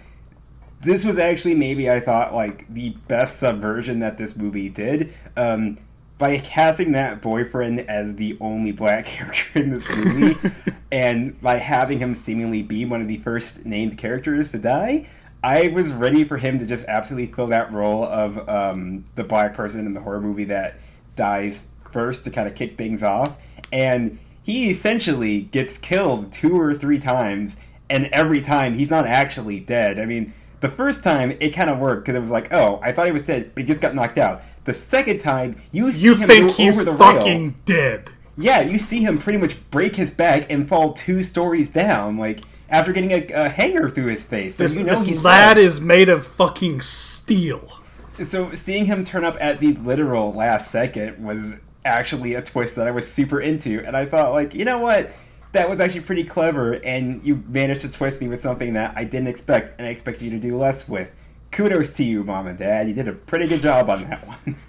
This 0.81 1.05
was 1.05 1.17
actually 1.17 1.55
maybe 1.55 1.91
I 1.91 1.99
thought 1.99 2.33
like 2.33 2.71
the 2.73 2.89
best 3.07 3.39
subversion 3.39 3.99
that 3.99 4.17
this 4.17 4.35
movie 4.35 4.69
did. 4.69 5.13
Um, 5.37 5.77
by 6.17 6.37
casting 6.37 6.91
that 6.91 7.19
boyfriend 7.19 7.79
as 7.89 8.15
the 8.15 8.37
only 8.39 8.71
black 8.71 9.05
character 9.07 9.59
in 9.59 9.73
this 9.73 9.89
movie, 9.89 10.35
and 10.91 11.39
by 11.41 11.57
having 11.57 11.97
him 11.99 12.13
seemingly 12.13 12.61
be 12.61 12.85
one 12.85 13.01
of 13.01 13.07
the 13.07 13.17
first 13.17 13.65
named 13.65 13.97
characters 13.97 14.51
to 14.51 14.59
die, 14.59 15.07
I 15.43 15.69
was 15.69 15.91
ready 15.91 16.23
for 16.23 16.37
him 16.37 16.59
to 16.59 16.65
just 16.65 16.85
absolutely 16.85 17.33
fill 17.33 17.47
that 17.47 17.73
role 17.73 18.03
of 18.03 18.47
um, 18.47 19.05
the 19.15 19.23
black 19.23 19.53
person 19.53 19.85
in 19.85 19.93
the 19.93 20.01
horror 20.01 20.21
movie 20.21 20.43
that 20.45 20.75
dies 21.15 21.69
first 21.91 22.23
to 22.25 22.31
kind 22.31 22.47
of 22.47 22.55
kick 22.55 22.77
things 22.77 23.01
off. 23.03 23.37
And 23.71 24.19
he 24.43 24.69
essentially 24.69 25.41
gets 25.41 25.77
killed 25.77 26.31
two 26.31 26.59
or 26.59 26.73
three 26.73 26.99
times, 26.99 27.57
and 27.89 28.05
every 28.07 28.41
time 28.41 28.75
he's 28.75 28.91
not 28.91 29.05
actually 29.07 29.59
dead. 29.59 29.99
I 29.99 30.05
mean, 30.05 30.33
the 30.59 30.69
first 30.69 31.03
time 31.03 31.35
it 31.39 31.49
kind 31.51 31.69
of 31.69 31.79
worked 31.79 32.05
because 32.05 32.17
it 32.17 32.21
was 32.21 32.31
like, 32.31 32.51
oh, 32.53 32.79
I 32.83 32.91
thought 32.91 33.07
he 33.07 33.11
was 33.11 33.25
dead, 33.25 33.51
but 33.55 33.61
he 33.61 33.67
just 33.67 33.81
got 33.81 33.95
knocked 33.95 34.17
out. 34.19 34.43
The 34.65 34.73
second 34.75 35.19
time, 35.19 35.59
you 35.71 35.91
see 35.91 36.03
You 36.05 36.15
him 36.15 36.27
think 36.27 36.51
he's 36.51 36.83
fucking 36.83 37.43
rail. 37.43 37.55
dead. 37.65 38.09
Yeah, 38.37 38.61
you 38.61 38.77
see 38.77 39.03
him 39.03 39.17
pretty 39.17 39.39
much 39.39 39.57
break 39.71 39.95
his 39.95 40.11
back 40.11 40.49
and 40.51 40.67
fall 40.67 40.93
two 40.93 41.23
stories 41.23 41.71
down, 41.71 42.17
like 42.17 42.41
after 42.71 42.93
getting 42.93 43.11
a, 43.11 43.27
a 43.33 43.49
hanger 43.49 43.89
through 43.89 44.07
his 44.07 44.25
face. 44.25 44.55
So 44.55 44.63
This, 44.63 44.75
you 44.75 44.83
know 44.83 44.95
this 44.95 45.23
lad 45.23 45.55
dead. 45.55 45.63
is 45.63 45.79
made 45.79 46.09
of 46.09 46.25
fucking 46.25 46.81
steel. 46.81 47.79
So 48.23 48.53
seeing 48.53 48.85
him 48.85 49.03
turn 49.03 49.23
up 49.23 49.37
at 49.39 49.59
the 49.59 49.73
literal 49.73 50.33
last 50.33 50.71
second 50.71 51.23
was 51.23 51.55
actually 51.85 52.33
a 52.35 52.41
twist 52.41 52.75
that 52.75 52.87
I 52.87 52.91
was 52.91 53.11
super 53.11 53.41
into, 53.41 53.83
and 53.85 53.95
I 53.97 54.05
thought, 54.05 54.31
like, 54.31 54.53
you 54.53 54.65
know 54.65 54.79
what? 54.79 55.11
That 55.53 55.69
was 55.69 55.79
actually 55.81 56.01
pretty 56.01 56.23
clever, 56.23 56.73
and 56.73 57.23
you 57.25 57.43
managed 57.47 57.81
to 57.81 57.91
twist 57.91 58.21
me 58.21 58.27
with 58.29 58.41
something 58.41 58.73
that 58.73 58.93
I 58.95 59.03
didn't 59.03 59.27
expect, 59.27 59.77
and 59.77 59.85
I 59.87 59.89
expected 59.89 60.23
you 60.25 60.31
to 60.31 60.39
do 60.39 60.57
less 60.57 60.87
with. 60.87 61.11
Kudos 61.51 61.91
to 61.93 62.03
you, 62.03 62.23
mom 62.23 62.47
and 62.47 62.57
dad. 62.57 62.87
You 62.87 62.93
did 62.93 63.07
a 63.09 63.13
pretty 63.13 63.47
good 63.47 63.61
job 63.61 63.89
on 63.89 64.03
that 64.09 64.25
one. 64.25 64.55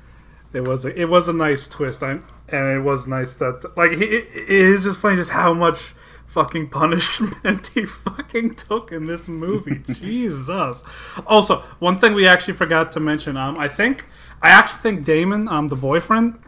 It 0.54 0.68
was 0.68 0.84
a, 0.84 1.00
it 1.00 1.06
was 1.06 1.28
a 1.28 1.32
nice 1.32 1.66
twist, 1.66 2.02
I, 2.02 2.10
and 2.10 2.22
it 2.50 2.82
was 2.82 3.06
nice 3.06 3.32
that 3.36 3.74
like 3.74 3.92
it, 3.92 4.02
it 4.02 4.50
is 4.50 4.84
just 4.84 5.00
funny 5.00 5.16
just 5.16 5.30
how 5.30 5.54
much 5.54 5.94
fucking 6.32 6.70
punishment 6.70 7.66
he 7.74 7.84
fucking 7.84 8.54
took 8.54 8.90
in 8.90 9.06
this 9.06 9.28
movie. 9.28 9.80
Jesus. 9.92 10.82
Also, 11.26 11.58
one 11.78 11.98
thing 11.98 12.14
we 12.14 12.26
actually 12.26 12.54
forgot 12.54 12.90
to 12.92 13.00
mention, 13.00 13.36
um, 13.36 13.58
I 13.58 13.68
think 13.68 14.06
I 14.40 14.50
actually 14.50 14.80
think 14.80 15.04
Damon, 15.04 15.48
um, 15.48 15.68
the 15.68 15.76
boyfriend, 15.76 16.38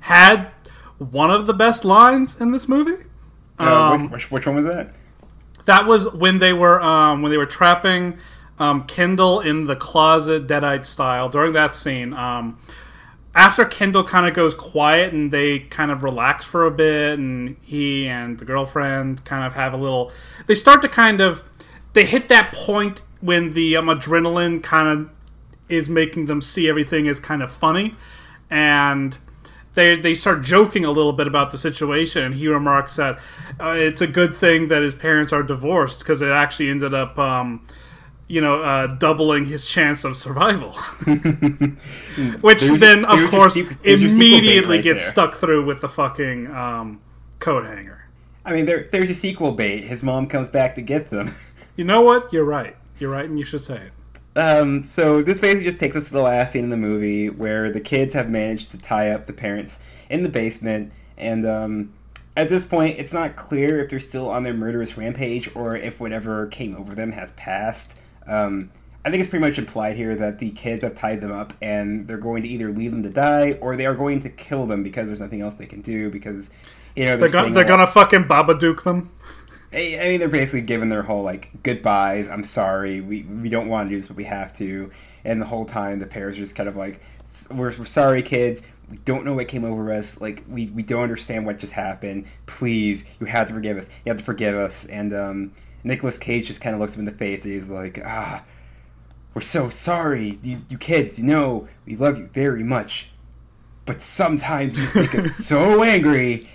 had 0.00 0.48
one 0.98 1.30
of 1.30 1.46
the 1.46 1.54
best 1.54 1.84
lines 1.84 2.40
in 2.40 2.50
this 2.52 2.68
movie. 2.68 3.04
Uh, 3.58 3.64
Um, 3.64 4.02
which, 4.02 4.12
which, 4.12 4.30
which 4.30 4.46
one 4.46 4.56
was 4.56 4.64
that? 4.66 4.92
That 5.64 5.86
was 5.86 6.12
when 6.12 6.38
they 6.38 6.52
were 6.52 6.80
um, 6.82 7.22
when 7.22 7.30
they 7.30 7.38
were 7.38 7.46
trapping 7.46 8.18
um, 8.58 8.84
Kendall 8.84 9.40
in 9.40 9.64
the 9.64 9.74
closet, 9.76 10.46
Deadite 10.46 10.84
style. 10.84 11.28
During 11.28 11.52
that 11.54 11.74
scene, 11.74 12.12
um, 12.12 12.58
after 13.34 13.64
Kendall 13.64 14.04
kind 14.04 14.26
of 14.26 14.34
goes 14.34 14.54
quiet 14.54 15.12
and 15.12 15.32
they 15.32 15.60
kind 15.60 15.90
of 15.90 16.02
relax 16.02 16.44
for 16.44 16.66
a 16.66 16.70
bit, 16.70 17.18
and 17.18 17.56
he 17.62 18.06
and 18.06 18.38
the 18.38 18.44
girlfriend 18.44 19.24
kind 19.24 19.44
of 19.44 19.54
have 19.54 19.72
a 19.72 19.76
little. 19.76 20.12
They 20.46 20.54
start 20.54 20.82
to 20.82 20.88
kind 20.88 21.20
of 21.20 21.42
they 21.94 22.04
hit 22.04 22.28
that 22.28 22.52
point 22.52 23.02
when 23.20 23.52
the 23.52 23.76
um, 23.76 23.86
adrenaline 23.86 24.62
kind 24.62 24.88
of 24.88 25.10
is 25.68 25.88
making 25.88 26.26
them 26.26 26.40
see 26.40 26.68
everything 26.68 27.08
as 27.08 27.18
kind 27.18 27.42
of 27.42 27.50
funny, 27.50 27.96
and 28.50 29.16
they 29.74 29.96
they 29.96 30.14
start 30.14 30.42
joking 30.42 30.84
a 30.84 30.90
little 30.90 31.12
bit 31.12 31.26
about 31.26 31.50
the 31.50 31.58
situation, 31.58 32.22
and 32.24 32.34
he 32.34 32.46
remarks 32.48 32.96
that 32.96 33.18
uh, 33.60 33.74
it's 33.76 34.00
a 34.00 34.06
good 34.06 34.36
thing 34.36 34.68
that 34.68 34.82
his 34.82 34.94
parents 34.94 35.32
are 35.32 35.42
divorced 35.42 36.00
because 36.00 36.22
it 36.22 36.30
actually 36.30 36.70
ended 36.70 36.94
up, 36.94 37.18
um, 37.18 37.66
you 38.28 38.40
know, 38.40 38.62
uh, 38.62 38.86
doubling 38.86 39.44
his 39.44 39.66
chance 39.66 40.04
of 40.04 40.16
survival. 40.16 40.72
Which 42.40 42.62
then, 42.62 43.04
of 43.04 43.30
course, 43.30 43.56
sequ- 43.56 43.82
there's 43.82 44.00
your 44.00 44.10
sequel 44.10 44.18
bait 44.18 44.38
immediately 44.38 44.76
right 44.76 44.84
gets 44.84 45.04
there. 45.04 45.12
stuck 45.12 45.34
through 45.34 45.64
with 45.66 45.80
the 45.80 45.88
fucking 45.88 46.46
um, 46.48 47.00
coat 47.38 47.64
hanger. 47.64 48.06
I 48.44 48.52
mean, 48.52 48.66
there, 48.66 48.88
there's 48.92 49.10
a 49.10 49.14
sequel 49.14 49.52
bait. 49.52 49.82
His 49.84 50.02
mom 50.02 50.26
comes 50.26 50.50
back 50.50 50.74
to 50.76 50.82
get 50.82 51.10
them. 51.10 51.34
You 51.76 51.82
know 51.82 52.02
what? 52.02 52.32
You're 52.32 52.44
right. 52.44 52.76
You're 53.00 53.10
right, 53.10 53.24
and 53.24 53.36
you 53.36 53.44
should 53.44 53.60
say 53.60 53.80
it. 53.88 54.38
Um, 54.38 54.84
so 54.84 55.22
this 55.22 55.40
basically 55.40 55.64
just 55.64 55.80
takes 55.80 55.96
us 55.96 56.06
to 56.06 56.12
the 56.12 56.22
last 56.22 56.52
scene 56.52 56.62
in 56.62 56.70
the 56.70 56.76
movie 56.76 57.30
where 57.30 57.68
the 57.68 57.80
kids 57.80 58.14
have 58.14 58.30
managed 58.30 58.70
to 58.70 58.78
tie 58.78 59.10
up 59.10 59.26
the 59.26 59.32
parents 59.32 59.82
in 60.08 60.22
the 60.22 60.28
basement, 60.28 60.92
and 61.16 61.44
um, 61.44 61.92
at 62.36 62.48
this 62.48 62.64
point, 62.64 62.98
it's 62.98 63.12
not 63.12 63.36
clear 63.36 63.82
if 63.82 63.90
they're 63.90 63.98
still 64.00 64.28
on 64.28 64.42
their 64.42 64.54
murderous 64.54 64.96
rampage 64.96 65.50
or 65.54 65.76
if 65.76 65.98
whatever 65.98 66.46
came 66.46 66.76
over 66.76 66.94
them 66.94 67.10
has 67.12 67.32
passed. 67.32 68.00
Um, 68.26 68.70
I 69.04 69.10
think 69.10 69.20
it's 69.20 69.28
pretty 69.28 69.44
much 69.44 69.58
implied 69.58 69.96
here 69.96 70.14
that 70.16 70.38
the 70.38 70.50
kids 70.50 70.82
have 70.82 70.94
tied 70.94 71.20
them 71.20 71.30
up 71.30 71.52
and 71.60 72.08
they're 72.08 72.16
going 72.16 72.42
to 72.42 72.48
either 72.48 72.70
leave 72.70 72.90
them 72.90 73.02
to 73.02 73.10
die 73.10 73.58
or 73.60 73.76
they 73.76 73.84
are 73.84 73.94
going 73.94 74.20
to 74.20 74.30
kill 74.30 74.66
them 74.66 74.82
because 74.82 75.08
there's 75.08 75.20
nothing 75.20 75.42
else 75.42 75.54
they 75.54 75.66
can 75.66 75.82
do 75.82 76.08
because 76.10 76.50
you 76.96 77.04
know 77.04 77.16
They're, 77.16 77.28
they're, 77.28 77.28
go- 77.28 77.42
saying 77.42 77.52
they're 77.54 77.64
gonna 77.64 77.86
fucking 77.86 78.24
Babadook 78.24 78.84
them. 78.84 79.10
I 79.74 79.98
I 80.00 80.08
mean, 80.08 80.20
they're 80.20 80.28
basically 80.28 80.62
giving 80.62 80.88
their 80.88 81.02
whole 81.02 81.22
like 81.22 81.50
goodbyes. 81.62 82.28
I'm 82.28 82.44
sorry, 82.44 83.00
we 83.00 83.22
we 83.24 83.48
don't 83.48 83.68
want 83.68 83.88
to 83.88 83.94
do 83.94 84.00
this, 84.00 84.06
but 84.08 84.16
we 84.16 84.24
have 84.24 84.56
to. 84.58 84.90
And 85.24 85.40
the 85.40 85.46
whole 85.46 85.64
time, 85.64 85.98
the 85.98 86.06
parents 86.06 86.36
are 86.38 86.42
just 86.42 86.54
kind 86.54 86.68
of 86.68 86.76
like, 86.76 87.00
"We're, 87.50 87.74
we're 87.76 87.84
sorry, 87.84 88.22
kids. 88.22 88.62
We 88.90 88.98
don't 88.98 89.24
know 89.24 89.34
what 89.34 89.48
came 89.48 89.64
over 89.64 89.90
us. 89.90 90.20
Like, 90.20 90.44
we 90.48 90.66
we 90.66 90.82
don't 90.82 91.02
understand 91.02 91.44
what 91.46 91.58
just 91.58 91.72
happened. 91.72 92.26
Please, 92.46 93.04
you 93.18 93.26
have 93.26 93.48
to 93.48 93.54
forgive 93.54 93.76
us. 93.76 93.88
You 94.04 94.10
have 94.10 94.18
to 94.18 94.24
forgive 94.24 94.54
us." 94.54 94.86
And 94.86 95.12
um, 95.12 95.52
Nicolas 95.84 96.18
Cage 96.18 96.46
just 96.46 96.60
kind 96.60 96.74
of 96.74 96.80
looks 96.80 96.96
him 96.96 97.00
in 97.00 97.06
the 97.06 97.12
face. 97.12 97.44
And 97.44 97.54
he's 97.54 97.68
like, 97.68 98.00
"Ah, 98.04 98.44
we're 99.34 99.42
so 99.42 99.68
sorry, 99.70 100.38
you, 100.42 100.58
you 100.68 100.78
kids. 100.78 101.18
You 101.18 101.24
know, 101.24 101.68
we 101.86 101.96
love 101.96 102.18
you 102.18 102.26
very 102.26 102.64
much, 102.64 103.10
but 103.86 104.02
sometimes 104.02 104.76
you 104.76 104.84
just 104.84 104.96
make 104.96 105.14
us 105.14 105.32
so 105.32 105.82
angry." 105.84 106.48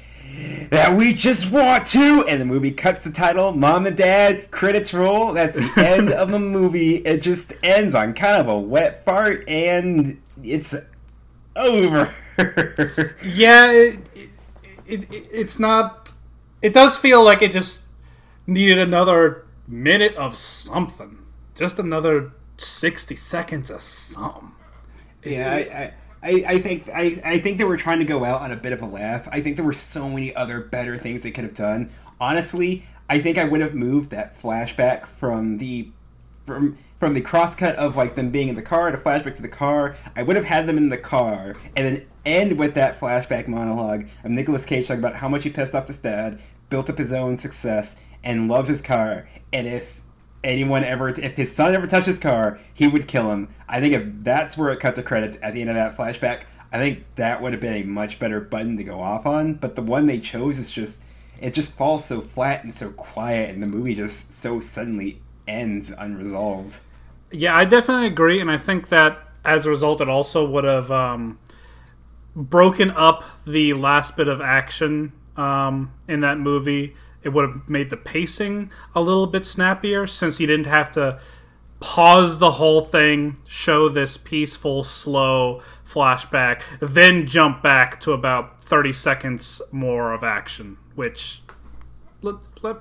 that 0.70 0.96
we 0.96 1.12
just 1.12 1.52
want 1.52 1.88
to 1.88 2.24
and 2.28 2.40
the 2.40 2.46
movie 2.46 2.70
cuts 2.70 3.04
the 3.04 3.12
title 3.12 3.52
mom 3.52 3.88
and 3.88 3.98
dad 3.98 4.52
credits 4.52 4.94
roll 4.94 5.34
that's 5.34 5.56
the 5.56 5.72
end 5.84 6.12
of 6.12 6.30
the 6.30 6.38
movie 6.38 6.98
it 6.98 7.20
just 7.20 7.52
ends 7.64 7.96
on 7.96 8.14
kind 8.14 8.40
of 8.40 8.48
a 8.48 8.58
wet 8.58 9.04
fart 9.04 9.44
and 9.48 10.22
it's 10.44 10.76
over 11.56 12.14
Yeah, 13.24 13.72
it, 13.72 14.00
it, 14.88 15.14
it, 15.14 15.28
it's 15.32 15.60
not. 15.60 16.14
It 16.62 16.74
does 16.74 16.98
feel 16.98 17.24
like 17.24 17.42
it 17.42 17.52
just 17.52 17.82
needed 18.50 18.80
another 18.80 19.46
minute 19.68 20.16
of 20.16 20.38
something. 20.38 21.26
Just 21.56 21.80
another 21.80 22.34
60 22.58 23.16
seconds 23.16 23.70
of 23.70 23.82
something. 23.82 24.52
yeah 25.24 25.52
I, 25.52 25.58
I 25.58 25.94
I, 26.22 26.44
I 26.48 26.60
think 26.60 26.90
I, 26.94 27.22
I 27.24 27.40
think 27.40 27.58
they 27.58 27.64
were 27.64 27.78
trying 27.78 28.00
to 28.00 28.06
go 28.06 28.26
out 28.26 28.42
on 28.42 28.52
a 28.52 28.58
bit 28.58 28.74
of 28.74 28.82
a 28.82 28.86
laugh. 28.86 29.28
I 29.32 29.42
think 29.42 29.56
there 29.56 29.66
were 29.66 29.74
so 29.74 30.10
many 30.10 30.36
other 30.36 30.60
better 30.60 30.98
things 30.98 31.24
they 31.24 31.32
could 31.32 31.46
have 31.46 31.54
done. 31.54 31.92
Honestly, 32.20 32.86
I 33.10 33.20
think 33.20 33.38
I 33.38 33.46
would 33.46 33.62
have 33.62 33.74
moved 33.74 34.10
that 34.12 34.40
flashback 34.40 35.06
from 35.06 35.58
the 35.58 35.90
from 36.46 36.78
from 37.00 37.14
the 37.14 37.22
crosscut 37.22 37.76
of 37.78 37.96
like 37.96 38.16
them 38.16 38.30
being 38.32 38.50
in 38.50 38.56
the 38.56 38.62
car 38.62 38.92
to 38.92 38.98
flashback 38.98 39.36
to 39.36 39.42
the 39.42 39.48
car. 39.48 39.96
I 40.16 40.24
would 40.24 40.36
have 40.36 40.46
had 40.46 40.68
them 40.68 40.78
in 40.78 40.90
the 40.90 40.98
car 40.98 41.56
and 41.76 41.86
then 41.86 42.06
end 42.26 42.58
with 42.58 42.74
that 42.74 43.00
flashback 43.00 43.48
monologue 43.48 44.06
of 44.24 44.32
Nicolas 44.32 44.66
Cage 44.66 44.88
talking 44.88 45.00
about 45.00 45.16
how 45.16 45.30
much 45.30 45.46
he 45.46 45.50
pissed 45.50 45.74
off 45.74 45.88
his 45.88 46.00
dad, 46.00 46.42
built 46.70 46.90
up 46.90 46.98
his 46.98 47.14
own 47.14 47.38
success, 47.38 48.00
and 48.24 48.48
loves 48.48 48.70
his 48.70 48.82
car. 48.82 49.30
And 49.52 49.68
if 49.68 50.02
anyone 50.44 50.84
ever, 50.84 51.10
if 51.10 51.36
his 51.36 51.54
son 51.54 51.74
ever 51.74 51.88
touched 51.88 52.08
his 52.08 52.20
car, 52.20 52.60
he 52.74 52.88
would 52.88 53.08
kill 53.08 53.32
him. 53.32 53.50
I 53.68 53.80
think 53.80 53.94
if 53.94 54.04
that's 54.24 54.58
where 54.58 54.72
it 54.72 54.80
cut 54.80 54.96
the 54.96 55.04
credits 55.04 55.38
at 55.42 55.54
the 55.54 55.62
end 55.62 55.70
of 55.70 55.76
that 55.76 55.98
flashback, 55.98 56.44
I 56.72 56.78
think 56.78 57.16
that 57.16 57.42
would 57.42 57.52
have 57.52 57.62
been 57.62 57.82
a 57.82 57.86
much 57.86 58.20
better 58.20 58.40
button 58.40 58.78
to 58.78 58.84
go 58.84 59.00
off 59.00 59.26
on. 59.26 59.56
But 59.56 59.76
the 59.76 59.82
one 59.82 60.06
they 60.06 60.20
chose 60.20 60.60
is 60.60 60.70
just, 60.70 61.04
it 61.42 61.54
just 61.54 61.76
falls 61.76 62.06
so 62.06 62.22
flat 62.22 62.64
and 62.64 62.74
so 62.74 62.92
quiet, 62.92 63.50
and 63.50 63.64
the 63.64 63.68
movie 63.68 63.96
just 63.96 64.34
so 64.34 64.60
suddenly 64.60 65.22
ends 65.48 65.92
unresolved. 65.98 66.80
Yeah, 67.32 67.56
I 67.56 67.66
definitely 67.66 68.08
agree, 68.08 68.40
and 68.40 68.52
I 68.52 68.58
think 68.58 68.90
that 68.90 69.20
as 69.46 69.66
a 69.66 69.70
result, 69.70 70.02
it 70.02 70.10
also 70.10 70.48
would 70.48 70.64
have 70.64 70.92
um, 70.92 71.40
broken 72.36 72.92
up 72.92 73.24
the 73.46 73.74
last 73.74 74.16
bit 74.16 74.28
of 74.28 74.42
action 74.42 75.12
um, 75.38 75.92
in 76.08 76.20
that 76.22 76.38
movie. 76.38 76.96
It 77.24 77.30
would 77.30 77.50
have 77.50 77.70
made 77.70 77.90
the 77.90 77.98
pacing 77.98 78.72
a 78.96 79.02
little 79.02 79.28
bit 79.28 79.46
snappier 79.46 80.08
since 80.08 80.40
you 80.40 80.48
didn't 80.48 80.68
have 80.68 80.90
to 80.92 81.20
pause 81.80 82.40
the 82.40 82.52
whole 82.52 82.82
thing, 82.82 83.40
show 83.48 83.90
this 83.90 84.18
peaceful, 84.18 84.84
slow 84.84 85.62
flashback, 85.88 86.62
then 86.80 87.26
jump 87.26 87.64
back 87.64 88.00
to 88.02 88.12
about 88.12 88.62
30 88.62 88.94
seconds 88.94 89.62
more 89.72 90.14
of 90.14 90.24
action, 90.24 90.78
which 90.96 91.42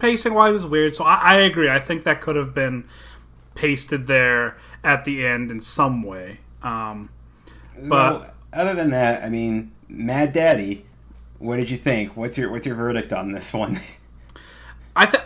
pacing 0.00 0.34
wise 0.34 0.56
is 0.56 0.66
weird. 0.66 0.96
So 0.96 1.04
I, 1.04 1.16
I 1.16 1.34
agree. 1.36 1.70
I 1.70 1.78
think 1.78 2.04
that 2.04 2.20
could 2.20 2.36
have 2.36 2.54
been 2.54 2.84
pasted 3.54 4.06
there 4.06 4.56
at 4.84 5.04
the 5.04 5.24
end 5.24 5.50
in 5.50 5.60
some 5.60 6.02
way. 6.02 6.38
Um, 6.62 7.10
but 7.76 8.20
Well, 8.20 8.30
other 8.52 8.74
than 8.74 8.90
that, 8.90 9.22
I 9.22 9.28
mean, 9.28 9.72
Mad 9.88 10.32
Daddy, 10.32 10.84
what 11.38 11.56
did 11.56 11.70
you 11.70 11.76
think? 11.76 12.16
What's 12.16 12.36
your 12.36 12.50
what's 12.50 12.66
your 12.66 12.74
verdict 12.74 13.12
on 13.12 13.32
this 13.32 13.52
one? 13.52 13.80
I 14.98 15.06
think 15.06 15.22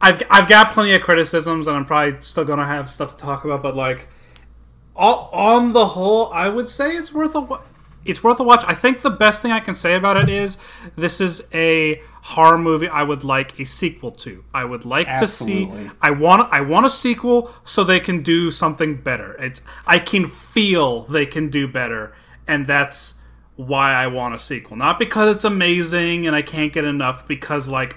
I've 0.00 0.22
I've 0.30 0.48
got 0.48 0.72
plenty 0.72 0.94
of 0.94 1.02
criticisms, 1.02 1.66
and 1.66 1.76
I'm 1.76 1.84
probably 1.84 2.20
still 2.22 2.44
gonna 2.44 2.66
have 2.66 2.88
stuff 2.88 3.16
to 3.16 3.24
talk 3.24 3.44
about. 3.44 3.62
But 3.62 3.76
like, 3.76 4.08
all, 4.96 5.28
on 5.32 5.74
the 5.74 5.86
whole, 5.86 6.32
I 6.32 6.48
would 6.48 6.70
say 6.70 6.96
it's 6.96 7.12
worth 7.12 7.34
a 7.34 7.46
it's 8.06 8.24
worth 8.24 8.40
a 8.40 8.44
watch. 8.44 8.64
I 8.66 8.72
think 8.74 9.02
the 9.02 9.10
best 9.10 9.42
thing 9.42 9.52
I 9.52 9.60
can 9.60 9.74
say 9.74 9.94
about 9.94 10.16
it 10.16 10.30
is 10.30 10.56
this 10.96 11.20
is 11.20 11.44
a 11.52 12.00
horror 12.22 12.56
movie 12.56 12.88
I 12.88 13.02
would 13.02 13.24
like 13.24 13.60
a 13.60 13.64
sequel 13.64 14.12
to. 14.12 14.42
I 14.54 14.64
would 14.64 14.86
like 14.86 15.06
Absolutely. 15.06 15.84
to 15.84 15.90
see. 15.90 15.96
I 16.00 16.10
want 16.12 16.50
I 16.50 16.62
want 16.62 16.86
a 16.86 16.90
sequel 16.90 17.52
so 17.64 17.84
they 17.84 18.00
can 18.00 18.22
do 18.22 18.50
something 18.50 18.96
better. 18.96 19.34
It's 19.34 19.60
I 19.86 19.98
can 19.98 20.26
feel 20.26 21.02
they 21.02 21.26
can 21.26 21.50
do 21.50 21.68
better, 21.68 22.14
and 22.46 22.66
that's 22.66 23.14
why 23.56 23.92
I 23.92 24.06
want 24.06 24.34
a 24.34 24.38
sequel. 24.38 24.78
Not 24.78 24.98
because 24.98 25.34
it's 25.34 25.44
amazing 25.44 26.26
and 26.26 26.34
I 26.34 26.42
can't 26.42 26.72
get 26.72 26.84
enough. 26.84 27.26
Because 27.26 27.68
like 27.68 27.96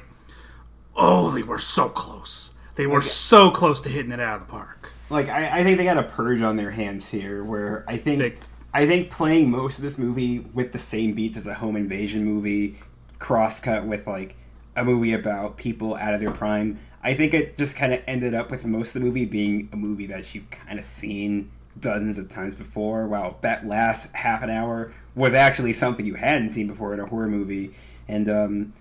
oh, 0.95 1.31
they 1.31 1.43
were 1.43 1.59
so 1.59 1.89
close. 1.89 2.51
They 2.75 2.87
were 2.87 3.01
so 3.01 3.51
close 3.51 3.81
to 3.81 3.89
hitting 3.89 4.11
it 4.11 4.19
out 4.19 4.41
of 4.41 4.47
the 4.47 4.51
park. 4.51 4.91
like, 5.09 5.27
I, 5.29 5.59
I 5.59 5.63
think 5.63 5.77
they 5.77 5.83
got 5.83 5.97
a 5.97 6.03
purge 6.03 6.41
on 6.41 6.55
their 6.55 6.71
hands 6.71 7.09
here, 7.09 7.43
where 7.43 7.83
I 7.87 7.97
think 7.97 8.19
Big- 8.19 8.39
I 8.73 8.85
think 8.87 9.11
playing 9.11 9.51
most 9.51 9.77
of 9.77 9.83
this 9.83 9.97
movie 9.97 10.39
with 10.39 10.71
the 10.71 10.79
same 10.79 11.13
beats 11.13 11.35
as 11.37 11.47
a 11.47 11.53
home 11.53 11.75
invasion 11.75 12.23
movie, 12.23 12.79
crosscut 13.19 13.85
with 13.85 14.07
like 14.07 14.35
a 14.75 14.85
movie 14.85 15.13
about 15.13 15.57
people 15.57 15.95
out 15.95 16.13
of 16.13 16.21
their 16.21 16.31
prime. 16.31 16.79
I 17.03 17.13
think 17.13 17.33
it 17.33 17.57
just 17.57 17.75
kind 17.75 17.93
of 17.93 18.01
ended 18.07 18.33
up 18.33 18.49
with 18.49 18.65
most 18.65 18.95
of 18.95 19.01
the 19.01 19.07
movie 19.07 19.25
being 19.25 19.69
a 19.73 19.75
movie 19.75 20.05
that 20.07 20.33
you've 20.33 20.49
kind 20.49 20.79
of 20.79 20.85
seen 20.85 21.51
dozens 21.79 22.17
of 22.17 22.29
times 22.29 22.55
before. 22.55 23.07
Wow, 23.07 23.35
that 23.41 23.67
last 23.67 24.13
half 24.15 24.43
an 24.43 24.49
hour 24.49 24.93
was 25.15 25.33
actually 25.33 25.73
something 25.73 26.05
you 26.05 26.13
hadn't 26.13 26.51
seen 26.51 26.67
before 26.67 26.93
in 26.93 26.99
a 26.99 27.05
horror 27.05 27.27
movie. 27.27 27.73
And, 28.07 28.29
um, 28.29 28.73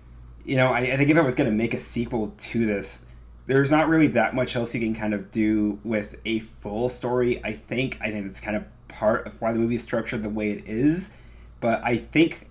you 0.51 0.57
know, 0.57 0.73
I, 0.73 0.81
I 0.81 0.97
think 0.97 1.09
if 1.11 1.17
I 1.17 1.21
was 1.21 1.37
going 1.37 1.49
to 1.49 1.55
make 1.55 1.75
a 1.75 1.79
sequel 1.79 2.35
to 2.37 2.67
this, 2.67 3.07
there's 3.47 3.71
not 3.71 3.89
really 3.89 4.09
that 4.09 4.35
much 4.35 4.57
else 4.57 4.75
you 4.75 4.81
can 4.81 4.97
kind 4.97 5.15
of 5.15 5.31
do 5.31 5.79
with 5.85 6.17
a 6.25 6.41
full 6.41 6.89
story. 6.89 7.41
I 7.45 7.53
think 7.53 7.99
I 8.01 8.11
think 8.11 8.27
it's 8.27 8.41
kind 8.41 8.57
of 8.57 8.65
part 8.89 9.29
of 9.29 9.41
why 9.41 9.53
the 9.53 9.61
movie 9.61 9.77
is 9.77 9.85
structured 9.85 10.25
the 10.25 10.29
way 10.29 10.51
it 10.51 10.65
is. 10.67 11.13
But 11.61 11.81
I 11.85 11.99
think 11.99 12.51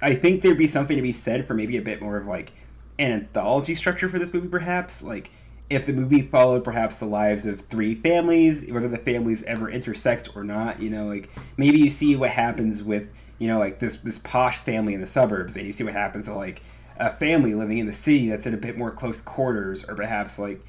I 0.00 0.14
think 0.14 0.42
there'd 0.42 0.56
be 0.56 0.68
something 0.68 0.94
to 0.94 1.02
be 1.02 1.10
said 1.10 1.48
for 1.48 1.54
maybe 1.54 1.76
a 1.76 1.82
bit 1.82 2.00
more 2.00 2.18
of 2.18 2.26
like 2.28 2.52
an 3.00 3.10
anthology 3.10 3.74
structure 3.74 4.08
for 4.08 4.20
this 4.20 4.32
movie, 4.32 4.46
perhaps. 4.46 5.02
Like 5.02 5.32
if 5.68 5.86
the 5.86 5.92
movie 5.92 6.22
followed 6.22 6.62
perhaps 6.62 6.98
the 6.98 7.06
lives 7.06 7.46
of 7.46 7.62
three 7.62 7.96
families, 7.96 8.64
whether 8.70 8.86
the 8.86 8.96
families 8.96 9.42
ever 9.42 9.68
intersect 9.68 10.36
or 10.36 10.44
not, 10.44 10.80
you 10.80 10.90
know, 10.90 11.06
like 11.06 11.30
maybe 11.56 11.80
you 11.80 11.90
see 11.90 12.14
what 12.14 12.30
happens 12.30 12.84
with, 12.84 13.10
you 13.40 13.48
know, 13.48 13.58
like 13.58 13.80
this 13.80 13.96
this 13.96 14.18
posh 14.18 14.58
family 14.58 14.94
in 14.94 15.00
the 15.00 15.06
suburbs, 15.08 15.56
and 15.56 15.66
you 15.66 15.72
see 15.72 15.82
what 15.82 15.94
happens 15.94 16.26
to 16.26 16.34
like 16.34 16.62
a 16.98 17.10
family 17.10 17.54
living 17.54 17.78
in 17.78 17.86
the 17.86 17.92
city 17.92 18.28
that's 18.28 18.46
in 18.46 18.54
a 18.54 18.58
bit 18.58 18.76
more 18.76 18.90
close 18.90 19.20
quarters, 19.20 19.88
or 19.88 19.94
perhaps 19.94 20.38
like 20.38 20.60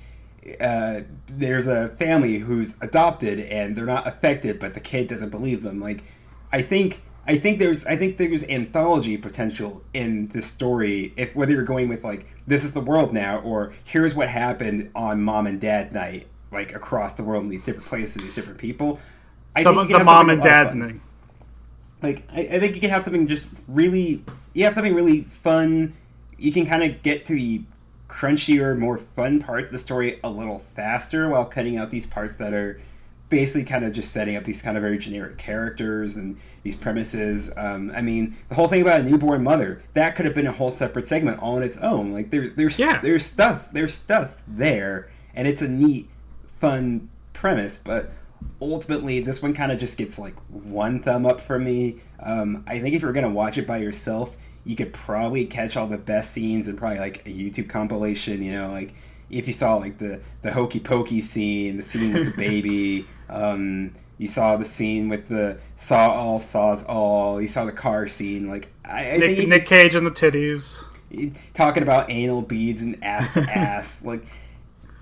uh, 0.60 1.01
there's 1.27 1.68
a 1.68 1.89
family 1.89 2.38
who's 2.38 2.77
adopted 2.81 3.39
and 3.39 3.76
they're 3.76 3.85
not 3.85 4.07
affected, 4.07 4.60
but 4.60 4.73
the 4.73 4.80
kid 4.80 5.07
doesn't 5.07 5.30
believe 5.30 5.64
them. 5.64 5.80
Like, 5.80 6.03
I 6.51 6.61
think 6.61 7.01
I 7.27 7.38
think 7.38 7.60
there's 7.60 7.85
I 7.85 7.95
think 7.95 8.18
there's 8.18 8.43
anthology 8.45 9.18
potential 9.18 9.84
in 9.93 10.30
this 10.30 10.47
story. 10.47 11.14
If 11.15 11.35
whether 11.35 11.51
you're 11.51 11.64
going 11.64 11.88
with 11.88 12.03
like 12.03 12.26
this 12.47 12.64
is 12.64 12.73
the 12.73 12.81
world 12.81 13.14
now, 13.14 13.39
or 13.41 13.73
here's 13.84 14.15
what 14.15 14.30
happened 14.30 14.89
on 14.95 15.22
mom 15.22 15.45
and 15.45 15.61
dad 15.61 15.93
night, 15.93 16.27
like 16.51 16.73
across 16.73 17.14
the 17.14 17.23
world 17.23 17.43
in 17.43 17.49
these 17.49 17.64
different 17.64 17.88
places, 17.88 18.23
these 18.23 18.34
different 18.34 18.57
people. 18.57 18.99
I 19.56 19.64
the, 19.64 19.73
think 19.73 19.91
the 19.91 20.03
mom 20.03 20.30
and 20.30 20.41
dad 20.41 20.73
night. 20.76 20.99
Like 22.01 22.23
I, 22.31 22.41
I 22.41 22.60
think 22.60 22.76
you 22.76 22.81
can 22.81 22.89
have 22.89 23.03
something 23.03 23.27
just 23.27 23.49
really 23.68 24.23
you 24.53 24.64
have 24.64 24.73
something 24.73 24.95
really 24.95 25.22
fun. 25.23 25.93
You 26.39 26.51
can 26.51 26.65
kind 26.65 26.83
of 26.83 27.03
get 27.03 27.25
to 27.27 27.33
the 27.33 27.61
crunchier, 28.07 28.77
more 28.77 28.97
fun 28.97 29.39
parts 29.39 29.67
of 29.67 29.71
the 29.73 29.79
story 29.79 30.19
a 30.23 30.29
little 30.29 30.59
faster 30.59 31.29
while 31.29 31.45
cutting 31.45 31.77
out 31.77 31.91
these 31.91 32.07
parts 32.07 32.37
that 32.37 32.53
are 32.53 32.81
basically 33.29 33.63
kind 33.63 33.85
of 33.85 33.93
just 33.93 34.11
setting 34.11 34.35
up 34.35 34.43
these 34.43 34.61
kind 34.61 34.75
of 34.75 34.81
very 34.81 34.97
generic 34.97 35.37
characters 35.37 36.17
and 36.17 36.37
these 36.63 36.75
premises. 36.75 37.51
Um, 37.55 37.91
I 37.95 38.01
mean, 38.01 38.35
the 38.49 38.55
whole 38.55 38.67
thing 38.67 38.81
about 38.81 39.01
a 39.01 39.03
newborn 39.03 39.43
mother 39.43 39.81
that 39.93 40.15
could 40.15 40.25
have 40.25 40.35
been 40.35 40.47
a 40.47 40.51
whole 40.51 40.71
separate 40.71 41.05
segment 41.05 41.41
all 41.41 41.55
on 41.55 41.63
its 41.63 41.77
own. 41.77 42.11
Like 42.11 42.31
there's 42.31 42.53
there's 42.53 42.79
yeah. 42.79 42.99
there's 43.01 43.25
stuff 43.25 43.71
there's 43.71 43.93
stuff 43.93 44.43
there, 44.47 45.09
and 45.33 45.47
it's 45.47 45.61
a 45.61 45.67
neat, 45.67 46.09
fun 46.59 47.09
premise. 47.33 47.77
But 47.77 48.11
ultimately, 48.61 49.21
this 49.21 49.41
one 49.41 49.53
kind 49.53 49.71
of 49.71 49.79
just 49.79 49.97
gets 49.97 50.17
like 50.19 50.35
one 50.49 51.01
thumb 51.01 51.25
up 51.25 51.39
for 51.39 51.59
me. 51.59 52.01
Um, 52.19 52.63
I 52.67 52.79
think 52.79 52.95
if 52.95 53.01
you're 53.01 53.13
gonna 53.13 53.29
watch 53.29 53.57
it 53.57 53.67
by 53.67 53.77
yourself, 53.77 54.35
you 54.65 54.76
could 54.76 54.94
probably 54.94 55.45
catch 55.45 55.77
all 55.77 55.88
the 55.88 55.98
best 55.98 56.31
scenes 56.31 56.68
and 56.68 56.77
probably 56.77 56.99
like 56.99 57.26
a 57.26 57.30
YouTube 57.30 57.69
compilation. 57.69 58.41
You 58.44 58.53
know, 58.53 58.72
like 58.72 58.94
if 59.30 59.48
you 59.48 59.53
saw 59.53 59.76
like 59.76 59.98
the 59.98 60.22
the 60.41 60.52
hokey 60.52 60.80
pokey 60.80 61.22
scene, 61.22 61.77
the 61.77 61.84
scene 61.84 62.14
with 62.14 62.36
the 62.36 62.38
baby. 62.38 63.07
Um, 63.30 63.95
you 64.18 64.27
saw 64.27 64.57
the 64.57 64.65
scene 64.65 65.07
with 65.07 65.27
the 65.30 65.60
saw 65.77 66.11
all 66.14 66.40
saws 66.40 66.86
all. 66.86 67.41
You 67.41 67.48
saw 67.48 67.65
the 67.65 67.72
car 67.72 68.07
scene. 68.07 68.49
Like 68.49 68.68
I, 68.84 69.11
I 69.11 69.18
Nick, 69.18 69.38
think 69.38 69.49
Nick 69.49 69.65
Cage 69.65 69.95
and 69.95 70.06
the 70.06 70.11
titties. 70.11 70.84
Talking 71.53 71.84
about 71.84 72.11
anal 72.11 72.41
beads 72.41 72.81
and 72.81 73.02
ass 73.03 73.34
to 73.34 73.41
ass. 73.49 74.03
like 74.06 74.23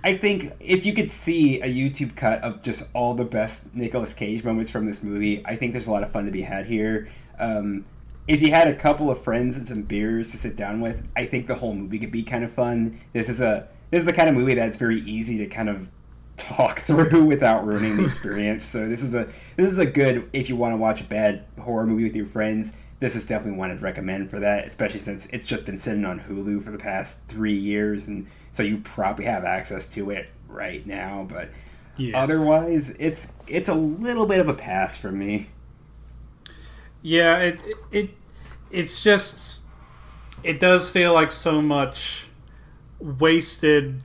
I 0.03 0.15
think 0.15 0.53
if 0.59 0.85
you 0.85 0.93
could 0.93 1.11
see 1.11 1.59
a 1.61 1.65
YouTube 1.67 2.15
cut 2.15 2.41
of 2.41 2.61
just 2.61 2.87
all 2.93 3.13
the 3.13 3.25
best 3.25 3.73
Nicolas 3.75 4.13
Cage 4.13 4.43
moments 4.43 4.69
from 4.69 4.85
this 4.85 5.03
movie, 5.03 5.43
I 5.45 5.55
think 5.55 5.73
there's 5.73 5.87
a 5.87 5.91
lot 5.91 6.03
of 6.03 6.11
fun 6.11 6.25
to 6.25 6.31
be 6.31 6.43
had 6.43 6.65
here. 6.65 7.09
Um, 7.39 7.85
if 8.27 8.41
you 8.41 8.51
had 8.51 8.67
a 8.67 8.75
couple 8.75 9.09
of 9.09 9.21
friends 9.21 9.57
and 9.57 9.65
some 9.65 9.83
beers 9.83 10.31
to 10.31 10.37
sit 10.37 10.55
down 10.55 10.81
with, 10.81 11.07
I 11.15 11.25
think 11.25 11.47
the 11.47 11.55
whole 11.55 11.73
movie 11.73 11.99
could 11.99 12.11
be 12.11 12.23
kind 12.23 12.43
of 12.43 12.51
fun. 12.51 12.99
This 13.13 13.29
is 13.29 13.39
a 13.41 13.67
this 13.89 14.01
is 14.01 14.05
the 14.05 14.13
kind 14.13 14.27
of 14.27 14.35
movie 14.35 14.53
that's 14.53 14.77
very 14.77 14.99
easy 15.01 15.37
to 15.37 15.47
kind 15.47 15.69
of 15.69 15.87
talk 16.35 16.79
through 16.81 17.23
without 17.23 17.65
ruining 17.65 17.97
the 17.97 18.05
experience. 18.05 18.63
so 18.65 18.87
this 18.87 19.03
is 19.03 19.13
a 19.13 19.29
this 19.55 19.71
is 19.71 19.79
a 19.79 19.85
good 19.85 20.29
if 20.33 20.49
you 20.49 20.55
want 20.55 20.73
to 20.73 20.77
watch 20.77 21.01
a 21.01 21.05
bad 21.05 21.45
horror 21.59 21.85
movie 21.85 22.03
with 22.03 22.15
your 22.15 22.27
friends. 22.27 22.73
This 22.99 23.15
is 23.15 23.27
definitely 23.27 23.59
one 23.59 23.69
I'd 23.69 23.81
recommend 23.81 24.31
for 24.31 24.39
that, 24.39 24.65
especially 24.65 24.99
since 24.99 25.27
it's 25.27 25.45
just 25.45 25.67
been 25.67 25.77
sitting 25.77 26.03
on 26.03 26.19
Hulu 26.19 26.63
for 26.63 26.71
the 26.71 26.79
past 26.79 27.21
three 27.27 27.53
years, 27.53 28.07
and 28.07 28.25
so 28.51 28.63
you 28.63 28.79
probably 28.79 29.25
have 29.25 29.43
access 29.43 29.87
to 29.89 30.09
it 30.09 30.31
right 30.47 30.85
now. 30.85 31.27
But 31.29 31.51
yeah. 31.95 32.19
otherwise, 32.19 32.95
it's 32.97 33.33
it's 33.47 33.69
a 33.69 33.75
little 33.75 34.25
bit 34.25 34.39
of 34.39 34.49
a 34.49 34.53
pass 34.55 34.97
for 34.97 35.11
me. 35.11 35.49
Yeah, 37.07 37.37
it 37.37 37.61
it 37.89 38.09
it's 38.69 39.01
just 39.01 39.61
it 40.43 40.59
does 40.59 40.89
feel 40.89 41.13
like 41.13 41.31
so 41.31 41.61
much 41.61 42.27
wasted 42.99 44.03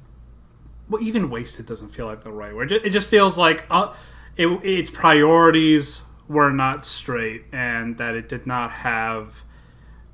well, 0.89 1.03
even 1.03 1.29
wasted 1.29 1.67
doesn't 1.67 1.89
feel 1.89 2.07
like 2.07 2.21
the 2.21 2.31
right 2.31 2.55
word. 2.55 2.71
It 2.71 2.91
just 2.91 3.09
feels 3.09 3.37
like 3.37 3.67
uh, 3.71 3.93
it, 4.37 4.47
its 4.63 4.89
priorities 4.89 6.03
were 6.29 6.53
not 6.53 6.85
straight, 6.85 7.47
and 7.51 7.99
that 7.99 8.15
it 8.15 8.29
did 8.29 8.47
not 8.47 8.71
have 8.71 9.43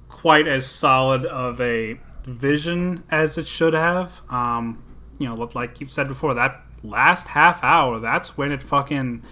quite 0.09 0.49
as 0.49 0.65
solid 0.67 1.27
of 1.27 1.61
a 1.61 2.01
vision 2.25 3.05
as 3.11 3.37
it 3.37 3.47
should 3.47 3.75
have. 3.75 4.23
Um, 4.31 4.83
you 5.19 5.29
know, 5.29 5.35
like 5.35 5.83
you've 5.83 5.93
said 5.93 6.09
before, 6.09 6.33
that 6.33 6.63
last 6.83 7.29
half 7.29 7.63
hour, 7.63 8.01
that's 8.01 8.39
when 8.39 8.51
it 8.51 8.63
fucking 8.63 9.25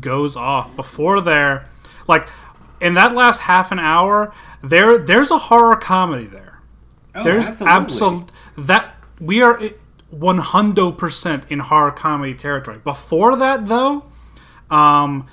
goes 0.00 0.34
off. 0.34 0.74
Before 0.76 1.20
there, 1.20 1.68
like 2.08 2.26
in 2.82 2.94
that 2.94 3.14
last 3.14 3.40
half 3.40 3.72
an 3.72 3.78
hour, 3.78 4.34
there 4.62 4.98
there's 4.98 5.30
a 5.30 5.38
horror 5.38 5.76
comedy 5.76 6.26
there. 6.26 6.60
Oh, 7.14 7.22
there's 7.22 7.62
absolutely 7.62 8.28
that 8.58 8.94
we 9.20 9.40
are 9.40 9.60
100% 10.14 11.50
in 11.50 11.58
horror 11.60 11.92
comedy 11.92 12.34
territory. 12.34 12.78
Before 12.78 13.36
that, 13.36 13.66
though, 13.66 14.04
um, 14.70 15.26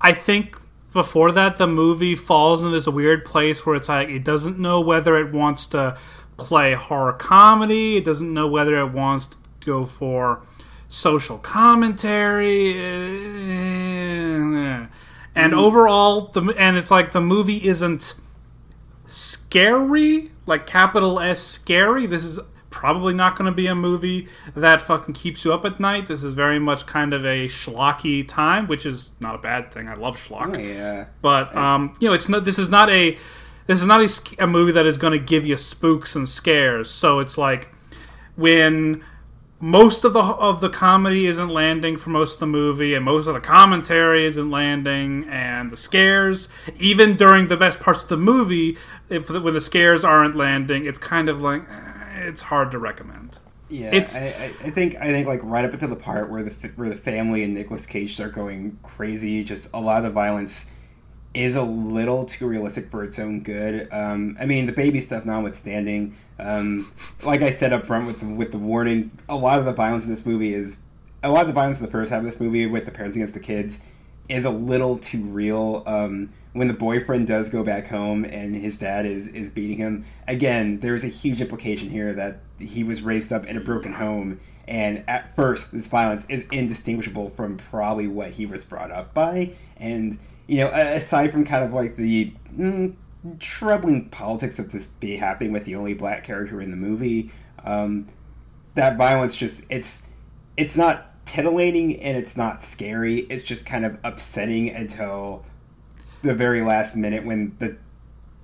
I 0.00 0.12
think 0.12 0.58
before 0.92 1.32
that, 1.32 1.56
the 1.56 1.66
movie 1.66 2.14
falls 2.14 2.60
into 2.60 2.70
this 2.72 2.86
weird 2.86 3.24
place 3.24 3.66
where 3.66 3.74
it's 3.74 3.88
like 3.88 4.08
it 4.08 4.22
doesn't 4.24 4.58
know 4.58 4.80
whether 4.80 5.16
it 5.16 5.32
wants 5.32 5.66
to 5.68 5.96
play 6.36 6.74
horror 6.74 7.14
comedy, 7.14 7.96
it 7.96 8.04
doesn't 8.04 8.32
know 8.32 8.46
whether 8.46 8.78
it 8.78 8.92
wants 8.92 9.28
to 9.28 9.36
go 9.64 9.84
for 9.84 10.42
social 10.88 11.38
commentary. 11.38 12.74
And 15.36 15.54
overall, 15.54 16.28
the 16.28 16.54
and 16.58 16.76
it's 16.76 16.90
like 16.90 17.12
the 17.12 17.20
movie 17.20 17.58
isn't 17.64 18.14
scary, 19.06 20.30
like 20.46 20.66
capital 20.66 21.20
S 21.20 21.40
scary. 21.40 22.06
This 22.06 22.24
is 22.24 22.40
probably 22.70 23.14
not 23.14 23.36
going 23.36 23.50
to 23.50 23.54
be 23.54 23.66
a 23.68 23.74
movie 23.74 24.28
that 24.54 24.82
fucking 24.82 25.14
keeps 25.14 25.44
you 25.44 25.52
up 25.52 25.64
at 25.64 25.80
night. 25.80 26.06
This 26.06 26.22
is 26.22 26.34
very 26.34 26.58
much 26.58 26.84
kind 26.86 27.14
of 27.14 27.24
a 27.24 27.46
schlocky 27.46 28.26
time, 28.26 28.66
which 28.66 28.84
is 28.84 29.10
not 29.20 29.34
a 29.34 29.38
bad 29.38 29.72
thing. 29.72 29.88
I 29.88 29.94
love 29.94 30.16
schlock. 30.16 30.56
Oh, 30.56 30.58
yeah. 30.58 31.06
But 31.22 31.54
um, 31.56 31.94
you 32.00 32.08
know, 32.08 32.14
it's 32.14 32.28
not. 32.28 32.44
This 32.44 32.58
is 32.58 32.68
not 32.68 32.90
a. 32.90 33.16
This 33.66 33.80
is 33.80 33.86
not 33.86 34.00
a, 34.00 34.44
a 34.44 34.46
movie 34.46 34.72
that 34.72 34.86
is 34.86 34.96
going 34.96 35.12
to 35.12 35.18
give 35.18 35.44
you 35.44 35.56
spooks 35.56 36.14
and 36.16 36.28
scares. 36.28 36.88
So 36.88 37.18
it's 37.18 37.36
like 37.36 37.68
when 38.36 39.04
most 39.60 40.04
of 40.04 40.12
the 40.12 40.20
of 40.20 40.60
the 40.60 40.68
comedy 40.68 41.26
isn't 41.26 41.48
landing 41.48 41.96
for 41.96 42.10
most 42.10 42.34
of 42.34 42.40
the 42.40 42.46
movie, 42.46 42.94
and 42.94 43.04
most 43.04 43.26
of 43.26 43.34
the 43.34 43.40
commentary 43.40 44.26
isn't 44.26 44.50
landing, 44.50 45.26
and 45.28 45.70
the 45.70 45.76
scares, 45.76 46.48
even 46.78 47.16
during 47.16 47.48
the 47.48 47.56
best 47.56 47.80
parts 47.80 48.02
of 48.02 48.08
the 48.08 48.16
movie, 48.16 48.76
if 49.08 49.30
when 49.30 49.54
the 49.54 49.60
scares 49.60 50.04
aren't 50.04 50.34
landing, 50.34 50.86
it's 50.86 50.98
kind 50.98 51.28
of 51.28 51.40
like. 51.40 51.62
Eh, 51.68 51.92
it's 52.28 52.42
hard 52.42 52.70
to 52.70 52.78
recommend. 52.78 53.38
Yeah, 53.68 53.90
it's. 53.92 54.16
I, 54.16 54.52
I, 54.62 54.70
think 54.70 54.96
I 54.96 55.06
think 55.06 55.26
like 55.26 55.40
right 55.42 55.64
up 55.64 55.72
until 55.72 55.88
the 55.88 55.96
part 55.96 56.30
where 56.30 56.42
the 56.42 56.68
where 56.76 56.88
the 56.88 56.96
family 56.96 57.42
and 57.42 57.54
Nicolas 57.54 57.86
Cage 57.86 58.14
start 58.14 58.32
going 58.32 58.78
crazy. 58.82 59.42
Just 59.42 59.70
a 59.74 59.80
lot 59.80 59.98
of 59.98 60.04
the 60.04 60.10
violence 60.10 60.70
is 61.36 61.54
a 61.54 61.62
little 61.62 62.24
too 62.24 62.48
realistic 62.48 62.90
for 62.90 63.04
its 63.04 63.18
own 63.18 63.42
good. 63.42 63.88
Um, 63.92 64.38
I 64.40 64.46
mean, 64.46 64.64
the 64.64 64.72
baby 64.72 65.00
stuff 65.00 65.26
notwithstanding, 65.26 66.16
um, 66.38 66.90
like 67.22 67.42
I 67.42 67.50
said 67.50 67.74
up 67.74 67.84
front 67.84 68.06
with 68.06 68.20
the, 68.20 68.26
with 68.26 68.52
the 68.52 68.58
warning, 68.58 69.10
a 69.28 69.36
lot 69.36 69.58
of 69.58 69.66
the 69.66 69.74
violence 69.74 70.04
in 70.04 70.10
this 70.10 70.24
movie 70.24 70.54
is 70.54 70.78
a 71.22 71.30
lot 71.30 71.42
of 71.42 71.48
the 71.48 71.52
violence 71.52 71.78
in 71.78 71.84
the 71.84 71.92
first 71.92 72.10
half 72.10 72.20
of 72.20 72.24
this 72.24 72.40
movie 72.40 72.64
with 72.64 72.86
the 72.86 72.90
parents 72.90 73.16
against 73.16 73.34
the 73.34 73.40
kids 73.40 73.82
is 74.30 74.46
a 74.46 74.50
little 74.50 74.96
too 74.96 75.22
real. 75.24 75.82
Um, 75.86 76.30
when 76.54 76.68
the 76.68 76.74
boyfriend 76.74 77.26
does 77.26 77.50
go 77.50 77.62
back 77.62 77.88
home 77.88 78.24
and 78.24 78.56
his 78.56 78.78
dad 78.78 79.04
is 79.04 79.28
is 79.28 79.50
beating 79.50 79.76
him 79.76 80.06
again 80.26 80.80
there's 80.80 81.04
a 81.04 81.08
huge 81.08 81.38
implication 81.42 81.90
here 81.90 82.14
that 82.14 82.40
he 82.58 82.82
was 82.82 83.02
raised 83.02 83.30
up 83.30 83.44
in 83.44 83.58
a 83.58 83.60
broken 83.60 83.92
home 83.92 84.40
and 84.66 85.04
at 85.06 85.36
first 85.36 85.72
this 85.72 85.86
violence 85.86 86.24
is 86.30 86.46
indistinguishable 86.50 87.28
from 87.28 87.58
probably 87.58 88.08
what 88.08 88.30
he 88.30 88.46
was 88.46 88.64
brought 88.64 88.90
up 88.90 89.12
by 89.12 89.50
and 89.76 90.18
you 90.46 90.58
know, 90.58 90.70
aside 90.70 91.32
from 91.32 91.44
kind 91.44 91.64
of 91.64 91.72
like 91.72 91.96
the 91.96 92.32
mm, 92.56 92.94
troubling 93.40 94.08
politics 94.10 94.58
of 94.58 94.72
this 94.72 94.86
be 94.86 95.16
happening 95.16 95.52
with 95.52 95.64
the 95.64 95.74
only 95.74 95.94
black 95.94 96.24
character 96.24 96.60
in 96.60 96.70
the 96.70 96.76
movie, 96.76 97.30
um, 97.64 98.06
that 98.74 98.96
violence 98.96 99.34
just 99.34 99.64
it's 99.70 100.06
it's 100.56 100.76
not 100.76 101.24
titillating 101.26 102.00
and 102.00 102.16
it's 102.16 102.36
not 102.36 102.62
scary. 102.62 103.20
It's 103.28 103.42
just 103.42 103.66
kind 103.66 103.84
of 103.84 103.98
upsetting 104.04 104.70
until 104.70 105.44
the 106.22 106.34
very 106.34 106.62
last 106.62 106.96
minute 106.96 107.24
when 107.24 107.56
the 107.58 107.76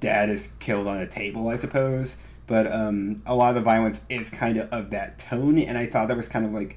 dad 0.01 0.29
is 0.29 0.55
killed 0.59 0.87
on 0.87 0.99
a 0.99 1.07
table, 1.07 1.49
I 1.49 1.57
suppose. 1.57 2.19
But 2.49 2.70
um, 2.70 3.16
a 3.24 3.35
lot 3.35 3.51
of 3.51 3.55
the 3.55 3.61
violence 3.62 4.05
is 4.09 4.29
kind 4.29 4.57
of 4.57 4.69
of 4.73 4.91
that 4.91 5.19
tone, 5.19 5.59
and 5.59 5.79
I 5.79 5.87
thought 5.87 6.09
that 6.09 6.16
was 6.16 6.29
kind 6.29 6.45
of 6.45 6.53
like 6.53 6.77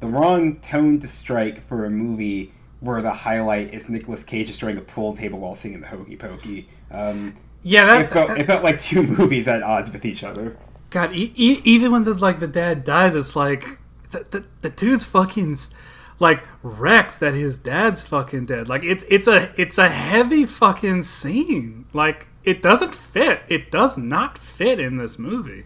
the 0.00 0.06
wrong 0.06 0.56
tone 0.60 0.98
to 1.00 1.08
strike 1.08 1.66
for 1.68 1.84
a 1.84 1.90
movie 1.90 2.52
where 2.84 3.02
the 3.02 3.12
highlight 3.12 3.74
is 3.74 3.88
Nicolas 3.88 4.24
Cage 4.24 4.46
destroying 4.48 4.76
a 4.78 4.82
pool 4.82 5.14
table 5.14 5.38
while 5.40 5.54
singing 5.54 5.80
the 5.80 5.86
Hokey 5.86 6.16
Pokey. 6.16 6.68
Um, 6.90 7.36
Yeah, 7.62 7.86
that, 7.86 8.02
it, 8.02 8.12
felt, 8.12 8.28
that- 8.28 8.38
it 8.40 8.46
felt 8.46 8.62
like 8.62 8.80
two 8.80 9.02
movies 9.18 9.48
at 9.48 9.62
odds 9.62 9.92
with 9.92 10.04
each 10.04 10.22
other. 10.22 10.56
God, 10.90 11.12
e- 11.12 11.32
e- 11.34 11.60
even 11.64 11.90
when 11.92 12.04
the 12.04 12.14
like 12.14 12.38
the 12.40 12.46
dad 12.46 12.84
dies, 12.84 13.14
it's 13.14 13.34
like 13.34 13.64
the, 14.10 14.24
the, 14.30 14.44
the 14.60 14.70
dude's 14.70 15.04
fucking 15.04 15.56
like 16.20 16.44
wrecked 16.62 17.18
that 17.18 17.34
his 17.34 17.58
dad's 17.58 18.04
fucking 18.04 18.46
dead. 18.46 18.68
Like 18.68 18.84
it's 18.84 19.04
it's 19.08 19.26
a 19.26 19.50
it's 19.60 19.78
a 19.78 19.88
heavy 19.88 20.46
fucking 20.46 21.02
scene. 21.02 21.86
Like 21.92 22.28
it 22.44 22.62
doesn't 22.62 22.94
fit. 22.94 23.42
It 23.48 23.72
does 23.72 23.98
not 23.98 24.38
fit 24.38 24.78
in 24.78 24.96
this 24.98 25.18
movie. 25.18 25.64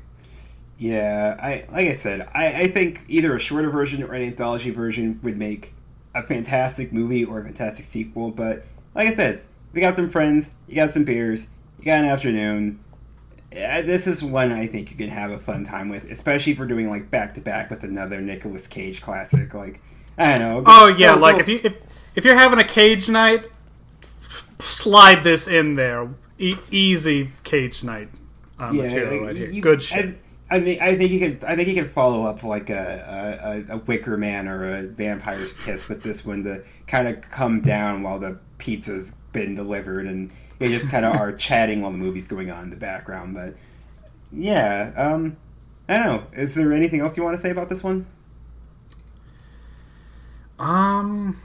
Yeah, 0.78 1.36
I 1.42 1.66
like 1.72 1.88
I 1.88 1.92
said, 1.92 2.28
I, 2.34 2.62
I 2.62 2.68
think 2.68 3.04
either 3.08 3.34
a 3.34 3.38
shorter 3.38 3.68
version 3.68 4.02
or 4.02 4.14
an 4.14 4.22
anthology 4.22 4.70
version 4.70 5.18
would 5.22 5.36
make 5.36 5.74
a 6.14 6.22
fantastic 6.22 6.92
movie 6.92 7.24
or 7.24 7.40
a 7.40 7.44
fantastic 7.44 7.84
sequel. 7.84 8.30
But 8.30 8.64
like 8.94 9.08
I 9.08 9.14
said, 9.14 9.42
we 9.72 9.80
got 9.80 9.96
some 9.96 10.10
friends, 10.10 10.54
you 10.66 10.74
got 10.76 10.90
some 10.90 11.04
beers, 11.04 11.48
you 11.78 11.84
got 11.84 12.00
an 12.00 12.06
afternoon. 12.06 12.80
This 13.50 14.06
is 14.06 14.22
one 14.22 14.52
I 14.52 14.66
think 14.66 14.90
you 14.90 14.96
can 14.96 15.08
have 15.08 15.30
a 15.30 15.38
fun 15.38 15.64
time 15.64 15.88
with, 15.88 16.04
especially 16.10 16.52
if 16.52 16.58
we're 16.58 16.66
doing 16.66 16.90
like 16.90 17.10
back 17.10 17.34
to 17.34 17.40
back 17.40 17.70
with 17.70 17.82
another 17.82 18.20
Nicolas 18.20 18.66
Cage 18.66 19.00
classic. 19.00 19.54
Like 19.54 19.80
I 20.18 20.38
don't 20.38 20.40
know. 20.40 20.62
Oh 20.66 20.88
yeah, 20.88 21.14
like 21.14 21.38
if 21.38 21.48
you 21.48 21.60
if 21.64 21.76
if 22.14 22.24
you're 22.24 22.34
having 22.34 22.58
a 22.58 22.64
cage 22.64 23.08
night, 23.08 23.44
slide 24.58 25.22
this 25.24 25.48
in 25.48 25.74
there. 25.74 26.08
E- 26.40 26.56
easy 26.70 27.30
cage 27.42 27.82
night 27.82 28.08
uh, 28.60 28.72
material 28.72 29.12
like, 29.12 29.20
right 29.22 29.36
here. 29.36 29.50
you- 29.50 29.60
Good 29.62 29.82
shit. 29.82 30.06
I, 30.06 30.14
I 30.50 30.60
think 30.60 30.80
I 30.80 30.96
think 30.96 31.10
you 31.10 31.20
could 31.20 31.44
I 31.44 31.56
think 31.56 31.68
you 31.68 31.74
could 31.74 31.90
follow 31.90 32.24
up 32.24 32.42
like 32.42 32.70
a, 32.70 33.66
a, 33.68 33.74
a, 33.74 33.76
Wicker 33.78 34.16
Man 34.16 34.48
or 34.48 34.78
a 34.78 34.82
Vampire's 34.84 35.54
Kiss 35.58 35.88
with 35.88 36.02
this 36.02 36.24
one 36.24 36.42
to 36.44 36.64
kind 36.86 37.06
of 37.06 37.20
come 37.30 37.60
down 37.60 38.02
while 38.02 38.18
the 38.18 38.38
pizza's 38.56 39.14
been 39.32 39.54
delivered 39.54 40.06
and 40.06 40.30
you 40.58 40.68
just 40.70 40.90
kind 40.90 41.04
of 41.04 41.14
are 41.16 41.32
chatting 41.36 41.82
while 41.82 41.92
the 41.92 41.98
movie's 41.98 42.28
going 42.28 42.50
on 42.50 42.64
in 42.64 42.70
the 42.70 42.76
background. 42.76 43.34
But 43.34 43.56
yeah, 44.32 44.92
um, 44.96 45.36
I 45.88 45.98
don't 45.98 46.06
know. 46.06 46.24
Is 46.32 46.54
there 46.54 46.72
anything 46.72 47.00
else 47.00 47.16
you 47.16 47.22
want 47.22 47.36
to 47.36 47.42
say 47.42 47.50
about 47.50 47.68
this 47.68 47.82
one? 47.82 48.06
Um. 50.58 51.40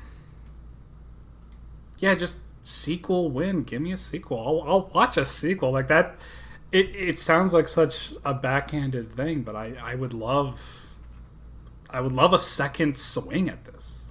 Yeah, 2.00 2.16
just 2.16 2.36
sequel 2.64 3.30
win. 3.30 3.64
Give 3.64 3.82
me 3.82 3.92
a 3.92 3.98
sequel. 3.98 4.40
I'll, 4.40 4.72
I'll 4.72 4.90
watch 4.94 5.18
a 5.18 5.26
sequel 5.26 5.72
like 5.72 5.88
that. 5.90 6.16
It 6.74 6.94
it 6.96 7.20
sounds 7.20 7.54
like 7.54 7.68
such 7.70 8.14
a 8.26 8.34
backhanded 8.34 9.14
thing, 9.16 9.44
but 9.44 9.56
I 9.56 9.76
I 9.82 9.96
would 9.96 10.14
love. 10.14 10.88
I 11.90 12.02
would 12.02 12.12
love 12.12 12.34
a 12.34 12.40
second 12.40 12.98
swing 12.98 13.48
at 13.48 13.64
this. 13.66 14.10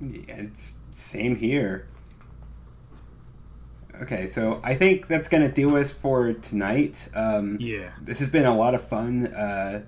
Yeah, 0.00 0.20
it's 0.36 0.80
same 0.92 1.34
here. 1.36 1.88
Okay, 4.02 4.26
so 4.26 4.60
I 4.62 4.74
think 4.74 5.06
that's 5.06 5.28
gonna 5.28 5.50
do 5.50 5.76
us 5.76 5.92
for 5.92 6.32
tonight. 6.34 7.08
Um, 7.14 7.56
Yeah. 7.60 7.90
this 8.00 8.18
has 8.18 8.28
been 8.28 8.44
a 8.46 8.54
lot 8.56 8.74
of 8.74 8.82
fun. 8.86 9.28
Uh, 9.28 9.82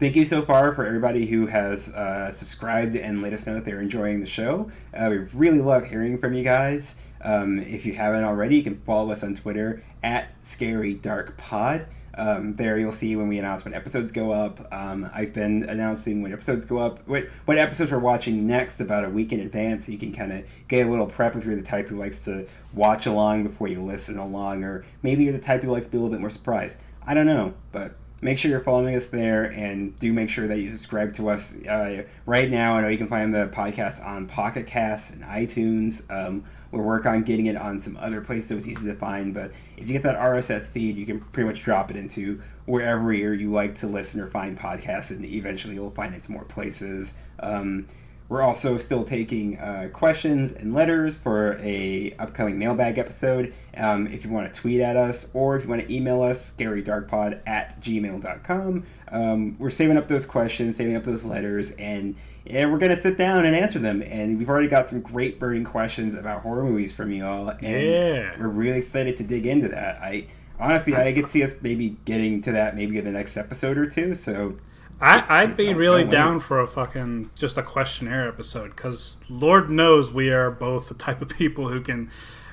thank 0.00 0.16
you 0.16 0.24
so 0.24 0.42
far 0.42 0.72
for 0.74 0.86
everybody 0.86 1.26
who 1.26 1.46
has 1.46 1.92
uh, 1.92 2.32
subscribed 2.32 2.96
and 2.96 3.20
let 3.22 3.32
us 3.32 3.46
know 3.46 3.54
that 3.54 3.64
they're 3.64 3.80
enjoying 3.80 4.20
the 4.20 4.26
show. 4.26 4.70
Uh, 4.94 5.08
we 5.10 5.18
really 5.34 5.60
love 5.60 5.86
hearing 5.86 6.18
from 6.18 6.34
you 6.34 6.42
guys. 6.44 6.96
Um, 7.22 7.58
if 7.60 7.86
you 7.86 7.92
haven't 7.92 8.24
already, 8.24 8.56
you 8.56 8.62
can 8.62 8.80
follow 8.80 9.12
us 9.12 9.22
on 9.22 9.34
Twitter 9.34 9.82
at 10.02 10.32
Scary 10.44 10.94
Dark 10.94 11.36
Pod. 11.36 11.86
Um, 12.14 12.56
there 12.56 12.78
you'll 12.78 12.92
see 12.92 13.16
when 13.16 13.28
we 13.28 13.38
announce 13.38 13.64
when 13.64 13.72
episodes 13.72 14.12
go 14.12 14.32
up. 14.32 14.72
Um, 14.72 15.08
I've 15.14 15.32
been 15.32 15.62
announcing 15.62 16.20
when 16.20 16.32
episodes 16.32 16.66
go 16.66 16.78
up, 16.78 17.06
what, 17.08 17.24
what 17.46 17.56
episodes 17.56 17.90
we're 17.90 17.98
watching 17.98 18.46
next 18.46 18.80
about 18.80 19.04
a 19.04 19.08
week 19.08 19.32
in 19.32 19.40
advance, 19.40 19.86
so 19.86 19.92
you 19.92 19.98
can 19.98 20.12
kind 20.12 20.32
of 20.32 20.44
get 20.68 20.86
a 20.86 20.90
little 20.90 21.06
prep 21.06 21.36
if 21.36 21.44
you're 21.44 21.56
the 21.56 21.62
type 21.62 21.88
who 21.88 21.96
likes 21.96 22.24
to 22.26 22.46
watch 22.74 23.06
along 23.06 23.44
before 23.44 23.68
you 23.68 23.82
listen 23.82 24.18
along, 24.18 24.62
or 24.62 24.84
maybe 25.02 25.24
you're 25.24 25.32
the 25.32 25.38
type 25.38 25.62
who 25.62 25.70
likes 25.70 25.86
to 25.86 25.92
be 25.92 25.96
a 25.96 26.00
little 26.00 26.12
bit 26.12 26.20
more 26.20 26.30
surprised. 26.30 26.82
I 27.06 27.14
don't 27.14 27.26
know, 27.26 27.54
but 27.72 27.96
make 28.20 28.38
sure 28.38 28.50
you're 28.50 28.60
following 28.60 28.94
us 28.94 29.08
there 29.08 29.44
and 29.44 29.98
do 29.98 30.12
make 30.12 30.30
sure 30.30 30.46
that 30.46 30.58
you 30.58 30.68
subscribe 30.68 31.12
to 31.14 31.28
us 31.28 31.64
uh, 31.66 32.04
right 32.26 32.50
now. 32.50 32.76
I 32.76 32.82
know 32.82 32.88
you 32.88 32.98
can 32.98 33.08
find 33.08 33.34
the 33.34 33.48
podcast 33.48 34.04
on 34.04 34.26
Pocket 34.26 34.66
Cast 34.66 35.12
and 35.12 35.22
iTunes. 35.24 36.08
Um, 36.10 36.44
we'll 36.72 36.82
work 36.82 37.06
on 37.06 37.22
getting 37.22 37.46
it 37.46 37.56
on 37.56 37.78
some 37.78 37.96
other 37.98 38.20
places 38.20 38.48
so 38.48 38.56
it's 38.56 38.66
easy 38.66 38.88
to 38.88 38.96
find. 38.96 39.32
But 39.32 39.52
if 39.76 39.86
you 39.86 39.92
get 39.92 40.02
that 40.02 40.18
RSS 40.18 40.68
feed, 40.70 40.96
you 40.96 41.06
can 41.06 41.20
pretty 41.20 41.48
much 41.48 41.62
drop 41.62 41.90
it 41.90 41.96
into 41.96 42.42
wherever 42.64 43.12
you 43.12 43.50
like 43.50 43.76
to 43.76 43.86
listen 43.86 44.20
or 44.20 44.26
find 44.26 44.58
podcasts, 44.58 45.10
and 45.10 45.24
eventually 45.24 45.74
you'll 45.74 45.90
find 45.90 46.14
it 46.14 46.22
some 46.22 46.34
more 46.34 46.44
places. 46.44 47.16
Um, 47.40 47.86
we're 48.28 48.40
also 48.40 48.78
still 48.78 49.04
taking 49.04 49.58
uh, 49.58 49.90
questions 49.92 50.52
and 50.52 50.72
letters 50.72 51.18
for 51.18 51.58
a 51.60 52.14
upcoming 52.18 52.58
mailbag 52.58 52.96
episode. 52.96 53.52
Um, 53.76 54.06
if 54.06 54.24
you 54.24 54.30
want 54.30 54.52
to 54.52 54.58
tweet 54.58 54.80
at 54.80 54.96
us 54.96 55.30
or 55.34 55.56
if 55.56 55.64
you 55.64 55.68
want 55.68 55.86
to 55.86 55.94
email 55.94 56.22
us, 56.22 56.56
scarydarkpod 56.56 57.40
at 57.46 57.78
gmail.com. 57.82 58.86
Um, 59.08 59.56
we're 59.58 59.68
saving 59.68 59.98
up 59.98 60.08
those 60.08 60.24
questions, 60.24 60.76
saving 60.76 60.96
up 60.96 61.04
those 61.04 61.26
letters, 61.26 61.72
and, 61.72 62.16
and 62.46 62.72
we're 62.72 62.78
going 62.78 62.90
to 62.90 62.96
sit 62.96 63.16
down 63.16 63.44
and 63.44 63.54
answer 63.54 63.78
them. 63.78 64.02
And 64.02 64.38
we've 64.38 64.48
already 64.48 64.68
got 64.68 64.88
some 64.88 65.00
great 65.00 65.38
burning 65.38 65.64
questions 65.64 66.14
about 66.14 66.42
horror 66.42 66.64
movies 66.64 66.92
from 66.92 67.10
you 67.12 67.24
all. 67.24 67.48
And 67.50 67.62
Yeah. 67.62 68.34
we're 68.38 68.48
really 68.48 68.78
excited 68.78 69.16
to 69.18 69.22
dig 69.22 69.46
into 69.46 69.68
that. 69.68 70.00
I 70.02 70.26
honestly, 70.58 70.94
I 70.94 71.12
could 71.12 71.28
see 71.28 71.42
us 71.42 71.60
maybe 71.62 71.96
getting 72.04 72.42
to 72.42 72.52
that 72.52 72.74
maybe 72.76 72.98
in 72.98 73.04
the 73.04 73.10
next 73.12 73.36
episode 73.36 73.78
or 73.78 73.86
two. 73.86 74.14
So 74.14 74.56
I, 75.00 75.24
I'd 75.42 75.56
be 75.56 75.74
really 75.74 76.04
down 76.04 76.38
for 76.40 76.60
a 76.60 76.66
fucking 76.68 77.30
just 77.34 77.58
a 77.58 77.62
questionnaire 77.62 78.28
episode 78.28 78.68
because 78.76 79.16
Lord 79.28 79.70
knows 79.70 80.12
we 80.12 80.30
are 80.30 80.50
both 80.50 80.88
the 80.88 80.94
type 80.94 81.22
of 81.22 81.28
people 81.28 81.68
who 81.68 81.80
can 81.80 82.10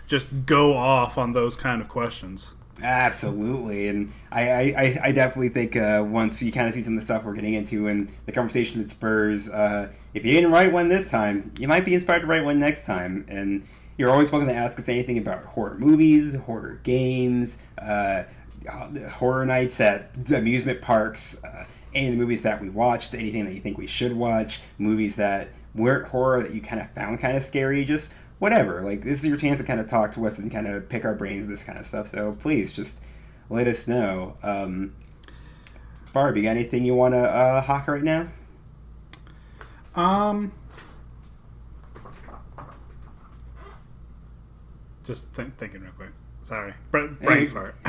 just 0.08 0.28
go 0.48 0.74
off 0.76 1.18
on 1.20 1.34
those 1.34 1.56
kind 1.56 1.82
of 1.82 1.88
questions. 1.90 2.54
Absolutely, 2.82 3.88
and 3.90 4.12
I, 4.32 4.50
I, 4.52 5.00
I- 5.06 5.12
definitely 5.12 5.50
think 5.50 5.76
uh, 5.76 6.04
once 6.08 6.42
you 6.42 6.52
kind 6.52 6.68
of 6.68 6.74
see 6.74 6.82
some 6.82 6.94
of 6.94 7.00
the 7.00 7.06
stuff 7.06 7.24
we're 7.26 7.34
getting 7.34 7.54
into 7.56 7.88
and 7.88 8.10
the 8.26 8.32
conversation 8.32 8.82
that 8.82 8.90
spurs, 8.90 9.50
uh, 9.50 9.90
if 10.14 10.26
you 10.26 10.32
didn't 10.34 10.52
write 10.52 10.72
one 10.72 10.88
this 10.88 11.12
time, 11.12 11.52
you 11.60 11.68
might 11.68 11.84
be 11.84 11.94
inspired 11.94 12.22
to 12.22 12.26
write 12.28 12.44
one 12.44 12.60
next 12.60 12.86
time. 12.86 13.26
And 13.28 13.68
you're 13.98 14.10
always 14.10 14.32
welcome 14.32 14.48
to 14.48 14.56
ask 14.56 14.80
us 14.80 14.88
anything 14.88 15.18
about 15.18 15.44
horror 15.44 15.76
movies, 15.78 16.36
horror 16.36 16.80
games, 16.84 17.58
uh, 17.78 18.24
horror 19.12 19.46
nights 19.46 19.82
at 19.82 20.12
amusement 20.32 20.82
parks, 20.82 21.44
uh, 21.44 21.66
any 21.94 22.08
of 22.08 22.14
the 22.14 22.18
movies 22.18 22.44
that 22.44 22.62
we 22.62 22.70
watched, 22.70 23.14
anything 23.14 23.46
that 23.46 23.54
you 23.54 23.60
think 23.60 23.78
we 23.78 23.88
should 23.88 24.16
watch, 24.16 24.62
movies 24.78 25.16
that 25.18 25.50
weren't 25.76 26.08
horror 26.08 26.42
that 26.44 26.54
you 26.54 26.62
kind 26.62 26.82
of 26.82 26.90
found 26.92 27.20
kind 27.20 27.36
of 27.36 27.44
scary, 27.44 27.84
just 27.84 28.14
whatever. 28.40 28.82
Like 28.82 29.02
this 29.02 29.20
is 29.20 29.26
your 29.26 29.38
chance 29.38 29.60
to 29.60 29.66
kind 29.66 29.80
of 29.80 29.88
talk 29.88 30.14
to 30.14 30.26
us 30.26 30.40
and 30.40 30.52
kind 30.52 30.68
of 30.68 30.90
pick 30.90 31.06
our 31.06 31.14
brains 31.14 31.44
and 31.44 31.54
this 31.54 31.64
kind 31.64 31.78
of 31.78 31.86
stuff. 31.86 32.08
So 32.08 32.36
please 32.40 32.74
just 32.74 33.04
let 33.50 33.68
us 33.68 33.88
know. 33.88 34.38
Um, 34.42 34.96
Barb, 36.14 36.38
you 36.38 36.44
got 36.44 36.52
anything 36.52 36.84
you 36.84 36.96
want 36.96 37.14
to 37.14 37.20
uh, 37.20 37.62
hawk 37.62 37.88
right 37.88 38.04
now? 38.04 38.28
Um, 39.96 40.52
just 45.04 45.30
think, 45.32 45.58
thinking 45.58 45.82
real 45.82 45.92
quick. 45.92 46.10
Sorry, 46.42 46.74
brain, 46.90 47.48
fart. 47.48 47.76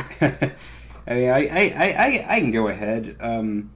I 1.06 1.14
mean, 1.14 1.30
I, 1.30 1.46
I, 1.46 1.74
I, 1.76 1.94
I, 1.96 2.26
I 2.28 2.40
can 2.40 2.50
go 2.50 2.68
ahead. 2.68 3.16
Um, 3.20 3.70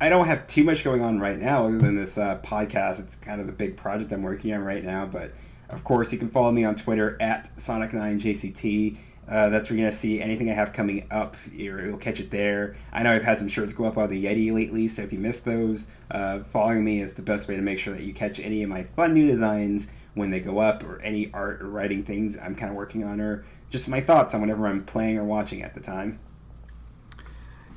I 0.00 0.08
don't 0.08 0.26
have 0.26 0.46
too 0.46 0.64
much 0.64 0.82
going 0.82 1.02
on 1.02 1.20
right 1.20 1.38
now 1.38 1.66
other 1.66 1.76
than 1.76 1.94
this 1.94 2.16
uh, 2.16 2.38
podcast. 2.42 3.00
It's 3.00 3.16
kind 3.16 3.40
of 3.40 3.46
the 3.46 3.52
big 3.52 3.76
project 3.76 4.12
I'm 4.12 4.22
working 4.22 4.54
on 4.54 4.64
right 4.64 4.82
now. 4.82 5.04
But 5.04 5.32
of 5.72 5.84
course, 5.84 6.12
you 6.12 6.18
can 6.18 6.28
follow 6.28 6.52
me 6.52 6.64
on 6.64 6.74
Twitter 6.74 7.16
at 7.20 7.54
Sonic9JCT. 7.56 8.98
Uh, 9.28 9.48
that's 9.48 9.70
where 9.70 9.76
you're 9.76 9.84
going 9.84 9.92
to 9.92 9.96
see 9.96 10.20
anything 10.20 10.50
I 10.50 10.54
have 10.54 10.72
coming 10.72 11.06
up. 11.10 11.36
You'll 11.52 11.98
catch 11.98 12.18
it 12.18 12.30
there. 12.30 12.76
I 12.92 13.04
know 13.04 13.12
I've 13.12 13.22
had 13.22 13.38
some 13.38 13.48
shirts 13.48 13.72
go 13.72 13.84
up 13.84 13.96
on 13.96 14.10
the 14.10 14.24
Yetee 14.24 14.52
lately, 14.52 14.88
so 14.88 15.02
if 15.02 15.12
you 15.12 15.20
missed 15.20 15.44
those, 15.44 15.90
uh, 16.10 16.40
following 16.40 16.84
me 16.84 17.00
is 17.00 17.14
the 17.14 17.22
best 17.22 17.46
way 17.46 17.54
to 17.54 17.62
make 17.62 17.78
sure 17.78 17.94
that 17.94 18.02
you 18.02 18.12
catch 18.12 18.40
any 18.40 18.64
of 18.64 18.68
my 18.68 18.82
fun 18.82 19.14
new 19.14 19.28
designs 19.28 19.88
when 20.14 20.30
they 20.30 20.40
go 20.40 20.58
up, 20.58 20.82
or 20.82 21.00
any 21.02 21.30
art 21.32 21.62
or 21.62 21.68
writing 21.68 22.02
things 22.02 22.36
I'm 22.36 22.56
kind 22.56 22.70
of 22.70 22.76
working 22.76 23.04
on, 23.04 23.20
or 23.20 23.44
just 23.70 23.88
my 23.88 24.00
thoughts 24.00 24.34
on 24.34 24.40
whatever 24.40 24.66
I'm 24.66 24.84
playing 24.84 25.16
or 25.16 25.24
watching 25.24 25.62
at 25.62 25.74
the 25.74 25.80
time. 25.80 26.18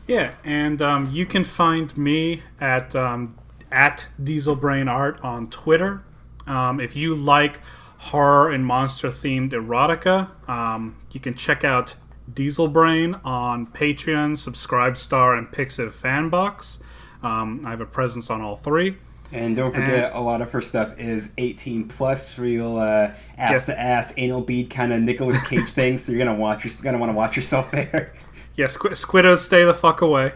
Yeah, 0.08 0.34
and 0.44 0.82
um, 0.82 1.12
you 1.12 1.28
can 1.28 1.44
find 1.44 1.96
me 1.96 2.42
at 2.60 2.96
um, 2.96 3.38
at 3.72 4.08
Dieselbrain 4.22 4.90
Art 4.90 5.22
on 5.22 5.48
Twitter. 5.48 6.04
Um, 6.48 6.80
if 6.80 6.96
you 6.96 7.16
like 7.16 7.62
horror 8.04 8.52
and 8.52 8.66
monster 8.66 9.08
themed 9.10 9.52
erotica. 9.52 10.30
Um, 10.50 10.98
you 11.12 11.20
can 11.22 11.36
check 11.36 11.64
out 11.64 11.96
Diesel 12.34 12.68
Brain 12.68 13.16
on 13.24 13.66
Patreon, 13.68 14.34
Subscribestar, 14.34 15.38
and 15.38 15.48
Pixiv 15.48 15.94
Fanbox. 15.94 16.80
Um, 17.24 17.66
I 17.66 17.70
have 17.70 17.80
a 17.80 17.86
presence 17.86 18.30
on 18.30 18.42
all 18.42 18.58
three. 18.58 18.98
And 19.32 19.56
don't 19.56 19.74
forget, 19.74 20.14
a 20.14 20.20
lot 20.20 20.42
of 20.42 20.52
her 20.52 20.62
stuff 20.62 21.00
is 21.00 21.32
18 21.38 21.88
plus, 21.88 22.38
real 22.38 22.78
uh, 22.78 23.14
ass 23.38 23.66
to 23.68 23.80
ass, 23.80 24.14
anal 24.18 24.42
bead 24.42 24.70
kind 24.70 24.94
of 24.94 25.02
Nicolas 25.02 25.42
Cage 25.48 25.70
thing. 25.72 25.98
So 25.98 26.12
you're 26.12 26.20
gonna 26.24 26.38
watch, 26.38 26.66
you're 26.66 26.74
gonna 26.84 27.00
want 27.00 27.10
to 27.10 27.16
watch 27.16 27.36
yourself 27.36 27.72
there. 27.72 28.14
Yeah, 28.56 28.68
Squ- 28.68 28.92
Squiddos, 28.92 29.40
stay 29.40 29.64
the 29.64 29.74
fuck 29.74 30.02
away. 30.02 30.34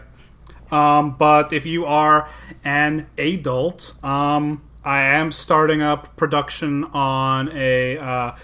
Um, 0.72 1.14
but 1.16 1.52
if 1.52 1.64
you 1.64 1.86
are 1.86 2.28
an 2.64 3.08
adult, 3.16 3.94
um, 4.04 4.60
I 4.88 5.02
am 5.02 5.32
starting 5.32 5.82
up 5.82 6.16
production 6.16 6.84
on 6.94 7.50
a 7.52 7.98
uh, 7.98 8.34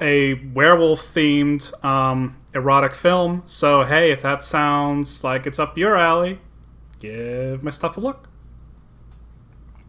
a 0.00 0.32
werewolf 0.54 1.02
themed 1.02 1.84
um, 1.84 2.38
erotic 2.54 2.94
film. 2.94 3.42
So 3.44 3.82
hey, 3.82 4.10
if 4.10 4.22
that 4.22 4.42
sounds 4.42 5.22
like 5.22 5.46
it's 5.46 5.58
up 5.58 5.76
your 5.76 5.94
alley, 5.94 6.40
give 7.00 7.62
my 7.62 7.70
stuff 7.70 7.98
a 7.98 8.00
look. 8.00 8.30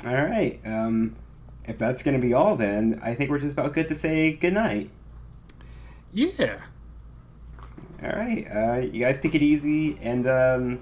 All 0.06 0.16
right. 0.16 0.60
Um, 0.66 1.16
if 1.64 1.78
that's 1.78 2.04
gonna 2.04 2.20
be 2.20 2.34
all, 2.34 2.58
then 2.58 3.00
I 3.02 3.14
think 3.14 3.30
we're 3.30 3.40
just 3.40 3.54
about 3.54 3.74
good 3.74 3.88
to 3.88 3.96
say 3.96 4.34
good 4.34 4.56
night. 4.56 4.90
Yeah. 6.12 6.60
All 8.04 8.10
right. 8.10 8.46
Uh, 8.54 8.80
you 8.80 9.00
guys 9.00 9.22
take 9.22 9.34
it 9.34 9.42
easy 9.42 9.98
and 10.02 10.28
um, 10.28 10.82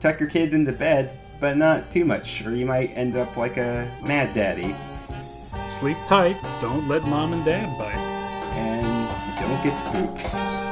tuck 0.00 0.20
your 0.20 0.28
kids 0.28 0.52
into 0.52 0.72
bed, 0.72 1.18
but 1.40 1.56
not 1.56 1.90
too 1.90 2.04
much, 2.04 2.44
or 2.44 2.54
you 2.54 2.66
might 2.66 2.96
end 2.96 3.16
up 3.16 3.36
like 3.36 3.56
a 3.56 3.90
mad 4.02 4.34
daddy. 4.34 4.74
Sleep 5.68 5.96
tight. 6.06 6.36
Don't 6.60 6.88
let 6.88 7.04
mom 7.04 7.32
and 7.32 7.44
dad 7.44 7.78
bite. 7.78 7.94
And 7.94 9.40
don't 9.40 9.62
get 9.62 9.76
spooked. 9.76 10.64